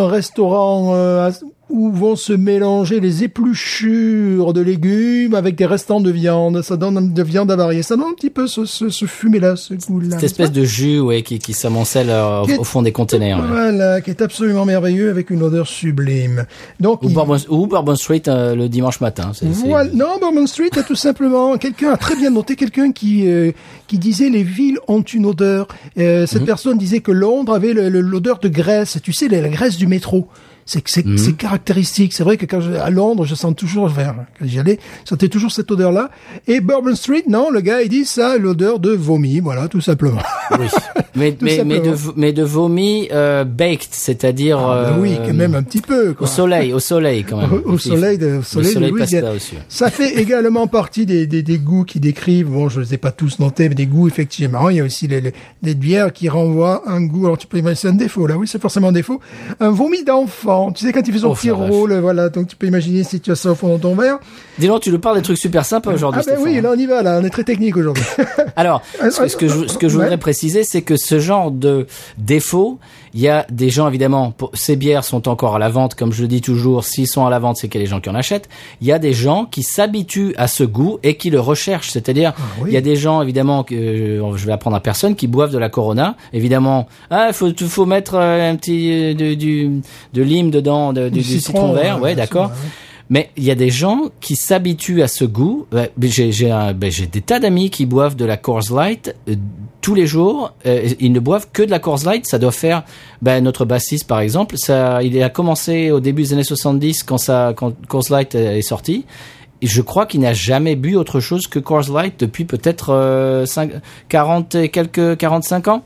restaurant 0.07 0.93
euh, 0.95 1.31
où 1.71 1.91
vont 1.91 2.15
se 2.15 2.33
mélanger 2.33 2.99
les 2.99 3.23
épluchures 3.23 4.53
de 4.53 4.61
légumes 4.61 5.33
avec 5.35 5.55
des 5.55 5.65
restants 5.65 6.01
de 6.01 6.11
viande. 6.11 6.61
Ça 6.61 6.77
donne 6.77 7.13
de 7.13 7.23
viande 7.23 7.51
avariée. 7.51 7.83
Ça 7.83 7.95
donne 7.95 8.07
un 8.11 8.13
petit 8.13 8.29
peu 8.29 8.47
ce, 8.47 8.65
ce, 8.65 8.89
ce 8.89 9.05
goût-là. 9.25 9.55
Cette 10.15 10.23
espèce 10.23 10.51
de 10.51 10.63
jus 10.63 10.99
ouais, 10.99 11.21
qui, 11.23 11.39
qui 11.39 11.53
s'amoncelle 11.53 12.09
euh, 12.09 12.41
au 12.59 12.63
fond 12.63 12.81
des 12.81 12.91
containers. 12.91 13.39
ouais. 13.39 13.47
Voilà, 13.47 14.01
qui 14.01 14.09
est 14.09 14.21
absolument 14.21 14.65
merveilleux 14.65 15.09
avec 15.09 15.29
une 15.29 15.43
odeur 15.43 15.67
sublime. 15.67 16.45
Donc, 16.79 17.03
Ou 17.03 17.07
il- 17.09 17.13
Bourbon, 17.13 17.37
ou 17.49 17.67
Bourbon 17.67 17.95
Street 17.95 18.23
euh, 18.27 18.55
le 18.55 18.69
dimanche 18.69 18.99
matin. 19.01 19.31
Voilà. 19.65 19.89
Non, 19.93 20.17
Bourbon 20.19 20.47
Street 20.47 20.69
tout 20.87 20.95
simplement 20.95 21.57
quelqu'un 21.57 21.91
a 21.91 21.97
très 21.97 22.15
bien 22.15 22.29
noté 22.29 22.55
quelqu'un 22.55 22.91
qui 22.91 23.27
euh, 23.27 23.51
qui 23.87 23.97
disait 23.97 24.29
les 24.29 24.43
villes 24.43 24.79
ont 24.87 25.01
une 25.01 25.25
odeur. 25.25 25.67
Euh, 25.97 26.21
Mhm. 26.21 26.27
cette 26.27 26.45
personne 26.45 26.77
disait 26.77 26.99
que 26.99 27.11
Londres 27.11 27.53
avait 27.53 27.73
l'odeur 27.73 28.39
de 28.39 28.47
graisse. 28.49 28.97
Tu 29.03 29.13
sais, 29.13 29.27
la 29.27 29.47
graisse 29.49 29.77
du 29.77 29.87
métro. 29.87 30.27
C'est 30.71 30.81
c'est 30.87 31.03
c'est 31.17 31.33
caractéristique. 31.33 32.13
C'est 32.13 32.23
vrai 32.23 32.37
que 32.37 32.45
quand 32.45 32.61
je, 32.61 32.71
à 32.71 32.89
Londres, 32.89 33.25
je 33.25 33.35
sens 33.35 33.53
toujours, 33.53 33.83
enfin, 33.85 34.15
quand 34.39 34.45
j'y 34.45 34.57
allais, 34.57 34.79
je 35.03 35.09
sentais 35.09 35.27
toujours 35.27 35.51
cette 35.51 35.69
odeur-là. 35.69 36.09
Et 36.47 36.61
Bourbon 36.61 36.95
Street, 36.95 37.23
non, 37.27 37.49
le 37.49 37.59
gars 37.59 37.81
il 37.81 37.89
dit 37.89 38.05
ça, 38.05 38.37
l'odeur 38.37 38.79
de 38.79 38.91
vomi, 38.91 39.41
voilà, 39.41 39.67
tout 39.67 39.81
simplement. 39.81 40.21
Oui. 40.57 40.67
Mais, 41.15 41.31
Tout 41.41 41.43
mais, 41.45 41.63
mais, 41.65 41.79
de, 41.81 41.93
mais 42.15 42.31
de 42.31 42.43
vomi 42.43 43.09
euh, 43.11 43.43
baked, 43.43 43.89
c'est-à-dire 43.91 44.59
Ah, 44.59 44.91
bah 44.91 44.97
oui, 44.97 45.17
euh, 45.19 45.27
quand 45.27 45.33
même 45.33 45.55
un 45.55 45.63
petit 45.63 45.81
peu. 45.81 46.11
au 46.11 46.13
Quoi. 46.13 46.27
soleil, 46.27 46.71
au 46.71 46.79
soleil 46.79 47.25
quand 47.25 47.37
même. 47.41 47.51
Au, 47.65 47.71
au 47.73 47.77
soleil 47.77 48.17
de, 48.17 48.37
au 48.37 48.41
soleil 48.43 48.67
le 48.69 48.73
soleil 48.73 48.91
de 48.93 49.17
là 49.25 49.33
aussi. 49.33 49.55
Ça 49.67 49.89
fait 49.91 50.19
également 50.21 50.67
partie 50.67 51.05
des, 51.05 51.27
des, 51.27 51.43
des 51.43 51.57
goûts 51.57 51.83
qui 51.83 51.99
décrivent, 51.99 52.47
bon, 52.47 52.69
je 52.69 52.79
ne 52.79 52.85
les 52.85 52.93
ai 52.93 52.97
pas 52.97 53.11
tous 53.11 53.39
notés, 53.39 53.67
mais 53.67 53.75
des 53.75 53.87
goûts, 53.87 54.07
effectivement. 54.07 54.69
Il 54.69 54.77
y 54.77 54.79
a 54.79 54.85
aussi 54.85 55.07
les, 55.07 55.19
les- 55.19 55.33
des 55.61 55.75
bières 55.75 56.13
qui 56.13 56.29
renvoient 56.29 56.83
un 56.87 57.01
goût. 57.01 57.25
Alors, 57.25 57.37
tu 57.37 57.47
peux 57.47 57.57
imaginer, 57.57 57.75
c'est 57.75 57.87
un 57.89 57.93
défaut, 57.93 58.25
là. 58.27 58.37
Oui, 58.37 58.47
c'est 58.47 58.61
forcément 58.61 58.87
un 58.89 58.91
défaut. 58.93 59.19
Un 59.59 59.71
vomi 59.71 60.03
d'enfant. 60.03 60.60
Tu 60.71 60.85
sais, 60.85 60.91
quand 60.93 61.01
il 61.07 61.11
fait 61.13 61.19
son 61.19 61.29
Oh, 61.29 61.33
petit 61.33 61.49
rôle, 61.49 61.93
voilà. 61.99 62.29
Donc, 62.29 62.47
tu 62.47 62.55
peux 62.55 62.67
imaginer 62.67 63.03
si 63.03 63.19
tu 63.19 63.31
as 63.31 63.35
ça 63.35 63.51
au 63.51 63.55
fond 63.55 63.75
de 63.75 63.81
ton 63.81 63.95
verre. 63.95 64.19
Dis 64.59 64.67
donc, 64.67 64.81
tu 64.81 64.91
nous 64.91 64.99
parles 64.99 65.15
des 65.17 65.23
trucs 65.23 65.37
super 65.39 65.65
sympas 65.65 65.91
aujourd'hui. 65.93 66.21
Ah, 66.23 66.29
ben 66.29 66.35
Stéphane. 66.37 66.53
oui, 66.55 66.61
là, 66.61 66.71
on 66.75 66.77
y 66.79 66.85
va, 66.85 67.01
là. 67.01 67.19
On 67.21 67.25
est 67.25 67.29
très 67.31 67.43
technique 67.43 67.75
aujourd'hui. 67.77 68.03
Alors, 68.55 68.83
ce 68.99 69.19
que, 69.21 69.27
ce 69.27 69.37
que 69.37 69.47
je, 69.47 69.67
ce 69.67 69.77
que 69.77 69.87
je 69.89 69.97
Ouais. 69.97 70.03
voudrais 70.03 70.17
préciser, 70.19 70.63
c'est 70.63 70.81
que 70.83 70.95
ce 70.97 71.19
genre 71.19 71.49
de 71.51 71.87
défaut, 72.17 72.77
il 73.13 73.21
y 73.21 73.27
a 73.27 73.45
des 73.51 73.69
gens 73.69 73.87
évidemment, 73.87 74.31
pour- 74.31 74.51
ces 74.53 74.75
bières 74.75 75.03
sont 75.03 75.27
encore 75.27 75.55
à 75.55 75.59
la 75.59 75.69
vente, 75.69 75.95
comme 75.95 76.11
je 76.13 76.21
le 76.21 76.27
dis 76.27 76.41
toujours, 76.41 76.83
s'ils 76.83 77.07
sont 77.07 77.25
à 77.25 77.29
la 77.29 77.39
vente, 77.39 77.57
c'est 77.57 77.67
qu'il 77.67 77.79
y 77.81 77.83
a 77.83 77.85
des 77.85 77.89
gens 77.91 77.99
qui 78.01 78.09
en 78.09 78.15
achètent. 78.15 78.49
Il 78.81 78.87
y 78.87 78.91
a 78.91 78.99
des 78.99 79.13
gens 79.13 79.45
qui 79.45 79.63
s'habituent 79.63 80.33
à 80.37 80.47
ce 80.47 80.63
goût 80.63 80.99
et 81.03 81.15
qui 81.17 81.29
le 81.29 81.39
recherchent, 81.39 81.89
c'est-à-dire, 81.89 82.33
Ah 82.37 82.41
oui. 82.61 82.69
il 82.71 82.73
y 82.73 82.77
a 82.77 82.81
des 82.81 82.95
gens 82.95 83.21
évidemment 83.21 83.63
que 83.63 83.75
euh, 83.75 84.37
je 84.37 84.45
vais 84.45 84.51
apprendre 84.53 84.75
à 84.75 84.79
personne 84.79 85.15
qui 85.15 85.27
boivent 85.27 85.51
de 85.51 85.57
la 85.57 85.69
Corona. 85.69 86.15
Évidemment, 86.33 86.87
ah, 87.09 87.33
faut 87.33 87.49
faut 87.67 87.85
mettre 87.85 88.15
euh, 88.15 88.51
un 88.51 88.55
petit 88.55 88.91
euh, 88.91 89.13
de, 89.13 89.33
du 89.33 89.81
de 90.13 90.21
lime 90.21 90.51
dedans, 90.51 90.93
de- 90.93 91.09
du, 91.09 91.19
du 91.19 91.23
citron, 91.23 91.73
vert, 91.73 92.01
ouais, 92.01 92.15
d'accord. 92.15 92.47
ouais. 92.49 92.55
Mais 93.11 93.29
il 93.35 93.43
y 93.43 93.51
a 93.51 93.55
des 93.55 93.69
gens 93.69 94.05
qui 94.21 94.37
s'habituent 94.37 95.01
à 95.03 95.09
ce 95.09 95.25
goût. 95.25 95.67
Ben, 95.69 95.89
j'ai 95.99 97.07
des 97.07 97.21
tas 97.21 97.39
d'amis 97.39 97.69
qui 97.69 97.85
boivent 97.85 98.15
de 98.15 98.23
la 98.23 98.37
Coors 98.37 98.71
Light 98.73 99.13
euh, 99.27 99.35
tous 99.81 99.93
les 99.93 100.07
jours. 100.07 100.53
Euh, 100.65 100.87
ils 101.01 101.11
ne 101.11 101.19
boivent 101.19 101.47
que 101.51 101.61
de 101.61 101.69
la 101.69 101.79
Coors 101.79 101.99
Light. 102.05 102.25
Ça 102.25 102.39
doit 102.39 102.53
faire 102.53 102.83
ben, 103.21 103.43
notre 103.43 103.65
bassiste 103.65 104.07
par 104.07 104.21
exemple. 104.21 104.55
Ça, 104.57 105.03
il 105.03 105.21
a 105.21 105.29
commencé 105.29 105.91
au 105.91 105.99
début 105.99 106.23
des 106.23 106.33
années 106.33 106.43
70 106.45 107.03
quand 107.03 107.17
ça 107.17 107.51
quand 107.53 107.73
Coors 107.89 108.05
Light 108.09 108.33
est 108.33 108.61
sorti. 108.61 109.05
Et 109.61 109.67
je 109.67 109.81
crois 109.81 110.05
qu'il 110.05 110.21
n'a 110.21 110.33
jamais 110.33 110.77
bu 110.77 110.95
autre 110.95 111.19
chose 111.19 111.47
que 111.47 111.59
Coors 111.59 111.91
Light 111.91 112.17
depuis 112.17 112.45
peut-être 112.45 112.91
euh, 112.93 113.45
cinq- 113.45 113.73
40 114.07 114.55
et 114.55 114.69
quelques 114.69 115.17
45 115.17 115.67
ans. 115.67 115.83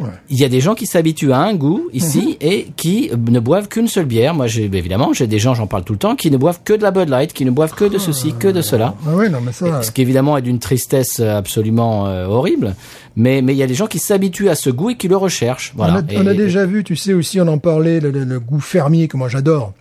Ouais. 0.00 0.08
Il 0.30 0.38
y 0.38 0.44
a 0.44 0.48
des 0.48 0.60
gens 0.60 0.74
qui 0.74 0.86
s'habituent 0.86 1.32
à 1.32 1.38
un 1.40 1.54
goût 1.54 1.88
ici 1.92 2.36
et 2.40 2.68
qui 2.76 3.10
ne 3.14 3.38
boivent 3.40 3.68
qu'une 3.68 3.88
seule 3.88 4.06
bière. 4.06 4.34
Moi, 4.34 4.46
j'ai 4.46 4.64
évidemment, 4.64 5.12
j'ai 5.12 5.26
des 5.26 5.38
gens, 5.38 5.54
j'en 5.54 5.66
parle 5.66 5.84
tout 5.84 5.92
le 5.92 5.98
temps, 5.98 6.16
qui 6.16 6.30
ne 6.30 6.36
boivent 6.36 6.60
que 6.64 6.72
de 6.72 6.82
la 6.82 6.90
Bud 6.90 7.08
Light, 7.08 7.32
qui 7.32 7.44
ne 7.44 7.50
boivent 7.50 7.74
que 7.74 7.84
de 7.84 7.98
ceci, 7.98 8.32
que 8.38 8.48
de 8.48 8.62
cela. 8.62 8.94
Ah 9.06 9.14
ouais, 9.14 9.28
non, 9.28 9.38
mais 9.44 9.52
ça. 9.52 9.82
Ce 9.82 9.90
qui 9.90 10.02
évidemment 10.02 10.36
est 10.36 10.42
d'une 10.42 10.58
tristesse 10.58 11.20
absolument 11.20 12.06
euh, 12.06 12.26
horrible, 12.26 12.74
mais 13.16 13.42
mais 13.42 13.52
il 13.54 13.58
y 13.58 13.62
a 13.62 13.66
des 13.66 13.74
gens 13.74 13.86
qui 13.86 13.98
s'habituent 13.98 14.48
à 14.48 14.54
ce 14.54 14.70
goût 14.70 14.90
et 14.90 14.96
qui 14.96 15.08
le 15.08 15.16
recherchent. 15.16 15.72
Voilà. 15.76 16.02
On, 16.12 16.16
a, 16.18 16.22
on 16.22 16.26
a 16.26 16.32
Et- 16.32 16.36
déjà 16.36 16.64
vu, 16.66 16.84
tu 16.84 16.96
sais 16.96 17.12
aussi, 17.12 17.40
on 17.40 17.48
en 17.48 17.58
parlait, 17.58 18.00
le, 18.00 18.10
le- 18.10 18.24
le 18.24 18.40
goût 18.40 18.60
fermier 18.60 19.08
que 19.08 19.16
moi 19.16 19.28
j'adore. 19.28 19.72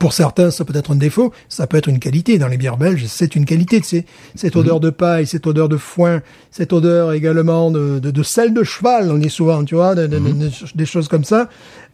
Pour 0.00 0.12
certains, 0.12 0.50
ça 0.50 0.64
peut 0.64 0.76
être 0.76 0.90
un 0.92 0.96
défaut, 0.96 1.32
ça 1.48 1.66
peut 1.68 1.76
être 1.76 1.88
une 1.88 2.00
qualité. 2.00 2.38
Dans 2.38 2.48
les 2.48 2.56
bières 2.56 2.76
belges, 2.76 3.04
c'est 3.06 3.36
une 3.36 3.44
qualité. 3.44 3.80
C'est 3.84 4.04
cette 4.34 4.56
odeur 4.56 4.80
de 4.80 4.90
paille, 4.90 5.26
cette 5.26 5.46
odeur 5.46 5.68
de 5.68 5.76
foin, 5.76 6.22
cette 6.50 6.72
odeur 6.72 7.12
également 7.12 7.70
de, 7.70 8.00
de, 8.00 8.10
de 8.10 8.22
sel 8.24 8.52
de 8.52 8.64
cheval, 8.64 9.10
on 9.12 9.18
dit 9.18 9.30
souvent, 9.30 9.64
tu 9.64 9.76
vois, 9.76 9.94
de- 9.94 10.06
de- 10.08 10.18
de- 10.18 10.32
de- 10.32 10.50
des 10.74 10.86
choses 10.86 11.06
comme 11.06 11.22
ça. 11.24 11.48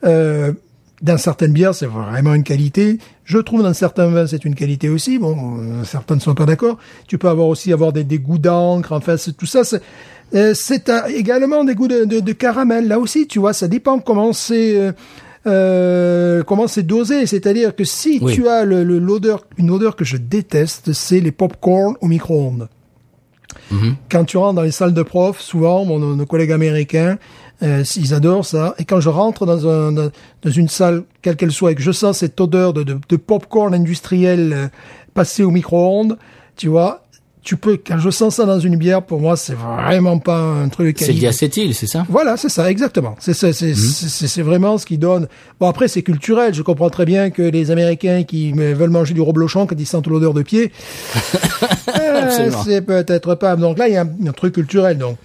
Euh, 0.04 0.52
dans 1.02 1.18
certaines 1.18 1.52
bières, 1.52 1.74
c'est 1.74 1.86
vraiment 1.86 2.32
une 2.32 2.44
qualité. 2.44 2.98
Je 3.24 3.38
trouve 3.38 3.62
dans 3.62 3.74
certains 3.74 4.06
vins, 4.06 4.26
c'est 4.26 4.44
une 4.44 4.54
qualité 4.54 4.88
aussi. 4.88 5.18
Bon, 5.18 5.58
euh, 5.58 5.84
certains 5.84 6.14
ne 6.14 6.20
sont 6.20 6.34
pas 6.34 6.46
d'accord. 6.46 6.78
Tu 7.08 7.18
peux 7.18 7.28
avoir 7.28 7.48
aussi 7.48 7.72
avoir 7.72 7.92
des, 7.92 8.04
des 8.04 8.18
goûts 8.20 8.38
d'encre. 8.38 8.92
Enfin, 8.92 9.16
c'est- 9.16 9.36
tout 9.36 9.44
ça, 9.46 9.64
c'est 9.64 9.82
euh, 10.34 10.54
également 11.14 11.64
des 11.64 11.74
goûts 11.74 11.88
de, 11.88 12.04
de, 12.04 12.20
de 12.20 12.32
caramel. 12.32 12.88
Là 12.88 12.98
aussi, 12.98 13.26
tu 13.26 13.38
vois, 13.38 13.52
ça 13.52 13.68
dépend 13.68 13.98
comment 13.98 14.32
c'est 14.32 14.94
euh, 15.46 16.42
comment 16.42 16.68
c'est 16.68 16.82
dosé. 16.82 17.26
C'est-à-dire 17.26 17.74
que 17.74 17.84
si 17.84 18.18
Oui. 18.22 18.34
tu 18.34 18.48
as 18.48 18.64
le- 18.64 18.82
l'odeur, 18.84 19.44
une 19.58 19.70
odeur 19.70 19.96
que 19.96 20.04
je 20.04 20.16
déteste, 20.16 20.92
c'est 20.92 21.20
les 21.20 21.32
pop-corn 21.32 21.96
au 22.00 22.06
micro-ondes. 22.06 22.68
Quand 24.10 24.24
tu 24.24 24.36
rentres 24.36 24.54
dans 24.54 24.62
les 24.62 24.70
salles 24.70 24.92
de 24.94 25.02
prof, 25.02 25.40
souvent, 25.40 25.84
mon, 25.86 25.98
nos 25.98 26.26
collègues 26.26 26.52
américains, 26.52 27.18
euh, 27.62 27.82
ils 27.96 28.12
adorent 28.12 28.44
ça. 28.44 28.74
Et 28.78 28.84
quand 28.84 29.00
je 29.00 29.08
rentre 29.08 29.46
dans, 29.46 29.66
un, 29.66 29.92
dans 29.92 30.10
dans 30.42 30.50
une 30.50 30.68
salle, 30.68 31.04
quelle 31.22 31.36
qu'elle 31.36 31.52
soit, 31.52 31.72
et 31.72 31.74
que 31.74 31.82
je 31.82 31.92
sens 31.92 32.18
cette 32.18 32.38
odeur 32.40 32.72
de, 32.74 32.82
de, 32.82 32.98
de 33.08 33.16
pop-corn 33.16 33.72
industriel 33.74 34.52
euh, 34.52 34.68
passé 35.14 35.42
au 35.42 35.50
micro-ondes, 35.50 36.18
tu 36.56 36.68
vois, 36.68 37.02
tu 37.42 37.56
peux, 37.56 37.76
quand 37.84 37.98
je 37.98 38.08
sens 38.10 38.36
ça 38.36 38.44
dans 38.44 38.60
une 38.60 38.76
bière, 38.76 39.02
pour 39.02 39.20
moi, 39.20 39.36
c'est 39.36 39.54
vraiment 39.54 40.18
pas 40.18 40.38
un 40.38 40.68
truc 40.68 40.98
de 41.00 41.04
C'est 41.04 41.12
diacétyl, 41.12 41.74
c'est 41.74 41.86
ça 41.88 42.06
Voilà, 42.08 42.36
c'est 42.36 42.48
ça, 42.48 42.70
exactement. 42.70 43.16
C'est 43.18 43.34
c'est 43.34 43.52
c'est 43.52 43.74
c'est- 43.74 44.28
c'est 44.28 44.42
vraiment 44.42 44.78
ce 44.78 44.86
qui 44.86 44.96
donne. 44.98 45.26
Bon 45.58 45.68
après 45.68 45.88
c'est 45.88 46.02
culturel. 46.02 46.54
Je 46.54 46.62
comprends 46.62 46.90
très 46.90 47.04
bien 47.04 47.30
que 47.30 47.42
les 47.42 47.70
Américains 47.70 48.22
qui 48.22 48.52
veulent 48.52 48.90
manger 48.90 49.14
du 49.14 49.20
reblochon 49.20 49.66
quand 49.66 49.76
ils 49.78 49.86
sentent 49.86 50.06
l'odeur 50.06 50.34
de 50.34 50.42
pied, 50.42 50.70
euh, 52.00 52.50
c'est 52.64 52.82
peut-être 52.82 53.34
pas. 53.34 53.56
Donc 53.56 53.78
là 53.78 53.88
il 53.88 53.94
y 53.94 53.96
a 53.96 54.02
un, 54.02 54.28
un 54.28 54.32
truc 54.32 54.54
culturel. 54.54 54.98
Donc 54.98 55.16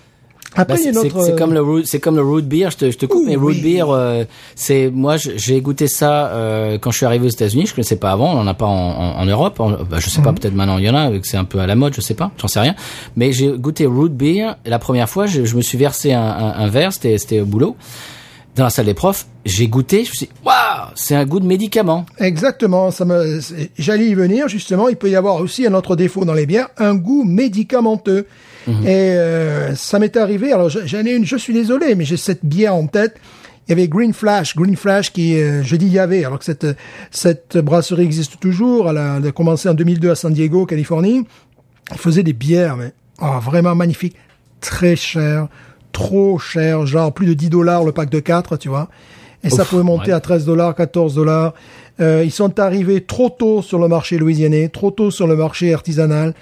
après 0.55 0.75
Bah, 0.75 0.79
c'est 0.83 0.95
autre. 0.97 1.23
c'est 1.25 1.35
comme 1.37 1.53
le 1.53 1.61
root, 1.61 1.81
c'est 1.85 1.99
comme 1.99 2.15
le 2.15 2.21
root 2.23 2.41
beer. 2.41 2.69
Je 2.71 2.77
te, 2.77 2.91
je 2.91 2.97
te 2.97 3.05
coupe, 3.05 3.23
Ouh, 3.23 3.25
mais 3.27 3.35
root 3.35 3.49
oui. 3.49 3.61
beer, 3.61 3.85
euh, 3.89 4.23
c'est 4.55 4.89
moi 4.91 5.17
j'ai 5.17 5.61
goûté 5.61 5.87
ça 5.87 6.27
euh, 6.27 6.77
quand 6.79 6.91
je 6.91 6.97
suis 6.97 7.05
arrivé 7.05 7.25
aux 7.27 7.29
États-Unis. 7.29 7.65
Je 7.67 7.73
connaissais 7.75 7.97
pas 7.97 8.11
avant. 8.11 8.33
On 8.33 8.39
en 8.39 8.47
a 8.47 8.53
pas 8.53 8.65
en, 8.65 8.71
en, 8.71 9.19
en 9.19 9.25
Europe. 9.25 9.59
En- 9.59 9.71
bah, 9.71 9.97
je 9.99 10.09
sais 10.09 10.19
Mhm. 10.19 10.23
pas, 10.25 10.33
peut-être 10.33 10.53
maintenant 10.55 10.77
il 10.77 10.85
y 10.85 10.89
en 10.89 10.95
a. 10.95 11.11
C'est 11.23 11.37
un 11.37 11.45
peu 11.45 11.59
à 11.59 11.67
la 11.67 11.75
mode. 11.75 11.93
Je 11.95 12.01
sais 12.01 12.13
pas. 12.15 12.31
J'en 12.37 12.47
sais 12.47 12.59
rien. 12.59 12.75
Mais 13.15 13.31
j'ai 13.33 13.51
goûté 13.57 13.85
root 13.85 14.09
beer. 14.09 14.55
La 14.65 14.79
première 14.79 15.09
fois, 15.09 15.25
je, 15.27 15.45
je 15.45 15.55
me 15.55 15.61
suis 15.61 15.77
versé 15.77 16.13
un, 16.13 16.21
un, 16.21 16.53
un 16.59 16.67
verre. 16.69 16.93
C'était 16.93 17.17
c'était 17.17 17.41
au 17.41 17.45
boulot. 17.45 17.75
dans 18.55 18.63
la 18.63 18.69
salle 18.71 18.85
des 18.87 18.95
profs, 18.95 19.27
j'ai 19.45 19.67
goûté, 19.67 20.03
je 20.03 20.09
me 20.09 20.15
suis 20.15 20.25
dit, 20.25 20.31
waouh, 20.43 20.87
c'est 20.95 21.13
un 21.15 21.25
goût 21.25 21.39
de 21.39 21.45
médicament. 21.45 22.07
Exactement, 22.17 22.89
ça 22.89 23.05
me, 23.05 23.39
j'allais 23.77 24.07
y 24.07 24.15
venir 24.15 24.47
justement. 24.47 24.89
Il 24.89 24.95
peut 24.95 25.11
y 25.11 25.15
avoir 25.15 25.35
aussi 25.35 25.67
un 25.67 25.75
autre 25.75 25.95
défaut 25.95 26.25
dans 26.25 26.33
les 26.33 26.47
bières, 26.47 26.69
un 26.77 26.95
goût 26.95 27.23
médicamenteux. 27.23 28.25
Et 28.67 28.87
euh, 28.87 29.75
ça 29.75 29.99
m'est 29.99 30.15
arrivé. 30.17 30.51
Alors 30.51 30.69
je- 30.69 30.85
j'en 30.85 31.05
ai 31.05 31.13
une. 31.13 31.25
Je 31.25 31.37
suis 31.37 31.53
désolé, 31.53 31.95
mais 31.95 32.05
j'ai 32.05 32.17
cette 32.17 32.45
bière 32.45 32.75
en 32.75 32.87
tête. 32.87 33.15
Il 33.67 33.71
y 33.71 33.73
avait 33.73 33.87
Green 33.87 34.13
Flash, 34.13 34.55
Green 34.55 34.75
Flash 34.77 35.11
qui, 35.11 35.37
euh, 35.37 35.61
je 35.63 35.75
dis 35.75 35.87
il 35.87 35.93
y 35.93 35.99
avait, 35.99 36.23
alors 36.23 36.39
que 36.39 36.45
cette 36.45 36.67
cette 37.11 37.57
brasserie 37.57 38.03
existe 38.03 38.39
toujours. 38.39 38.89
Elle 38.89 38.97
a, 38.97 39.17
elle 39.17 39.27
a 39.27 39.31
commencé 39.31 39.67
en 39.67 39.73
2002 39.73 40.09
à 40.11 40.15
San 40.15 40.33
Diego, 40.33 40.65
Californie. 40.65 41.25
Elle 41.91 41.97
faisait 41.97 42.23
des 42.23 42.33
bières, 42.33 42.77
mais 42.77 42.93
oh, 43.21 43.39
vraiment 43.41 43.75
magnifiques, 43.75 44.15
très 44.61 44.95
chères, 44.95 45.47
trop 45.91 46.37
chères, 46.39 46.85
genre 46.85 47.13
plus 47.13 47.25
de 47.25 47.33
10 47.33 47.49
dollars 47.49 47.83
le 47.83 47.91
pack 47.91 48.09
de 48.09 48.19
4, 48.19 48.57
tu 48.57 48.69
vois. 48.69 48.89
Et 49.43 49.49
ça 49.49 49.65
pouvait 49.65 49.83
monter 49.83 50.07
ouais. 50.11 50.17
à 50.17 50.19
13 50.19 50.45
dollars, 50.45 50.75
14 50.75 51.15
dollars. 51.15 51.53
Euh, 51.99 52.23
ils 52.25 52.31
sont 52.31 52.59
arrivés 52.59 53.01
trop 53.01 53.29
tôt 53.29 53.61
sur 53.61 53.79
le 53.79 53.87
marché 53.87 54.17
louisianais, 54.17 54.67
trop 54.69 54.91
tôt 54.91 55.11
sur 55.11 55.27
le 55.27 55.35
marché 55.35 55.73
artisanal. 55.73 56.33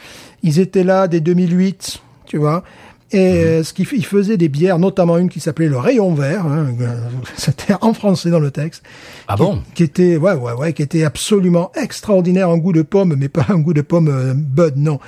Ils 0.43 0.59
étaient 0.59 0.83
là 0.83 1.07
dès 1.07 1.19
2008, 1.19 2.01
tu 2.25 2.37
vois. 2.37 2.63
Et 3.11 3.19
euh, 3.19 3.63
ce 3.63 3.71
qu'ils 3.71 3.85
f- 3.85 3.93
ils 3.95 4.05
faisaient 4.05 4.35
des 4.35 4.49
bières, 4.49 4.79
notamment 4.79 5.19
une 5.19 5.29
qui 5.29 5.39
s'appelait 5.39 5.67
le 5.67 5.77
Rayon 5.77 6.15
Vert. 6.15 6.47
hein, 6.47 6.69
C'était 7.37 7.75
en 7.81 7.93
français 7.93 8.31
dans 8.31 8.39
le 8.39 8.49
texte. 8.49 8.81
Ah 9.27 9.35
Qui- 9.35 9.43
bon? 9.43 9.59
Qui 9.75 9.83
était, 9.83 10.17
ouais, 10.17 10.33
ouais, 10.33 10.53
ouais, 10.53 10.73
qui 10.73 10.81
était 10.81 11.03
absolument 11.03 11.71
extraordinaire 11.79 12.49
en 12.49 12.57
goût 12.57 12.73
de 12.73 12.81
pomme, 12.81 13.15
mais 13.15 13.29
pas 13.29 13.45
un 13.49 13.59
goût 13.59 13.73
de 13.73 13.81
pomme 13.81 14.07
euh, 14.07 14.33
bud, 14.35 14.73
non. 14.77 14.99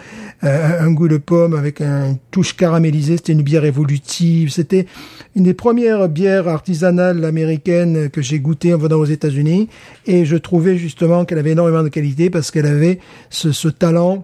Euh, 0.43 0.79
un 0.79 0.91
goût 0.91 1.07
de 1.07 1.17
pomme 1.17 1.55
avec 1.55 1.81
un 1.81 2.15
touche 2.29 2.55
caramélisée. 2.55 3.17
C'était 3.17 3.33
une 3.33 3.41
bière 3.41 3.65
évolutive. 3.65 4.51
C'était 4.51 4.85
une 5.35 5.43
des 5.43 5.55
premières 5.55 6.07
bières 6.07 6.47
artisanales 6.47 7.25
américaines 7.25 8.11
que 8.11 8.21
j'ai 8.21 8.39
goûtées 8.39 8.75
en 8.75 8.77
venant 8.77 8.97
aux 8.97 9.05
États-Unis. 9.05 9.69
Et 10.05 10.23
je 10.23 10.35
trouvais 10.37 10.77
justement 10.77 11.25
qu'elle 11.25 11.39
avait 11.39 11.51
énormément 11.53 11.81
de 11.83 11.89
qualité 11.89 12.29
parce 12.29 12.51
qu'elle 12.51 12.67
avait 12.67 12.99
ce, 13.31 13.51
ce 13.51 13.69
talent 13.69 14.23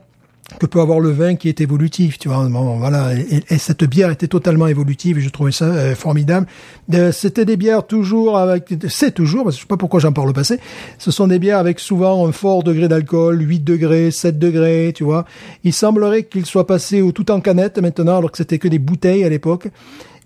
que 0.59 0.65
peut 0.65 0.81
avoir 0.81 0.99
le 0.99 1.09
vin 1.09 1.35
qui 1.35 1.49
est 1.49 1.61
évolutif, 1.61 2.19
tu 2.19 2.27
vois. 2.27 2.47
Bon, 2.49 2.77
voilà. 2.77 3.13
Et, 3.15 3.43
et 3.49 3.57
cette 3.57 3.83
bière 3.85 4.11
était 4.11 4.27
totalement 4.27 4.67
évolutive 4.67 5.17
et 5.17 5.21
je 5.21 5.29
trouvais 5.29 5.51
ça 5.51 5.65
euh, 5.65 5.95
formidable. 5.95 6.47
Euh, 6.93 7.11
C'était 7.11 7.45
des 7.45 7.57
bières 7.57 7.87
toujours 7.87 8.37
avec, 8.37 8.73
c'est 8.89 9.13
toujours, 9.13 9.45
parce 9.45 9.55
que 9.55 9.59
je 9.61 9.63
sais 9.63 9.67
pas 9.67 9.77
pourquoi 9.77 9.99
j'en 9.99 10.11
parle 10.11 10.29
au 10.29 10.33
passé. 10.33 10.59
Ce 10.97 11.11
sont 11.11 11.27
des 11.27 11.39
bières 11.39 11.59
avec 11.59 11.79
souvent 11.79 12.27
un 12.27 12.31
fort 12.31 12.63
degré 12.63 12.87
d'alcool, 12.87 13.41
8 13.41 13.61
degrés, 13.61 14.11
7 14.11 14.37
degrés, 14.37 14.91
tu 14.95 15.03
vois. 15.03 15.25
Il 15.63 15.73
semblerait 15.73 16.23
qu'ils 16.23 16.45
soient 16.45 16.67
passés 16.67 17.01
au 17.01 17.11
tout 17.11 17.31
en 17.31 17.39
canette 17.39 17.79
maintenant, 17.79 18.17
alors 18.17 18.31
que 18.31 18.37
c'était 18.37 18.59
que 18.59 18.67
des 18.67 18.79
bouteilles 18.79 19.23
à 19.23 19.29
l'époque. 19.29 19.69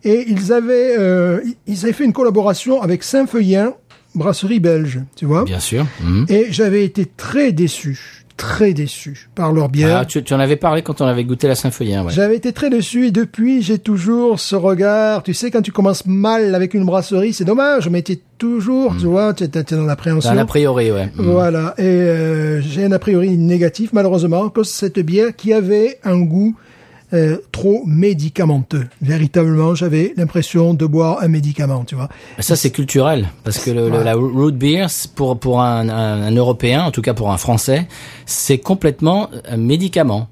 Et 0.04 0.26
ils 0.28 0.52
avaient, 0.52 0.96
euh, 0.98 1.42
ils 1.68 1.84
avaient 1.84 1.94
fait 1.94 2.06
une 2.06 2.14
collaboration 2.14 2.82
avec 2.82 3.04
Saint-Feuillin, 3.04 3.74
brasserie 4.16 4.60
belge, 4.60 5.00
tu 5.16 5.26
vois. 5.26 5.44
Bien 5.44 5.60
sûr. 5.60 5.86
Mhm. 6.04 6.26
Et 6.30 6.48
j'avais 6.50 6.84
été 6.84 7.06
très 7.06 7.52
déçu, 7.52 8.26
très 8.38 8.74
déçu 8.74 9.30
par 9.36 9.52
leur 9.52 9.68
bière. 9.68 9.98
Ah, 10.02 10.06
tu, 10.06 10.24
tu 10.24 10.34
en 10.34 10.40
avais 10.40 10.56
parlé 10.56 10.84
quand 10.84 11.02
on 11.02 11.06
avait 11.06 11.24
goûté 11.24 11.48
la 11.48 11.56
symphonie, 11.56 11.98
ouais. 11.98 12.12
J'avais 12.12 12.36
été 12.36 12.54
très 12.54 12.70
déçu 12.70 13.08
et 13.08 13.12
depuis 13.12 13.62
j'ai 13.62 13.80
toujours 13.80 14.40
ce 14.40 14.56
regard. 14.56 15.24
Tu 15.24 15.34
sais 15.34 15.52
quand 15.52 15.62
tu 15.62 15.72
commences 15.72 16.06
mal 16.06 16.54
avec 16.56 16.74
une 16.74 16.86
brasserie, 16.86 17.34
c'est 17.34 17.46
dommage, 17.46 17.90
mais 17.90 18.04
t'es 18.04 18.20
toujours, 18.38 18.96
tu 18.98 19.08
vois, 19.08 19.34
t'es 19.34 19.48
t'es 19.48 19.76
dans 19.76 19.84
l'appréhension. 19.86 20.30
Un 20.30 20.38
a 20.38 20.46
priori, 20.46 20.92
ouais. 20.92 21.10
Mhm. 21.16 21.32
Voilà. 21.32 21.74
Et 21.78 21.84
euh, 21.84 22.62
j'ai 22.62 22.86
un 22.86 22.92
a 22.92 23.00
priori 23.00 23.38
négatif 23.38 23.92
malheureusement 23.92 24.50
cause 24.50 24.68
de 24.68 24.74
cette 24.74 25.00
bière 25.00 25.36
qui 25.36 25.54
avait 25.54 26.00
un 26.04 26.20
goût 26.20 26.56
euh, 27.14 27.38
trop 27.52 27.84
médicamenteux. 27.86 28.88
Véritablement, 29.02 29.76
j'avais 29.76 30.14
l'impression 30.18 30.74
de 30.74 30.86
boire 30.86 31.20
un 31.22 31.28
médicament, 31.28 31.84
tu 31.86 31.96
vois. 31.96 32.10
Ça, 32.40 32.56
c'est 32.56 32.72
culturel. 32.72 33.28
Parce 33.44 33.60
que 33.60 33.72
le, 33.72 33.90
le- 33.90 34.04
la 34.04 34.14
root 34.16 34.52
beer, 34.52 34.88
pour, 35.16 35.40
pour 35.40 35.62
un, 35.62 35.88
un, 35.90 36.22
un 36.24 36.32
Européen, 36.36 36.84
en 36.84 36.92
tout 36.92 37.02
cas 37.02 37.14
pour 37.14 37.32
un 37.32 37.38
Français, 37.38 37.88
c'est 38.26 38.58
complètement 38.58 39.30
un 39.50 39.58
médicament. 39.58 40.28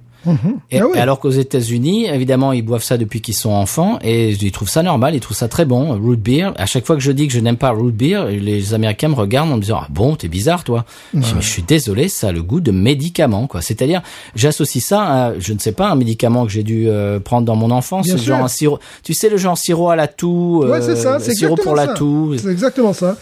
Et, 0.72 0.80
Ah 0.80 0.88
oui. 0.88 0.98
alors 0.98 1.20
qu'aux 1.20 1.30
États-Unis, 1.30 2.06
évidemment, 2.08 2.52
ils 2.54 2.62
boivent 2.62 2.84
ça 2.84 2.98
depuis 2.98 3.22
qu'ils 3.22 3.34
sont 3.36 3.52
enfants 3.52 4.00
et 4.02 4.32
ils 4.32 4.52
trouvent 4.52 4.70
ça 4.70 4.84
normal, 4.84 5.16
ils 5.16 5.20
trouvent 5.20 5.38
ça 5.38 5.48
très 5.48 5.66
bon. 5.66 5.94
Root 6.00 6.16
beer. 6.18 6.54
À 6.58 6.66
chaque 6.66 6.86
fois 6.86 6.96
que 6.96 7.02
je 7.02 7.12
dis 7.12 7.28
que 7.28 7.34
je 7.34 7.40
n'aime 7.40 7.58
pas 7.58 7.70
root 7.72 7.92
beer, 7.92 8.26
les 8.32 8.74
Américains 8.74 9.08
me 9.10 9.16
regardent 9.16 9.52
en 9.52 9.56
me 9.58 9.62
disant 9.62 9.80
ah 9.82 9.88
bon, 9.90 10.16
t'es 10.16 10.28
bizarre 10.28 10.64
toi? 10.64 10.86
Je 11.14 11.20
dis, 11.20 11.34
mais 11.36 11.42
je 11.42 11.48
suis 11.50 11.64
désolé, 11.64 12.08
ça 12.10 12.30
a 12.30 12.32
le 12.32 12.42
goût 12.44 12.62
de 12.62 12.72
médicament 12.72 13.48
quoi. 13.48 13.62
C'est-à-dire, 13.62 14.02
j'associe 14.36 14.84
ça 14.84 15.02
à, 15.02 15.34
je 15.40 15.54
ne 15.54 15.60
sais 15.60 15.72
pas, 15.72 15.90
un 15.90 15.96
médicament 15.96 16.46
que 16.46 16.52
j'ai 16.52 16.64
dû 16.64 16.86
euh, 16.90 17.20
prendre 17.20 17.46
dans 17.46 17.56
mon 17.56 17.72
enfance, 17.72 18.06
Bien 18.06 18.18
genre 18.18 18.24
sûr. 18.38 18.46
un 18.46 18.48
sirop. 18.48 18.80
Tu 19.04 19.14
sais 19.14 19.30
le 19.30 19.38
genre 19.38 19.58
sirop 19.58 19.90
à 19.90 19.96
la 19.96 20.08
toux, 20.08 20.64
Ouais, 20.66 20.82
c'est 20.82 20.96
ça, 20.96 21.16
euh, 21.16 21.20
c'est 21.22 21.34
sirop 21.36 21.56
pour 21.56 21.76
la 21.76 21.84
exactement 21.84 22.26
toux. 22.28 22.38
ça. 22.38 22.44
C'est 22.44 22.52
exactement 22.52 22.94
ça. 22.94 23.18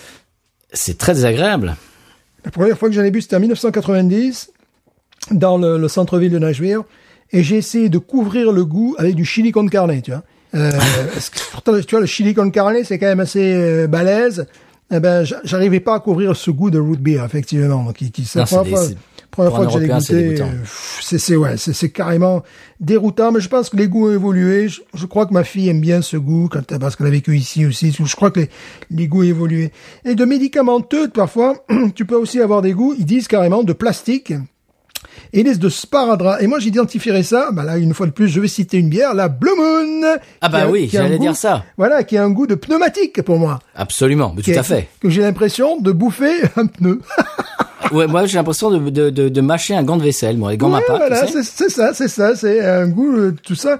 C'est 0.72 0.98
très 0.98 1.14
désagréable. 1.14 1.76
La 2.46 2.52
première 2.52 2.78
fois 2.78 2.90
que 2.90 2.96
j'en 2.96 3.04
ai 3.04 3.12
bu, 3.12 3.22
c'était 3.22 3.36
en 3.36 3.40
1990, 3.40 4.52
dans 5.32 5.58
le, 5.58 5.78
le 5.78 5.88
centre-ville 5.88 6.32
de 6.32 6.40
Nashville, 6.40 6.80
et 7.32 7.44
j'ai 7.44 7.58
essayé 7.58 7.90
de 7.90 7.98
couvrir 7.98 8.52
le 8.52 8.66
goût 8.66 8.95
avec 8.98 9.16
du 9.16 9.26
chili 9.26 9.52
con 9.52 9.68
carne, 9.68 10.02
tu 10.02 10.12
vois. 10.12 10.24
Euh, 10.56 10.72
pourtant, 11.52 11.74
tu 11.80 11.91
vois, 11.91 12.02
le 12.02 12.06
chili 12.06 12.34
con 12.34 12.50
carne, 12.52 12.78
c'est 12.84 13.00
quand 13.00 13.08
même 13.08 13.20
assez 13.22 13.54
euh, 13.56 13.88
balèze. 13.88 14.45
Eh 14.91 15.00
ben, 15.00 15.24
j'a- 15.24 15.40
j'arrivais 15.44 15.80
pas 15.80 15.95
à 15.95 16.00
couvrir 16.00 16.36
ce 16.36 16.52
goût 16.52 16.70
de 16.70 16.78
root 16.78 16.98
beer, 17.00 17.24
effectivement. 17.26 17.91
Qui, 17.94 18.12
qui, 18.12 18.26
c'est 18.26 18.40
la 18.40 18.45
première 18.58 18.64
des- 18.66 18.70
fois, 18.70 18.95
première 19.32 19.52
fois 19.56 19.66
que 19.66 19.72
j'allais 19.74 19.88
goûter. 20.00 20.14
C'est, 21.02 21.18
c'est, 21.18 21.36
ouais, 21.36 21.58
c'est, 21.58 21.74
c'est 21.74 21.90
carrément 21.90 22.44
déroutant, 22.80 23.32
mais 23.32 23.40
je 23.41 23.50
pense 23.50 23.70
que 23.70 23.78
les 23.78 23.88
goûts 23.88 24.10
ont 24.10 24.14
évolué. 24.14 24.68
Je, 24.68 24.82
je 24.94 25.06
crois 25.08 25.26
que 25.26 25.34
ma 25.34 25.44
fille 25.44 25.70
aime 25.70 25.82
bien 25.82 26.04
ce 26.04 26.18
goût 26.18 26.48
quand, 26.52 26.78
parce 26.78 26.95
qu'elle 26.95 27.08
a 27.08 27.12
vécu 27.12 27.36
ici 27.36 27.66
aussi. 27.66 27.91
Je 27.91 28.16
crois 28.16 28.30
que 28.30 28.41
les, 28.41 28.50
les 28.91 29.08
goûts 29.08 29.22
ont 29.22 29.24
évolué. 29.24 29.72
Et 30.06 30.14
de 30.14 30.26
médicamenteux, 30.26 31.08
parfois, 31.10 31.66
tu 31.95 32.06
peux 32.06 32.16
aussi 32.18 32.40
avoir 32.41 32.62
des 32.62 32.74
goûts, 32.74 32.94
ils 32.95 33.06
disent 33.06 33.28
carrément 33.28 33.64
de 33.64 33.74
plastique. 33.74 34.34
Disent 35.34 35.60
de 35.60 35.69
sparadrap. 35.69 36.41
Et 36.41 36.48
moi, 36.48 36.60
j'identifierais 36.60 37.23
ça, 37.23 37.49
bah 37.52 37.64
là, 37.64 37.77
une 37.77 37.94
fois 37.94 38.06
de 38.06 38.11
plus, 38.11 38.27
je 38.27 38.40
vais 38.40 38.48
citer 38.48 38.77
une 38.77 38.90
bière, 38.90 39.14
la 39.14 39.27
Blue 39.30 39.49
Moon. 39.57 40.18
Ah 40.41 40.49
bah 40.49 40.64
a- 40.64 40.68
oui, 40.69 40.90
j'allais 40.91 41.18
goût- 41.18 41.23
dire 41.23 41.35
ça. 41.35 41.64
Voilà, 41.77 42.03
qui 42.03 42.18
a 42.18 42.23
un 42.23 42.30
goût 42.30 42.48
de 42.48 42.56
pneumatique 42.56 43.22
pour 43.23 43.40
moi. 43.40 43.60
Absolument, 43.76 44.34
mais 44.35 44.41
tout 44.44 44.52
a- 44.56 44.60
à 44.60 44.64
fait. 44.64 44.88
Que 45.02 45.10
j'ai 45.10 45.22
l'impression 45.22 45.80
de 45.80 45.91
bouffer 45.91 46.34
un 46.56 46.65
pneu. 46.68 46.99
Ouais, 47.91 48.07
moi 48.07 48.26
j'ai 48.26 48.38
l'impression 48.38 48.72
de, 48.72 48.90
de, 48.90 49.10
de, 49.11 49.27
de 49.30 49.41
mâcher 49.41 49.76
un 49.76 49.84
gant 49.84 49.98
de 49.98 50.03
vaisselle, 50.03 50.38
moi, 50.38 50.49
les 50.52 50.57
gants 50.57 50.73
Ouais, 50.73 50.80
tu 50.80 50.85
voilà, 50.91 51.27
sais. 51.27 51.44
c'est 51.44 51.69
ça, 51.69 51.94
c'est 51.94 52.07
ça, 52.07 52.34
c'est 52.35 52.65
un 52.65 52.88
goût, 52.88 53.14
euh, 53.15 53.35
tout 53.45 53.53
ça. 53.56 53.80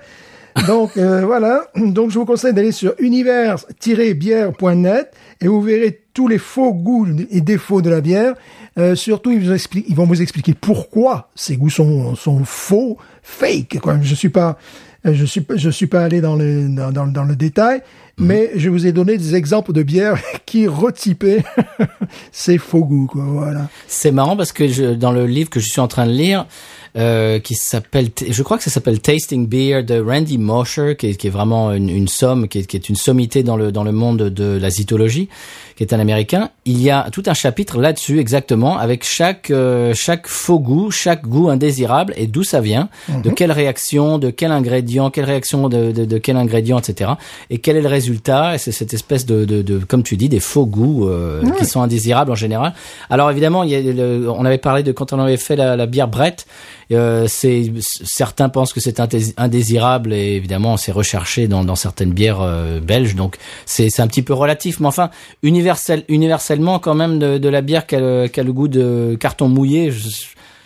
Donc 0.68 0.98
euh, 0.98 1.22
voilà, 1.26 1.64
donc 1.76 2.12
je 2.12 2.20
vous 2.20 2.26
conseille 2.26 2.54
d'aller 2.54 2.74
sur 2.74 2.94
univers-bière.net 3.00 5.12
et 5.44 5.48
vous 5.48 5.62
verrez 5.62 6.02
tous 6.14 6.28
les 6.28 6.38
faux 6.38 6.74
goûts 6.74 7.08
et 7.30 7.42
défauts 7.42 7.82
de 7.82 7.90
la 7.90 8.02
bière. 8.02 8.34
Euh, 8.78 8.96
surtout, 8.96 9.32
ils, 9.32 9.40
vous 9.40 9.52
expliquent- 9.52 9.86
ils 9.90 9.96
vont 9.96 10.06
vous 10.08 10.22
expliquer 10.22 10.54
pourquoi 10.54 11.30
ces 11.36 11.58
goûts 11.58 11.70
sont, 11.70 12.16
sont 12.16 12.44
faux, 12.46 12.98
fake. 13.22 13.80
Quoi. 13.82 13.98
Je 14.02 14.16
suis 14.16 14.30
pas, 14.30 14.58
euh, 15.06 15.14
je 15.14 15.26
suis 15.26 15.42
pas, 15.42 15.56
je 15.58 15.70
suis 15.70 15.88
pas 15.88 16.04
allé 16.04 16.22
dans 16.22 16.36
le 16.36 16.70
dans, 16.70 16.92
dans, 16.92 17.06
dans 17.08 17.24
le 17.24 17.36
détail, 17.36 17.82
mais 18.18 18.52
je 18.56 18.70
vous 18.70 18.88
ai 18.88 18.92
donné 18.92 19.18
des 19.18 19.36
exemples 19.36 19.74
de 19.74 19.84
bières 19.84 20.20
qui 20.46 20.68
retypaient 20.68 21.44
ces 22.32 22.58
faux 22.58 22.84
goûts. 22.86 23.08
Quoi, 23.08 23.24
voilà. 23.26 23.70
C'est 23.88 24.12
marrant 24.12 24.36
parce 24.38 24.52
que 24.54 24.68
je, 24.68 24.94
dans 24.94 25.12
le 25.12 25.26
livre 25.26 25.50
que 25.50 25.60
je 25.60 25.68
suis 25.68 25.82
en 25.82 25.88
train 25.88 26.06
de 26.08 26.12
lire, 26.14 26.48
euh, 26.96 27.40
qui 27.40 27.56
s'appelle, 27.56 28.10
je 28.30 28.44
crois 28.44 28.58
que 28.58 28.64
ça 28.64 28.70
s'appelle 28.70 29.00
Tasting 29.02 29.48
Beer 29.48 29.82
de 29.84 30.00
Randy 30.00 30.38
Mosher, 30.38 30.96
qui 30.96 31.08
est, 31.08 31.16
qui 31.16 31.28
est 31.28 31.32
vraiment 31.32 31.72
une, 31.72 31.90
une 31.90 32.08
somme, 32.08 32.48
qui 32.48 32.60
est, 32.60 32.66
qui 32.66 32.76
est 32.78 32.88
une 32.90 32.96
sommité 32.96 33.42
dans 33.42 33.58
le 33.58 33.72
dans 33.72 33.84
le 33.84 33.92
monde 33.92 34.30
de 34.30 34.58
la 34.62 34.70
zytologie, 34.70 35.28
qui 35.76 35.84
est 35.84 35.92
un 35.94 36.00
américain. 36.00 36.50
Il 36.66 36.80
y 36.82 36.92
a 36.92 37.08
tout 37.12 37.24
un 37.26 37.34
chapitre 37.34 37.80
là-dessus 37.82 38.20
exactement 38.20 38.78
avec 38.78 39.04
chaque 39.04 39.50
euh, 39.50 39.94
chaque 39.96 40.28
faux 40.28 40.60
goût, 40.60 40.92
chaque 40.92 41.24
goût 41.26 41.50
indésirable 41.50 42.14
et 42.16 42.28
d'où 42.28 42.44
ça 42.44 42.62
vient, 42.62 42.90
de 43.24 43.30
quelle 43.32 43.52
réaction, 43.52 44.20
de 44.20 44.30
quel 44.30 44.52
ingrédient, 44.52 45.10
quelle 45.10 45.26
réaction 45.26 45.70
de, 45.70 45.92
de, 45.92 46.06
de 46.06 46.18
quel 46.20 46.38
ingrédient, 46.38 46.78
etc. 46.78 47.12
Et 47.50 47.58
quel 47.58 47.76
est 47.76 47.82
le 47.82 47.88
résultat 47.90 48.54
Et 48.54 48.58
c'est 48.60 48.72
cette 48.72 48.94
espèce 48.94 49.26
de, 49.26 49.46
de, 49.46 49.62
de, 49.64 49.80
comme 49.80 50.04
tu 50.04 50.16
dis, 50.16 50.30
des 50.30 50.40
faux 50.40 50.66
goûts 50.68 51.08
euh, 51.10 51.42
qui 51.58 51.66
sont 51.66 51.82
indésirables 51.82 52.32
en 52.32 52.36
général. 52.36 52.74
Alors 53.10 53.32
évidemment, 53.32 53.64
il 53.64 53.72
y 53.72 53.76
a 53.76 53.82
le- 53.82 54.30
on 54.30 54.46
avait 54.46 54.60
parlé 54.60 54.84
de 54.84 54.92
quand 54.92 55.12
on 55.12 55.20
avait 55.20 55.38
fait 55.38 55.56
la, 55.56 55.76
la 55.76 55.86
bière 55.88 56.08
Brett. 56.08 56.46
Euh, 56.94 57.28
c'est 57.28 57.72
certains 57.82 58.50
pensent 58.50 58.74
que 58.74 58.80
c'est 58.80 59.00
indés- 59.00 59.34
indésirable 59.38 60.14
et 60.14 60.36
évidemment 60.36 60.78
c'est 60.78 60.92
recherché 60.92 61.48
dans, 61.48 61.64
dans 61.64 61.76
certaines 61.76 62.12
bières 62.12 62.42
euh, 62.42 62.80
belges. 62.80 63.16
Donc 63.16 63.38
c'est 63.66 64.00
un 64.00 64.08
petit 64.08 64.22
peu 64.22 64.34
relatif, 64.34 64.80
mais 64.80 64.88
enfin 64.88 65.10
universel, 65.42 66.04
universellement 66.08 66.80
quand 66.80 66.96
même 66.96 67.20
de, 67.20 67.38
de 67.38 67.50
la 67.50 67.62
bière 67.62 67.86
qui 67.88 67.96
a, 67.96 68.00
le, 68.00 68.28
qui 68.28 68.40
a 68.40 68.44
le 68.44 68.54
goût 68.54 68.68
de 68.68 69.18
carton 69.20 69.48
mouillé. 69.48 69.92
Je, 69.92 70.10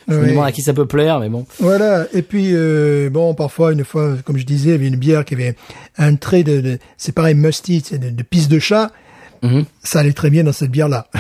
je 0.09 0.13
me 0.15 0.29
demande 0.29 0.45
à 0.45 0.51
qui 0.53 0.61
ça 0.61 0.73
peut 0.73 0.85
plaire, 0.85 1.19
mais 1.19 1.27
bon. 1.29 1.45
Voilà. 1.59 2.05
Et 2.13 2.21
puis 2.21 2.51
euh, 2.53 3.09
bon, 3.09 3.33
parfois 3.33 3.73
une 3.73 3.83
fois, 3.83 4.15
comme 4.23 4.37
je 4.37 4.45
disais, 4.45 4.69
il 4.69 4.71
y 4.71 4.75
avait 4.75 4.87
une 4.87 4.95
bière 4.95 5.25
qui 5.25 5.33
avait 5.33 5.55
un 5.97 6.15
trait 6.15 6.43
de, 6.43 6.61
de 6.61 6.79
c'est 6.97 7.13
pareil, 7.13 7.35
musty, 7.35 7.83
c'est 7.85 7.97
de, 7.97 8.09
de 8.09 8.23
pisse 8.23 8.47
de 8.47 8.59
chat. 8.59 8.91
Mhm. 9.41 9.65
Ça 9.83 9.99
allait 9.99 10.13
très 10.13 10.29
bien 10.29 10.43
dans 10.43 10.53
cette 10.53 10.71
bière-là. 10.71 11.07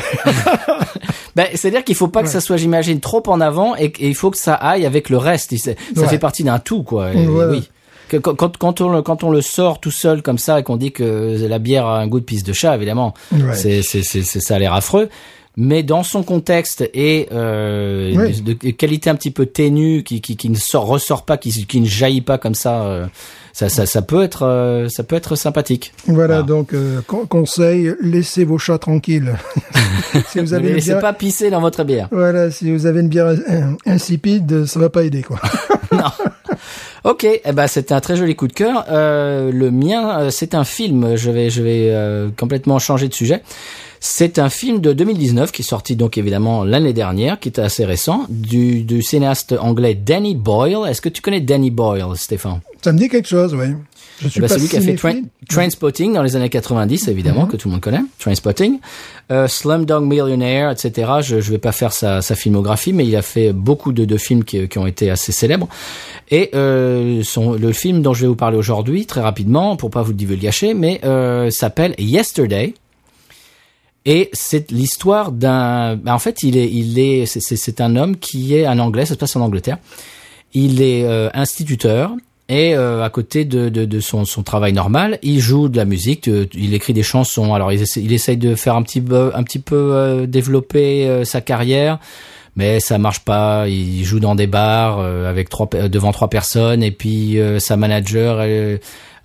Ben, 1.35 1.45
c'est-à-dire 1.53 1.83
qu'il 1.83 1.93
faut 1.93 2.07
pas 2.07 2.23
que 2.23 2.29
ça 2.29 2.41
soit, 2.41 2.57
j'imagine, 2.57 2.99
trop 2.99 3.21
en 3.27 3.39
avant 3.41 3.75
et, 3.75 3.93
et 3.99 4.07
il 4.07 4.15
faut 4.15 4.31
que 4.31 4.37
ça 4.39 4.55
aille 4.55 4.87
avec 4.87 5.09
le 5.11 5.17
reste. 5.17 5.55
Ça 5.55 5.71
Ouais. 5.95 6.07
fait 6.07 6.17
partie 6.17 6.43
d'un 6.43 6.57
tout, 6.57 6.81
quoi. 6.81 7.13
Et. 7.13 7.27
Oui. 7.27 7.69
que 8.09 8.17
quand, 8.17 8.57
quand, 8.57 8.81
on 8.81 8.89
le, 8.89 9.01
quand 9.03 9.23
on 9.23 9.29
le 9.29 9.41
sort 9.41 9.79
tout 9.79 9.91
seul 9.91 10.23
comme 10.23 10.39
ça 10.39 10.59
et 10.59 10.63
qu'on 10.63 10.77
dit 10.77 10.91
que 10.91 11.37
la 11.47 11.59
bière 11.59 11.85
a 11.85 11.99
un 11.99 12.07
goût 12.07 12.19
de 12.19 12.25
pisse 12.25 12.43
de 12.43 12.53
chat, 12.53 12.73
évidemment, 12.75 13.13
c'est, 13.53 13.83
c'est, 13.83 14.01
c'est, 14.01 14.23
c'est- 14.23 14.39
ça 14.39 14.55
a 14.55 14.59
l'air 14.59 14.73
affreux. 14.73 15.09
Mais 15.59 15.83
dans 15.83 16.01
son 16.03 16.23
contexte 16.23 16.89
et 16.95 17.27
euh, 17.31 18.29
de, 18.41 18.53
de 18.53 18.69
qualité 18.71 19.09
un 19.11 19.15
petit 19.15 19.31
peu 19.31 19.45
ténue, 19.45 20.03
qui, 20.03 20.21
qui, 20.21 20.37
qui 20.37 20.49
ne 20.49 20.55
sort, 20.55 20.85
ressort 20.85 21.23
pas, 21.25 21.37
qui, 21.37 21.65
qui 21.67 21.81
ne 21.81 21.87
jaillit 21.87 22.21
pas 22.21 22.37
comme 22.39 22.55
ça, 22.55 22.81
euh, 22.83 23.05
ça, 23.57 23.69
ça, 23.69 23.87
ça 23.87 24.03
peut 24.03 24.21
être, 24.21 24.43
euh, 24.43 24.87
ça 24.87 25.01
peut 25.03 25.15
être 25.15 25.35
sympathique. 25.35 25.91
Voilà, 26.05 26.43
donc 26.43 26.75
euh, 26.75 27.01
con- 27.07 27.25
conseil, 27.25 27.91
laissez 28.01 28.43
vos 28.45 28.59
chats 28.59 28.77
tranquilles. 28.77 29.33
si 30.29 30.39
vous 30.39 30.45
Ne 30.51 30.53
avez 30.53 30.69
une 30.69 30.75
laissez 30.75 30.91
bière, 30.91 30.99
pas 30.99 31.13
pisser 31.13 31.49
dans 31.49 31.59
votre 31.59 31.83
bière. 31.83 32.07
voilà, 32.11 32.51
si 32.51 32.71
vous 32.71 32.85
avez 32.85 32.99
une 32.99 33.07
bière 33.07 33.35
insipide, 33.87 34.65
ça 34.67 34.79
va 34.79 34.89
pas 34.91 35.03
aider 35.05 35.23
quoi. 35.23 35.39
Ok, 37.03 37.23
eh 37.25 37.51
ben 37.53 37.67
c'était 37.67 37.93
un 37.93 38.01
très 38.01 38.15
joli 38.17 38.35
coup 38.35 38.47
de 38.47 38.53
cœur. 38.53 38.85
Euh, 38.89 39.51
le 39.51 39.71
mien, 39.71 40.19
euh, 40.19 40.29
c'est 40.29 40.53
un 40.55 40.63
film. 40.65 41.15
Je 41.15 41.31
vais, 41.31 41.49
je 41.49 41.61
vais 41.63 41.89
euh, 41.91 42.29
complètement 42.37 42.79
changer 42.79 43.07
de 43.07 43.13
sujet. 43.13 43.41
C'est 44.01 44.39
un 44.39 44.49
film 44.49 44.81
de 44.81 44.91
2019 44.93 45.51
qui 45.51 45.61
est 45.61 45.65
sorti 45.65 45.95
donc 45.95 46.17
évidemment 46.17 46.63
l'année 46.63 46.93
dernière, 46.93 47.39
qui 47.39 47.49
est 47.49 47.59
assez 47.59 47.85
récent, 47.85 48.25
du, 48.29 48.83
du 48.83 49.01
cinéaste 49.01 49.55
anglais 49.59 49.95
Danny 49.95 50.35
Boyle. 50.35 50.87
Est-ce 50.89 51.01
que 51.01 51.09
tu 51.09 51.21
connais 51.21 51.39
Danny 51.41 51.71
Boyle, 51.71 52.03
Stéphane? 52.15 52.59
Ça 52.81 52.93
me 52.93 52.97
dit 52.97 53.09
quelque 53.09 53.27
chose, 53.27 53.53
oui. 53.53 53.67
Je 54.21 54.29
suis 54.29 54.39
Eh 54.39 54.41
ben, 54.41 54.47
pas 54.47 54.53
celui 54.55 54.67
qui 54.67 54.77
a 54.77 54.81
fait. 54.81 54.95
Train, 54.95 55.21
Trainspotting 55.47 56.13
dans 56.13 56.23
les 56.23 56.35
années 56.35 56.49
90, 56.49 57.07
évidemment, 57.07 57.45
que 57.45 57.55
tout 57.55 57.67
le 57.67 57.73
monde 57.73 57.81
connaît. 57.81 58.01
Trainspotting. 58.19 58.79
Euh, 59.31 59.47
Slumdog 59.47 60.03
Millionaire, 60.05 60.71
etc. 60.71 61.11
Je 61.21 61.39
je 61.39 61.51
vais 61.51 61.59
pas 61.59 61.71
faire 61.71 61.93
sa, 61.93 62.21
sa 62.21 62.35
filmographie, 62.35 62.93
mais 62.93 63.05
il 63.05 63.15
a 63.15 63.21
fait 63.21 63.53
beaucoup 63.53 63.91
de, 63.91 64.05
de 64.05 64.17
films 64.17 64.43
qui, 64.43 64.67
qui 64.67 64.77
ont 64.79 64.87
été 64.87 65.11
assez 65.11 65.31
célèbres. 65.31 65.67
Et 66.31 66.49
euh, 66.55 67.21
son, 67.23 67.53
le 67.53 67.71
film 67.73 68.01
dont 68.01 68.13
je 68.13 68.21
vais 68.21 68.27
vous 68.27 68.35
parler 68.35 68.57
aujourd'hui, 68.57 69.05
très 69.05 69.21
rapidement, 69.21 69.75
pour 69.75 69.91
pas 69.91 70.01
vous 70.01 70.11
le 70.11 70.17
divulgacher, 70.17 70.73
mais 70.73 70.99
euh, 71.03 71.51
s'appelle 71.51 71.93
Yesterday. 71.99 72.73
Et 74.05 74.29
c'est 74.31 74.71
l'histoire 74.71 75.31
d'un. 75.31 75.97
bah, 75.97 76.15
en 76.15 76.19
fait, 76.19 76.41
il 76.41 76.57
est, 76.57 76.71
il 76.71 76.97
est, 76.97 77.25
c'est 77.25 77.81
un 77.81 77.95
homme 77.97 78.15
qui 78.15 78.55
est 78.55 78.65
un 78.65 78.79
Anglais. 78.79 79.05
Ça 79.05 79.13
se 79.13 79.19
passe 79.19 79.35
en 79.35 79.41
Angleterre. 79.41 79.77
Il 80.53 80.81
est 80.81 81.03
euh, 81.03 81.29
instituteur 81.33 82.13
et 82.49 82.75
euh, 82.75 83.03
à 83.03 83.09
côté 83.09 83.43
de, 83.45 83.69
de, 83.69 83.85
de 83.85 83.99
son, 83.99 84.23
son 84.25 84.41
travail 84.43 84.71
normal, 84.73 85.19
il 85.21 85.39
joue 85.39 85.67
de 85.69 85.77
la 85.77 85.85
musique. 85.85 86.27
euh, 86.27 86.45
il 86.53 86.73
écrit 86.73 86.93
des 86.93 87.03
chansons. 87.03 87.53
Alors 87.53 87.71
il, 87.73 87.81
essaie, 87.81 88.01
il 88.01 88.13
essaye 88.13 88.37
de 88.37 88.55
faire 88.55 88.75
un 88.75 88.83
petit 88.83 89.01
peu, 89.01 89.31
un 89.35 89.43
petit 89.43 89.59
peu 89.59 89.75
euh, 89.93 90.25
développer 90.27 91.07
euh, 91.07 91.25
sa 91.25 91.41
carrière. 91.41 91.99
Mais 92.55 92.79
ça 92.79 92.97
marche 92.97 93.19
pas. 93.19 93.67
Il 93.67 94.03
joue 94.03 94.19
dans 94.19 94.33
des 94.33 94.47
bars 94.47 94.97
euh, 94.99 95.29
avec 95.29 95.49
trois 95.49 95.69
pe- 95.69 95.87
devant 95.89 96.11
trois 96.11 96.29
personnes 96.29 96.81
et 96.83 96.91
puis 96.91 97.39
euh, 97.39 97.59
sa 97.59 97.77
manager. 97.77 98.41
elle- 98.41 98.79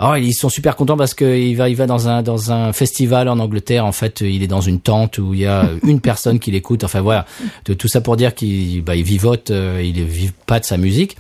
Oh, 0.05 0.15
ils 0.17 0.33
sont 0.35 0.49
super 0.49 0.75
contents 0.75 0.97
parce 0.97 1.15
que 1.15 1.39
il 1.39 1.55
va, 1.55 1.69
il 1.69 1.77
va 1.77 1.87
dans 1.87 2.09
un 2.09 2.23
dans 2.23 2.51
un 2.51 2.73
festival 2.73 3.29
en 3.29 3.39
Angleterre. 3.39 3.87
En 3.87 3.93
fait, 3.93 4.21
il 4.21 4.43
est 4.43 4.49
dans 4.49 4.61
une 4.61 4.81
tente 4.81 5.19
où 5.19 5.33
il 5.33 5.41
y 5.41 5.47
a 5.47 5.69
une 5.85 6.01
personne 6.01 6.41
qui 6.41 6.51
l'écoute. 6.51 6.83
Enfin 6.83 7.01
voilà, 7.03 7.25
De- 7.67 7.75
tout 7.75 7.87
ça 7.87 8.01
pour 8.01 8.17
dire 8.17 8.35
qu'il 8.35 8.83
bah, 8.83 8.97
il 8.97 9.05
vivote, 9.05 9.53
euh, 9.53 9.81
il 9.83 10.03
vive 10.03 10.33
pas 10.45 10.59
de 10.59 10.65
sa 10.65 10.77
musique. 10.77 11.17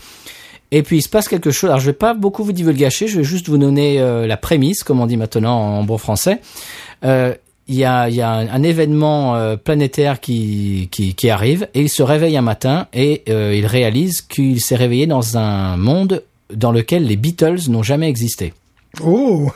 Et 0.73 0.82
puis 0.82 0.97
il 0.97 1.03
se 1.03 1.09
passe 1.09 1.28
quelque 1.28 1.51
chose. 1.51 1.69
Alors 1.69 1.81
je 1.81 1.86
vais 1.86 1.93
pas 1.93 2.15
beaucoup 2.15 2.43
vous 2.43 2.53
divulgacher, 2.53 3.07
je 3.07 3.19
vais 3.19 3.24
juste 3.24 3.49
vous 3.49 3.59
donner 3.59 4.01
euh, 4.01 4.27
la 4.27 4.39
prémisse, 4.39 4.82
comme 4.82 5.01
on 5.01 5.07
dit 5.07 5.19
maintenant 5.19 5.55
en 5.55 5.85
bon 5.85 5.99
français. 5.99 6.40
Euh, 7.05 7.35
il 7.69 7.77
y 7.77 7.85
a, 7.85 8.09
y 8.09 8.23
a 8.23 8.31
un, 8.31 8.49
un 8.49 8.62
événement 8.62 9.36
euh, 9.36 9.57
planétaire 9.57 10.19
qui, 10.19 10.89
qui, 10.90 11.15
qui 11.15 11.31
arrive 11.31 11.69
et 11.74 11.82
il 11.82 11.89
se 11.90 12.03
réveille 12.03 12.36
un 12.36 12.43
matin 12.43 12.89
et 12.93 13.23
il 13.28 13.66
réalise 13.66 14.23
qu'il 14.23 14.61
s'est 14.61 14.74
réveillé 14.74 15.07
dans 15.07 15.36
un 15.39 15.77
monde 15.77 16.23
dans 16.53 16.73
lequel 16.73 17.07
les 17.07 17.16
Beatles 17.16 17.69
n'ont 17.69 17.82
jamais 17.82 18.09
existé. 18.09 18.53
Oh, 19.03 19.51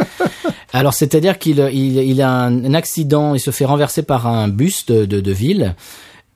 Alors 0.72 0.92
c'est-à-dire 0.92 1.38
qu'il 1.38 1.58
il, 1.72 1.98
il 1.98 2.20
a 2.20 2.30
un, 2.30 2.64
un 2.64 2.74
accident, 2.74 3.34
il 3.34 3.40
se 3.40 3.50
fait 3.50 3.64
renverser 3.64 4.02
par 4.02 4.26
un 4.26 4.48
bus 4.48 4.86
de, 4.86 5.04
de, 5.06 5.20
de 5.20 5.32
ville 5.32 5.74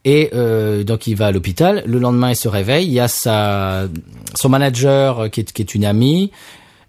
et 0.05 0.29
euh, 0.33 0.83
donc 0.83 1.07
il 1.07 1.15
va 1.15 1.27
à 1.27 1.31
l'hôpital. 1.31 1.83
Le 1.85 1.99
lendemain 1.99 2.29
il 2.31 2.35
se 2.35 2.47
réveille, 2.47 2.85
il 2.87 2.93
y 2.93 2.99
a 2.99 3.07
sa 3.07 3.87
son 4.35 4.49
manager 4.49 5.19
euh, 5.19 5.27
qui 5.29 5.41
est, 5.41 5.51
qui 5.51 5.61
est 5.61 5.75
une 5.75 5.85
amie. 5.85 6.31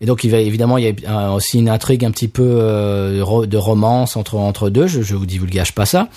Et 0.00 0.06
donc 0.06 0.24
il 0.24 0.30
va 0.30 0.38
évidemment 0.38 0.78
il 0.78 0.84
y 0.84 1.06
a 1.06 1.28
euh, 1.28 1.34
aussi 1.34 1.58
une 1.58 1.68
intrigue 1.68 2.04
un 2.04 2.10
petit 2.10 2.28
peu 2.28 2.42
euh, 2.44 3.46
de 3.46 3.56
romance 3.56 4.16
entre 4.16 4.36
entre 4.36 4.70
deux. 4.70 4.86
Je, 4.86 5.02
je 5.02 5.14
vous 5.14 5.26
divulgage 5.26 5.74
pas 5.74 5.86
ça. 5.86 6.08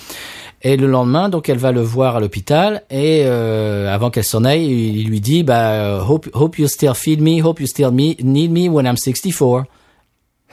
Et 0.64 0.76
le 0.76 0.88
lendemain, 0.88 1.30
donc, 1.30 1.50
elle 1.50 1.60
va 1.60 1.72
le 1.72 1.82
voir 1.82 2.16
à 2.16 2.20
l'hôpital 2.20 2.84
et 2.90 3.24
euh, 3.26 3.94
avant 3.94 4.10
qu'elle 4.10 4.24
s'en 4.24 4.44
aille, 4.44 4.66
il 4.66 4.98
il 4.98 5.08
lui 5.08 5.22
dit, 5.22 5.44
bah, 5.44 6.04
hope, 6.04 6.28
hope 6.34 6.58
you 6.58 6.68
still 6.68 6.96
feed 6.96 7.22
me, 7.22 7.44
hope 7.44 7.60
you 7.60 7.68
still 7.68 7.92
me, 7.92 8.16
need 8.24 8.52
me 8.52 8.68
when 8.68 8.88
I'm 8.88 8.98
64. 8.98 9.66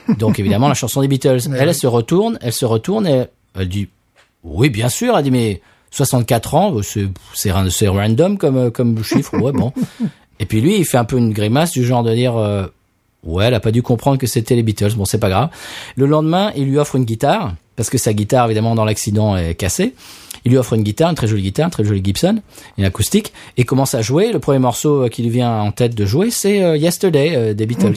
Donc 0.19 0.39
évidemment 0.39 0.69
la 0.69 0.75
chanson 0.75 1.01
des 1.01 1.09
Beatles. 1.09 1.39
Elle, 1.47 1.69
elle 1.69 1.75
se 1.75 1.87
retourne, 1.87 2.39
elle 2.43 2.53
se 2.53 2.67
retourne 2.67 3.07
et 3.07 3.25
elle 3.59 3.69
dit 3.69 3.89
oui 4.43 4.69
bien 4.69 4.91
sûr. 4.91 5.17
Elle 5.17 5.25
dit 5.25 5.31
mais 5.31 5.63
64 5.95 6.55
ans, 6.55 6.75
c'est 6.83 7.07
c'est 7.35 7.51
ran- 7.53 7.71
c'est 7.71 7.89
random 7.89 8.37
comme 8.39 8.71
comme 8.71 9.03
chiffre. 9.05 9.37
Ouais 9.39 9.53
bon. 9.53 9.73
Et 10.41 10.47
puis 10.47 10.61
lui 10.61 10.77
il 10.77 10.85
fait 10.85 10.99
un 10.99 11.05
peu 11.05 11.17
une 11.17 11.33
grimace 11.33 11.71
du 11.73 11.85
genre 11.85 12.03
de 12.03 12.13
dire 12.15 12.37
euh, 12.37 12.67
ouais 13.23 13.45
elle 13.47 13.55
a 13.55 13.61
pas 13.61 13.71
dû 13.71 13.83
comprendre 13.83 14.19
que 14.19 14.27
c'était 14.27 14.57
les 14.57 14.63
Beatles. 14.65 14.95
Bon 14.97 15.05
c'est 15.05 15.19
pas 15.19 15.29
grave. 15.29 15.49
Le 15.97 16.07
lendemain 16.07 16.51
il 16.57 16.65
lui 16.65 16.79
offre 16.79 16.97
une 16.97 17.05
guitare 17.05 17.55
parce 17.77 17.89
que 17.91 17.99
sa 17.99 18.13
guitare 18.13 18.47
évidemment 18.47 18.75
dans 18.75 18.85
l'accident 18.85 19.37
est 19.37 19.55
cassée. 19.55 19.95
Il 20.45 20.51
lui 20.51 20.59
offre 20.59 20.75
une 20.75 20.83
guitare, 20.83 21.09
une 21.11 21.17
très 21.17 21.27
jolie 21.27 21.43
guitare, 21.43 21.67
une 21.67 21.71
très 21.71 21.85
jolie 21.85 22.03
Gibson, 22.05 22.41
une 22.77 22.85
acoustique, 22.85 23.33
et 23.57 23.65
commence 23.65 23.95
à 23.95 24.03
jouer. 24.03 24.31
Le 24.31 24.39
premier 24.41 24.59
morceau 24.59 25.05
euh, 25.05 25.09
qui 25.09 25.23
lui 25.23 25.31
vient 25.31 25.59
en 25.61 25.73
tête 25.73 25.95
de 25.95 26.05
jouer, 26.05 26.31
c'est 26.31 26.63
euh, 26.63 26.77
Yesterday 26.77 27.35
euh, 27.35 27.55
des 27.55 27.65
Beatles. 27.65 27.95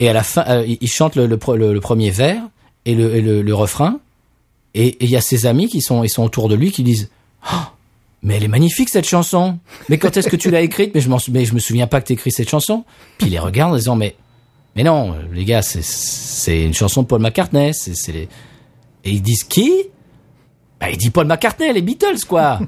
Et 0.00 0.08
à 0.08 0.14
la 0.14 0.22
fin, 0.22 0.42
euh, 0.48 0.64
il 0.66 0.88
chante 0.88 1.16
le, 1.16 1.26
le, 1.26 1.36
pro- 1.36 1.54
le- 1.56 1.74
le 1.74 1.80
premier 1.80 2.08
vers 2.10 2.40
et 2.86 2.94
le 2.94 3.54
refrain. 3.54 3.98
Et 4.74 4.96
il 5.00 5.10
y 5.10 5.16
a 5.16 5.20
ses 5.20 5.46
amis 5.46 5.68
qui 5.68 5.80
sont, 5.80 6.02
ils 6.04 6.08
sont 6.08 6.24
autour 6.24 6.48
de 6.48 6.54
lui 6.54 6.72
qui 6.72 6.82
disent 6.82 7.10
Oh, 7.52 7.56
Mais 8.22 8.36
elle 8.36 8.44
est 8.44 8.48
magnifique 8.48 8.88
cette 8.88 9.06
chanson. 9.06 9.58
Mais 9.88 9.98
quand 9.98 10.16
est-ce 10.16 10.28
que 10.28 10.36
tu 10.36 10.50
l'as 10.50 10.62
écrite? 10.62 10.94
Mais 10.94 11.00
je 11.00 11.08
m'en, 11.08 11.18
me 11.28 11.58
souviens 11.58 11.86
pas 11.86 12.00
que 12.00 12.06
t'écris 12.06 12.32
cette 12.32 12.48
chanson. 12.48 12.84
Puis 13.18 13.28
il 13.28 13.30
les 13.30 13.38
regarde 13.38 13.72
en 13.72 13.76
disant 13.76 13.96
Mais 13.96 14.16
mais 14.76 14.82
non, 14.82 15.14
les 15.32 15.44
gars, 15.44 15.62
c'est 15.62 15.84
c'est 15.84 16.64
une 16.64 16.74
chanson 16.74 17.02
de 17.02 17.06
Paul 17.06 17.20
McCartney. 17.20 17.72
C'est 17.72 17.94
c'est. 17.94 18.28
Et 19.04 19.10
ils 19.10 19.22
disent 19.22 19.44
qui? 19.44 19.70
Bah, 20.80 20.90
Il 20.90 20.96
dit 20.96 21.10
Paul 21.10 21.26
McCartney, 21.26 21.72
les 21.72 21.82
Beatles 21.82 22.24
quoi. 22.28 22.60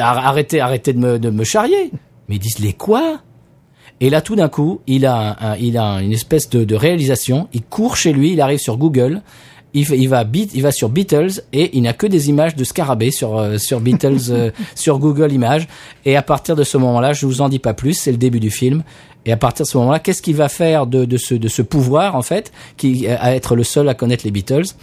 Arrêtez 0.00 0.60
arrêtez 0.60 0.92
de 0.92 0.98
me 0.98 1.18
de 1.18 1.30
me 1.30 1.44
charrier. 1.44 1.90
Mais 2.28 2.36
ils 2.36 2.40
disent 2.40 2.58
les 2.58 2.72
quoi? 2.72 3.20
Et 4.00 4.10
là, 4.10 4.20
tout 4.20 4.34
d'un 4.34 4.48
coup, 4.48 4.80
il 4.88 5.06
a, 5.06 5.56
il 5.60 5.78
a 5.78 6.02
une 6.02 6.12
espèce 6.12 6.50
de 6.50 6.74
réalisation. 6.74 7.48
Il 7.52 7.62
court 7.62 7.96
chez 7.96 8.12
lui, 8.12 8.32
il 8.32 8.40
arrive 8.40 8.58
sur 8.58 8.76
Google, 8.76 9.22
il, 9.74 9.88
il 9.90 10.08
va 10.08 10.24
beat, 10.24 10.50
il 10.54 10.62
va 10.62 10.72
sur 10.72 10.88
Beatles 10.88 11.42
et 11.52 11.76
il 11.76 11.82
n'a 11.82 11.92
que 11.92 12.06
des 12.06 12.28
images 12.28 12.56
de 12.56 12.64
scarabées 12.64 13.10
sur 13.10 13.38
euh, 13.38 13.58
sur 13.58 13.80
Beatles 13.80 14.30
euh, 14.30 14.50
sur 14.74 14.98
Google 14.98 15.32
Images. 15.32 15.68
Et 16.04 16.16
à 16.16 16.22
partir 16.22 16.56
de 16.56 16.64
ce 16.64 16.76
moment-là, 16.78 17.12
je 17.12 17.26
vous 17.26 17.40
en 17.40 17.48
dis 17.48 17.58
pas 17.58 17.74
plus, 17.74 17.94
c'est 17.94 18.12
le 18.12 18.18
début 18.18 18.40
du 18.40 18.50
film. 18.50 18.82
Et 19.24 19.32
à 19.32 19.36
partir 19.36 19.64
de 19.64 19.70
ce 19.70 19.78
moment-là, 19.78 20.00
qu'est-ce 20.00 20.20
qu'il 20.20 20.34
va 20.34 20.48
faire 20.48 20.86
de, 20.86 21.04
de 21.04 21.16
ce 21.16 21.34
de 21.34 21.48
ce 21.48 21.62
pouvoir 21.62 22.16
en 22.16 22.22
fait, 22.22 22.52
qui 22.76 23.06
à 23.06 23.34
être 23.34 23.54
le 23.54 23.64
seul 23.64 23.88
à 23.88 23.94
connaître 23.94 24.24
les 24.24 24.32
Beatles? 24.32 24.74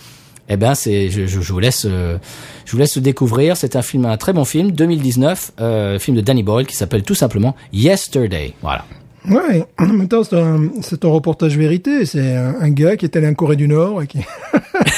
Eh 0.49 0.57
ben, 0.57 0.73
c'est, 0.73 1.09
je, 1.09 1.27
je, 1.27 1.41
je 1.41 1.53
vous 1.53 1.59
laisse, 1.59 1.85
euh, 1.87 2.17
je 2.65 2.71
vous 2.71 2.79
laisse 2.79 2.97
découvrir. 2.97 3.55
C'est 3.55 3.75
un 3.75 3.83
film, 3.83 4.05
un 4.05 4.17
très 4.17 4.33
bon 4.33 4.45
film, 4.45 4.71
2019, 4.71 5.51
euh, 5.61 5.99
film 5.99 6.17
de 6.17 6.21
Danny 6.21 6.41
Boyle 6.41 6.65
qui 6.65 6.75
s'appelle 6.75 7.03
tout 7.03 7.13
simplement 7.13 7.55
Yesterday. 7.71 8.53
Voilà. 8.63 8.83
ouais. 9.29 9.63
En 9.77 9.85
même 9.85 10.07
temps, 10.07 10.23
c'est 10.23 10.39
un, 10.39 10.69
c'est 10.81 11.05
un 11.05 11.09
reportage 11.09 11.55
vérité. 11.55 12.05
C'est 12.07 12.35
un, 12.35 12.55
un 12.59 12.69
gars 12.71 12.97
qui 12.97 13.05
est 13.05 13.15
allé 13.15 13.27
en 13.27 13.35
Corée 13.35 13.57
du 13.57 13.67
Nord 13.67 14.01
et 14.01 14.07
qui. 14.07 14.19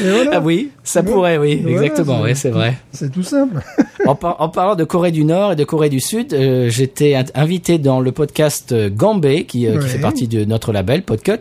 Voilà. 0.00 0.30
Ah 0.34 0.40
oui, 0.40 0.70
ça 0.84 1.02
pourrait, 1.02 1.38
oui, 1.38 1.56
Voilà, 1.60 1.82
exactement, 1.82 2.20
oui, 2.22 2.30
c'est 2.36 2.50
vrai. 2.50 2.78
C'est 2.92 3.10
tout 3.10 3.22
simple. 3.24 3.60
En, 4.06 4.14
par- 4.14 4.40
en 4.40 4.48
parlant 4.48 4.76
de 4.76 4.84
Corée 4.84 5.10
du 5.10 5.24
Nord 5.24 5.52
et 5.52 5.56
de 5.56 5.64
Corée 5.64 5.88
du 5.90 5.98
Sud, 6.00 6.32
euh, 6.32 6.70
j'étais 6.70 7.14
in- 7.16 7.24
invité 7.34 7.78
dans 7.78 8.00
le 8.00 8.10
podcast 8.12 8.70
euh, 8.72 8.88
Gambé, 8.90 9.44
qui, 9.44 9.66
euh, 9.66 9.78
qui 9.80 9.88
fait 9.88 9.98
partie 9.98 10.28
de 10.28 10.44
notre 10.44 10.72
label 10.72 11.02
Podcut, 11.02 11.40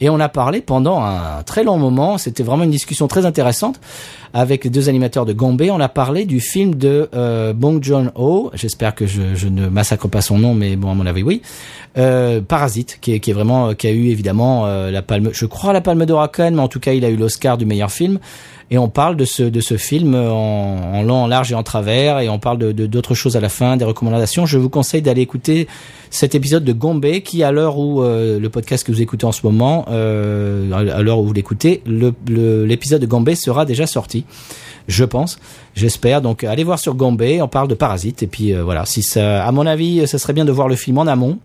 et 0.00 0.10
on 0.10 0.20
a 0.20 0.28
parlé 0.28 0.60
pendant 0.60 1.02
un 1.02 1.42
très 1.42 1.64
long 1.64 1.78
moment. 1.78 2.18
C'était 2.18 2.42
vraiment 2.42 2.64
une 2.64 2.70
discussion 2.70 3.08
très 3.08 3.26
intéressante 3.26 3.80
avec 4.34 4.64
les 4.64 4.70
deux 4.70 4.88
animateurs 4.88 5.24
de 5.24 5.32
Gambé. 5.32 5.70
On 5.70 5.80
a 5.80 5.88
parlé 5.88 6.24
du 6.24 6.40
film 6.40 6.74
de 6.74 7.08
euh, 7.14 7.52
Bong 7.52 7.82
Joon-ho. 7.82 8.50
J'espère 8.54 8.94
que 8.94 9.06
je, 9.06 9.34
je 9.34 9.48
ne 9.48 9.68
massacre 9.68 10.08
pas 10.08 10.20
son 10.20 10.38
nom, 10.38 10.54
mais 10.54 10.76
bon, 10.76 10.90
à 10.90 10.94
mon 10.94 11.06
avis, 11.06 11.22
oui. 11.22 11.42
Euh, 11.96 12.42
Parasite, 12.42 12.98
qui 13.00 13.14
est, 13.14 13.20
qui 13.20 13.30
est 13.30 13.34
vraiment, 13.34 13.74
qui 13.74 13.86
a 13.86 13.90
eu 13.90 14.08
évidemment 14.08 14.66
euh, 14.66 14.90
la 14.90 15.00
palme, 15.00 15.30
je 15.32 15.46
crois 15.46 15.72
la 15.72 15.80
palme 15.80 16.04
d'or 16.04 16.20
à 16.20 16.28
Cannes, 16.28 16.54
mais 16.54 16.62
en 16.62 16.68
tout 16.68 16.80
cas, 16.80 16.92
il 16.92 17.04
a 17.04 17.08
eu 17.08 17.16
l'Oscar 17.16 17.56
du 17.56 17.64
meilleur 17.64 17.90
film. 17.90 18.18
Et 18.72 18.78
on 18.78 18.88
parle 18.88 19.16
de 19.16 19.24
ce 19.24 19.44
de 19.44 19.60
ce 19.60 19.76
film 19.76 20.16
en, 20.16 20.94
en 20.94 21.02
long, 21.04 21.14
en 21.22 21.26
large 21.28 21.52
et 21.52 21.54
en 21.54 21.62
travers, 21.62 22.18
et 22.18 22.28
on 22.28 22.40
parle 22.40 22.58
de 22.58 22.72
de- 22.72 22.86
d'autres 22.86 23.14
choses 23.14 23.36
à 23.36 23.40
la 23.40 23.48
fin, 23.48 23.76
des 23.76 23.84
recommandations. 23.84 24.44
Je 24.44 24.58
vous 24.58 24.68
conseille 24.68 25.02
d'aller 25.02 25.22
écouter 25.22 25.68
cet 26.10 26.34
épisode 26.34 26.64
de 26.64 26.72
Gombe, 26.72 27.06
qui 27.24 27.44
à 27.44 27.52
l'heure 27.52 27.78
où 27.78 28.02
euh, 28.02 28.40
le 28.40 28.48
podcast 28.48 28.84
que 28.84 28.90
vous 28.90 29.00
écoutez 29.00 29.24
en 29.24 29.30
ce 29.30 29.42
moment, 29.44 29.84
euh, 29.88 30.72
à 30.72 31.00
l'heure 31.02 31.20
où 31.20 31.24
vous 31.26 31.32
l'écoutez, 31.32 31.82
l'épisode 31.86 33.00
de 33.00 33.06
Gombe 33.06 33.32
sera 33.34 33.64
déjà 33.64 33.86
sorti. 33.86 34.24
Je 34.88 35.04
pense, 35.04 35.38
j'espère. 35.74 36.20
Donc 36.20 36.42
allez 36.44 36.64
voir 36.64 36.78
sur 36.80 36.94
Gombe, 36.94 37.22
on 37.40 37.48
parle 37.48 37.68
de 37.68 37.74
Parasite, 37.74 38.22
et 38.22 38.26
puis 38.26 38.52
euh, 38.52 38.64
voilà. 38.64 38.84
Si 38.84 39.02
ça, 39.02 39.44
à 39.46 39.52
mon 39.52 39.66
avis, 39.66 40.06
ça 40.08 40.18
serait 40.18 40.32
bien 40.32 40.44
de 40.44 40.52
voir 40.52 40.68
le 40.68 40.76
film 40.76 40.98
en 40.98 41.06
amont 41.06 41.38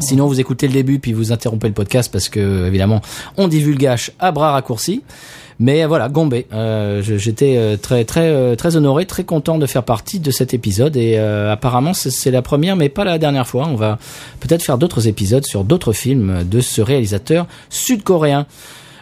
Sinon, 0.00 0.28
vous 0.28 0.38
écoutez 0.38 0.68
le 0.68 0.72
début 0.74 1.00
puis 1.00 1.12
vous 1.12 1.32
interrompez 1.32 1.66
le 1.66 1.74
podcast 1.74 2.12
parce 2.12 2.28
que 2.28 2.66
évidemment, 2.68 3.00
on 3.36 3.48
divulgage 3.48 4.12
à 4.20 4.30
bras 4.30 4.52
raccourcis. 4.52 5.02
Mais 5.60 5.84
voilà, 5.86 6.08
Gombe, 6.08 6.34
euh, 6.52 7.02
j'étais 7.02 7.56
euh, 7.56 7.76
très 7.76 8.04
très 8.04 8.28
euh, 8.28 8.54
très 8.54 8.76
honoré, 8.76 9.06
très 9.06 9.24
content 9.24 9.58
de 9.58 9.66
faire 9.66 9.82
partie 9.82 10.20
de 10.20 10.30
cet 10.30 10.54
épisode 10.54 10.96
et 10.96 11.16
euh, 11.18 11.50
apparemment 11.52 11.94
c'est- 11.94 12.10
c'est 12.10 12.30
la 12.30 12.42
première 12.42 12.76
mais 12.76 12.88
pas 12.88 13.02
la 13.04 13.18
dernière 13.18 13.46
fois. 13.46 13.66
On 13.68 13.74
va 13.74 13.98
peut-être 14.38 14.62
faire 14.62 14.78
d'autres 14.78 15.08
épisodes 15.08 15.44
sur 15.44 15.64
d'autres 15.64 15.92
films 15.92 16.44
de 16.44 16.60
ce 16.60 16.80
réalisateur 16.80 17.46
sud-coréen 17.70 18.46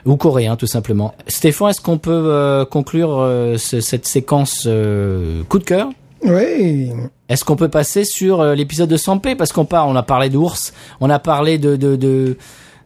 ou 0.07 0.17
coréen 0.17 0.57
tout 0.57 0.67
simplement. 0.67 1.15
Stéphane, 1.29 1.69
est-ce 1.71 1.81
qu'on 1.83 1.99
peut 1.99 2.11
euh, 2.13 2.65
conclure 2.65 3.19
euh, 3.21 3.59
ce- 3.59 3.81
cette 3.81 4.07
séquence 4.07 4.65
euh, 4.67 5.43
coup 5.51 5.59
de 5.59 5.65
cœur? 5.65 5.89
Oui. 6.25 6.91
est-ce 7.29 7.45
qu'on 7.45 7.57
peut 7.57 7.69
passer 7.69 8.05
sur 8.05 8.41
euh, 8.41 8.55
l'épisode 8.55 8.89
de 8.89 8.97
Sampé 8.97 9.35
parce 9.35 9.53
qu'on 9.53 9.67
part, 9.67 9.87
on 9.89 9.95
a 9.95 10.03
parlé 10.03 10.31
d'ours, 10.31 10.73
on 11.01 11.11
a 11.11 11.19
parlé 11.19 11.59
de 11.59 11.77
de, 11.77 11.97
de 11.97 12.39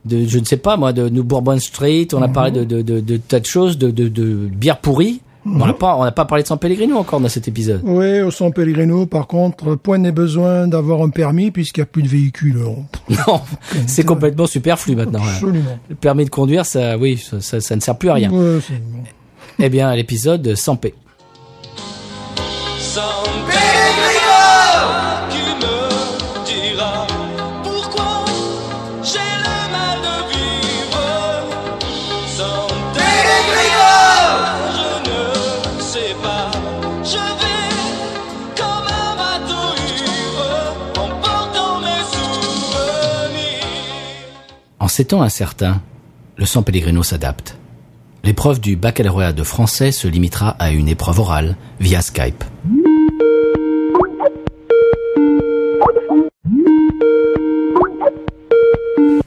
de 0.05 0.27
je 0.27 0.39
ne 0.39 0.45
sais 0.45 0.57
pas 0.57 0.77
moi 0.77 0.93
de 0.93 1.09
New 1.09 1.25
Bourbon 1.25 1.59
Street, 1.59 2.09
on 2.15 2.23
a 2.23 2.29
parlé 2.29 2.51
de 2.51 2.65
de 2.65 2.83
de, 2.83 3.01
de 3.01 3.17
tas 3.17 3.41
de 3.41 3.47
choses, 3.47 3.79
de 3.79 3.91
de, 3.91 4.09
de 4.09 4.25
bière 4.47 4.79
pourrie. 4.79 5.21
On 5.47 5.65
n'a 5.67 5.73
pas 5.73 5.97
on 5.97 6.05
n'a 6.05 6.13
pas 6.13 6.27
parlé 6.27 6.43
de 6.43 6.49
San 6.49 6.59
Pellegrino 6.59 6.99
encore 6.99 7.19
dans 7.19 7.29
cet 7.31 7.49
épisode. 7.49 7.81
Oui, 7.83 8.21
au 8.21 8.31
San 8.31 8.53
Pellegrino, 8.53 9.07
par 9.07 9.27
contre, 9.27 9.75
point 9.75 9.97
n'est 9.97 10.13
besoin 10.13 10.69
d'avoir 10.69 11.01
un 11.03 11.09
permis 11.09 11.51
puisqu'il 11.51 11.81
n'y 11.81 11.85
a 11.85 11.87
plus 11.87 12.03
de 12.03 12.09
véhicules. 12.09 12.57
alors. 12.59 12.77
Non, 13.27 13.41
c'est 13.87 14.05
complètement 14.05 14.47
superflu 14.47 14.95
maintenant. 14.97 15.21
hein. 15.23 15.31
Absolument. 15.33 15.79
Le 15.89 15.95
permis 15.95 16.27
de 16.27 16.31
conduire, 16.31 16.67
ça, 16.67 16.99
oui, 16.99 17.17
ça, 17.17 17.41
ça, 17.41 17.61
ça 17.63 17.75
ne 17.75 17.81
sert 17.81 17.97
plus 17.97 18.11
à 18.11 18.15
rien. 18.15 18.31
Ouais. 18.31 18.59
Eh 19.59 19.69
bien, 19.71 19.95
l'épisode 19.97 20.43
de 20.43 20.55
Sampé. 20.55 20.93
San 22.79 23.03
Pellegrino 23.47 23.70
ces 45.01 45.07
temps 45.07 45.23
incertains, 45.23 45.81
le 46.37 46.45
San 46.45 46.63
Pellegrino 46.63 47.03
s'adapte. 47.03 47.57
L'épreuve 48.23 48.61
du 48.61 48.77
baccalauréat 48.77 49.33
de 49.33 49.43
français 49.43 49.93
se 49.93 50.07
limitera 50.07 50.51
à 50.59 50.73
une 50.73 50.89
épreuve 50.89 51.21
orale 51.21 51.57
via 51.81 52.03
Skype. 52.03 52.45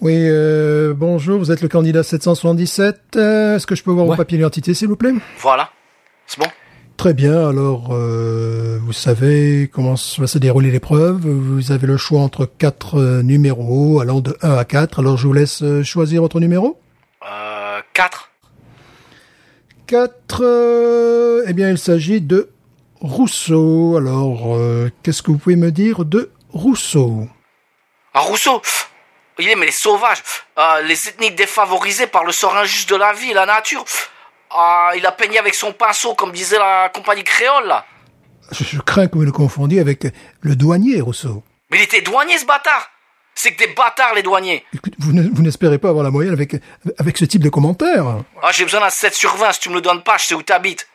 Oui, 0.01 0.15
euh, 0.17 0.93
bonjour, 0.95 1.39
vous 1.39 1.51
êtes 1.51 1.61
le 1.61 1.69
candidat 1.69 2.03
777. 2.03 3.15
Euh, 3.15 3.55
Est-ce 3.55 3.65
que 3.65 3.75
je 3.75 3.83
peux 3.83 3.91
voir 3.91 4.05
Ouais. 4.05 4.11
vos 4.11 4.17
papiers 4.17 4.37
d'identité, 4.37 4.73
s'il 4.73 4.89
vous 4.89 4.97
plaît? 4.97 5.13
Voilà, 5.39 5.69
c'est 6.27 6.39
bon? 6.39 6.47
Très 6.97 7.13
bien, 7.13 7.49
alors 7.49 7.89
euh, 7.91 8.79
vous 8.81 8.93
savez 8.93 9.69
comment 9.73 9.95
va 10.17 10.27
se 10.27 10.37
dérouler 10.37 10.71
l'épreuve. 10.71 11.27
Vous 11.27 11.71
avez 11.71 11.87
le 11.87 11.97
choix 11.97 12.21
entre 12.21 12.45
quatre 12.45 12.99
euh, 12.99 13.21
numéros 13.23 13.99
allant 13.99 14.21
de 14.21 14.37
1 14.41 14.57
à 14.57 14.63
4. 14.63 14.99
Alors 14.99 15.17
je 15.17 15.27
vous 15.27 15.33
laisse 15.33 15.63
euh, 15.63 15.83
choisir 15.83 16.21
votre 16.21 16.39
numéro. 16.39 16.79
Euh, 17.29 17.81
4. 17.93 18.29
4, 19.87 20.41
euh, 20.43 21.43
eh 21.47 21.53
bien 21.53 21.69
il 21.69 21.77
s'agit 21.77 22.21
de 22.21 22.49
Rousseau. 23.01 23.97
Alors 23.97 24.55
euh, 24.55 24.89
qu'est-ce 25.01 25.21
que 25.21 25.31
vous 25.31 25.37
pouvez 25.37 25.57
me 25.57 25.71
dire 25.71 26.05
de 26.05 26.31
Rousseau? 26.51 27.27
Ah, 28.13 28.21
Rousseau, 28.21 28.61
il 29.39 29.49
aimait 29.49 29.65
les 29.65 29.71
sauvages, 29.71 30.23
les 30.83 31.07
ethniques 31.09 31.35
défavorisés 31.35 32.07
par 32.07 32.23
le 32.23 32.31
sort 32.31 32.55
injuste 32.55 32.89
de 32.89 32.95
la 32.95 33.11
vie 33.13 33.31
et 33.31 33.33
la 33.33 33.47
nature. 33.47 33.83
Ah, 34.55 34.91
il 34.95 35.05
a 35.05 35.11
peigné 35.11 35.39
avec 35.39 35.55
son 35.55 35.73
pinceau, 35.73 36.13
comme 36.13 36.31
disait 36.31 36.59
la 36.59 36.89
compagnie 36.93 37.23
créole, 37.23 37.67
là. 37.67 37.85
je, 38.51 38.63
je 38.63 38.79
crains 38.81 39.07
que 39.07 39.15
vous 39.15 39.23
le 39.23 39.31
confondiez 39.31 39.79
avec 39.79 40.05
le 40.41 40.55
douanier 40.55 41.01
Rousseau. 41.01 41.43
Mais 41.71 41.77
il 41.79 41.83
était 41.83 42.01
douanier, 42.01 42.37
ce 42.37 42.45
bâtard. 42.45 42.89
C'est 43.35 43.53
que 43.53 43.65
des 43.65 43.73
bâtards, 43.73 44.13
les 44.13 44.21
douaniers. 44.21 44.63
Écoute, 44.75 44.93
Vous 44.99 45.11
ne- 45.11 45.27
vous 45.27 45.41
n'espérez 45.41 45.79
pas 45.79 45.89
avoir 45.89 46.03
la 46.03 46.11
moyenne 46.11 46.33
avec, 46.33 46.55
avec 46.99 47.17
ce 47.17 47.25
type 47.25 47.41
de 47.41 47.49
commentaires. 47.49 48.05
Ah, 48.43 48.51
j'ai 48.51 48.63
besoin 48.63 48.81
d'un 48.81 48.91
7 48.91 49.15
sur 49.15 49.35
20. 49.35 49.53
Si 49.53 49.59
tu 49.61 49.69
me 49.69 49.75
le 49.75 49.81
donnes 49.81 50.03
pas, 50.03 50.17
je 50.19 50.25
sais 50.27 50.35
où 50.35 50.43
t'habites. 50.43 50.87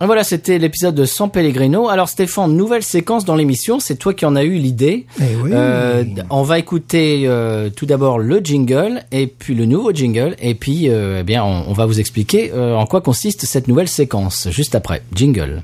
Voilà, 0.00 0.24
c'était 0.24 0.58
l'épisode 0.58 0.94
de 0.94 1.06
San 1.06 1.30
Pellegrino. 1.30 1.88
Alors 1.88 2.08
Stéphane, 2.08 2.54
nouvelle 2.54 2.82
séquence 2.82 3.24
dans 3.24 3.36
l'émission, 3.36 3.80
c'est 3.80 3.94
toi 3.96 4.12
qui 4.12 4.26
en 4.26 4.36
as 4.36 4.42
eu 4.44 4.54
l'idée. 4.54 5.06
Eh 5.20 5.36
oui. 5.42 5.50
Euh, 5.52 6.04
on 6.30 6.42
va 6.42 6.58
écouter 6.58 7.24
euh, 7.26 7.70
tout 7.70 7.86
d'abord 7.86 8.18
le 8.18 8.40
jingle 8.40 9.02
et 9.12 9.26
puis 9.26 9.54
le 9.54 9.64
nouveau 9.64 9.92
jingle 9.92 10.34
et 10.40 10.54
puis 10.54 10.90
euh, 10.90 11.18
eh 11.20 11.22
bien 11.22 11.42
on, 11.44 11.64
on 11.68 11.72
va 11.72 11.86
vous 11.86 12.00
expliquer 12.00 12.52
euh, 12.52 12.74
en 12.74 12.86
quoi 12.86 13.00
consiste 13.00 13.46
cette 13.46 13.66
nouvelle 13.68 13.88
séquence 13.88 14.48
juste 14.50 14.74
après. 14.74 15.02
Jingle. 15.14 15.62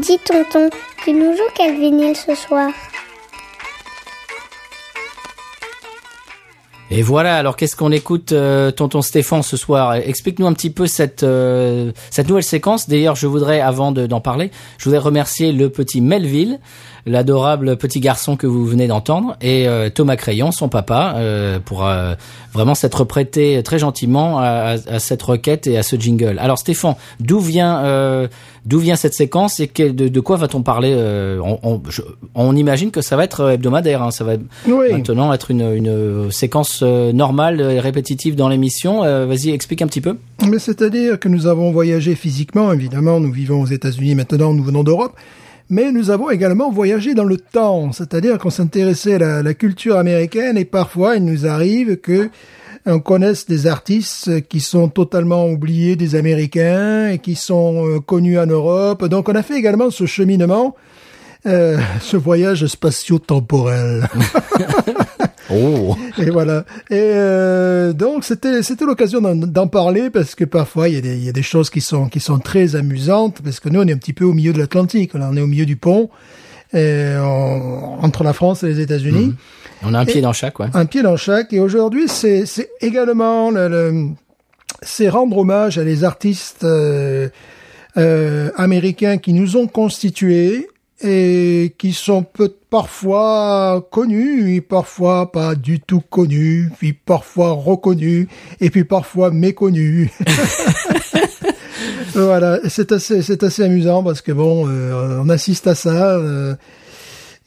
Dis 0.00 0.18
tonton, 0.24 0.70
tu 1.04 1.12
nous 1.12 1.32
joues 1.32 1.50
quel 1.56 1.78
vinyle 1.80 2.14
ce 2.16 2.34
soir? 2.34 2.70
Et 6.94 7.00
voilà, 7.00 7.36
alors 7.38 7.56
qu'est-ce 7.56 7.74
qu'on 7.74 7.90
écoute, 7.90 8.32
euh, 8.32 8.70
tonton 8.70 9.00
Stéphane, 9.00 9.42
ce 9.42 9.56
soir? 9.56 9.94
Explique-nous 9.94 10.46
un 10.46 10.52
petit 10.52 10.68
peu 10.68 10.86
cette 10.86 11.22
euh, 11.22 11.90
cette 12.10 12.28
nouvelle 12.28 12.42
séquence. 12.42 12.86
D'ailleurs, 12.86 13.16
je 13.16 13.26
voudrais, 13.26 13.60
avant 13.62 13.92
de- 13.92 14.06
d'en 14.06 14.20
parler, 14.20 14.50
je 14.76 14.84
voudrais 14.84 14.98
remercier 14.98 15.52
le 15.52 15.70
petit 15.70 16.02
Melville, 16.02 16.58
l'adorable 17.06 17.76
petit 17.76 18.00
garçon 18.00 18.36
que 18.36 18.46
vous 18.46 18.64
venez 18.64 18.86
d'entendre, 18.86 19.36
et 19.40 19.66
euh, 19.68 19.90
Thomas 19.90 20.16
Crayon, 20.16 20.52
son 20.52 20.68
papa, 20.68 21.14
euh, 21.16 21.58
pour 21.58 21.84
euh, 21.86 22.14
vraiment 22.52 22.74
s'être 22.74 23.04
prêté 23.04 23.62
très 23.64 23.78
gentiment 23.78 24.38
à, 24.38 24.44
à- 24.44 24.94
à 24.94 24.98
cette 24.98 25.22
requête 25.22 25.66
et 25.66 25.76
à 25.78 25.82
ce 25.82 25.96
jingle. 25.96 26.38
Alors 26.38 26.58
Stéphane, 26.58 26.94
d'où 27.20 27.40
vient 27.40 27.78
euh, 27.84 28.28
d'où 28.66 28.78
vient 28.78 28.94
cette 28.96 29.14
séquence 29.14 29.58
et 29.58 29.66
de, 29.66 29.90
de 30.08 30.20
quoi 30.20 30.36
va-t-on 30.36 30.62
parler 30.62 30.92
euh, 30.96 31.40
on, 31.44 31.58
on, 31.64 31.82
je- 31.88 32.02
on 32.34 32.54
imagine 32.54 32.90
que 32.92 33.00
ça 33.00 33.16
va 33.16 33.24
être 33.24 33.50
hebdomadaire, 33.50 34.02
hein, 34.02 34.10
ça 34.12 34.22
va 34.24 34.34
Oui. 34.68 34.92
maintenant 34.92 35.32
être 35.32 35.50
une, 35.50 35.74
une 35.74 36.30
séquence 36.30 36.80
euh, 36.82 37.12
normale 37.12 37.60
et 37.60 37.80
répétitive 37.80 38.36
dans 38.36 38.48
l'émission. 38.48 39.02
Euh, 39.04 39.26
Vas-y, 39.26 39.50
explique 39.50 39.82
un 39.82 39.86
petit 39.86 40.00
peu. 40.00 40.16
Mais 40.48 40.58
c'est-à-dire 40.60 41.18
que 41.18 41.28
nous 41.28 41.46
avons 41.46 41.72
voyagé 41.72 42.14
physiquement, 42.14 42.72
évidemment, 42.72 43.18
nous 43.18 43.32
vivons 43.32 43.60
aux 43.62 43.66
États-Unis 43.66 44.14
maintenant, 44.14 44.52
nous 44.54 44.62
venons 44.62 44.82
d'Europe, 44.84 45.14
mais 45.72 45.90
nous 45.90 46.10
avons 46.10 46.28
également 46.28 46.70
voyagé 46.70 47.14
dans 47.14 47.24
le 47.24 47.38
temps, 47.38 47.92
c'est-à-dire 47.92 48.36
qu'on 48.36 48.50
s'intéressait 48.50 49.14
à 49.14 49.42
la, 49.42 49.54
culture 49.54 49.96
américaine 49.96 50.58
et 50.58 50.66
parfois 50.66 51.16
il 51.16 51.24
nous 51.24 51.46
arrive 51.46 51.96
que 51.96 52.28
on 52.84 53.00
connaisse 53.00 53.46
des 53.46 53.66
artistes 53.66 54.46
qui 54.48 54.60
sont 54.60 54.88
totalement 54.88 55.48
oubliés 55.48 55.96
des 55.96 56.14
Américains 56.14 57.08
et 57.08 57.18
qui 57.20 57.36
sont 57.36 57.86
euh, 57.86 58.00
connus 58.00 58.38
en 58.38 58.44
Europe. 58.44 59.06
Donc 59.06 59.30
on 59.30 59.34
a 59.34 59.42
fait 59.42 59.56
également 59.56 59.90
ce 59.90 60.04
cheminement, 60.04 60.76
euh, 61.46 61.78
ce 62.02 62.18
voyage 62.18 62.66
spatio-temporel. 62.66 64.10
Oh, 65.54 65.96
Et 66.18 66.30
voilà. 66.30 66.64
Et 66.90 66.94
euh, 66.98 67.92
donc 67.92 68.24
c'était 68.24 68.62
c'était 68.62 68.84
l'occasion 68.84 69.20
d'en- 69.20 69.66
parler 69.68 70.10
parce 70.10 70.34
que 70.34 70.44
parfois 70.44 70.88
il 70.88 70.94
y 70.94 70.98
a 70.98 71.00
des 71.00 71.16
il 71.16 71.24
y 71.24 71.28
a 71.28 71.32
des 71.32 71.42
choses 71.42 71.70
qui 71.70 71.80
sont 71.80 72.08
qui 72.08 72.20
sont 72.20 72.38
très 72.38 72.76
amusantes 72.76 73.40
parce 73.42 73.60
que 73.60 73.68
nous 73.68 73.80
on 73.80 73.86
est 73.86 73.92
un 73.92 73.96
petit 73.98 74.12
peu 74.12 74.24
au 74.24 74.32
milieu 74.32 74.52
de 74.52 74.58
l'Atlantique, 74.58 75.12
on 75.14 75.36
est 75.36 75.40
au 75.40 75.46
milieu 75.46 75.66
du 75.66 75.76
pont 75.76 76.10
et 76.74 77.14
on- 77.18 78.02
entre 78.02 78.24
la 78.24 78.32
France 78.32 78.62
et 78.62 78.68
les 78.68 78.80
États-Unis, 78.80 79.34
on 79.84 79.94
a 79.94 80.00
un 80.00 80.04
pied 80.04 80.20
dans 80.20 80.32
chaque, 80.32 80.58
ouais. 80.58 80.68
un 80.74 80.86
pied 80.86 81.02
dans 81.02 81.16
chaque. 81.16 81.52
Et 81.52 81.60
aujourd'hui 81.60 82.08
c'est 82.08 82.46
c'est 82.46 82.70
également 82.80 83.50
le, 83.50 83.68
le- 83.68 84.08
c'est 84.82 85.08
rendre 85.08 85.38
hommage 85.38 85.78
à 85.78 85.84
les 85.84 86.02
artistes 86.02 86.64
euh, 86.64 87.28
euh, 87.96 88.50
américains 88.56 89.18
qui 89.18 89.32
nous 89.32 89.56
ont 89.56 89.66
constitués 89.68 90.68
et 91.02 91.74
qui 91.78 91.92
sont 91.92 92.22
peut 92.22 92.54
parfois 92.70 93.86
connus 93.90 94.54
et 94.54 94.60
parfois 94.60 95.30
pas 95.32 95.54
du 95.54 95.80
tout 95.80 96.00
connus, 96.00 96.70
puis 96.78 96.92
parfois 96.92 97.52
reconnus 97.52 98.28
et 98.60 98.70
puis 98.70 98.84
parfois 98.84 99.30
méconnus. 99.30 100.10
voilà, 102.14 102.60
c'est 102.68 102.92
assez 102.92 103.22
c'est 103.22 103.42
assez 103.42 103.62
amusant 103.62 104.02
parce 104.02 104.20
que 104.20 104.32
bon, 104.32 104.68
euh, 104.68 105.20
on 105.22 105.28
assiste 105.28 105.66
à 105.66 105.74
ça. 105.74 106.16
euh, 106.16 106.54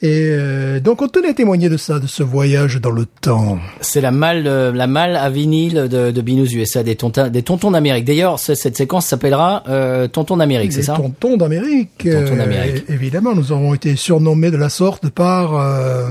Et 0.02 0.28
euh, 0.32 0.80
donc 0.82 1.02
on 1.02 1.08
tenait 1.08 1.30
à 1.30 1.34
témoigner 1.34 1.70
de 1.70 1.78
ça, 1.78 2.00
de 2.00 2.08
ce 2.08 2.22
voyage 2.22 2.82
dans 2.82 2.92
le 2.92 3.06
temps. 3.06 3.58
C'est 3.80 4.02
la 4.02 4.12
malle, 4.12 4.46
euh, 4.46 4.72
la 4.74 4.88
malle 4.88 5.16
à 5.16 5.30
vinyle 5.30 5.88
de, 5.90 6.12
de 6.12 6.22
Binous 6.22 6.54
USA, 6.54 6.84
des 6.84 6.96
tontins, 6.96 7.30
des 7.30 7.44
tontons 7.44 7.72
d'Amérique. 7.72 8.04
D'ailleurs, 8.06 8.38
ce- 8.40 8.56
cette 8.56 8.76
séquence 8.76 9.06
s'appellera 9.08 9.64
euh, 9.70 10.08
Tonton 10.08 10.38
d'Amérique, 10.38 10.74
c'est 10.74 10.84
ça? 10.84 10.96
tontons 10.96 11.38
d'Amérique. 11.38 11.98
Tontons 12.04 12.36
d'Amérique. 12.36 12.84
Euh, 12.90 12.94
évidemment, 12.94 13.34
nous 13.34 13.52
avons 13.54 13.74
été 13.74 13.96
surnommés 13.96 14.52
de 14.52 14.58
la 14.58 14.70
sorte 14.70 15.08
par 15.10 15.56
euh, 15.58 16.10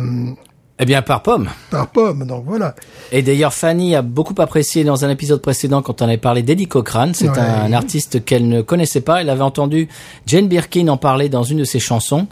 Eh 0.81 0.87
bien, 0.87 1.03
par 1.03 1.23
pomme. 1.23 1.49
par 1.71 1.87
Pomme. 1.89 2.27
Donc 2.27 2.45
voilà. 2.49 2.75
Et 3.13 3.23
d'ailleurs, 3.23 3.55
Fanny 3.55 3.95
a 3.95 4.03
beaucoup 4.03 4.35
apprécié 4.39 4.83
dans 4.83 5.05
un 5.05 5.09
épisode 5.09 5.41
précédent 5.41 5.83
quand 5.83 6.03
on 6.03 6.07
avait 6.07 6.17
parlé 6.17 6.43
d'Eddie 6.43 6.67
Cochrane. 6.67 7.15
C'est 7.15 7.29
Ouais. 7.29 7.39
un 7.39 7.73
artiste 7.73 8.25
qu'elle 8.25 8.49
ne 8.49 8.61
connaissait 8.61 9.01
pas. 9.01 9.21
Elle 9.21 9.31
avait 9.31 9.43
entendu 9.43 9.89
Jane 10.27 10.49
Birkin 10.49 10.89
en 10.89 10.97
parler 10.97 11.29
dans 11.29 11.45
une 11.45 11.59
de 11.59 11.65
ses 11.65 11.79
chansons. 11.79 12.27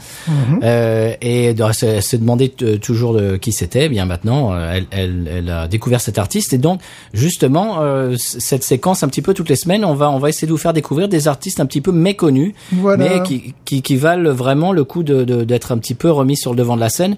Euh, 0.64 1.14
et 1.20 1.54
de- 1.54 1.72
se, 1.72 2.16
demandait 2.16 2.52
euh, 2.62 2.78
toujours 2.78 3.14
de 3.14 3.36
qui 3.36 3.52
c'était. 3.52 3.86
Eh 3.86 3.88
Bien 3.88 4.06
maintenant, 4.06 4.52
euh, 4.52 4.72
elle, 4.74 4.86
elle, 4.90 5.30
elle 5.32 5.48
a 5.50 5.68
découvert 5.68 6.00
cet 6.00 6.18
artiste. 6.18 6.52
Et 6.52 6.58
donc, 6.58 6.80
justement, 7.12 7.76
euh, 7.80 8.16
cette 8.18 8.64
séquence, 8.64 9.04
un 9.04 9.08
petit 9.08 9.22
peu 9.22 9.34
toutes 9.34 9.50
les 9.50 9.56
semaines, 9.56 9.84
on 9.84 9.94
va, 9.94 10.10
on 10.10 10.18
va 10.18 10.28
essayer 10.28 10.46
de 10.48 10.52
vous 10.52 10.58
faire 10.58 10.72
découvrir 10.72 11.08
des 11.08 11.28
artistes 11.28 11.60
un 11.60 11.66
petit 11.66 11.80
peu 11.80 11.92
méconnus, 11.92 12.54
Voilà. 12.72 13.04
mais 13.04 13.22
qui, 13.22 13.54
qui, 13.64 13.82
qui 13.82 13.94
valent 13.96 14.32
vraiment 14.32 14.72
le 14.72 14.82
coup 14.82 15.04
de, 15.04 15.22
de- 15.22 15.44
d'être 15.44 15.70
un 15.70 15.78
petit 15.78 15.94
peu 15.94 16.10
remis 16.10 16.36
sur 16.36 16.50
le 16.50 16.56
devant 16.56 16.74
de 16.74 16.80
la 16.80 16.88
scène. 16.88 17.16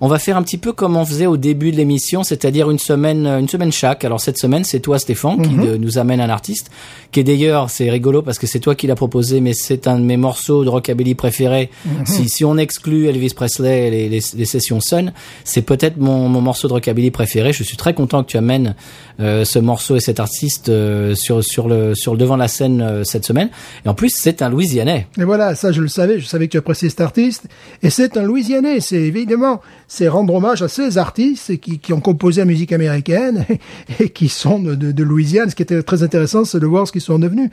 On 0.00 0.08
va 0.08 0.18
faire 0.18 0.36
un 0.36 0.42
petit 0.42 0.58
peu 0.58 0.63
comme 0.72 0.96
on 0.96 1.04
faisait 1.04 1.26
au 1.26 1.36
début 1.36 1.70
de 1.72 1.76
l'émission, 1.76 2.22
c'est-à-dire 2.22 2.70
une 2.70 2.78
semaine, 2.78 3.26
une 3.26 3.48
semaine 3.48 3.72
chaque. 3.72 4.04
Alors 4.04 4.20
cette 4.20 4.38
semaine, 4.38 4.64
c'est 4.64 4.80
toi, 4.80 4.98
Stéphane, 4.98 5.42
qui 5.42 5.50
Mhm. 5.54 5.66
euh, 5.66 5.78
nous 5.78 5.98
amène 5.98 6.20
un 6.20 6.30
artiste, 6.30 6.70
qui 7.12 7.20
est 7.20 7.24
d'ailleurs, 7.24 7.70
c'est 7.70 7.90
rigolo 7.90 8.22
parce 8.22 8.38
que 8.38 8.46
c'est 8.46 8.60
toi 8.60 8.74
qui 8.74 8.86
l'as 8.86 8.94
proposé, 8.94 9.40
mais 9.40 9.52
c'est 9.52 9.86
un 9.86 9.98
de 9.98 10.04
mes 10.04 10.16
morceaux 10.16 10.64
de 10.64 10.68
rockabilly 10.68 11.14
préférés. 11.14 11.70
Mhm. 11.84 12.06
Si, 12.06 12.28
si 12.28 12.44
on 12.44 12.56
exclut 12.56 13.06
Elvis 13.06 13.34
Presley 13.34 13.88
et 13.88 13.90
les, 13.90 14.08
les, 14.08 14.20
les 14.36 14.44
sessions 14.44 14.80
Sun, 14.80 15.12
c'est 15.44 15.62
peut-être 15.62 15.96
mon, 15.98 16.28
mon 16.28 16.40
morceau 16.40 16.68
de 16.68 16.72
rockabilly 16.72 17.10
préféré. 17.10 17.52
Je 17.52 17.62
suis 17.62 17.76
très 17.76 17.94
content 17.94 18.22
que 18.24 18.30
tu 18.30 18.36
amènes 18.36 18.74
euh, 19.20 19.44
ce 19.44 19.58
morceau 19.58 19.96
et 19.96 20.00
cet 20.00 20.18
artiste 20.20 20.68
euh, 20.68 21.14
sur 21.14 21.42
sur 21.44 21.68
le 21.68 21.94
sur 21.94 22.12
le 22.12 22.18
devant 22.18 22.34
de 22.34 22.40
la 22.40 22.48
scène 22.48 22.80
euh, 22.82 23.04
cette 23.04 23.24
semaine. 23.24 23.50
Et 23.84 23.88
en 23.88 23.94
plus, 23.94 24.12
c'est 24.16 24.42
un 24.42 24.48
Louisianais. 24.48 25.06
Et 25.18 25.24
voilà, 25.24 25.54
ça 25.54 25.72
je 25.72 25.80
le 25.80 25.88
savais, 25.88 26.18
je 26.20 26.26
savais 26.26 26.46
que 26.46 26.52
tu 26.52 26.58
appréciais 26.58 26.88
cet 26.88 27.00
artiste. 27.00 27.44
Et 27.82 27.90
c'est 27.90 28.16
un 28.16 28.22
Louisianais, 28.22 28.80
c'est 28.80 29.00
évidemment, 29.00 29.60
c'est 29.88 30.08
rendre 30.08 30.34
hommage 30.34 30.53
à 30.62 30.68
ces 30.68 30.98
artistes 30.98 31.58
qui, 31.58 31.92
ont 31.92 32.00
composé 32.00 32.40
la 32.40 32.46
musique 32.46 32.72
américaine 32.72 33.46
et, 34.00 34.10
qui 34.10 34.28
sont 34.28 34.58
de, 34.58 34.74
de 34.74 35.02
Louisiane. 35.02 35.50
Ce 35.50 35.54
qui 35.54 35.62
était 35.62 35.82
très 35.82 36.02
intéressant, 36.02 36.44
c'est 36.44 36.60
de 36.60 36.66
voir 36.66 36.86
ce 36.86 36.92
qu'ils 36.92 37.00
sont 37.00 37.18
devenus. 37.18 37.50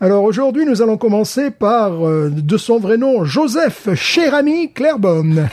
Alors 0.00 0.24
aujourd'hui, 0.24 0.66
nous 0.66 0.82
allons 0.82 0.98
commencer 0.98 1.50
par, 1.50 2.06
euh, 2.06 2.28
de 2.30 2.56
son 2.58 2.78
vrai 2.78 2.98
nom, 2.98 3.24
Joseph 3.24 3.88
Cher-Ami 3.94 4.70
Clairbonne. 4.72 5.48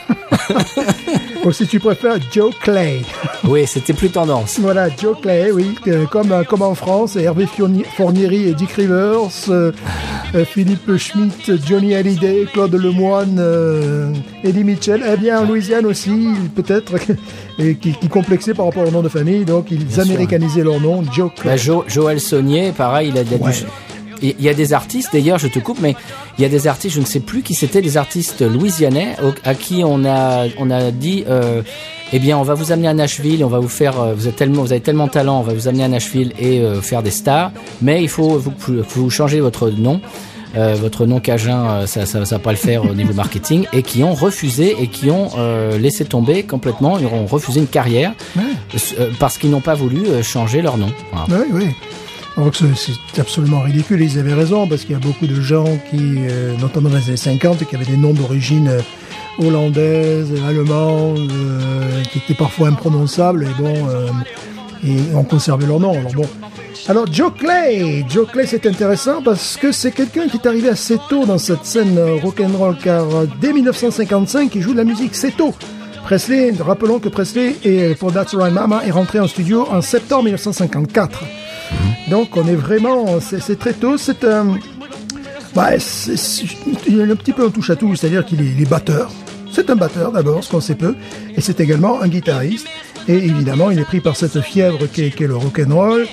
Ou 1.45 1.51
si 1.53 1.65
tu 1.65 1.79
préfères, 1.79 2.17
Joe 2.31 2.53
Clay. 2.61 3.01
Oui, 3.47 3.65
c'était 3.67 3.93
plus 3.93 4.09
tendance. 4.09 4.59
Voilà, 4.61 4.87
Joe 4.89 5.15
Clay, 5.21 5.51
oui, 5.51 5.75
euh, 5.87 6.05
comme, 6.07 6.31
euh, 6.33 6.43
comme 6.43 6.61
en 6.61 6.75
France, 6.75 7.15
Hervé 7.15 7.45
Fournieri 7.95 8.49
et 8.49 8.53
Dick 8.53 8.71
Rivers, 8.71 9.29
euh, 9.49 9.71
euh, 10.35 10.43
Philippe 10.45 10.97
Schmitt, 10.97 11.51
Johnny 11.65 11.95
Hallyday, 11.95 12.45
Claude 12.51 12.73
Lemoine, 12.75 13.37
euh, 13.39 14.11
Eddie 14.43 14.63
Mitchell. 14.65 15.03
Eh 15.09 15.15
bien, 15.17 15.39
en 15.39 15.45
Louisiane 15.45 15.85
aussi, 15.85 16.27
peut-être, 16.55 16.95
et 17.59 17.75
qui, 17.75 17.93
qui 17.93 18.07
complexaient 18.09 18.53
par 18.53 18.65
rapport 18.65 18.85
au 18.87 18.91
nom 18.91 19.01
de 19.01 19.09
famille, 19.09 19.45
donc 19.45 19.71
ils 19.71 19.99
américanisaient 20.01 20.63
leur 20.63 20.81
nom, 20.81 21.01
Joe 21.13 21.31
Clay. 21.33 21.51
Bah, 21.51 21.57
Jo- 21.57 21.85
Joël 21.87 22.19
Saunier, 22.19 22.73
pareil, 22.75 23.09
il 23.09 23.17
a, 23.17 23.21
il 23.21 23.33
a 23.33 23.37
dû- 23.37 23.43
Ouais. 23.43 23.51
Il 24.23 24.41
y 24.43 24.49
a 24.49 24.53
des 24.53 24.73
artistes, 24.73 25.09
d'ailleurs, 25.13 25.37
je 25.37 25.47
te 25.47 25.59
coupe, 25.59 25.79
mais 25.81 25.95
il 26.37 26.41
y 26.41 26.45
a 26.45 26.49
des 26.49 26.67
artistes, 26.67 26.95
je 26.95 27.01
ne 27.01 27.05
sais 27.05 27.19
plus 27.19 27.41
qui 27.41 27.53
c'était, 27.53 27.81
des 27.81 27.97
artistes 27.97 28.41
louisianais 28.41 29.15
à 29.43 29.53
qui 29.53 29.83
on 29.85 30.05
a, 30.05 30.45
on 30.57 30.71
a 30.71 30.91
dit, 30.91 31.23
euh, 31.27 31.61
eh 32.11 32.19
bien, 32.19 32.37
on 32.37 32.43
va 32.43 32.53
vous 32.53 32.71
amener 32.71 32.87
à 32.87 32.93
Nashville, 32.93 33.43
on 33.43 33.49
va 33.49 33.59
vous 33.59 33.67
faire, 33.67 33.99
euh, 33.99 34.13
vous 34.15 34.27
êtes 34.27 34.35
tellement, 34.35 34.61
vous 34.63 34.71
avez 34.71 34.81
tellement 34.81 35.07
de 35.07 35.11
talent, 35.11 35.39
on 35.39 35.43
va 35.43 35.53
vous 35.53 35.67
amener 35.67 35.83
à 35.83 35.87
Nashville 35.89 36.33
et 36.39 36.59
euh, 36.59 36.81
faire 36.81 37.03
des 37.03 37.11
stars, 37.11 37.51
mais 37.81 38.01
il 38.01 38.09
faut 38.09 38.37
vous, 38.39 38.53
vous 38.89 39.09
changer 39.09 39.39
votre 39.41 39.69
nom. 39.69 39.99
euh, 40.55 40.75
votre 40.75 41.05
nom 41.05 41.19
cajun, 41.19 41.65
euh, 41.65 41.87
ça, 41.87 42.05
ça, 42.05 42.23
ça 42.25 42.35
va 42.35 42.39
pas 42.39 42.51
le 42.51 42.57
faire 42.57 42.85
au 42.85 42.93
niveau 42.93 43.13
marketing, 43.13 43.65
et 43.73 43.81
qui 43.81 44.03
ont 44.03 44.13
refusé 44.13 44.75
et 44.79 44.87
qui 44.87 45.09
ont 45.09 45.29
euh, 45.37 45.77
laissé 45.79 46.05
tomber 46.05 46.43
complètement, 46.43 46.99
ils 46.99 47.07
ont 47.07 47.25
refusé 47.25 47.59
une 47.59 47.67
carrière 47.67 48.13
parce 49.19 49.37
qu'ils 49.37 49.49
n'ont 49.49 49.61
pas 49.61 49.73
voulu 49.73 50.05
changer 50.21 50.61
leur 50.61 50.77
nom. 50.77 50.91
Voilà. 51.11 51.43
Oui, 51.43 51.47
oui. 51.53 51.67
Donc 52.37 52.55
c'est 52.55 53.21
absolument 53.21 53.61
ridicule. 53.61 54.01
Ils 54.01 54.17
avaient 54.17 54.33
raison 54.33 54.67
parce 54.67 54.81
qu'il 54.81 54.91
y 54.91 54.95
a 54.95 54.99
beaucoup 54.99 55.27
de 55.27 55.39
gens 55.39 55.65
qui, 55.89 56.15
euh, 56.17 56.55
notamment 56.57 56.89
dans 56.89 56.97
les 56.97 57.07
années 57.09 57.17
50, 57.17 57.65
qui 57.65 57.75
avaient 57.75 57.85
des 57.85 57.97
noms 57.97 58.13
d'origine 58.13 58.67
euh, 58.67 58.81
hollandaise, 59.39 60.31
allemande, 60.47 61.31
euh, 61.31 62.03
qui 62.11 62.19
étaient 62.19 62.33
parfois 62.33 62.69
imprononçables 62.69 63.43
et 63.43 63.61
bon, 63.61 63.73
euh, 63.89 64.07
et 64.85 65.15
ont 65.15 65.23
conservé 65.23 65.65
leur 65.65 65.79
nom. 65.79 65.91
Alors 65.91 66.13
bon. 66.13 66.25
Alors 66.87 67.05
Joe 67.11 67.31
Clay, 67.37 68.05
Joe 68.09 68.27
Clay 68.29 68.45
c'est 68.45 68.65
intéressant 68.65 69.21
parce 69.21 69.55
que 69.55 69.71
c'est 69.71 69.91
quelqu'un 69.91 70.27
qui 70.27 70.35
est 70.37 70.45
arrivé 70.45 70.67
assez 70.67 70.97
tôt 71.09 71.25
dans 71.25 71.37
cette 71.37 71.65
scène 71.65 71.97
euh, 71.97 72.15
rock'n'roll 72.15 72.75
car 72.83 73.03
euh, 73.15 73.25
dès 73.39 73.53
1955 73.53 74.53
il 74.55 74.61
joue 74.61 74.73
de 74.73 74.77
la 74.77 74.83
musique, 74.83 75.15
c'est 75.15 75.35
tôt. 75.37 75.53
Presley, 76.03 76.53
rappelons 76.59 76.99
que 76.99 77.07
Presley 77.07 77.55
est, 77.63 77.97
pour 77.97 78.11
That's 78.11 78.35
Right 78.35 78.53
Mama 78.53 78.81
est 78.85 78.91
rentré 78.91 79.21
en 79.21 79.27
studio 79.27 79.65
en 79.71 79.81
septembre 79.81 80.25
1954. 80.25 81.23
Donc 82.09 82.35
on 82.37 82.47
est 82.47 82.55
vraiment, 82.55 83.19
c'est 83.19 83.57
très 83.57 83.73
tôt, 83.73 83.97
c'est 83.97 84.23
un, 84.23 84.57
bah, 85.55 85.69
il 86.87 86.99
est 86.99 87.11
un 87.11 87.15
petit 87.15 87.31
peu 87.31 87.45
un 87.45 87.49
touche 87.49 87.69
à 87.69 87.75
tout, 87.75 87.95
c'est-à-dire 87.95 88.25
qu'il 88.25 88.41
est, 88.41 88.69
batteur. 88.69 89.11
C'est 89.51 89.69
un 89.69 89.75
batteur 89.75 90.11
d'abord, 90.11 90.43
ce 90.43 90.49
qu'on 90.49 90.61
sait 90.61 90.75
peu, 90.75 90.95
et 91.35 91.41
c'est 91.41 91.59
également 91.59 92.01
un 92.01 92.07
guitariste. 92.07 92.67
Et 93.07 93.15
évidemment, 93.17 93.69
il 93.69 93.79
est 93.79 93.85
pris 93.85 93.99
par 93.99 94.15
cette 94.15 94.41
fièvre 94.41 94.87
qu'est 94.91 95.11
qu'est 95.11 95.27
le 95.27 95.35
rock'n'roll. 95.35 96.07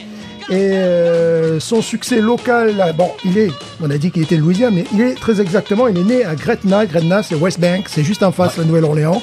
Et 0.51 0.73
euh, 0.73 1.61
son 1.61 1.81
succès 1.81 2.21
local, 2.21 2.77
là, 2.77 2.93
bon, 2.93 3.11
il 3.25 3.39
est, 3.39 3.51
on 3.81 3.89
a 3.89 3.97
dit 3.99 4.11
qu'il 4.11 4.23
était 4.23 4.37
de 4.37 4.43
Louisiane, 4.43 4.75
mais 4.75 4.85
il 4.93 5.01
est 5.01 5.15
très 5.15 5.41
exactement, 5.41 5.87
il 5.87 5.97
est 5.97 6.05
né 6.05 6.25
à 6.25 6.35
Gretna. 6.35 6.87
Gretna, 6.87 7.23
c'est 7.23 7.37
West 7.37 7.61
Bank, 7.61 7.87
c'est 7.89 8.03
juste 8.03 8.23
en 8.23 8.33
face 8.33 8.57
de 8.57 8.63
la 8.63 8.67
Nouvelle-Orléans. 8.67 9.23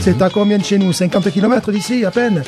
C'est 0.00 0.22
à 0.22 0.30
combien 0.30 0.58
de 0.58 0.64
chez 0.64 0.78
nous? 0.78 0.92
50 0.92 1.30
km 1.30 1.70
d'ici, 1.70 2.04
à 2.04 2.10
peine 2.10 2.42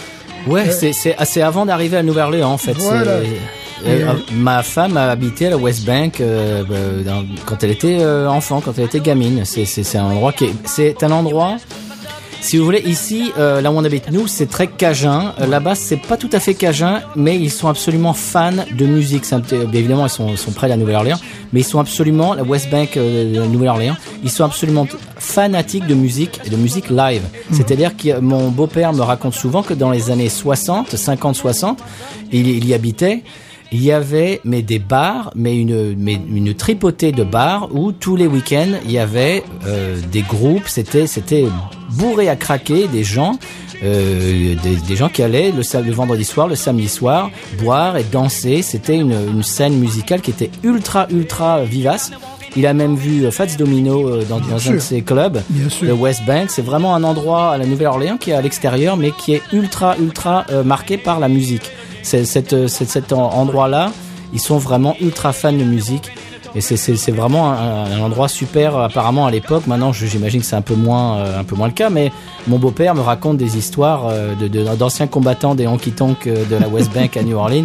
Ouais, 0.46 0.70
c'est 0.70 0.92
c'est 0.92 1.42
avant 1.42 1.64
d'arriver 1.66 1.96
à 1.96 2.02
Nouvelle-Orléans 2.02 2.50
en 2.52 2.58
fait. 2.58 2.74
Voilà. 2.74 3.20
C'est- 3.22 3.86
euh, 3.86 4.08
euh, 4.08 4.12
ma 4.32 4.62
femme 4.62 4.96
a 4.96 5.10
habité 5.10 5.48
à 5.48 5.50
la 5.50 5.56
West 5.58 5.84
Bank 5.84 6.20
euh, 6.20 6.64
euh, 6.70 7.02
dans- 7.02 7.24
quand 7.44 7.62
elle 7.64 7.70
était 7.72 7.98
euh, 8.00 8.28
enfant, 8.28 8.60
quand 8.64 8.72
elle 8.78 8.84
était 8.84 9.00
gamine. 9.00 9.44
C'est 9.44 9.96
un 9.98 10.04
endroit 10.04 10.32
qui 10.32 10.44
est 10.46 10.54
c'est 10.64 11.02
un 11.02 11.10
endroit. 11.10 11.56
Si 12.44 12.58
vous 12.58 12.64
voulez, 12.66 12.82
ici, 12.84 13.32
euh, 13.38 13.62
là 13.62 13.72
où 13.72 13.74
on 13.74 13.84
habite 13.84 14.10
nous, 14.12 14.26
c'est 14.26 14.44
très 14.50 14.66
cajun. 14.66 15.32
Euh, 15.40 15.46
Là-bas, 15.46 15.74
c'est 15.74 15.96
pas 15.96 16.18
tout 16.18 16.28
à 16.30 16.38
fait 16.40 16.52
cajun, 16.52 17.00
mais 17.16 17.36
ils 17.36 17.50
sont 17.50 17.68
absolument 17.68 18.12
fans 18.12 18.52
de 18.70 18.84
musique. 18.84 19.24
Un 19.32 19.40
petit- 19.40 19.56
bien 19.56 19.80
évidemment, 19.80 20.04
ils 20.04 20.10
sont, 20.10 20.36
sont 20.36 20.50
près 20.52 20.66
de 20.66 20.72
la 20.72 20.76
Nouvelle-Orléans, 20.76 21.16
mais 21.54 21.60
ils 21.60 21.64
sont 21.64 21.80
absolument, 21.80 22.34
la 22.34 22.42
West 22.42 22.68
Bank 22.70 22.98
euh, 22.98 23.32
de 23.32 23.40
la 23.40 23.46
Nouvelle-Orléans, 23.46 23.96
ils 24.22 24.30
sont 24.30 24.44
absolument 24.44 24.86
fanatiques 25.16 25.86
de 25.86 25.94
musique 25.94 26.38
et 26.44 26.50
de 26.50 26.56
musique 26.56 26.90
live. 26.90 27.22
C'est-à-dire 27.50 27.96
que 27.96 28.20
mon 28.20 28.50
beau-père 28.50 28.92
me 28.92 29.00
raconte 29.00 29.32
souvent 29.34 29.62
que 29.62 29.72
dans 29.72 29.90
les 29.90 30.10
années 30.10 30.28
60, 30.28 30.94
50, 30.96 31.36
60, 31.36 31.78
il, 32.30 32.46
il 32.46 32.66
y 32.68 32.74
habitait. 32.74 33.22
Il 33.72 33.82
y 33.82 33.92
avait 33.92 34.40
mais 34.44 34.62
des 34.62 34.78
bars, 34.78 35.30
mais 35.34 35.56
une 35.56 35.94
mais 35.96 36.14
une 36.14 36.54
tripotée 36.54 37.12
de 37.12 37.24
bars 37.24 37.68
où 37.74 37.92
tous 37.92 38.16
les 38.16 38.26
week-ends 38.26 38.78
il 38.84 38.92
y 38.92 38.98
avait 38.98 39.42
euh, 39.66 39.96
des 40.12 40.22
groupes. 40.22 40.68
C'était 40.68 41.06
c'était 41.06 41.46
bourré 41.90 42.28
à 42.28 42.36
craquer 42.36 42.86
des 42.88 43.04
gens, 43.04 43.38
euh, 43.82 44.54
des, 44.62 44.76
des 44.76 44.96
gens 44.96 45.08
qui 45.08 45.22
allaient 45.22 45.52
le, 45.52 45.92
vendredi 45.92 46.24
soir, 46.24 46.46
le 46.48 46.56
samedi 46.56 46.88
soir, 46.88 47.30
boire 47.60 47.96
et 47.96 48.04
danser. 48.04 48.62
C'était 48.62 48.96
une, 48.96 49.12
une 49.12 49.42
scène 49.42 49.78
musicale 49.78 50.20
qui 50.20 50.30
était 50.30 50.50
ultra 50.62 51.06
ultra 51.10 51.64
vivace. 51.64 52.10
Il 52.56 52.66
a 52.66 52.74
même 52.74 52.94
vu 52.94 53.24
euh, 53.24 53.30
Fats 53.30 53.46
Domino 53.58 54.08
euh, 54.08 54.24
dans, 54.28 54.38
dans 54.38 54.68
un 54.68 54.74
de 54.74 54.78
ses 54.78 55.02
clubs, 55.02 55.42
Bien 55.50 55.68
sûr. 55.68 55.86
le 55.88 55.92
West 55.92 56.24
Bank. 56.24 56.50
C'est 56.50 56.62
vraiment 56.62 56.94
un 56.94 57.02
endroit 57.02 57.50
à 57.50 57.58
la 57.58 57.66
Nouvelle-Orléans 57.66 58.16
qui 58.16 58.30
est 58.30 58.34
à 58.34 58.42
l'extérieur, 58.42 58.96
mais 58.96 59.10
qui 59.10 59.34
est 59.34 59.42
ultra 59.52 59.96
ultra 59.98 60.44
euh, 60.50 60.62
marqué 60.62 60.96
par 60.96 61.18
la 61.18 61.28
musique. 61.28 61.70
Euh, 62.12 62.24
cet, 62.24 62.68
cet 62.68 63.12
en- 63.12 63.30
endroit-là, 63.32 63.90
ils 64.32 64.40
sont 64.40 64.58
vraiment 64.58 64.94
ultra 65.00 65.32
fans 65.32 65.52
de 65.52 65.64
musique. 65.64 66.10
Et 66.56 66.60
c'est- 66.60 67.10
vraiment 67.10 67.50
un, 67.50 67.84
un 67.96 68.00
endroit 68.00 68.28
super 68.28 68.76
apparemment 68.78 69.26
à 69.26 69.30
l'époque. 69.32 69.66
Maintenant, 69.66 69.92
j'imagine 69.92 70.40
que 70.40 70.46
c'est 70.46 70.54
un 70.54 70.62
peu 70.62 70.76
moins 70.76 71.18
euh, 71.18 71.40
un 71.40 71.44
peu 71.44 71.56
moins 71.56 71.66
le 71.66 71.72
cas, 71.72 71.90
mais 71.90 72.12
mon 72.46 72.58
beau-père 72.58 72.94
me 72.94 73.00
raconte 73.00 73.38
des 73.38 73.56
histoires 73.58 74.06
euh, 74.08 74.34
de- 74.36 74.46
de- 74.46 74.76
d'anciens 74.76 75.08
combattants 75.08 75.56
des 75.56 75.66
honky 75.66 75.90
tonk 75.90 76.26
de 76.28 76.56
la 76.56 76.68
West 76.68 76.92
Bank 76.94 77.16
à 77.16 77.22
New 77.24 77.36
Orleans. 77.36 77.64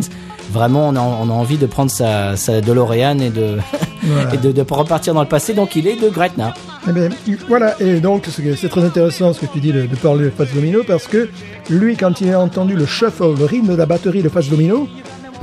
Vraiment, 0.51 0.87
on 0.89 0.95
a, 0.95 1.01
on 1.01 1.29
a 1.29 1.33
envie 1.33 1.57
de 1.57 1.67
prendre 1.67 1.91
sa, 1.91 2.35
sa 2.35 2.61
DeLorean 2.61 3.19
et 3.19 3.29
de 3.29 3.57
Voilà. 4.01 4.33
et 4.33 4.37
de, 4.37 4.51
de 4.53 4.61
repartir 4.67 5.13
dans 5.13 5.21
le 5.21 5.27
passé. 5.27 5.53
Donc, 5.53 5.75
il 5.75 5.85
est 5.85 6.01
de 6.01 6.09
Gretna. 6.09 6.53
Eh 6.87 6.91
bien, 6.91 7.09
voilà, 7.47 7.75
et 7.81 7.99
donc 7.99 8.25
c'est 8.29 8.69
très 8.69 8.83
intéressant 8.83 9.33
ce 9.33 9.41
que 9.41 9.45
tu 9.47 9.59
dis 9.59 9.71
de, 9.73 9.81
de 9.85 9.95
parler 9.97 10.25
de 10.25 10.29
Fats 10.29 10.45
Domino 10.55 10.81
parce 10.87 11.07
que 11.07 11.29
lui, 11.69 11.95
quand 11.97 12.21
il 12.21 12.31
a 12.33 12.39
entendu 12.39 12.75
le 12.75 12.85
shuffle, 12.85 13.35
le 13.37 13.45
rythme 13.45 13.67
de 13.67 13.75
la 13.75 13.85
batterie 13.85 14.23
de 14.23 14.29
Fats 14.29 14.41
Domino, 14.49 14.87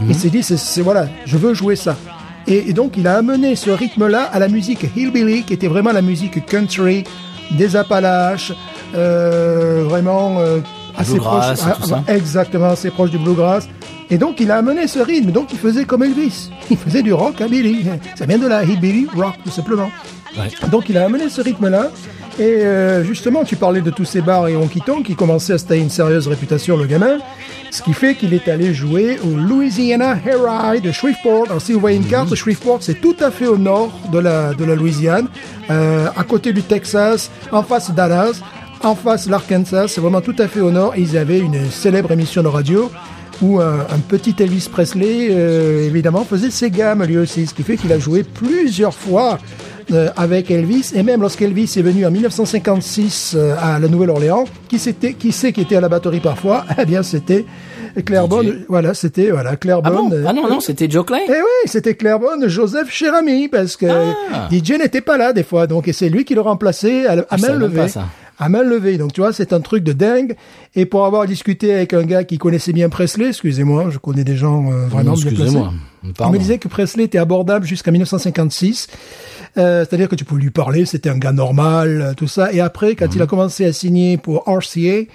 il 0.08 0.14
s'est 0.14 0.30
dit, 0.30 0.42
c'est- 0.42 0.80
voilà, 0.82 1.08
je 1.24 1.36
veux 1.36 1.54
jouer 1.54 1.76
ça. 1.76 1.96
Et, 2.46 2.70
et 2.70 2.72
donc 2.72 2.96
il 2.96 3.06
a 3.06 3.16
amené 3.18 3.54
ce 3.56 3.70
rythme-là 3.70 4.22
à 4.32 4.38
la 4.38 4.48
musique 4.48 4.86
hillbilly, 4.96 5.42
qui 5.42 5.52
était 5.52 5.68
vraiment 5.68 5.92
la 5.92 6.02
musique 6.02 6.44
country, 6.46 7.04
des 7.52 7.76
Appalaches, 7.76 8.52
euh, 8.94 9.84
vraiment 9.84 10.38
euh, 10.40 10.60
assez 10.96 11.12
proche, 11.18 11.44
tout 11.54 11.56
ça. 11.56 12.02
ah, 12.08 12.14
exactement, 12.14 12.66
assez 12.66 12.90
proche 12.90 13.10
du 13.10 13.18
bluegrass. 13.18 13.68
Et 14.10 14.18
donc 14.18 14.38
il 14.40 14.50
a 14.50 14.56
amené 14.56 14.86
ce 14.86 15.00
rythme, 15.00 15.32
donc 15.32 15.52
il 15.52 15.58
faisait 15.58 15.84
comme 15.84 16.02
Elvis, 16.04 16.50
il 16.70 16.76
faisait 16.76 17.02
du 17.02 17.12
rock 17.12 17.40
à 17.40 17.48
Billy, 17.48 17.84
ça 18.14 18.24
vient 18.26 18.38
de 18.38 18.46
la 18.46 18.62
hillbilly 18.64 19.06
rock 19.14 19.34
tout 19.44 19.50
simplement. 19.50 19.90
Ouais. 20.38 20.68
Donc 20.70 20.88
il 20.88 20.98
a 20.98 21.04
amené 21.04 21.28
ce 21.28 21.40
rythme-là. 21.40 21.90
Et 22.38 22.42
euh, 22.42 23.02
justement, 23.02 23.44
tu 23.44 23.56
parlais 23.56 23.80
de 23.80 23.90
tous 23.90 24.04
ces 24.04 24.20
bars 24.20 24.46
et 24.46 24.56
honky-tonk 24.56 25.04
qui 25.04 25.14
commençaient 25.14 25.54
à 25.54 25.58
se 25.58 25.64
tailler 25.64 25.80
une 25.80 25.90
sérieuse 25.90 26.28
réputation, 26.28 26.76
le 26.76 26.84
gamin. 26.84 27.16
Ce 27.70 27.82
qui 27.82 27.94
fait 27.94 28.14
qu'il 28.14 28.34
est 28.34 28.46
allé 28.48 28.74
jouer 28.74 29.18
au 29.24 29.36
Louisiana 29.36 30.18
Hayride 30.24 30.84
de 30.84 30.92
Shreveport. 30.92 31.46
Alors 31.46 31.62
si 31.62 31.72
vous 31.72 31.80
voyez 31.80 31.96
une 31.96 32.06
carte, 32.06 32.34
Shreveport, 32.34 32.78
c'est 32.82 33.00
tout 33.00 33.16
à 33.20 33.30
fait 33.30 33.46
au 33.46 33.56
nord 33.56 33.90
de 34.12 34.18
la, 34.18 34.52
de 34.52 34.64
la 34.64 34.74
Louisiane, 34.74 35.28
euh, 35.70 36.08
à 36.14 36.24
côté 36.24 36.52
du 36.52 36.62
Texas, 36.62 37.30
en 37.50 37.62
face 37.62 37.90
Dallas, 37.90 38.40
en 38.82 38.94
face 38.94 39.28
l'Arkansas, 39.28 39.88
c'est 39.88 40.00
vraiment 40.02 40.20
tout 40.20 40.36
à 40.38 40.46
fait 40.46 40.60
au 40.60 40.70
nord. 40.70 40.94
Et 40.94 41.00
ils 41.00 41.16
avaient 41.16 41.40
une 41.40 41.70
célèbre 41.70 42.12
émission 42.12 42.42
de 42.42 42.48
radio 42.48 42.90
où 43.42 43.60
un, 43.60 43.80
un 43.80 43.98
petit 44.06 44.34
Elvis 44.38 44.68
Presley, 44.70 45.28
euh, 45.30 45.86
évidemment, 45.86 46.24
faisait 46.24 46.50
ses 46.50 46.70
gammes 46.70 47.02
lui 47.04 47.18
aussi, 47.18 47.46
ce 47.46 47.54
qui 47.54 47.62
fait 47.62 47.76
qu'il 47.76 47.92
a 47.92 47.98
joué 47.98 48.22
plusieurs 48.22 48.94
fois 48.94 49.38
euh, 49.92 50.08
avec 50.16 50.50
Elvis. 50.50 50.92
Et 50.94 51.02
même 51.02 51.20
lorsqu'Elvis 51.20 51.72
est 51.76 51.82
venu 51.82 52.04
en 52.06 52.10
1956 52.10 53.34
euh, 53.36 53.54
à 53.60 53.78
la 53.78 53.88
Nouvelle-Orléans, 53.88 54.44
qui 54.68 54.78
c'était, 54.78 55.14
qui 55.14 55.32
c'est 55.32 55.52
qui 55.52 55.60
était 55.62 55.76
à 55.76 55.80
la 55.80 55.88
batterie 55.88 56.20
parfois? 56.20 56.64
Eh 56.78 56.84
bien, 56.84 57.02
c'était 57.02 57.44
Clairbonne. 58.04 58.46
DJ. 58.48 58.52
Voilà, 58.68 58.92
c'était 58.94 59.30
voilà 59.30 59.50
Ah 59.52 59.56
Clairbonne. 59.56 59.94
bon? 59.94 60.12
Euh, 60.12 60.24
Ah 60.26 60.32
non, 60.32 60.48
non, 60.48 60.60
c'était 60.60 60.88
Joe 60.90 61.04
Clay 61.06 61.22
eh 61.28 61.30
oui, 61.32 61.66
c'était 61.66 61.94
Clairbonne, 61.94 62.46
Joseph 62.48 62.90
Chérami, 62.90 63.48
parce 63.48 63.76
que 63.76 63.86
Ah. 63.86 64.48
DJ 64.50 64.72
n'était 64.72 65.00
pas 65.00 65.16
là 65.16 65.32
des 65.32 65.42
fois, 65.44 65.66
donc 65.66 65.88
et 65.88 65.92
c'est 65.92 66.08
lui 66.08 66.24
qui 66.24 66.34
le 66.34 66.40
remplaçait 66.42 67.06
à, 67.06 67.12
à 67.30 67.36
je 67.36 67.42
main 67.46 67.54
levée. 67.54 67.86
À 68.38 68.48
main 68.50 68.62
levée, 68.62 68.98
donc 68.98 69.12
tu 69.14 69.22
vois, 69.22 69.32
c'est 69.32 69.52
un 69.54 69.60
truc 69.60 69.82
de 69.82 69.92
dingue. 69.92 70.36
Et 70.74 70.84
pour 70.84 71.06
avoir 71.06 71.26
discuté 71.26 71.72
avec 71.72 71.94
un 71.94 72.02
gars 72.02 72.22
qui 72.24 72.36
connaissait 72.36 72.72
bien 72.74 72.88
Presley, 72.90 73.28
excusez-moi, 73.28 73.88
je 73.90 73.98
connais 73.98 74.24
des 74.24 74.36
gens 74.36 74.70
euh, 74.70 74.86
vraiment 74.88 75.14
bien 75.14 75.30
Excusez-moi. 75.30 75.72
On 76.20 76.30
me 76.30 76.38
disait 76.38 76.58
que 76.58 76.68
Presley 76.68 77.04
était 77.04 77.18
abordable 77.18 77.64
jusqu'à 77.66 77.90
1956. 77.90 78.88
Euh, 79.56 79.84
C'est-à-dire 79.88 80.08
que 80.08 80.14
tu 80.16 80.24
pouvais 80.26 80.42
lui 80.42 80.50
parler, 80.50 80.84
c'était 80.84 81.08
un 81.08 81.16
gars 81.16 81.32
normal, 81.32 82.02
euh, 82.02 82.14
tout 82.14 82.28
ça. 82.28 82.52
Et 82.52 82.60
après, 82.60 82.94
quand 82.94 83.06
Mhm. 83.06 83.12
il 83.16 83.22
a 83.22 83.26
commencé 83.26 83.64
à 83.64 83.72
signer 83.72 84.18
pour 84.18 84.44
RCA, 84.46 85.06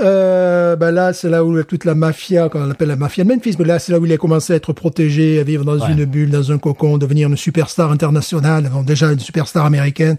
euh, 0.00 0.76
ben 0.76 0.92
là, 0.92 1.12
c'est 1.12 1.28
là 1.28 1.44
où 1.44 1.60
toute 1.64 1.84
la 1.84 1.96
mafia, 1.96 2.48
qu'on 2.48 2.70
appelle 2.70 2.86
la 2.88 2.94
mafia 2.96 3.24
de 3.24 3.28
Memphis, 3.30 3.56
mais 3.58 3.64
là, 3.64 3.80
c'est 3.80 3.90
là 3.90 3.98
où 3.98 4.06
il 4.06 4.12
a 4.12 4.16
commencé 4.16 4.52
à 4.52 4.56
être 4.56 4.72
protégé, 4.72 5.40
à 5.40 5.42
vivre 5.42 5.64
dans 5.64 5.76
Ouais. 5.78 5.90
une 5.92 6.04
bulle, 6.04 6.30
dans 6.30 6.52
un 6.52 6.58
cocon, 6.58 6.98
devenir 6.98 7.28
une 7.28 7.36
superstar 7.36 7.90
internationale, 7.90 8.70
bon, 8.72 8.82
déjà 8.82 9.10
une 9.10 9.18
superstar 9.18 9.66
américaine. 9.66 10.16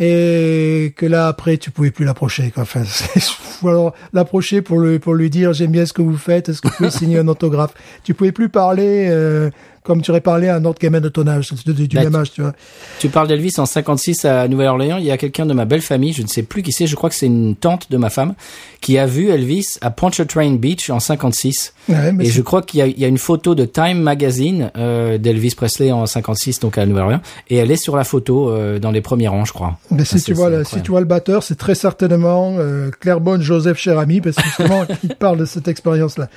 Et 0.00 0.94
que 0.96 1.06
là, 1.06 1.26
après, 1.26 1.56
tu 1.56 1.70
pouvais 1.70 1.90
plus 1.90 2.04
l'approcher, 2.04 2.50
quoi. 2.50 2.62
Enfin, 2.62 2.82
alors 3.68 3.94
l'approcher 4.12 4.62
pour 4.62 4.78
lui, 4.78 4.98
pour 4.98 5.14
lui 5.14 5.28
dire, 5.28 5.52
j'aime 5.52 5.72
bien 5.72 5.86
ce 5.86 5.92
que 5.92 6.02
vous 6.02 6.16
faites, 6.16 6.48
est-ce 6.48 6.60
que 6.60 6.68
vous 6.68 6.74
pouvez 6.76 6.90
signer 6.90 7.18
un 7.18 7.26
autographe? 7.26 7.74
Tu 8.04 8.14
pouvais 8.14 8.32
plus 8.32 8.48
parler, 8.48 9.08
euh, 9.10 9.50
comme 9.88 10.02
tu 10.02 10.10
aurais 10.10 10.20
parlé 10.20 10.48
à 10.48 10.56
un 10.56 10.64
autre 10.66 10.78
gamin 10.78 11.00
de 11.00 11.08
ton 11.08 11.26
âge, 11.26 11.50
du, 11.64 11.72
du 11.72 11.96
Bah, 11.96 12.04
même 12.04 12.14
âge, 12.14 12.30
tu 12.30 12.42
vois. 12.42 12.52
Tu 12.98 13.08
parles 13.08 13.26
d'Elvis 13.26 13.54
en 13.56 13.64
56 13.64 14.26
à 14.26 14.46
Nouvelle-Orléans. 14.46 14.98
Il 14.98 15.04
y 15.06 15.10
a 15.10 15.16
quelqu'un 15.16 15.46
de 15.46 15.54
ma 15.54 15.64
belle 15.64 15.80
famille, 15.80 16.12
je 16.12 16.20
ne 16.20 16.26
sais 16.26 16.42
plus 16.42 16.62
qui 16.62 16.72
c'est, 16.72 16.86
je 16.86 16.94
crois 16.94 17.08
que 17.08 17.16
c'est 17.16 17.24
une 17.24 17.56
tante 17.56 17.90
de 17.90 17.96
ma 17.96 18.10
femme, 18.10 18.34
qui 18.82 18.98
a 18.98 19.06
vu 19.06 19.30
Elvis 19.30 19.78
à 19.80 19.90
Pontchartrain 19.90 20.56
Beach 20.56 20.90
en 20.90 21.00
56. 21.00 21.72
Ouais, 21.88 22.12
mais 22.12 22.26
Et 22.26 22.30
je 22.30 22.42
crois 22.42 22.60
qu'il 22.60 22.80
y 22.80 22.82
a, 22.82 22.86
il 22.86 22.98
y 22.98 23.04
a 23.06 23.08
une 23.08 23.16
photo 23.16 23.54
de 23.54 23.64
Time 23.64 23.98
Magazine 24.02 24.70
euh, 24.76 25.16
d'Elvis 25.16 25.54
Presley 25.56 25.90
en 25.90 26.04
56, 26.04 26.60
donc 26.60 26.76
à 26.76 26.84
Nouvelle-Orléans, 26.84 27.22
et 27.48 27.56
elle 27.56 27.70
est 27.70 27.76
sur 27.76 27.96
la 27.96 28.04
photo 28.04 28.50
euh, 28.50 28.78
dans 28.78 28.90
les 28.90 29.00
premiers 29.00 29.28
rangs, 29.28 29.46
je 29.46 29.54
crois. 29.54 29.78
Mais 29.90 30.04
si 30.04 30.20
tu 30.22 30.34
vois, 30.34 30.50
là, 30.50 30.64
si 30.64 30.82
tu 30.82 30.90
vois 30.90 31.00
le 31.00 31.06
batteur, 31.06 31.42
c'est 31.42 31.56
très 31.56 31.74
certainement 31.74 32.56
euh, 32.58 32.90
Clairbonne 33.00 33.40
Joseph 33.40 33.78
Cherami, 33.78 34.20
parce 34.20 34.36
que 34.36 34.42
justement, 34.42 34.84
il 35.02 35.14
parle 35.14 35.38
de 35.38 35.46
cette 35.46 35.66
expérience-là. 35.66 36.28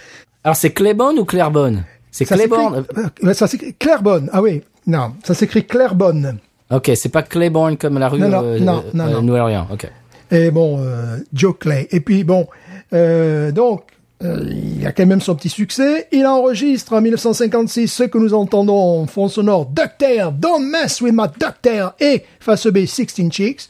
Alors 0.45 0.55
c'est 0.55 0.71
Claiborne 0.71 1.19
ou 1.19 1.25
Clairbonne 1.25 1.83
C'est 2.11 2.25
Claiborne. 2.25 2.85
euh, 3.23 3.33
Ça 3.33 3.47
s'écrit 3.47 3.73
Clairbonne. 3.73 4.29
Ah 4.33 4.41
oui, 4.41 4.61
non, 4.85 5.13
ça 5.23 5.33
s'écrit 5.33 5.65
Clairbonne. 5.65 6.37
Ok, 6.69 6.91
c'est 6.95 7.09
pas 7.09 7.23
Claiborne 7.23 7.77
comme 7.77 7.97
la 7.97 8.09
rue 8.09 8.19
Non, 8.19 8.29
non, 8.29 8.43
euh, 8.43 8.59
non, 8.59 8.81
euh. 9.27 9.61
Ok. 9.73 9.89
Et 10.31 10.51
bon, 10.51 10.79
euh, 10.79 11.17
Joe 11.33 11.55
Clay. 11.59 11.87
Et 11.91 11.99
puis 11.99 12.23
bon, 12.23 12.47
euh, 12.93 13.51
donc, 13.51 13.83
euh, 14.23 14.45
il 14.49 14.85
a 14.85 14.91
quand 14.91 15.05
même 15.05 15.19
son 15.19 15.35
petit 15.35 15.49
succès. 15.49 16.07
Il 16.11 16.25
enregistre 16.25 16.93
en 16.93 17.01
1956 17.01 17.87
ce 17.87 18.03
que 18.03 18.17
nous 18.17 18.33
entendons 18.33 19.01
en 19.01 19.07
fond 19.07 19.27
sonore, 19.27 19.65
Ducktail, 19.65 20.29
Don't 20.37 20.63
Mess 20.69 21.01
With 21.01 21.13
My 21.13 21.27
Ducktail 21.39 21.89
et 21.99 22.23
face 22.39 22.67
B, 22.67 22.85
16 22.85 23.29
Chicks. 23.31 23.67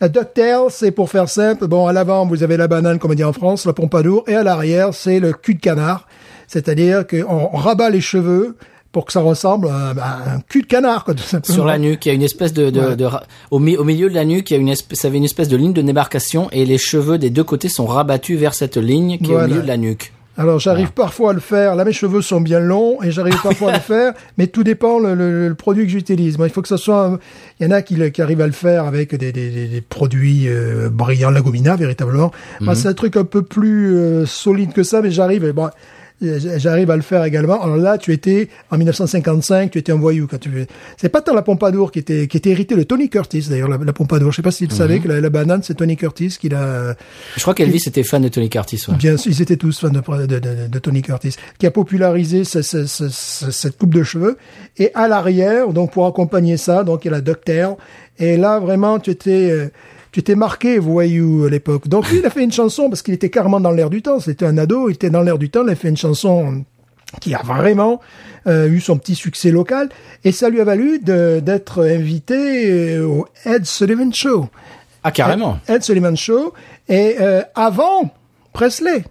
La 0.00 0.08
Ducktail, 0.08 0.66
c'est 0.70 0.90
pour 0.90 1.08
faire 1.10 1.28
simple, 1.28 1.66
bon, 1.66 1.86
à 1.86 1.92
l'avant, 1.92 2.26
vous 2.26 2.42
avez 2.42 2.56
la 2.56 2.68
banane, 2.68 2.98
comme 2.98 3.12
on 3.12 3.14
dit 3.14 3.24
en 3.24 3.32
France, 3.32 3.64
la 3.64 3.72
pompadour, 3.72 4.24
et 4.28 4.34
à 4.34 4.42
l'arrière, 4.42 4.92
c'est 4.92 5.18
le 5.20 5.32
cul 5.32 5.54
de 5.54 5.60
canard. 5.60 6.06
C'est-à-dire 6.48 7.06
qu'on 7.06 7.48
rabat 7.56 7.90
les 7.90 8.00
cheveux 8.00 8.56
pour 8.92 9.04
que 9.06 9.12
ça 9.12 9.20
ressemble 9.20 9.68
à, 9.68 9.90
à 10.00 10.34
un 10.36 10.40
cul 10.48 10.62
de 10.62 10.66
canard, 10.66 11.04
quoi, 11.04 11.14
tout 11.14 11.22
simplement. 11.24 11.54
Sur 11.54 11.64
la 11.64 11.78
nuque, 11.78 12.06
il 12.06 12.10
y 12.10 12.12
a 12.12 12.14
une 12.14 12.22
espèce 12.22 12.52
de, 12.52 12.70
de, 12.70 12.80
Ouais. 12.80 12.96
de 12.96 13.08
au, 13.50 13.58
mi- 13.58 13.76
au 13.76 13.82
milieu 13.84 14.08
de 14.08 14.14
la 14.14 14.24
nuque, 14.24 14.50
il 14.50 14.54
y 14.54 14.56
a 14.56 14.60
une 14.60 14.68
espèce, 14.68 15.00
ça 15.00 15.08
avait 15.08 15.16
une 15.18 15.24
espèce 15.24 15.48
de 15.48 15.56
ligne 15.56 15.72
de 15.72 15.82
démarcation 15.82 16.48
et 16.52 16.64
les 16.64 16.78
cheveux 16.78 17.18
des 17.18 17.30
deux 17.30 17.42
côtés 17.42 17.68
sont 17.68 17.86
rabattus 17.86 18.38
vers 18.38 18.54
cette 18.54 18.76
ligne 18.76 19.18
qui 19.18 19.32
est 19.32 19.34
au 19.36 19.46
milieu 19.48 19.62
de 19.62 19.66
la 19.66 19.76
nuque. 19.78 20.12
Alors 20.36 20.58
j'arrive 20.58 20.90
parfois 20.90 21.30
à 21.30 21.32
le 21.32 21.38
faire. 21.40 21.76
Là 21.76 21.84
mes 21.84 21.92
cheveux 21.92 22.20
sont 22.20 22.40
bien 22.40 22.58
longs 22.58 23.00
et 23.02 23.12
j'arrive 23.12 23.40
parfois 23.40 23.70
à 23.70 23.74
le 23.74 23.80
faire, 23.94 24.14
mais 24.38 24.46
tout 24.48 24.62
dépend 24.64 24.98
le, 25.00 25.14
le- 25.14 25.48
le 25.48 25.54
produit 25.56 25.84
que 25.84 25.90
j'utilise. 25.90 26.38
Moi, 26.38 26.46
il 26.48 26.52
faut 26.52 26.60
que 26.62 26.66
ce 26.68 26.76
soit. 26.76 27.18
Il 27.60 27.64
y 27.64 27.68
en 27.68 27.72
a 27.72 27.82
qui, 27.82 27.96
qui 28.12 28.20
arrivent 28.22 28.40
à 28.40 28.46
le 28.46 28.52
faire 28.52 28.84
avec 28.84 29.14
des, 29.14 29.30
des, 29.32 29.50
des- 29.68 29.80
produits 29.80 30.48
euh, 30.48 30.88
brillants, 30.88 31.30
la 31.30 31.40
gomina 31.40 31.74
véritablement. 31.76 32.30
Moi, 32.60 32.74
c'est 32.76 32.88
un 32.88 32.94
truc 32.94 33.16
un 33.16 33.22
peu 33.24 33.42
plus 33.42 33.94
euh, 33.96 34.26
solide 34.26 34.72
que 34.72 34.82
ça, 34.84 35.02
mais 35.02 35.12
j'arrive. 35.12 35.48
Bon, 35.52 35.68
J'arrive 36.22 36.90
à 36.90 36.96
le 36.96 37.02
faire 37.02 37.24
également. 37.24 37.60
Alors 37.62 37.76
là, 37.76 37.98
tu 37.98 38.12
étais 38.12 38.48
en 38.70 38.78
1955, 38.78 39.70
tu 39.72 39.78
étais 39.78 39.92
un 39.92 39.96
voyou 39.96 40.26
quand 40.30 40.38
tu. 40.38 40.48
C'est 40.96 41.08
pas 41.08 41.20
tant 41.20 41.34
la 41.34 41.42
Pompadour 41.42 41.90
qui 41.92 41.98
était 41.98 42.28
qui 42.28 42.36
était 42.36 42.50
héritée 42.50 42.76
de 42.76 42.82
Tony 42.84 43.10
Curtis 43.10 43.46
d'ailleurs 43.50 43.68
la, 43.68 43.76
la 43.78 43.92
Pompadour. 43.92 44.30
Je 44.30 44.36
sais 44.36 44.42
pas 44.42 44.52
si 44.52 44.66
tu 44.68 44.74
savais 44.74 45.00
que 45.00 45.08
la, 45.08 45.20
la 45.20 45.28
banane 45.28 45.62
c'est 45.62 45.74
Tony 45.74 45.96
Curtis 45.96 46.36
qui 46.40 46.48
l'a 46.48 46.94
Je 47.36 47.42
crois 47.42 47.52
qu'Elvis 47.54 47.82
était 47.86 48.04
fan 48.04 48.22
de 48.22 48.28
Tony 48.28 48.48
Curtis. 48.48 48.82
Ouais. 48.88 48.94
Bien 48.96 49.16
sûr, 49.16 49.32
ils 49.32 49.42
étaient 49.42 49.56
tous 49.56 49.78
fans 49.80 49.88
de, 49.90 50.00
de, 50.26 50.38
de, 50.38 50.66
de 50.68 50.78
Tony 50.78 51.02
Curtis, 51.02 51.34
qui 51.58 51.66
a 51.66 51.70
popularisé 51.70 52.44
ce- 52.44 52.62
ce- 52.62 52.86
ce- 52.86 53.08
ce- 53.08 53.50
cette 53.50 53.76
coupe 53.76 53.92
de 53.92 54.02
cheveux. 54.04 54.38
Et 54.78 54.92
à 54.94 55.08
l'arrière, 55.08 55.68
donc 55.72 55.92
pour 55.92 56.06
accompagner 56.06 56.56
ça, 56.56 56.84
donc 56.84 57.04
il 57.04 57.08
y 57.08 57.10
a 57.10 57.12
la 57.16 57.20
ducktail. 57.20 57.74
Et 58.18 58.36
là, 58.36 58.60
vraiment, 58.60 59.00
tu 59.00 59.10
étais, 59.10 59.50
euh, 59.50 59.68
tu 60.14 60.20
étais 60.20 60.36
marqué 60.36 60.78
voyou 60.78 61.42
à 61.44 61.50
l'époque. 61.50 61.88
Donc 61.88 62.08
lui, 62.08 62.20
il 62.20 62.24
a 62.24 62.30
fait 62.30 62.44
une 62.44 62.52
chanson 62.52 62.88
parce 62.88 63.02
qu'il 63.02 63.14
était 63.14 63.30
carrément 63.30 63.58
dans 63.58 63.72
l'air 63.72 63.90
du 63.90 64.00
temps. 64.00 64.20
C'était 64.20 64.46
un 64.46 64.56
ado, 64.58 64.88
il 64.88 64.92
était 64.92 65.10
dans 65.10 65.22
l'air 65.22 65.38
du 65.38 65.50
temps. 65.50 65.64
Il 65.66 65.70
a 65.70 65.74
fait 65.74 65.88
une 65.88 65.96
chanson 65.96 66.62
qui 67.20 67.34
a 67.34 67.42
vraiment 67.42 68.00
euh, 68.46 68.68
eu 68.68 68.78
son 68.78 68.96
petit 68.96 69.16
succès 69.16 69.50
local. 69.50 69.88
Et 70.22 70.30
ça 70.30 70.50
lui 70.50 70.60
a 70.60 70.64
valu 70.64 71.00
d'être 71.00 71.84
invité 71.84 72.94
euh, 72.94 73.08
au 73.08 73.26
Ed 73.44 73.66
Sullivan 73.66 74.14
Show. 74.14 74.48
Ah 75.02 75.10
carrément. 75.10 75.58
Ed 75.66 75.82
Sullivan 75.82 76.16
Show. 76.16 76.52
Et 76.88 77.16
euh, 77.20 77.42
avant 77.56 78.14
Presley. 78.52 79.02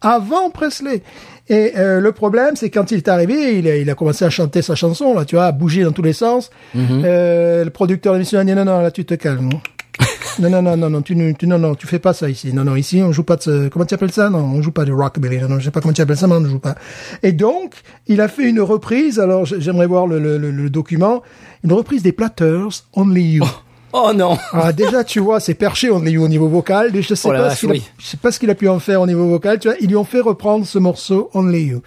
Avant 0.00 0.48
Presley. 0.48 1.02
Et 1.50 1.74
euh, 1.76 2.00
le 2.00 2.12
problème, 2.12 2.56
c'est 2.56 2.70
quand 2.70 2.90
il 2.92 2.96
est 2.96 3.08
arrivé, 3.08 3.58
il 3.58 3.68
a, 3.68 3.76
il 3.76 3.90
a 3.90 3.94
commencé 3.94 4.24
à 4.24 4.30
chanter 4.30 4.62
sa 4.62 4.74
chanson, 4.74 5.12
là, 5.12 5.26
tu 5.26 5.36
vois, 5.36 5.44
à 5.44 5.52
bouger 5.52 5.84
dans 5.84 5.92
tous 5.92 6.02
les 6.02 6.14
sens. 6.14 6.50
Euh, 6.74 7.62
le 7.62 7.70
producteur 7.70 8.14
de 8.14 8.18
l'émission 8.18 8.38
a 8.38 8.44
dit 8.44 8.54
non, 8.54 8.64
non, 8.64 8.80
là, 8.80 8.90
tu 8.90 9.04
te 9.04 9.12
calmes. 9.14 9.50
non, 10.38 10.50
non, 10.50 10.62
non, 10.62 10.76
non, 10.76 10.90
non, 10.90 11.02
tu, 11.02 11.16
ne- 11.16 11.32
tu, 11.32 11.46
non, 11.46 11.58
non, 11.58 11.74
tu 11.74 11.86
fais 11.86 11.98
pas 11.98 12.12
ça 12.12 12.28
ici. 12.28 12.52
Non, 12.52 12.64
non, 12.64 12.76
ici, 12.76 13.00
on 13.02 13.12
joue 13.12 13.22
pas 13.22 13.36
de 13.36 13.42
ce, 13.42 13.68
comment 13.68 13.84
tu 13.86 13.94
appelles 13.94 14.12
ça? 14.12 14.28
Non, 14.30 14.38
on 14.40 14.60
joue 14.62 14.70
pas 14.72 14.84
de 14.84 14.92
rockabilly. 14.92 15.38
Non, 15.38 15.48
non, 15.48 15.58
je 15.58 15.64
sais 15.64 15.70
pas 15.70 15.80
comment 15.80 15.94
tu 15.94 16.02
appelles 16.02 16.16
ça, 16.16 16.26
mais 16.26 16.34
on 16.34 16.40
ne 16.40 16.48
joue 16.48 16.58
pas. 16.58 16.74
Et 17.22 17.32
donc, 17.32 17.74
il 18.06 18.20
a 18.20 18.28
fait 18.28 18.48
une 18.48 18.60
reprise, 18.60 19.18
alors 19.18 19.44
j'aimerais 19.46 19.86
voir 19.86 20.06
le, 20.06 20.18
le, 20.18 20.36
le- 20.38 20.50
le 20.50 20.70
document, 20.70 21.22
une 21.64 21.72
reprise 21.72 22.02
des 22.02 22.12
Platters, 22.12 22.68
Only 22.94 23.22
You. 23.36 23.44
Oh 23.92 24.12
non. 24.14 24.36
Ah, 24.52 24.72
déjà, 24.74 25.04
tu 25.04 25.20
vois, 25.20 25.40
c'est 25.40 25.54
perché 25.54 25.90
on 25.90 26.04
est 26.04 26.16
au 26.18 26.28
niveau 26.28 26.48
vocal. 26.48 26.90
Je 26.94 27.14
sais 27.14 27.28
Oh 27.28 27.32
pas 27.32 27.40
vache, 27.42 27.54
ce 27.54 27.60
qu'il 27.60 27.70
a, 27.70 27.72
oui. 27.72 27.82
je 27.98 28.04
sais 28.06 28.16
pas 28.18 28.30
ce 28.30 28.38
qu'il 28.38 28.50
a 28.50 28.54
pu 28.54 28.68
en 28.68 28.78
faire 28.78 29.00
au 29.00 29.06
niveau 29.06 29.26
vocal. 29.26 29.58
Tu 29.58 29.68
vois, 29.68 29.76
ils 29.80 29.88
lui 29.88 29.96
ont 29.96 30.04
fait 30.04 30.20
reprendre 30.20 30.66
ce 30.66 30.78
morceau 30.78 31.30
Only 31.32 31.62
You. 31.62 31.80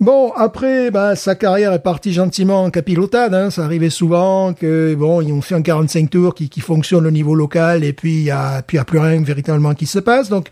Bon, 0.00 0.32
après, 0.34 0.90
bah, 0.90 1.14
sa 1.14 1.34
carrière 1.34 1.74
est 1.74 1.82
partie 1.82 2.14
gentiment 2.14 2.64
en 2.64 2.70
capilotade. 2.70 3.34
Hein. 3.34 3.50
Ça 3.50 3.66
arrivait 3.66 3.90
souvent 3.90 4.54
que 4.54 4.94
bon, 4.94 5.20
ils 5.20 5.30
ont 5.30 5.42
fait 5.42 5.54
un 5.54 5.60
45 5.60 6.08
tours 6.08 6.34
qui, 6.34 6.48
qui 6.48 6.62
fonctionne 6.62 7.06
au 7.06 7.10
niveau 7.10 7.34
local 7.34 7.84
et 7.84 7.92
puis 7.92 8.14
il 8.14 8.22
y 8.22 8.30
a, 8.30 8.62
puis 8.62 8.76
il 8.76 8.78
y 8.78 8.80
a 8.80 8.84
plus 8.86 8.98
rien 8.98 9.22
véritablement 9.22 9.74
qui 9.74 9.84
se 9.84 9.98
passe. 9.98 10.30
Donc, 10.30 10.48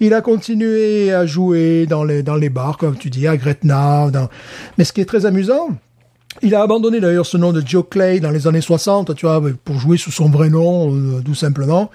il 0.00 0.14
a 0.14 0.22
continué 0.22 1.12
à 1.12 1.26
jouer 1.26 1.84
dans 1.84 2.04
les 2.04 2.22
dans 2.22 2.36
les 2.36 2.48
bars, 2.48 2.78
comme 2.78 2.96
tu 2.96 3.10
dis, 3.10 3.26
à 3.26 3.36
Gretna. 3.36 4.10
Dans... 4.10 4.30
Mais 4.78 4.84
ce 4.84 4.94
qui 4.94 5.02
est 5.02 5.06
très 5.06 5.26
amusant, 5.26 5.68
Il 6.42 6.54
a 6.54 6.62
abandonné 6.62 7.00
d'ailleurs 7.00 7.24
ce 7.24 7.38
nom 7.38 7.52
de 7.52 7.62
Joe 7.64 7.84
Clay 7.88 8.20
dans 8.20 8.30
les 8.30 8.46
années 8.46 8.60
60, 8.60 9.14
tu 9.14 9.26
vois, 9.26 9.42
pour 9.64 9.78
jouer 9.78 9.96
sous 9.96 10.10
son 10.10 10.28
vrai 10.28 10.50
nom, 10.50 10.94
euh, 10.94 11.22
tout 11.24 11.34
simplement. 11.34 11.90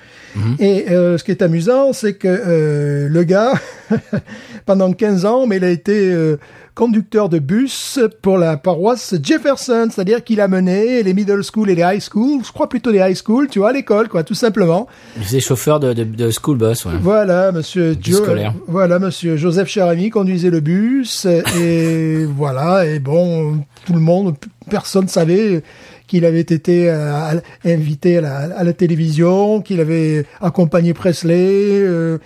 Et 0.59 0.89
euh, 0.89 1.17
ce 1.17 1.23
qui 1.23 1.31
est 1.31 1.43
amusant, 1.43 1.93
c'est 1.93 2.13
que 2.13 2.27
euh, 2.27 3.07
le 3.07 3.23
gars, 3.23 3.53
pendant 4.65 4.91
15 4.91 5.25
ans, 5.25 5.45
mais 5.45 5.57
il 5.57 5.63
a 5.63 5.69
été 5.69 6.11
euh, 6.11 6.37
conducteur 6.75 7.27
de 7.29 7.39
bus 7.39 7.99
pour 8.21 8.37
la 8.37 8.55
paroisse 8.57 9.15
Jefferson, 9.21 9.87
c'est-à-dire 9.91 10.23
qu'il 10.23 10.39
a 10.41 10.47
mené 10.47 11.03
les 11.03 11.13
middle 11.13 11.41
school 11.43 11.69
et 11.69 11.75
les 11.75 11.81
high 11.83 11.99
school, 12.01 12.41
je 12.45 12.51
crois 12.51 12.69
plutôt 12.69 12.91
les 12.91 12.99
high 12.99 13.15
school, 13.15 13.47
tu 13.49 13.59
vois, 13.59 13.69
à 13.69 13.73
l'école, 13.73 14.07
quoi, 14.07 14.23
tout 14.23 14.33
simplement. 14.33 14.87
Il 15.17 15.23
faisait 15.23 15.39
chauffeur 15.41 15.79
de, 15.79 15.93
de, 15.93 16.03
de 16.03 16.29
school 16.31 16.57
bus, 16.57 16.85
ouais. 16.85 16.93
Voilà, 17.01 17.51
monsieur 17.51 17.93
Bus 17.95 18.15
Jo- 18.17 18.23
scolaire. 18.23 18.53
voilà, 18.67 18.99
monsieur 18.99 19.35
Joseph 19.37 19.67
Charamy 19.67 20.09
conduisait 20.09 20.49
le 20.49 20.59
bus 20.61 21.25
et 21.59 22.25
voilà, 22.37 22.85
et 22.85 22.99
bon, 22.99 23.57
tout 23.85 23.93
le 23.93 23.99
monde, 23.99 24.35
personne 24.69 25.07
savait 25.07 25.63
qu'il 26.07 26.25
avait 26.25 26.41
été 26.41 26.89
euh, 26.89 27.39
invité 27.63 28.17
à 28.17 28.21
la, 28.21 28.37
à 28.57 28.63
la 28.65 28.73
télévision, 28.73 29.61
qu'il 29.61 29.79
avait 29.79 30.25
accompagné 30.41 30.93
Presley. 30.93 31.35
euh, 31.81 32.17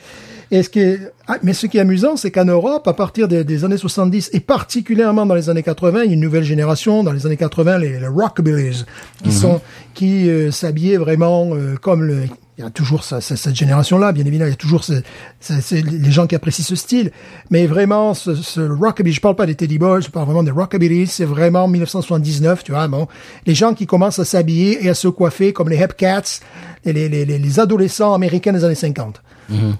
et 0.51 0.63
ce 0.63 0.69
qui 0.69 0.79
est, 0.79 0.99
ah, 1.27 1.37
mais 1.43 1.53
ce 1.53 1.67
qui 1.67 1.77
est 1.77 1.81
amusant, 1.81 2.17
c'est 2.17 2.31
qu'en 2.31 2.45
Europe, 2.45 2.87
à 2.87 2.93
partir 2.93 3.27
des, 3.27 3.43
des 3.43 3.65
années 3.65 3.77
70 3.77 4.29
et 4.33 4.39
particulièrement 4.39 5.25
dans 5.25 5.35
les 5.35 5.49
années 5.49 5.63
80, 5.63 6.03
il 6.03 6.07
y 6.07 6.11
a 6.11 6.13
une 6.13 6.19
nouvelle 6.19 6.43
génération. 6.43 7.03
Dans 7.03 7.11
les 7.11 7.25
années 7.25 7.37
80, 7.37 7.79
les, 7.79 7.99
les 7.99 8.07
rockabillys, 8.07 8.85
qui 9.23 9.31
sont 9.31 9.61
qui 9.93 10.29
euh, 10.29 10.51
s'habillaient 10.51 10.97
vraiment 10.97 11.49
euh, 11.53 11.75
comme 11.81 12.03
le. 12.03 12.23
Il 12.57 12.63
y 12.63 12.67
a 12.67 12.69
toujours 12.69 13.03
ça, 13.03 13.19
ça- 13.19 13.35
cette 13.35 13.55
génération-là, 13.55 14.13
bien 14.13 14.25
évidemment. 14.25 14.47
Il 14.47 14.51
y 14.51 14.53
a 14.53 14.57
toujours 14.57 14.85
ce- 14.85 15.01
ce- 15.41 15.59
ce- 15.59 15.75
les 15.75 16.11
gens 16.11 16.25
qui 16.25 16.35
apprécient 16.35 16.63
ce 16.63 16.75
style. 16.77 17.11
Mais 17.51 17.67
vraiment, 17.67 18.13
ce, 18.13 18.33
ce 18.33 18.61
rockabilly, 18.61 19.13
je 19.13 19.19
parle 19.19 19.35
pas 19.35 19.45
des 19.45 19.55
Teddy 19.55 19.77
Boys, 19.77 20.01
je 20.01 20.09
parle 20.09 20.25
vraiment 20.25 20.41
des 20.43 20.51
rockabilly. 20.51 21.05
C'est 21.07 21.25
vraiment 21.25 21.67
1979, 21.67 22.63
tu 22.63 22.71
vois. 22.71 22.87
Bon, 22.87 23.07
les 23.45 23.55
gens 23.55 23.73
qui 23.73 23.85
commencent 23.85 24.19
à 24.19 24.25
s'habiller 24.25 24.85
et 24.85 24.89
à 24.89 24.93
se 24.93 25.09
coiffer 25.09 25.51
comme 25.51 25.67
les 25.67 25.75
Hepcats, 25.81 26.39
et 26.85 26.93
les, 26.93 27.09
les, 27.09 27.25
les, 27.25 27.39
les 27.39 27.59
adolescents 27.59 28.13
américains 28.13 28.53
des 28.53 28.63
années 28.63 28.75
50. 28.75 29.21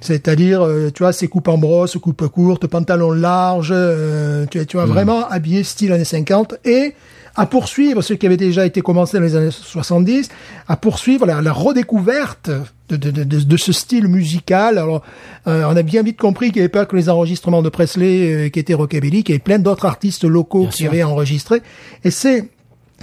C'est-à-dire, 0.01 0.61
euh, 0.63 0.91
tu 0.93 1.01
vois, 1.03 1.13
ces 1.13 1.27
coupes 1.27 1.47
en 1.47 1.57
brosse, 1.57 1.97
coupes 1.97 2.27
courtes, 2.27 2.67
pantalons 2.67 3.11
larges, 3.11 3.71
euh, 3.73 4.45
tu, 4.51 4.63
tu 4.65 4.77
vois, 4.77 4.85
vraiment 4.85 5.27
habillé 5.29 5.63
style 5.63 5.91
années 5.91 6.03
50 6.05 6.55
et 6.65 6.93
à 7.37 7.45
poursuivre 7.45 8.01
ce 8.01 8.13
qui 8.13 8.25
avait 8.25 8.37
déjà 8.37 8.65
été 8.65 8.81
commencé 8.81 9.17
dans 9.17 9.23
les 9.23 9.35
années 9.35 9.51
70, 9.51 10.29
à 10.67 10.77
poursuivre 10.77 11.25
la, 11.25 11.41
la 11.41 11.51
redécouverte 11.51 12.49
de, 12.89 12.95
de, 12.95 13.11
de, 13.11 13.23
de, 13.23 13.57
ce 13.57 13.73
style 13.73 14.07
musical. 14.07 14.77
Alors, 14.77 15.01
euh, 15.47 15.63
on 15.69 15.75
a 15.75 15.81
bien 15.81 16.01
vite 16.03 16.17
compris 16.17 16.47
qu'il 16.47 16.57
n'y 16.57 16.61
avait 16.61 16.69
pas 16.69 16.85
que 16.85 16.95
les 16.95 17.09
enregistrements 17.09 17.61
de 17.61 17.69
Presley 17.69 18.45
euh, 18.45 18.49
qui 18.49 18.59
étaient 18.59 18.73
rockabilly, 18.73 19.23
qu'il 19.23 19.33
y 19.33 19.35
avait 19.35 19.43
plein 19.43 19.59
d'autres 19.59 19.85
artistes 19.85 20.23
locaux 20.23 20.61
Bien 20.61 20.69
qui 20.69 20.77
sûr. 20.83 20.91
avaient 20.91 21.03
enregistré. 21.03 21.61
Et 22.03 22.11
c'est 22.11 22.49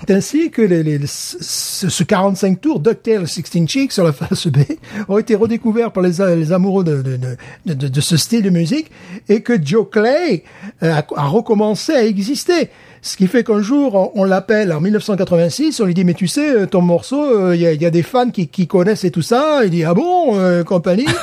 ainsi 0.09 0.51
que 0.51 0.63
les, 0.63 0.83
les- 0.83 1.01
ce, 1.07 1.91
ce 1.91 2.03
45 2.03 2.59
tours 2.61 2.81
DuckTales 2.81 3.29
16 3.29 3.67
Chicks 3.67 3.93
sur 3.93 4.05
la 4.05 4.13
face 4.13 4.47
B 4.47 4.61
ont 5.09 5.19
été 5.19 5.35
redécouverts 5.35 5.93
par 5.93 6.03
les, 6.03 6.13
les 6.37 6.53
amoureux 6.53 6.85
de, 6.85 7.03
de, 7.03 7.19
de, 7.67 7.75
de, 7.75 7.89
de 7.89 8.01
ce 8.01 8.17
style 8.17 8.43
de 8.43 8.49
musique 8.51 8.91
et 9.29 9.43
que 9.43 9.53
Joe 9.63 9.87
Clay 9.91 10.45
euh, 10.83 10.95
a, 10.95 11.05
a 11.17 11.27
recommencé 11.27 11.93
à 11.93 12.05
exister. 12.07 12.71
Ce 13.03 13.17
qui 13.17 13.27
fait 13.27 13.43
qu'un 13.43 13.61
jour, 13.61 14.13
on, 14.15 14.25
l'appelle 14.25 14.73
en 14.73 14.81
1986, 14.81 15.81
on 15.81 15.85
lui 15.87 15.95
dit, 15.95 16.05
mais 16.05 16.15
tu 16.15 16.29
sais, 16.29 16.55
euh, 16.55 16.67
ton 16.67 16.81
morceau, 16.81 17.53
il 17.53 17.61
y, 17.61 17.67
a, 17.67 17.73
y 17.73 17.85
a 17.85 17.91
des 17.91 18.03
fans 18.03 18.31
qui, 18.31 18.47
qui 18.47 18.69
connaissent 18.69 19.05
et 19.05 19.11
tout 19.11 19.23
ça. 19.23 19.65
Il 19.65 19.71
dit, 19.71 19.83
ah 19.85 19.93
bon, 19.93 20.39
euh, 20.39 20.63
compagnie? 20.63 21.07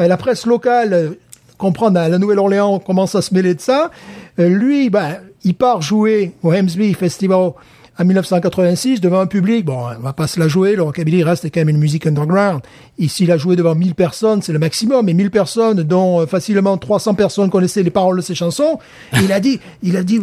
Euh, 0.00 0.08
la 0.08 0.16
presse 0.16 0.46
locale 0.46 0.92
euh, 0.92 1.10
comprend 1.58 1.94
à 1.94 2.08
la 2.08 2.18
Nouvelle-Orléans 2.18 2.78
commence 2.78 3.14
à 3.14 3.22
se 3.22 3.32
mêler 3.32 3.54
de 3.54 3.60
ça. 3.60 3.90
Euh, 4.38 4.48
lui, 4.48 4.90
ben, 4.90 5.16
il 5.44 5.54
part 5.54 5.82
jouer 5.82 6.32
au 6.42 6.52
Hemsby 6.52 6.94
Festival 6.94 7.52
en 7.98 8.04
1986 8.04 9.00
devant 9.00 9.20
un 9.20 9.26
public. 9.26 9.64
Bon, 9.64 9.78
on 9.98 10.00
va 10.02 10.12
pas 10.12 10.26
se 10.26 10.38
la 10.38 10.48
jouer. 10.48 10.76
Le 10.76 10.82
rockabilly 10.82 11.22
reste 11.24 11.44
quand 11.46 11.60
même 11.60 11.68
une 11.70 11.78
musique 11.78 12.06
underground. 12.06 12.60
Ici, 12.98 13.24
il 13.24 13.32
a 13.32 13.38
joué 13.38 13.56
devant 13.56 13.74
1000 13.74 13.94
personnes, 13.94 14.42
c'est 14.42 14.52
le 14.52 14.58
maximum. 14.58 15.08
Et 15.08 15.14
1000 15.14 15.30
personnes, 15.30 15.82
dont 15.82 16.20
euh, 16.20 16.26
facilement 16.26 16.76
300 16.78 17.14
personnes 17.14 17.50
connaissaient 17.50 17.82
les 17.82 17.90
paroles 17.90 18.16
de 18.16 18.22
ses 18.22 18.34
chansons. 18.34 18.78
Il 19.22 19.32
a 19.32 19.40
dit, 19.40 19.60
il 19.82 19.96
a 19.96 20.02
dit, 20.02 20.20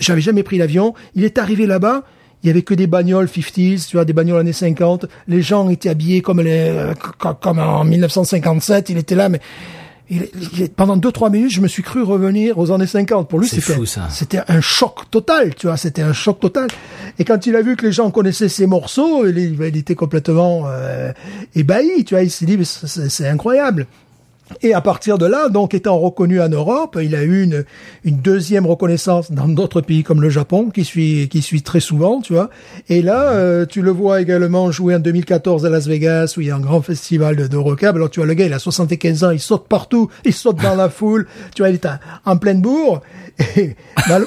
j'avais 0.00 0.20
jamais 0.20 0.42
pris 0.42 0.58
l'avion. 0.58 0.94
Il 1.14 1.24
est 1.24 1.38
arrivé 1.38 1.66
là-bas. 1.66 2.02
Il 2.44 2.48
y 2.48 2.50
avait 2.50 2.62
que 2.62 2.74
des 2.74 2.88
bagnoles 2.88 3.26
50s, 3.26 3.86
tu 3.88 3.96
vois, 3.96 4.04
des 4.04 4.12
bagnoles 4.12 4.40
années 4.40 4.52
50. 4.52 5.06
Les 5.28 5.42
gens 5.42 5.68
étaient 5.70 5.90
habillés 5.90 6.22
comme 6.22 6.40
les, 6.40 6.70
euh, 6.70 6.92
co- 6.94 7.34
comme 7.40 7.60
en 7.60 7.84
1957. 7.84 8.88
Il 8.90 8.98
était 8.98 9.14
là, 9.14 9.28
mais 9.28 9.40
il- 10.10 10.28
il- 10.58 10.68
pendant 10.70 10.96
deux 10.96 11.12
trois 11.12 11.30
minutes, 11.30 11.52
je 11.52 11.60
me 11.60 11.68
suis 11.68 11.82
cru 11.82 12.02
revenir 12.02 12.58
aux 12.58 12.70
années 12.70 12.86
50. 12.86 13.28
Pour 13.28 13.38
lui, 13.38 13.48
c'était 14.10 14.40
un 14.48 14.60
choc 14.60 15.10
total, 15.10 15.54
tu 15.54 15.66
vois. 15.68 15.76
C'était 15.76 16.02
un 16.02 16.12
choc 16.12 16.40
total. 16.40 16.68
Et 17.18 17.24
quand 17.24 17.46
il 17.46 17.56
a 17.56 17.62
vu 17.62 17.76
que 17.76 17.86
les 17.86 17.92
gens 17.92 18.10
connaissaient 18.10 18.48
ses 18.48 18.66
morceaux, 18.66 19.26
il, 19.26 19.38
il 19.38 19.76
était 19.76 19.94
complètement 19.94 20.64
euh, 20.66 21.12
ébahi, 21.54 22.04
tu 22.04 22.14
vois. 22.14 22.22
Il 22.22 22.30
s'est 22.30 22.46
dit, 22.46 22.58
c'est 22.64 23.28
incroyable. 23.28 23.86
Et 24.60 24.74
à 24.74 24.80
partir 24.80 25.18
de 25.18 25.26
là, 25.26 25.48
donc 25.48 25.74
étant 25.74 25.98
reconnu 25.98 26.40
en 26.40 26.48
Europe, 26.48 26.98
il 27.02 27.14
a 27.14 27.22
eu 27.22 27.42
une, 27.42 27.64
une 28.04 28.16
deuxième 28.18 28.66
reconnaissance 28.66 29.32
dans 29.32 29.48
d'autres 29.48 29.80
pays 29.80 30.02
comme 30.02 30.20
le 30.20 30.28
Japon, 30.30 30.70
qui 30.70 30.84
suit, 30.84 31.28
qui 31.30 31.42
suit 31.42 31.62
très 31.62 31.80
souvent, 31.80 32.20
tu 32.20 32.32
vois. 32.34 32.50
Et 32.88 33.02
là, 33.02 33.30
euh, 33.30 33.66
tu 33.66 33.82
le 33.82 33.90
vois 33.90 34.20
également 34.20 34.70
jouer 34.70 34.94
en 34.94 35.00
2014 35.00 35.64
à 35.66 35.70
Las 35.70 35.86
Vegas, 35.86 36.34
où 36.36 36.40
il 36.40 36.48
y 36.48 36.50
a 36.50 36.56
un 36.56 36.60
grand 36.60 36.82
festival 36.82 37.36
de, 37.36 37.46
de. 37.46 37.86
Alors 37.86 38.10
tu 38.10 38.20
vois, 38.20 38.26
le 38.26 38.34
gars, 38.34 38.46
il 38.46 38.52
a 38.52 38.58
75 38.58 39.24
ans, 39.24 39.30
il 39.30 39.40
saute 39.40 39.66
partout, 39.68 40.08
il 40.24 40.32
saute 40.32 40.56
dans 40.62 40.74
la 40.74 40.88
foule, 40.88 41.26
tu 41.54 41.62
vois, 41.62 41.70
il 41.70 41.74
est 41.76 41.86
en, 41.86 41.96
en 42.24 42.36
pleine 42.36 42.60
bourre. 42.60 43.00
Et 43.56 43.76
mal- 44.08 44.26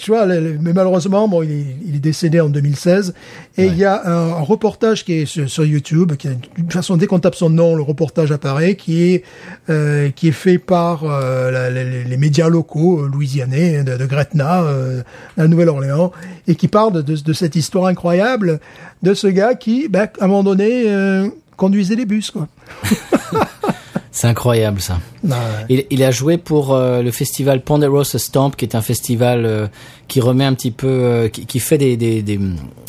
tu 0.00 0.10
vois, 0.10 0.26
mais 0.26 0.72
malheureusement, 0.72 1.28
bon, 1.28 1.42
il 1.42 1.50
est, 1.50 1.66
il 1.86 1.96
est 1.96 2.00
décédé 2.00 2.40
en 2.40 2.48
2016. 2.48 3.14
Et 3.58 3.66
il 3.66 3.76
y 3.76 3.84
a 3.84 4.02
un, 4.06 4.30
un 4.30 4.40
reportage 4.40 5.04
qui 5.04 5.12
est 5.14 5.26
sur, 5.26 5.48
sur 5.48 5.64
YouTube, 5.64 6.12
qui 6.16 6.28
toute 6.56 6.72
façon, 6.72 6.96
dès 6.96 7.06
qu'on 7.06 7.18
tape 7.18 7.34
son 7.34 7.50
nom, 7.50 7.74
le 7.76 7.82
reportage 7.82 8.32
apparaît, 8.32 8.76
qui 8.76 9.02
est 9.02 9.24
euh, 9.70 10.10
qui 10.10 10.28
est 10.28 10.32
fait 10.32 10.58
par 10.58 11.04
euh, 11.04 11.50
la- 11.50 11.70
les, 11.70 12.04
les 12.04 12.16
médias 12.16 12.48
locaux 12.48 13.00
euh, 13.04 13.08
louisianais 13.12 13.84
de, 13.84 13.96
de 13.96 14.06
Gretna, 14.06 14.62
euh, 14.62 15.02
la 15.36 15.48
Nouvelle-Orléans, 15.48 16.12
et 16.48 16.54
qui 16.54 16.68
parle 16.68 17.02
de, 17.02 17.32
cette 17.32 17.56
histoire 17.56 17.86
incroyable 17.86 18.60
de 19.02 19.14
ce 19.14 19.26
gars 19.26 19.54
qui, 19.54 19.88
ben, 19.88 20.08
à 20.20 20.24
un 20.24 20.28
moment 20.28 20.42
donné, 20.44 20.84
euh, 20.86 21.28
conduisait 21.56 21.94
les 21.96 22.06
bus, 22.06 22.30
quoi. 22.30 22.48
C'est 24.12 24.26
incroyable 24.26 24.80
ça. 24.82 25.00
Il, 25.70 25.86
il 25.90 26.02
a 26.02 26.10
joué 26.10 26.36
pour 26.36 26.74
euh, 26.74 27.00
le 27.02 27.10
festival 27.10 27.62
Ponderosa 27.62 28.18
Stamp, 28.18 28.50
qui 28.50 28.66
est 28.66 28.74
un 28.74 28.82
festival 28.82 29.46
euh, 29.46 29.66
qui 30.06 30.20
remet 30.20 30.44
un 30.44 30.52
petit 30.52 30.70
peu, 30.70 30.86
euh, 30.86 31.28
qui, 31.28 31.46
qui 31.46 31.60
fait 31.60 31.78
des 31.78 31.96
des, 31.96 32.20
des, 32.20 32.38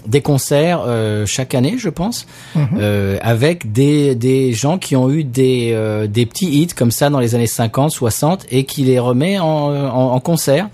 des 0.05 0.21
concerts 0.21 0.83
euh, 0.85 1.25
chaque 1.25 1.55
année, 1.55 1.75
je 1.77 1.87
pense, 1.87 2.27
euh, 2.57 3.17
avec 3.21 3.71
des 3.71 4.15
des 4.15 4.51
gens 4.51 4.77
qui 4.77 4.97
ont 4.97 5.09
eu 5.09 5.23
des 5.23 5.71
euh, 5.73 6.07
des 6.07 6.25
petits 6.25 6.61
hits 6.61 6.67
comme 6.75 6.91
ça 6.91 7.09
dans 7.09 7.19
les 7.19 7.35
années 7.35 7.47
50, 7.47 7.91
60 7.91 8.45
et 8.51 8.65
qui 8.65 8.83
les 8.83 8.99
remet 8.99 9.39
en 9.39 9.45
en, 9.45 10.11
en 10.11 10.19
concert. 10.19 10.67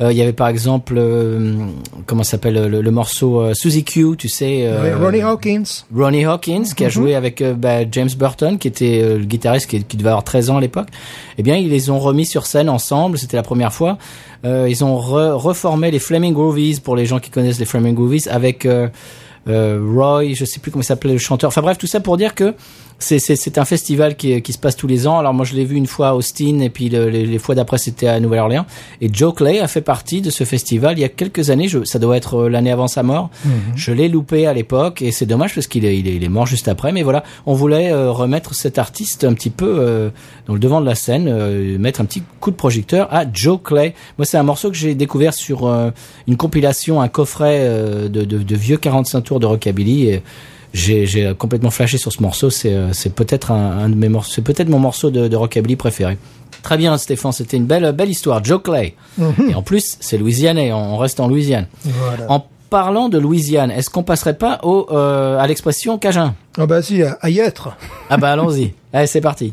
Euh, 0.00 0.12
Il 0.12 0.18
y 0.18 0.22
avait 0.22 0.32
par 0.32 0.48
exemple, 0.48 0.94
euh, 0.98 1.54
comment 2.06 2.22
s'appelle 2.22 2.68
le, 2.68 2.80
le 2.82 2.90
morceau 2.90 3.40
euh, 3.40 3.54
Suzy 3.54 3.82
Q, 3.84 4.16
tu 4.18 4.28
sais. 4.28 4.68
Ronnie 5.00 5.22
Hawkins. 5.22 5.84
Ronnie 5.94 6.24
Hawkins, 6.24 6.64
qui 6.76 6.84
a 6.84 6.88
joué 6.88 7.14
avec 7.14 7.42
bah, 7.42 7.88
James 7.90 8.10
Burton, 8.18 8.58
qui 8.58 8.68
était 8.68 9.16
le 9.16 9.24
guitariste 9.24 9.68
qui, 9.70 9.82
qui 9.84 9.96
devait 9.96 10.10
avoir 10.10 10.24
13 10.24 10.50
ans 10.50 10.56
à 10.58 10.60
l'époque. 10.60 10.88
Eh 11.38 11.42
bien, 11.42 11.56
ils 11.56 11.70
les 11.70 11.88
ont 11.90 11.98
remis 11.98 12.26
sur 12.26 12.46
scène 12.46 12.68
ensemble. 12.68 13.18
C'était 13.18 13.36
la 13.36 13.42
première 13.42 13.72
fois. 13.72 13.98
Ils 14.44 14.84
ont 14.84 14.96
re- 15.00 15.32
reformé 15.32 15.90
les 15.90 15.98
Flaming 15.98 16.32
Groovies 16.34 16.80
pour 16.80 16.94
les 16.94 17.06
gens 17.06 17.18
qui 17.18 17.30
connaissent 17.30 17.58
les 17.58 17.64
Flaming 17.64 17.94
Groovies 17.94 18.28
avec 18.30 18.64
euh, 18.66 18.88
Roy, 19.48 20.34
je 20.34 20.44
sais 20.44 20.58
plus 20.60 20.70
comment 20.70 20.82
il 20.82 20.86
s'appelait 20.86 21.12
le 21.12 21.18
chanteur. 21.18 21.48
Enfin 21.48 21.62
bref, 21.62 21.78
tout 21.78 21.86
ça 21.86 22.00
pour 22.00 22.16
dire 22.16 22.34
que 22.34 22.54
c'est 22.98 23.18
c'est 23.18 23.36
c'est 23.36 23.58
un 23.58 23.64
festival 23.66 24.16
qui 24.16 24.40
qui 24.40 24.52
se 24.52 24.58
passe 24.58 24.74
tous 24.76 24.86
les 24.86 25.06
ans. 25.06 25.18
Alors 25.18 25.34
moi 25.34 25.44
je 25.44 25.54
l'ai 25.54 25.64
vu 25.64 25.76
une 25.76 25.86
fois 25.86 26.08
à 26.08 26.14
Austin 26.14 26.60
et 26.60 26.70
puis 26.70 26.88
le- 26.88 27.10
les, 27.10 27.26
les 27.26 27.38
fois 27.38 27.54
d'après 27.54 27.76
c'était 27.78 28.08
à 28.08 28.18
Nouvelle-Orléans. 28.20 28.64
Et 29.02 29.10
Joe 29.12 29.34
Clay 29.34 29.60
a 29.60 29.68
fait 29.68 29.82
partie 29.82 30.22
de 30.22 30.30
ce 30.30 30.44
festival 30.44 30.98
il 30.98 31.02
y 31.02 31.04
a 31.04 31.08
quelques 31.10 31.50
années. 31.50 31.68
Je, 31.68 31.84
ça 31.84 31.98
doit 31.98 32.16
être 32.16 32.34
euh, 32.44 32.48
l'année 32.48 32.70
avant 32.70 32.88
sa 32.88 33.02
mort. 33.02 33.28
Je 33.74 33.92
l'ai 33.92 34.08
loupé 34.08 34.46
à 34.46 34.54
l'époque 34.54 35.02
et 35.02 35.12
c'est 35.12 35.26
dommage 35.26 35.54
parce 35.54 35.66
qu'il 35.66 35.84
est, 35.84 35.98
il 35.98 36.08
est 36.08 36.14
il 36.16 36.24
est 36.24 36.28
mort 36.30 36.46
juste 36.46 36.68
après. 36.68 36.90
Mais 36.92 37.02
voilà, 37.02 37.22
on 37.44 37.52
voulait 37.54 37.92
euh, 37.92 38.10
remettre 38.10 38.54
cet 38.54 38.78
artiste 38.78 39.24
un 39.24 39.34
petit 39.34 39.50
peu 39.50 39.76
euh, 39.78 40.10
dans 40.46 40.54
le 40.54 40.60
devant 40.60 40.80
de 40.80 40.86
la 40.86 40.94
scène, 40.94 41.26
euh, 41.28 41.76
mettre 41.78 42.00
un 42.00 42.04
petit 42.06 42.22
coup 42.40 42.50
de 42.50 42.56
projecteur 42.56 43.12
à 43.12 43.24
Joe 43.30 43.58
Clay. 43.62 43.94
Moi 44.16 44.24
c'est 44.24 44.38
un 44.38 44.42
morceau 44.42 44.70
que 44.70 44.76
j'ai 44.76 44.94
découvert 44.94 45.34
sur 45.34 45.66
euh, 45.66 45.90
une 46.26 46.36
compilation, 46.38 47.00
un 47.02 47.08
coffret 47.08 47.58
euh, 47.60 48.08
de, 48.08 48.24
de, 48.24 48.38
de 48.38 48.56
vieux 48.56 48.78
45 48.78 49.20
tours 49.20 49.40
de 49.40 49.44
rockabilly. 49.46 50.08
Et, 50.08 50.22
j'ai 50.76 51.06
j'ai 51.06 51.34
complètement 51.34 51.70
flashé 51.70 51.98
sur 51.98 52.12
ce 52.12 52.22
morceau. 52.22 52.50
C'est 52.50 52.72
euh, 52.72 52.92
c'est 52.92 53.14
peut-être 53.14 53.50
un, 53.50 53.78
un 53.78 53.88
de 53.88 53.94
mes 53.94 54.08
morceaux, 54.08 54.32
c'est 54.34 54.42
peut-être 54.42 54.68
mon 54.68 54.78
morceau 54.78 55.10
de, 55.10 55.28
de 55.28 55.36
rockabilly 55.36 55.76
préféré. 55.76 56.18
Très 56.62 56.76
bien, 56.76 56.96
Stéphane. 56.98 57.32
C'était 57.32 57.56
une 57.56 57.66
belle 57.66 57.90
belle 57.92 58.10
histoire. 58.10 58.44
Joe 58.44 58.62
Clay. 58.62 58.94
Et 59.48 59.54
en 59.54 59.62
plus, 59.62 59.96
c'est 60.00 60.18
louisianais. 60.18 60.72
On, 60.72 60.96
reste 60.98 61.20
en 61.20 61.28
Louisiane. 61.28 61.66
Voilà. 61.84 62.30
En 62.30 62.46
parlant 62.70 63.08
de 63.08 63.18
Louisiane, 63.18 63.70
est-ce 63.70 63.88
qu'on 63.88 64.02
passerait 64.02 64.36
pas 64.36 64.58
au 64.64 64.86
euh, 64.90 65.38
à 65.38 65.46
l'expression 65.46 65.98
cajun? 65.98 66.34
Ah 66.58 66.66
bah 66.66 66.82
si, 66.82 67.02
à 67.02 67.30
y 67.30 67.38
être. 67.38 67.76
Ah 68.10 68.16
bah 68.16 68.32
allons-y. 68.32 68.72
Allez, 68.92 69.06
c'est 69.06 69.20
parti. 69.20 69.52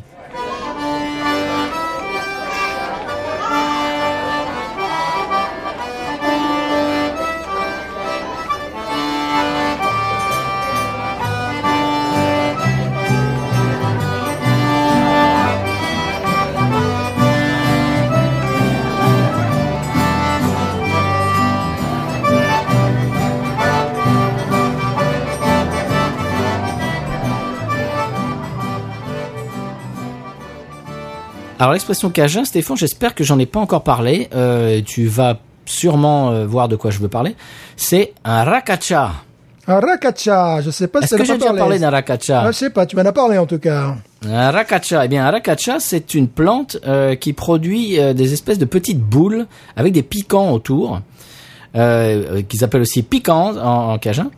Alors 31.63 31.71
l'expression 31.71 32.09
cajun, 32.09 32.43
Stéphane, 32.43 32.75
j'espère 32.75 33.15
que 33.15 33.23
j'en 33.23 33.39
ai 33.39 33.45
pas 33.45 33.61
encore 33.61 33.85
parlé. 33.85 34.27
Euh, 34.35 34.81
tu 34.85 35.05
vas 35.05 35.39
sûrement 35.63 36.31
euh, 36.31 36.45
voir 36.45 36.67
de 36.67 36.75
quoi 36.75 36.91
je 36.91 36.99
veux 36.99 37.07
parler. 37.07 37.37
C'est 37.77 38.11
un 38.25 38.43
rakacha. 38.43 39.13
Un 39.69 39.79
rakacha, 39.79 40.59
je 40.59 40.71
sais 40.71 40.89
pas 40.89 40.99
si 40.99 41.05
Est-ce 41.05 41.15
que 41.15 41.23
j'ai 41.23 41.37
déjà 41.37 41.53
parlé 41.53 41.79
d'un 41.79 41.89
rakacha 41.89 42.41
Ah, 42.41 42.51
je 42.51 42.57
sais 42.57 42.69
pas, 42.69 42.85
tu 42.85 42.97
m'en 42.97 43.03
as 43.03 43.13
parlé 43.13 43.37
en 43.37 43.45
tout 43.45 43.59
cas. 43.59 43.95
Un 44.27 44.51
rakacha, 44.51 45.05
eh 45.05 45.07
bien 45.07 45.25
un 45.25 45.31
rakacha, 45.31 45.79
c'est 45.79 46.13
une 46.15 46.27
plante 46.27 46.75
euh, 46.85 47.15
qui 47.15 47.31
produit 47.31 47.97
des 48.13 48.33
espèces 48.33 48.59
de 48.59 48.65
petites 48.65 48.99
boules 48.99 49.47
avec 49.77 49.93
des 49.93 50.03
piquants 50.03 50.51
autour, 50.51 50.99
qu'ils 51.73 52.63
appellent 52.65 52.81
aussi 52.81 53.03
piquants 53.03 53.55
en, 53.55 53.93
en 53.93 53.97
cajun, 53.99 54.31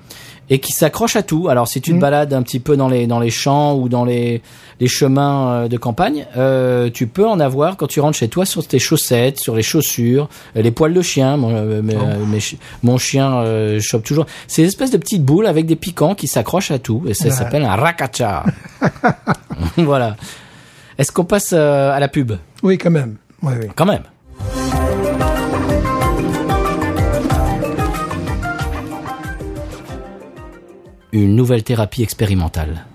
et 0.49 0.59
qui 0.59 0.71
s'accrochent 0.71 1.15
à 1.15 1.23
tout. 1.23 1.47
Alors 1.49 1.67
si 1.67 1.81
tu 1.81 1.91
te 1.93 1.99
balades 1.99 2.33
un 2.33 2.41
petit 2.43 2.59
peu 2.59 2.77
dans 2.77 2.87
les 2.87 3.07
dans 3.07 3.19
les 3.19 3.29
champs 3.31 3.75
ou 3.75 3.89
dans 3.89 4.05
les 4.05 4.41
les 4.79 4.87
chemins 4.87 5.51
euh, 5.51 5.67
de 5.67 5.77
campagne, 5.77 6.25
euh, 6.37 6.89
tu 6.93 7.07
peux 7.07 7.27
en 7.27 7.39
avoir 7.39 7.77
quand 7.77 7.87
tu 7.87 7.99
rentres 7.99 8.17
chez 8.17 8.27
toi 8.27 8.45
sur 8.45 8.67
tes 8.67 8.77
chaussettes, 8.79 9.39
sur 9.39 9.55
les 9.55 9.63
chaussures, 9.63 10.27
euh, 10.57 10.61
les 10.61 10.71
poils 10.71 10.93
de 10.93 11.01
chien. 11.01 11.37
Mon, 11.37 11.55
euh, 11.55 11.81
mes 11.81 12.39
chi- 12.39 12.59
mon 12.83 12.97
chien 12.97 13.35
euh, 13.39 13.79
chope 13.79 14.03
toujours. 14.03 14.25
C'est 14.47 14.61
des 14.63 14.67
espèces 14.67 14.91
de 14.91 14.97
petites 14.97 15.23
boules 15.23 15.47
avec 15.47 15.65
des 15.65 15.75
piquants 15.75 16.13
qui 16.15 16.27
s'accrochent 16.27 16.71
à 16.71 16.79
tout, 16.79 17.03
et 17.07 17.13
ça 17.13 17.25
Ouais. 17.25 17.31
s'appelle 17.31 17.63
un 17.63 17.75
rakacha. 17.75 18.43
voilà. 19.77 20.15
Est-ce 20.97 21.11
qu'on 21.11 21.25
passe 21.25 21.53
à 21.53 21.99
la 21.99 22.07
pub? 22.07 22.33
Oui, 22.63 22.77
quand 22.77 22.91
même. 22.91 23.15
Oui, 23.41 23.53
oui. 23.61 23.67
Quand 23.75 23.85
même. 23.85 24.03
Une 31.15 31.33
nouvelle 31.33 31.63
thérapie 31.63 32.03
expérimentale. 32.03 32.87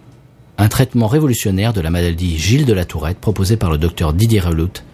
Un 0.59 0.68
traitement 0.68 1.06
révolutionnaire 1.06 1.72
de 1.72 1.80
la 1.80 1.88
maladie 1.88 2.36
Gilles 2.36 2.66
de 2.66 2.74
la 2.74 2.84
Tourette 2.84 3.18
proposé 3.18 3.56
par 3.56 3.70
le 3.70 3.78
docteur 3.78 4.12
Didier 4.12 4.40
Relout. 4.40 4.84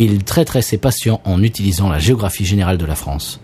Il 0.00 0.24
traiterait 0.24 0.60
ses 0.60 0.76
patients 0.76 1.20
en 1.24 1.40
utilisant 1.44 1.88
la 1.88 2.00
géographie 2.00 2.44
générale 2.44 2.76
de 2.76 2.84
la 2.84 2.96
France. 2.96 3.38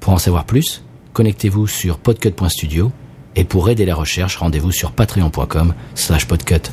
Pour 0.00 0.14
en 0.14 0.16
savoir 0.16 0.46
plus, 0.46 0.82
connectez-vous 1.12 1.66
sur 1.66 1.98
podcut.studio 1.98 2.92
et 3.36 3.44
pour 3.44 3.68
aider 3.68 3.84
la 3.84 3.94
recherche, 3.94 4.36
rendez-vous 4.36 4.72
sur 4.72 4.92
patreon.com 4.92 5.74
slash 5.94 6.26
podcut. 6.26 6.72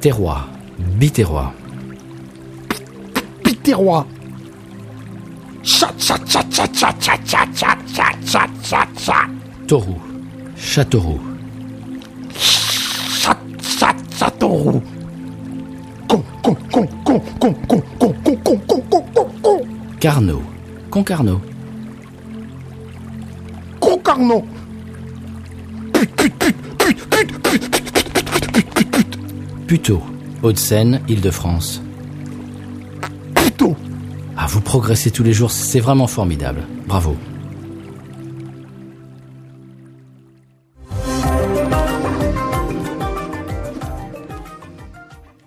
Terroir, 0.00 0.48
biterroir, 5.68 6.88
Piterrois. 8.26 9.28
Tauroux, 9.66 10.00
Châteauroux, 10.56 11.20
Châteauroux. 14.18 14.82
Con, 16.08 16.22
con, 16.42 16.54
con, 16.72 16.86
con, 17.04 17.20
con, 17.38 17.54
con, 17.68 17.82
con, 17.98 18.12
con, 18.14 18.14
con, 18.22 18.58
con, 18.58 18.80
con, 18.88 19.02
con, 19.14 19.26
con. 19.42 19.60
Carnot, 20.00 20.42
Concarneau, 20.90 21.40
Concarneau. 23.80 24.44
Puteaux, 29.66 30.02
Hauts-de-Seine, 30.42 31.02
Île-de-France. 31.08 31.82
Ah, 34.48 34.50
vous 34.50 34.62
progressez 34.62 35.10
tous 35.10 35.22
les 35.22 35.34
jours, 35.34 35.50
c'est 35.50 35.78
vraiment 35.78 36.06
formidable. 36.06 36.62
Bravo. 36.86 37.14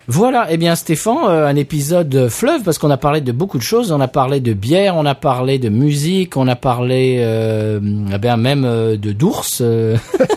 Voilà, 0.08 0.48
eh 0.52 0.58
bien 0.58 0.76
Stéphane, 0.76 1.18
euh, 1.28 1.48
un 1.48 1.56
épisode 1.56 2.28
fleuve 2.30 2.62
parce 2.62 2.78
qu'on 2.78 2.92
a 2.92 2.98
parlé 2.98 3.22
de 3.22 3.32
beaucoup 3.32 3.58
de 3.58 3.64
choses. 3.64 3.92
On 3.92 4.00
a 4.02 4.08
parlé 4.08 4.40
de 4.40 4.54
bière, 4.54 4.96
on 4.98 5.06
a 5.08 5.16
parlé 5.16 5.58
de 5.58 5.70
musique, 5.70 6.38
on 6.38 6.48
a 6.48 6.56
parlé 6.56 7.18
euh, 7.22 7.80
eh 8.14 8.18
bien 8.20 8.38
même 8.38 8.66
euh, 8.66 8.98
de 8.98 9.14
d'ours. 9.14 9.64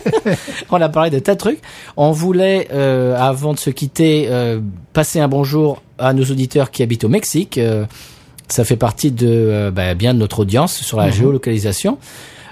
on 0.70 0.80
a 0.80 0.88
parlé 0.88 1.10
de 1.10 1.18
tas 1.18 1.34
de 1.34 1.38
trucs. 1.38 1.60
On 1.98 2.12
voulait, 2.12 2.70
avant 2.70 3.52
de 3.52 3.58
se 3.58 3.68
quitter, 3.68 4.30
passer 4.94 5.20
un 5.20 5.28
bonjour 5.28 5.82
à 5.98 6.14
nos 6.14 6.24
auditeurs 6.24 6.70
qui 6.70 6.82
habitent 6.82 7.04
au 7.04 7.10
Mexique. 7.10 7.60
Ça 8.48 8.64
fait 8.64 8.76
partie 8.76 9.10
de 9.10 9.26
euh, 9.28 9.70
bah, 9.70 9.94
bien 9.94 10.14
de 10.14 10.18
notre 10.18 10.40
audience 10.40 10.74
sur 10.74 10.98
la 10.98 11.10
géolocalisation. 11.10 11.98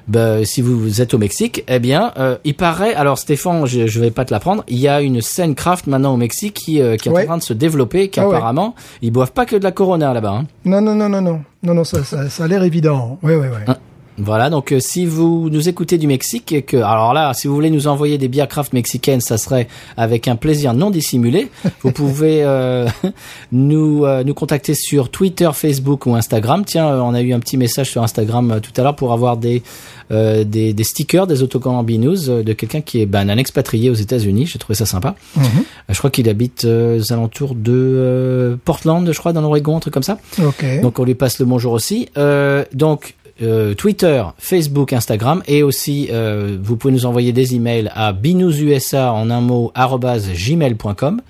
Bah, 0.09 0.45
si 0.45 0.63
vous 0.63 1.01
êtes 1.01 1.15
au 1.15 1.19
Mexique, 1.19 1.63
eh 1.69 1.79
bien, 1.79 2.13
euh, 2.19 2.37
il 2.45 2.55
paraît. 2.55 2.93
Alors, 2.95 3.19
Stéphane, 3.19 3.67
je, 3.67 3.87
je 3.87 4.01
vais 4.01 4.11
pas 4.11 4.25
te 4.25 4.33
l'apprendre. 4.35 4.65
Il 4.67 4.79
y 4.79 4.89
a 4.89 5.01
une 5.01 5.21
scène 5.21 5.55
craft 5.55 5.87
maintenant 5.87 6.15
au 6.15 6.17
Mexique 6.17 6.55
qui, 6.55 6.81
euh, 6.83 6.97
qui 6.97 7.09
est 7.09 7.13
Ouais. 7.13 7.23
en 7.23 7.27
train 7.27 7.39
de 7.39 7.43
se 7.43 7.53
développer. 7.53 8.09
Qui 8.09 8.19
Ah 8.19 8.29
ouais. 8.29 8.35
apparemment, 8.35 8.75
ils 9.01 9.13
boivent 9.13 9.31
pas 9.33 9.47
que 9.47 9.55
de 9.55 9.63
la 9.63 9.71
Corona 9.71 10.13
là-bas. 10.13 10.31
hein. 10.41 10.47
Non, 10.65 10.81
non, 10.81 10.97
non, 10.97 11.09
non, 11.09 11.21
non. 11.21 11.43
Non, 11.63 11.75
non, 11.75 11.85
ça, 11.85 12.03
ça, 12.03 12.29
ça 12.29 12.45
a 12.45 12.49
l'air 12.49 12.65
évident. 12.65 13.19
Oui, 13.23 13.35
oui, 13.35 13.47
oui. 13.49 13.59
Ah. 13.69 13.77
Voilà, 14.19 14.51
donc 14.51 14.73
euh, 14.73 14.81
si 14.81 15.07
vous 15.07 15.49
nous 15.51 15.69
écoutez 15.69 15.97
du 15.99 16.07
Mexique, 16.07 16.53
et 16.53 16.63
que 16.63 16.77
alors 16.77 17.15
là, 17.15 17.33
si 17.35 17.49
vous 17.49 17.55
voulez 17.55 17.71
nous 17.71 17.87
envoyer 17.87 18.19
des 18.19 18.29
bières 18.29 18.49
craft 18.49 18.73
mexicaines, 18.73 19.21
ça 19.21 19.39
serait 19.39 19.69
avec 19.97 20.29
un 20.29 20.37
plaisir 20.37 20.75
non 20.75 20.91
dissimulé. 20.91 21.49
vous 21.83 21.93
pouvez 21.93 22.43
euh, 22.45 22.87
nous 23.53 24.05
euh, 24.05 24.23
nous 24.25 24.35
contacter 24.35 24.75
sur 24.75 25.11
Twitter, 25.11 25.51
Facebook 25.55 26.07
ou 26.07 26.15
Instagram. 26.15 26.65
Tiens, 26.65 26.89
euh, 26.89 27.01
on 27.01 27.15
a 27.15 27.23
eu 27.23 27.33
un 27.33 27.41
petit 27.41 27.57
message 27.57 27.91
sur 27.91 28.03
Instagram 28.03 28.51
euh, 28.51 28.61
tout 28.61 28.73
à 28.79 28.85
l'heure 28.85 28.97
pour 28.97 29.13
avoir 29.13 29.37
des 29.37 29.63
euh, 30.11 30.45
des, 30.45 30.75
des 30.75 30.85
stickers, 30.85 31.27
des 31.27 31.43
autocollants 31.43 31.83
Binous 31.83 32.27
de 32.29 32.53
quelqu'un 32.53 32.83
qui 32.83 33.01
est 33.01 33.07
ben, 33.07 33.31
un 33.31 33.39
expatrié 33.39 33.89
aux 33.89 33.95
États-Unis. 33.95 34.47
J'ai 34.47 34.59
trouvé 34.59 34.75
ça 34.75 34.85
sympa. 34.85 35.15
Euh, 35.39 35.41
Je 35.89 35.97
crois 35.97 36.11
qu'il 36.11 36.29
habite 36.29 36.65
aux 36.65 37.13
alentours 37.13 37.55
de 37.55 38.59
Portland, 38.65 39.11
je 39.11 39.19
crois, 39.19 39.33
dans 39.33 39.41
l'Oregon, 39.41 39.77
un 39.77 39.81
truc 39.81 39.95
comme 39.95 40.03
ça. 40.03 40.19
Ok. 40.39 40.65
Donc 40.83 40.99
on 40.99 41.05
lui 41.05 41.15
passe 41.15 41.39
le 41.39 41.47
bonjour 41.47 41.73
aussi. 41.73 42.09
Euh, 42.19 42.65
donc 42.75 43.15
euh, 43.41 43.75
Twitter, 43.75 44.23
Facebook, 44.39 44.93
Instagram 44.93 45.43
et 45.47 45.63
aussi 45.63 46.09
euh, 46.13 46.59
vous 46.63 46.77
pouvez 46.77 46.93
nous 46.93 47.07
envoyer 47.07 47.33
des 47.33 47.55
emails 47.55 47.91
à 47.95 48.13
binoususa 48.13 49.13
en 49.13 49.31
un 49.31 49.41
mot 49.41 49.73
gmail.com. 49.75 51.21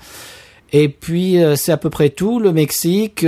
Et 0.75 0.89
puis 0.89 1.37
euh, 1.43 1.55
c'est 1.55 1.71
à 1.71 1.77
peu 1.77 1.91
près 1.91 2.09
tout. 2.09 2.41
Le 2.41 2.51
Mexique, 2.51 3.27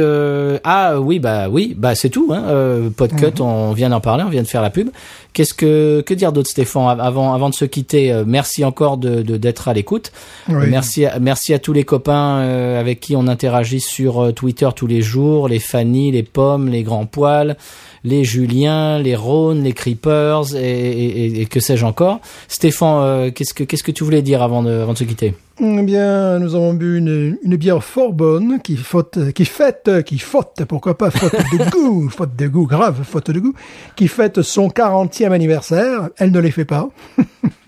ah 0.65 0.99
oui 0.99 1.19
bah 1.19 1.49
oui 1.51 1.75
bah 1.77 1.95
c'est 1.95 2.09
tout. 2.09 2.31
Hein. 2.33 2.91
Podcut, 2.97 3.39
on 3.43 3.73
vient 3.75 3.91
d'en 3.91 4.01
parler, 4.01 4.25
on 4.27 4.31
vient 4.31 4.41
de 4.43 4.47
faire 4.49 4.63
la 4.63 4.71
pub. 4.71 4.89
Qu'est-ce 5.35 5.53
que 5.53 6.01
que 6.07 6.15
dire 6.15 6.33
d'autre, 6.33 6.49
Stéphane 6.49 6.87
av- 6.89 7.01
Avant 7.01 7.35
avant 7.35 7.51
de 7.51 7.55
se 7.55 7.67
quitter, 7.67 8.23
merci 8.27 8.65
encore 8.65 8.97
de 8.97 9.21
de- 9.21 9.37
d'être 9.37 9.69
à 9.69 9.75
l'écoute. 9.75 10.11
Oui. 10.49 10.69
Merci 10.71 11.05
à, 11.05 11.19
merci 11.19 11.53
à 11.53 11.59
tous 11.59 11.75
les 11.75 11.85
copains 11.85 12.39
avec 12.79 13.01
qui 13.01 13.15
on 13.15 13.27
interagit 13.29 13.81
sur 13.81 14.33
Twitter 14.33 14.71
tous 14.75 14.87
les 14.87 15.03
jours, 15.03 15.47
les 15.49 15.59
Fanny, 15.59 16.13
les 16.13 16.23
Pommes, 16.23 16.69
les 16.71 16.83
Grands 16.83 17.05
Poils, 17.05 17.59
les 18.05 18.23
Julien, 18.25 18.99
les 18.99 19.17
Rhône, 19.17 19.63
les 19.63 19.73
Creepers 19.73 20.55
et, 20.55 20.59
et- 20.61 21.25
et- 21.27 21.41
et 21.41 21.47
que 21.47 21.59
sais-je 21.59 21.85
encore. 21.87 22.21
Stéphane, 22.49 23.03
euh, 23.03 23.31
qu'est-ce 23.31 23.55
que 23.55 23.65
qu'est-ce 23.65 23.83
que 23.83 23.91
tu 23.93 24.05
voulais 24.05 24.23
dire 24.23 24.43
avant 24.43 24.63
de 24.63 24.71
avant 24.71 24.93
de 24.93 24.99
se 24.99 25.05
quitter? 25.05 25.35
Eh 25.61 25.83
bien, 25.83 26.39
nous 26.41 26.55
avons 26.57 26.75
bu 26.75 26.99
une, 26.99 27.39
une 27.45 27.57
bière 27.57 27.83
fort 27.83 28.13
bonne 28.13 28.61
qui 28.61 28.77
faute, 28.77 29.33
qui 29.35 29.45
fête, 29.45 30.03
qui 30.05 30.19
faute, 30.19 30.63
pourquoi 30.69 30.99
pas 30.99 31.11
faute 31.11 31.33
de 31.33 31.71
goût, 31.71 32.09
faute 32.11 32.35
de 32.37 32.49
goût, 32.49 32.67
grave 32.67 33.03
faute 33.05 33.31
de 33.31 33.39
goût, 33.41 33.55
qui 33.97 34.09
fête 34.09 34.43
son 34.43 34.69
40e 34.69 35.31
anniversaire. 35.33 36.11
Elle 36.19 36.33
ne 36.33 36.41
les 36.41 36.51
fait 36.51 36.65
pas. 36.65 36.89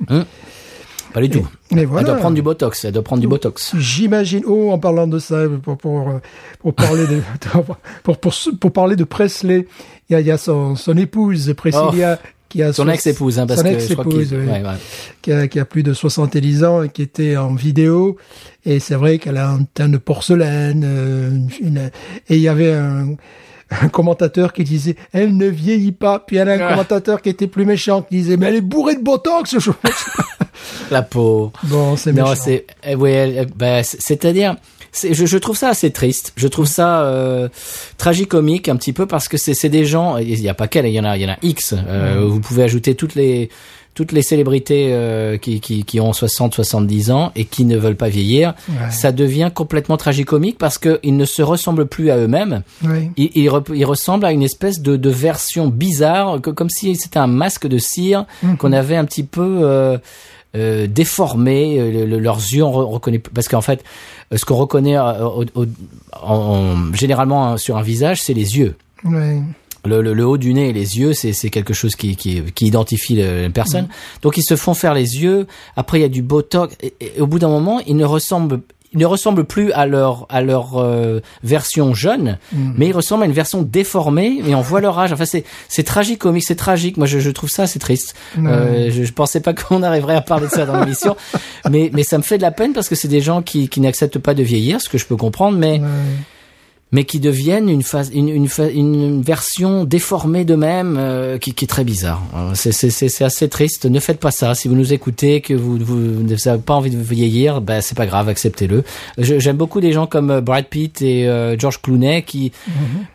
Pas 1.13 1.23
du 1.23 1.31
tout. 1.31 1.47
Mais 1.73 1.83
Elle 1.99 2.05
doit 2.05 2.17
prendre 2.17 2.35
du 2.35 2.43
botox. 2.43 2.85
Elle 2.85 2.93
doit 2.93 3.03
prendre 3.03 3.23
du 3.23 3.29
botox. 3.29 3.75
J'imagine. 3.79 4.43
Oh, 4.47 4.71
en 4.71 4.79
parlant 4.79 5.07
de 5.07 5.19
ça, 5.19 5.45
pour 5.63 5.79
pour 5.79 6.11
pour 6.61 6.75
parler 6.75 7.07
de 7.07 7.21
pour 8.03 8.19
pour 8.19 8.35
pour 8.61 8.73
parler 8.73 8.97
de 8.97 9.05
Presley, 9.05 9.67
il 10.09 10.13
y 10.13 10.17
a, 10.17 10.21
il 10.21 10.27
y 10.27 10.31
a 10.31 10.39
son 10.39 10.77
son 10.77 10.97
épouse 10.97 11.53
Priscilla 11.57 12.19
qui 12.49 12.63
a 12.63 12.69
Oh. 12.69 12.73
Son 12.73 12.89
ex-épouse, 12.89 13.41
hein, 13.41 13.47
parce 13.47 13.61
son 13.61 13.67
que 13.67 13.79
je 13.81 13.93
crois 13.95 14.05
qu'il- 14.05 14.21
ex-épouse, 14.21 14.39
oui, 14.41 14.47
ouais, 14.53 14.63
ouais. 14.63 14.75
qui 15.21 15.33
a 15.33 15.49
qui 15.49 15.59
a 15.59 15.65
plus 15.65 15.83
de 15.83 15.93
70 15.93 16.63
ans 16.65 16.83
et 16.85 16.89
qui 16.91 17.03
était 17.03 17.37
en 17.37 17.55
vidéo 17.55 18.17
et 18.65 18.79
c'est 18.79 18.95
vrai 18.95 19.19
qu'elle 19.19 19.37
a 19.37 19.51
un 19.51 19.65
teint 19.75 19.89
de 19.89 19.99
porcelaine 19.99 20.83
euh, 20.87 21.31
une- 21.61 21.91
et 22.29 22.37
il 22.37 22.41
y 22.41 22.49
avait 22.49 22.73
un 22.73 23.17
un 23.83 23.89
commentateur 23.89 24.53
qui 24.53 24.63
disait 24.63 24.95
elle 25.13 25.37
ne 25.37 25.49
vieillit 25.49 25.91
pas 25.91 26.21
puis 26.25 26.37
elle 26.37 26.49
a 26.49 26.53
un 26.53 26.61
Ah. 26.61 26.71
commentateur 26.71 27.21
qui 27.21 27.31
était 27.31 27.49
plus 27.49 27.65
méchant 27.65 28.03
qui 28.03 28.19
disait 28.19 28.37
mais 28.37 28.47
elle 28.47 28.55
est 28.55 28.61
bourrée 28.61 28.95
de 28.95 29.03
botox 29.03 29.57
La 30.91 31.03
peau. 31.03 31.53
bon 31.65 31.97
c'est 31.97 32.13
Non, 32.13 32.23
méchant 32.31 32.41
c'est 32.43 32.65
eh, 32.87 32.95
ouais, 32.95 33.47
bah, 33.57 33.83
c'est- 33.83 34.01
c'est-à-dire 34.01 34.55
c'est- 34.76 34.76
je, 35.03 35.27
je 35.27 35.39
trouve 35.39 35.57
ça 35.57 35.69
assez 35.69 35.91
triste. 35.91 36.33
Je 36.37 36.49
trouve 36.49 36.67
ça 36.67 37.03
euh, 37.03 37.49
tragicomique 37.99 38.69
un 38.69 38.77
petit 38.77 38.93
peu 38.93 39.07
parce 39.07 39.29
que 39.29 39.37
c'est 39.37 39.55
c'est 39.55 39.69
des 39.69 39.85
gens. 39.85 40.17
Il 40.19 40.41
y 40.41 40.49
a 40.49 40.55
pas 40.55 40.69
qu'elle, 40.69 40.87
il 40.87 40.93
y 40.93 41.01
en 41.01 41.05
a, 41.05 41.17
il 41.17 41.23
y 41.23 41.27
en 41.27 41.33
a 41.33 41.37
X. 41.43 41.75
Euh, 41.77 42.25
Vous 42.27 42.41
pouvez 42.41 42.63
ajouter 42.63 42.95
toutes 42.95 43.15
les 43.15 43.51
toutes 43.95 44.13
les 44.13 44.21
célébrités 44.21 44.89
euh, 44.91 45.39
qui, 45.39 45.59
qui, 45.59 45.83
qui 45.85 46.01
ont 46.01 46.13
60, 46.13 46.55
70 46.55 47.11
ans 47.11 47.33
et 47.35 47.47
qui 47.47 47.65
ne 47.65 47.79
veulent 47.79 47.97
pas 47.97 48.11
vieillir. 48.11 48.53
Ouais. 48.69 48.91
Ça 48.91 49.11
devient 49.11 49.51
complètement 49.55 49.97
tragicomique 49.97 50.59
parce 50.59 50.77
que 50.77 51.01
ils 51.03 51.17
ne 51.17 51.25
se 51.25 51.41
ressemblent 51.41 51.87
plus 51.87 52.11
à 52.11 52.19
eux-mêmes. 52.19 52.63
Oui. 52.85 53.09
Ils, 53.17 53.31
ils, 53.35 53.85
ressemblent 53.87 54.27
à 54.27 54.33
une 54.33 54.43
espèce 54.43 54.83
de, 54.83 54.97
de 54.97 55.09
version 55.09 55.69
bizarre, 55.69 56.43
que- 56.43 56.51
comme 56.51 56.69
si 56.69 56.95
c'était 56.97 57.19
un 57.19 57.27
masque 57.27 57.67
de 57.67 57.79
cire 57.79 58.27
qu'on 58.59 58.75
avait 58.75 58.97
un 58.97 59.07
petit 59.07 59.23
peu 59.23 59.61
euh, 59.63 59.97
euh, 60.57 60.87
déformés, 60.89 61.79
euh, 61.79 61.91
le- 61.93 62.07
le- 62.07 62.19
leurs 62.19 62.39
yeux 62.39 62.65
on 62.65 62.73
re- 62.73 62.91
reconnaît 62.93 63.19
parce 63.21 63.47
qu'en 63.49 63.61
fait, 63.61 63.85
euh, 64.33 64.37
ce 64.37 64.45
qu'on 64.45 64.57
reconnaît 64.57 64.97
euh, 64.97 65.25
au- 65.27 65.45
au- 65.55 65.67
en- 66.23 66.35
en- 66.35 66.93
généralement 66.95 67.47
hein, 67.47 67.57
sur 67.59 67.77
un 67.77 67.83
visage, 67.83 68.23
c'est 68.23 68.35
les 68.35 68.57
yeux. 68.59 68.75
Le, 69.85 70.03
le- 70.03 70.15
le 70.15 70.27
haut 70.27 70.37
du 70.37 70.53
nez 70.53 70.71
et 70.71 70.73
les 70.73 70.99
yeux, 70.99 71.13
c'est 71.15 71.49
quelque 71.51 71.73
chose 71.73 71.95
qui, 71.95 72.17
qui, 72.17 72.43
qui 72.57 72.67
identifie 72.67 73.15
la 73.17 73.49
personne. 73.51 73.87
Donc 74.23 74.37
ils 74.37 74.43
se 74.43 74.57
font 74.57 74.75
faire 74.75 74.95
les 74.95 75.23
yeux. 75.23 75.47
Après 75.77 75.99
il 75.99 76.03
y 76.03 76.05
a 76.05 76.09
du 76.09 76.23
botox. 76.23 76.75
Et, 76.83 76.93
et 77.01 77.21
au 77.21 77.27
bout 77.29 77.39
d'un 77.39 77.49
moment, 77.49 77.81
ils 77.87 77.97
ne 77.97 78.05
ressemblent 78.05 78.63
ne 78.97 79.07
ressemblent 79.07 79.45
plus 79.45 79.73
à 79.73 79.87
leur 79.87 80.27
à 80.29 80.43
leur 80.43 80.79
euh, 80.79 81.21
version 81.43 81.95
jeune, 81.95 82.39
Mm. 82.53 82.73
mais 82.77 82.89
ils 82.89 82.93
ressemblent 82.93 83.23
à 83.23 83.27
une 83.27 83.33
version 83.33 83.63
déformée 83.63 84.41
et 84.47 84.55
on 84.55 84.61
voit 84.61 84.81
leur 84.81 84.99
âge. 84.99 85.13
Enfin 85.13 85.25
c'est 85.25 85.45
c'est 85.69 85.83
tragique 85.83 86.19
comique, 86.21 86.45
c'est 86.47 86.57
tragique. 86.57 86.97
Moi 86.97 87.07
je, 87.07 87.19
je 87.19 87.31
trouve 87.31 87.51
ça 87.51 87.65
assez 87.65 87.79
triste. 87.79 88.15
Euh, 88.39 88.91
je, 88.91 89.05
je 89.05 89.13
pensais 89.13 89.41
pas 89.41 89.55
qu'on 89.55 89.83
arriverait 89.83 90.17
à 90.17 90.21
parler 90.23 90.47
de 90.47 90.53
ça 90.53 90.67
dans 90.67 90.79
l'émission, 90.81 91.17
mais 91.71 91.91
mais 91.93 92.03
ça 92.03 92.19
me 92.19 92.23
fait 92.23 92.37
de 92.39 92.43
la 92.43 92.51
peine 92.53 92.73
parce 92.73 92.89
que 92.89 92.95
c'est 92.95 93.09
des 93.09 93.21
gens 93.21 93.43
qui 93.43 93.69
qui 93.69 93.81
n'acceptent 93.81 94.19
pas 94.19 94.35
de 94.35 94.43
vieillir, 94.43 94.81
ce 94.81 94.89
que 94.89 94.99
je 94.99 95.07
peux 95.07 95.17
comprendre, 95.17 95.57
mais. 95.59 95.81
Mais 96.93 97.05
qui 97.05 97.19
deviennent 97.19 97.69
une, 97.69 97.83
phase, 97.83 98.11
une, 98.15 98.29
une, 98.29 98.49
une 98.75 99.21
version 99.23 99.85
déformée 99.85 100.45
d'eux-mêmes 100.45 100.97
euh, 100.99 101.37
qui, 101.37 101.53
qui 101.53 101.65
est 101.65 101.69
très 101.69 101.83
bizarre. 101.85 102.23
Euh, 102.37 102.53
C'est, 102.55 102.71
c'est, 102.73 102.91
c'est, 102.91 103.09
c'est 103.09 103.25
assez 103.25 103.49
triste. 103.49 103.87
Ne 103.87 103.99
faites 103.99 104.21
pas 104.21 104.31
ça. 104.31 104.55
Si 104.55 104.69
vous 104.69 104.77
nous 104.77 104.93
écoutez, 104.93 105.41
que 105.41 105.53
vous, 105.53 105.79
vous 105.79 106.23
n'avez 106.23 106.59
pas 106.61 106.75
envie 106.75 106.91
de 106.91 106.97
vieillir, 106.99 107.61
ben 107.61 107.81
c'est 107.81 107.97
pas 107.97 108.07
grave, 108.07 108.29
acceptez-le. 108.29 108.85
J'aime 109.19 109.57
beaucoup 109.57 109.81
des 109.81 109.93
gens 109.93 110.07
comme 110.07 110.31
euh, 110.31 110.41
Brad 110.41 110.67
Pitt 110.67 111.03
et 111.03 111.27
euh, 111.29 111.59
George 111.59 111.83
Clooney 111.83 112.23
qui, 112.23 112.53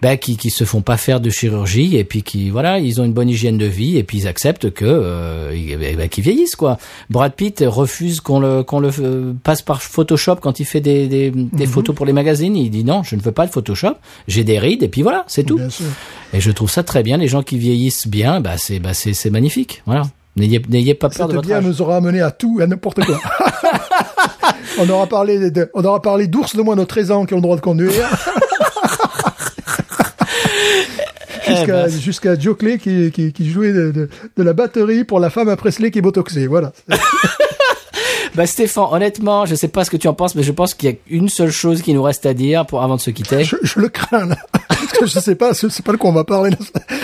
ben, 0.01 0.17
qui, 0.17 0.35
qui 0.35 0.49
se 0.49 0.65
font 0.65 0.81
pas 0.81 0.97
faire 0.97 1.21
de 1.21 1.29
chirurgie 1.29 1.95
et 1.95 2.03
puis 2.03 2.23
qui, 2.23 2.49
voilà, 2.49 2.79
ils 2.79 2.99
ont 2.99 3.05
une 3.05 3.13
bonne 3.13 3.29
hygiène 3.29 3.57
de 3.57 3.65
vie 3.65 3.97
et 3.97 4.03
puis 4.03 4.17
ils 4.19 4.27
acceptent 4.27 4.71
que, 4.71 4.83
euh, 4.85 5.55
ils- 5.55 5.95
ben, 5.95 6.09
qu'ils 6.09 6.23
vieillissent 6.25 6.55
quoi. 6.57 6.77
Brad 7.09 7.33
Pitt 7.33 7.63
refuse 7.65 8.19
qu'on 8.19 8.39
le, 8.41 8.63
qu'on 8.63 8.79
le 8.81 8.89
euh, 8.99 9.33
passe 9.43 9.61
par 9.61 9.81
Photoshop 9.81 10.35
quand 10.41 10.59
il 10.59 10.65
fait 10.65 10.81
des, 10.81 11.07
des, 11.07 11.31
des 11.31 11.65
photos 11.67 11.95
pour 11.95 12.05
les 12.05 12.13
magazines. 12.13 12.55
Il 12.57 12.69
dit 12.69 12.83
non, 12.83 13.03
je 13.03 13.15
ne 13.15 13.21
veux 13.21 13.31
pas 13.31 13.47
de 13.47 13.51
Photoshop. 13.61 13.95
J'ai 14.27 14.43
des 14.43 14.59
rides 14.59 14.83
et 14.83 14.87
puis 14.87 15.03
voilà, 15.03 15.23
c'est 15.27 15.43
tout. 15.43 15.57
Bien 15.57 15.69
sûr. 15.69 15.85
Et 16.33 16.41
je 16.41 16.51
trouve 16.51 16.69
ça 16.69 16.83
très 16.83 17.03
bien. 17.03 17.17
Les 17.17 17.27
gens 17.27 17.43
qui 17.43 17.57
vieillissent 17.57 18.07
bien, 18.07 18.41
bah 18.41 18.57
c'est 18.57 18.79
bah 18.79 18.93
c'est 18.93 19.13
c'est 19.13 19.29
magnifique. 19.29 19.83
Voilà. 19.85 20.03
N'ayez 20.35 20.61
n'ayez 20.69 20.93
pas 20.95 21.09
peur 21.09 21.27
de 21.27 21.33
votre 21.33 21.45
bière 21.47 21.57
âge. 21.57 21.65
nous 21.65 21.81
aura 21.81 21.97
amené 21.97 22.21
à 22.21 22.31
tout, 22.31 22.59
et 22.59 22.63
à 22.63 22.67
n'importe 22.67 23.03
quoi. 23.05 23.19
on 24.79 24.89
aura 24.89 25.07
parlé 25.07 25.51
de, 25.51 25.69
on 25.73 25.83
aura 25.83 26.01
parlé 26.01 26.27
d'ours 26.27 26.55
de 26.55 26.61
moins 26.61 26.75
de 26.75 26.83
13 26.85 27.11
ans 27.11 27.25
qui 27.25 27.33
ont 27.33 27.37
le 27.37 27.43
droit 27.43 27.57
de 27.57 27.61
conduire. 27.61 27.91
Jusqu'à 31.47 31.63
Eh 31.63 31.89
ben, 31.89 31.99
jusqu'à 31.99 32.39
Joe 32.39 32.55
Clay 32.57 32.77
qui, 32.77 33.11
qui, 33.11 33.33
qui 33.33 33.49
jouait 33.49 33.73
de, 33.73 33.91
de, 33.91 34.09
de 34.37 34.43
la 34.43 34.53
batterie 34.53 35.03
pour 35.03 35.19
la 35.19 35.29
femme 35.29 35.49
à 35.49 35.57
Presley 35.57 35.91
qui 35.91 35.99
est 35.99 36.01
botoxée. 36.01 36.47
Voilà. 36.47 36.71
Bah 38.35 38.45
Stéphane, 38.45 38.85
honnêtement, 38.91 39.45
je 39.45 39.55
sais 39.55 39.67
pas 39.67 39.83
ce 39.83 39.91
que 39.91 39.97
tu 39.97 40.07
en 40.07 40.13
penses, 40.13 40.35
mais 40.35 40.43
je 40.43 40.51
pense 40.51 40.73
qu'il 40.73 40.89
y 40.89 40.93
a 40.93 40.95
une 41.09 41.27
seule 41.29 41.51
chose 41.51 41.81
qui 41.81 41.93
nous 41.93 42.01
reste 42.03 42.25
à 42.25 42.33
dire 42.33 42.65
pour 42.65 42.81
avant 42.81 42.95
de 42.95 43.01
se 43.01 43.11
quitter. 43.11 43.43
Je, 43.43 43.57
je 43.61 43.79
le 43.79 43.89
crains 43.89 44.25
là. 44.25 44.37
Parce 44.69 44.91
que 44.93 45.05
je 45.05 45.19
sais 45.19 45.35
pas, 45.35 45.53
c'est 45.53 45.69
c'est 45.69 45.83
pas 45.85 45.91
de 45.91 45.97
quoi 45.97 46.09
on 46.09 46.13
va 46.13 46.23
parler. 46.23 46.51
là. 46.51 46.57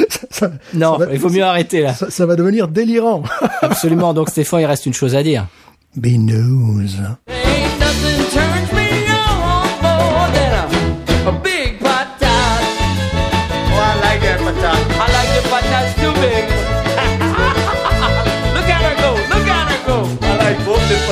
Ça, 0.09 0.19
ça- 0.31 0.51
Non, 0.73 0.97
ça 0.97 1.05
va- 1.05 1.13
il 1.13 1.19
faut 1.19 1.29
mieux 1.29 1.43
arrêter 1.43 1.81
là. 1.81 1.93
Ça, 1.93 2.09
ça 2.09 2.25
va 2.25 2.35
devenir 2.35 2.67
délirant. 2.69 3.23
Absolument. 3.61 4.13
Donc 4.13 4.29
Stéphane, 4.29 4.61
il 4.61 4.65
reste 4.65 4.85
une 4.85 4.93
chose 4.93 5.15
à 5.15 5.23
dire. 5.23 5.47
Be 5.95 6.07
news. 6.17 6.87